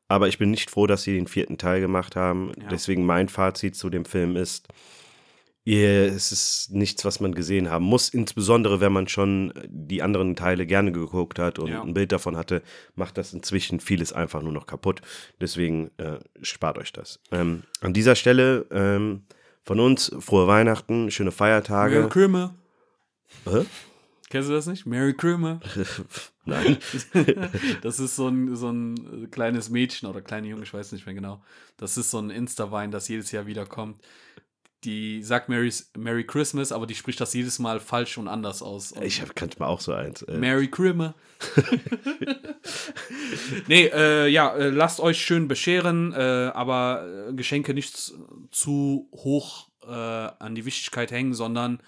aber 0.08 0.28
ich 0.28 0.38
bin 0.38 0.52
nicht 0.52 0.70
froh, 0.70 0.86
dass 0.86 1.02
sie 1.02 1.16
den 1.16 1.26
vierten 1.26 1.58
Teil 1.58 1.82
gemacht 1.82 2.16
haben. 2.16 2.52
Ja. 2.62 2.68
Deswegen 2.68 3.04
mein 3.04 3.30
Fazit 3.30 3.76
zu 3.76 3.90
dem 3.90 4.06
Film 4.06 4.36
ist, 4.36 4.68
es 5.66 6.32
ist 6.32 6.72
nichts, 6.72 7.06
was 7.06 7.20
man 7.22 7.34
gesehen 7.34 7.70
haben 7.70 7.86
muss, 7.86 8.10
insbesondere 8.10 8.82
wenn 8.82 8.92
man 8.92 9.08
schon 9.08 9.54
die 9.68 10.02
anderen 10.02 10.36
Teile 10.36 10.66
gerne 10.66 10.92
geguckt 10.92 11.40
hat 11.40 11.58
und 11.58 11.70
Ja. 11.70 11.82
ein 11.82 11.94
Bild 11.94 12.12
davon 12.12 12.36
hatte, 12.36 12.62
macht 12.96 13.18
das 13.18 13.34
inzwischen 13.34 13.80
vieles 13.80 14.12
einfach 14.12 14.42
nur 14.42 14.52
noch 14.52 14.68
kaputt. 14.68 15.02
Deswegen 15.40 15.90
äh, 15.98 16.20
spart 16.42 16.78
euch 16.78 16.92
das. 16.92 17.20
Ähm, 17.32 17.64
an 17.82 17.94
dieser 17.94 18.16
Stelle 18.16 18.66
ähm, 18.72 19.24
von 19.62 19.80
uns 19.80 20.14
frohe 20.20 20.48
Weihnachten, 20.48 21.10
schöne 21.12 21.28
Merry 21.30 21.36
Feiertage. 21.38 22.10
Krömer. 22.10 22.56
Hä? 23.46 23.66
Kennst 24.30 24.50
du 24.50 24.54
das 24.54 24.66
nicht? 24.66 24.86
Mary 24.86 25.14
Krömer. 25.14 25.60
Nein. 26.46 26.78
das 27.82 28.00
ist 28.00 28.16
so 28.16 28.28
ein, 28.28 28.56
so 28.56 28.70
ein 28.70 29.30
kleines 29.32 29.70
Mädchen 29.70 30.10
oder 30.10 30.22
kleiner 30.22 30.48
Junge, 30.48 30.64
ich 30.64 30.74
weiß 30.74 30.92
nicht 30.92 31.06
mehr 31.06 31.16
genau. 31.16 31.42
Das 31.78 31.98
ist 31.98 32.10
so 32.12 32.18
ein 32.20 32.32
Insta-Wein, 32.32 32.92
das 32.92 33.08
jedes 33.08 33.32
Jahr 33.32 33.46
wiederkommt. 33.46 34.02
Die 34.84 35.24
sagt 35.24 35.50
Merry, 35.50 35.72
Merry 35.98 36.26
Christmas, 36.26 36.72
aber 36.72 36.86
die 36.88 36.96
spricht 36.96 37.20
das 37.22 37.34
jedes 37.34 37.60
Mal 37.60 37.80
falsch 37.80 38.18
und 38.18 38.28
anders 38.28 38.62
aus. 38.62 38.92
Und 38.92 39.04
Ich 39.04 39.22
hab- 39.22 39.36
kannte 39.36 39.60
mal 39.60 39.68
auch 39.68 39.80
so 39.82 39.94
eins. 39.94 40.22
Äh, 40.24 40.38
Merry 40.38 40.68
Christmas. 40.70 41.14
nee, 43.68 43.86
äh, 43.88 44.28
ja, 44.28 44.56
äh, 44.56 44.70
lasst 44.70 45.00
euch 45.00 45.20
schön 45.22 45.48
bescheren, 45.48 46.14
äh, 46.14 46.52
aber 46.54 47.28
äh, 47.30 47.34
Geschenke 47.34 47.74
nicht 47.74 48.14
zu 48.52 49.10
hoch 49.14 49.70
äh, 49.86 49.90
an 49.92 50.56
die 50.56 50.66
Wichtigkeit 50.66 51.12
hängen, 51.12 51.34
sondern 51.34 51.82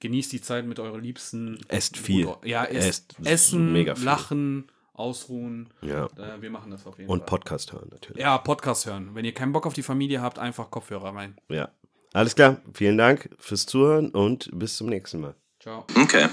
genießt 0.00 0.32
die 0.32 0.40
Zeit 0.40 0.66
mit 0.66 0.78
euren 0.80 1.02
Liebsten. 1.02 1.58
Esst 1.68 1.96
viel. 1.96 2.28
Ja, 2.44 2.64
esst, 2.64 3.14
Esst 3.20 3.26
essen, 3.26 3.74
viel. 3.74 3.94
lachen, 4.04 4.70
ausruhen. 4.94 5.68
ja. 5.80 6.08
Wir 6.40 6.50
machen 6.50 6.70
das 6.70 6.86
auf 6.86 6.98
jeden 6.98 7.10
Und 7.10 7.20
Fall. 7.20 7.26
Podcast 7.26 7.72
hören 7.72 7.88
natürlich. 7.90 8.20
Ja, 8.20 8.36
Podcast 8.38 8.86
hören. 8.86 9.10
Wenn 9.14 9.24
ihr 9.24 9.32
keinen 9.34 9.52
Bock 9.52 9.66
auf 9.66 9.74
die 9.74 9.82
Familie 9.82 10.20
habt, 10.20 10.38
einfach 10.38 10.70
Kopfhörer 10.70 11.14
rein. 11.14 11.36
Ja. 11.48 11.70
Alles 12.12 12.34
klar. 12.34 12.58
Vielen 12.74 12.98
Dank 12.98 13.30
fürs 13.38 13.66
Zuhören 13.66 14.10
und 14.10 14.50
bis 14.52 14.76
zum 14.76 14.88
nächsten 14.88 15.20
Mal. 15.20 15.34
Ciao. 15.60 15.86
Okay. 15.96 16.28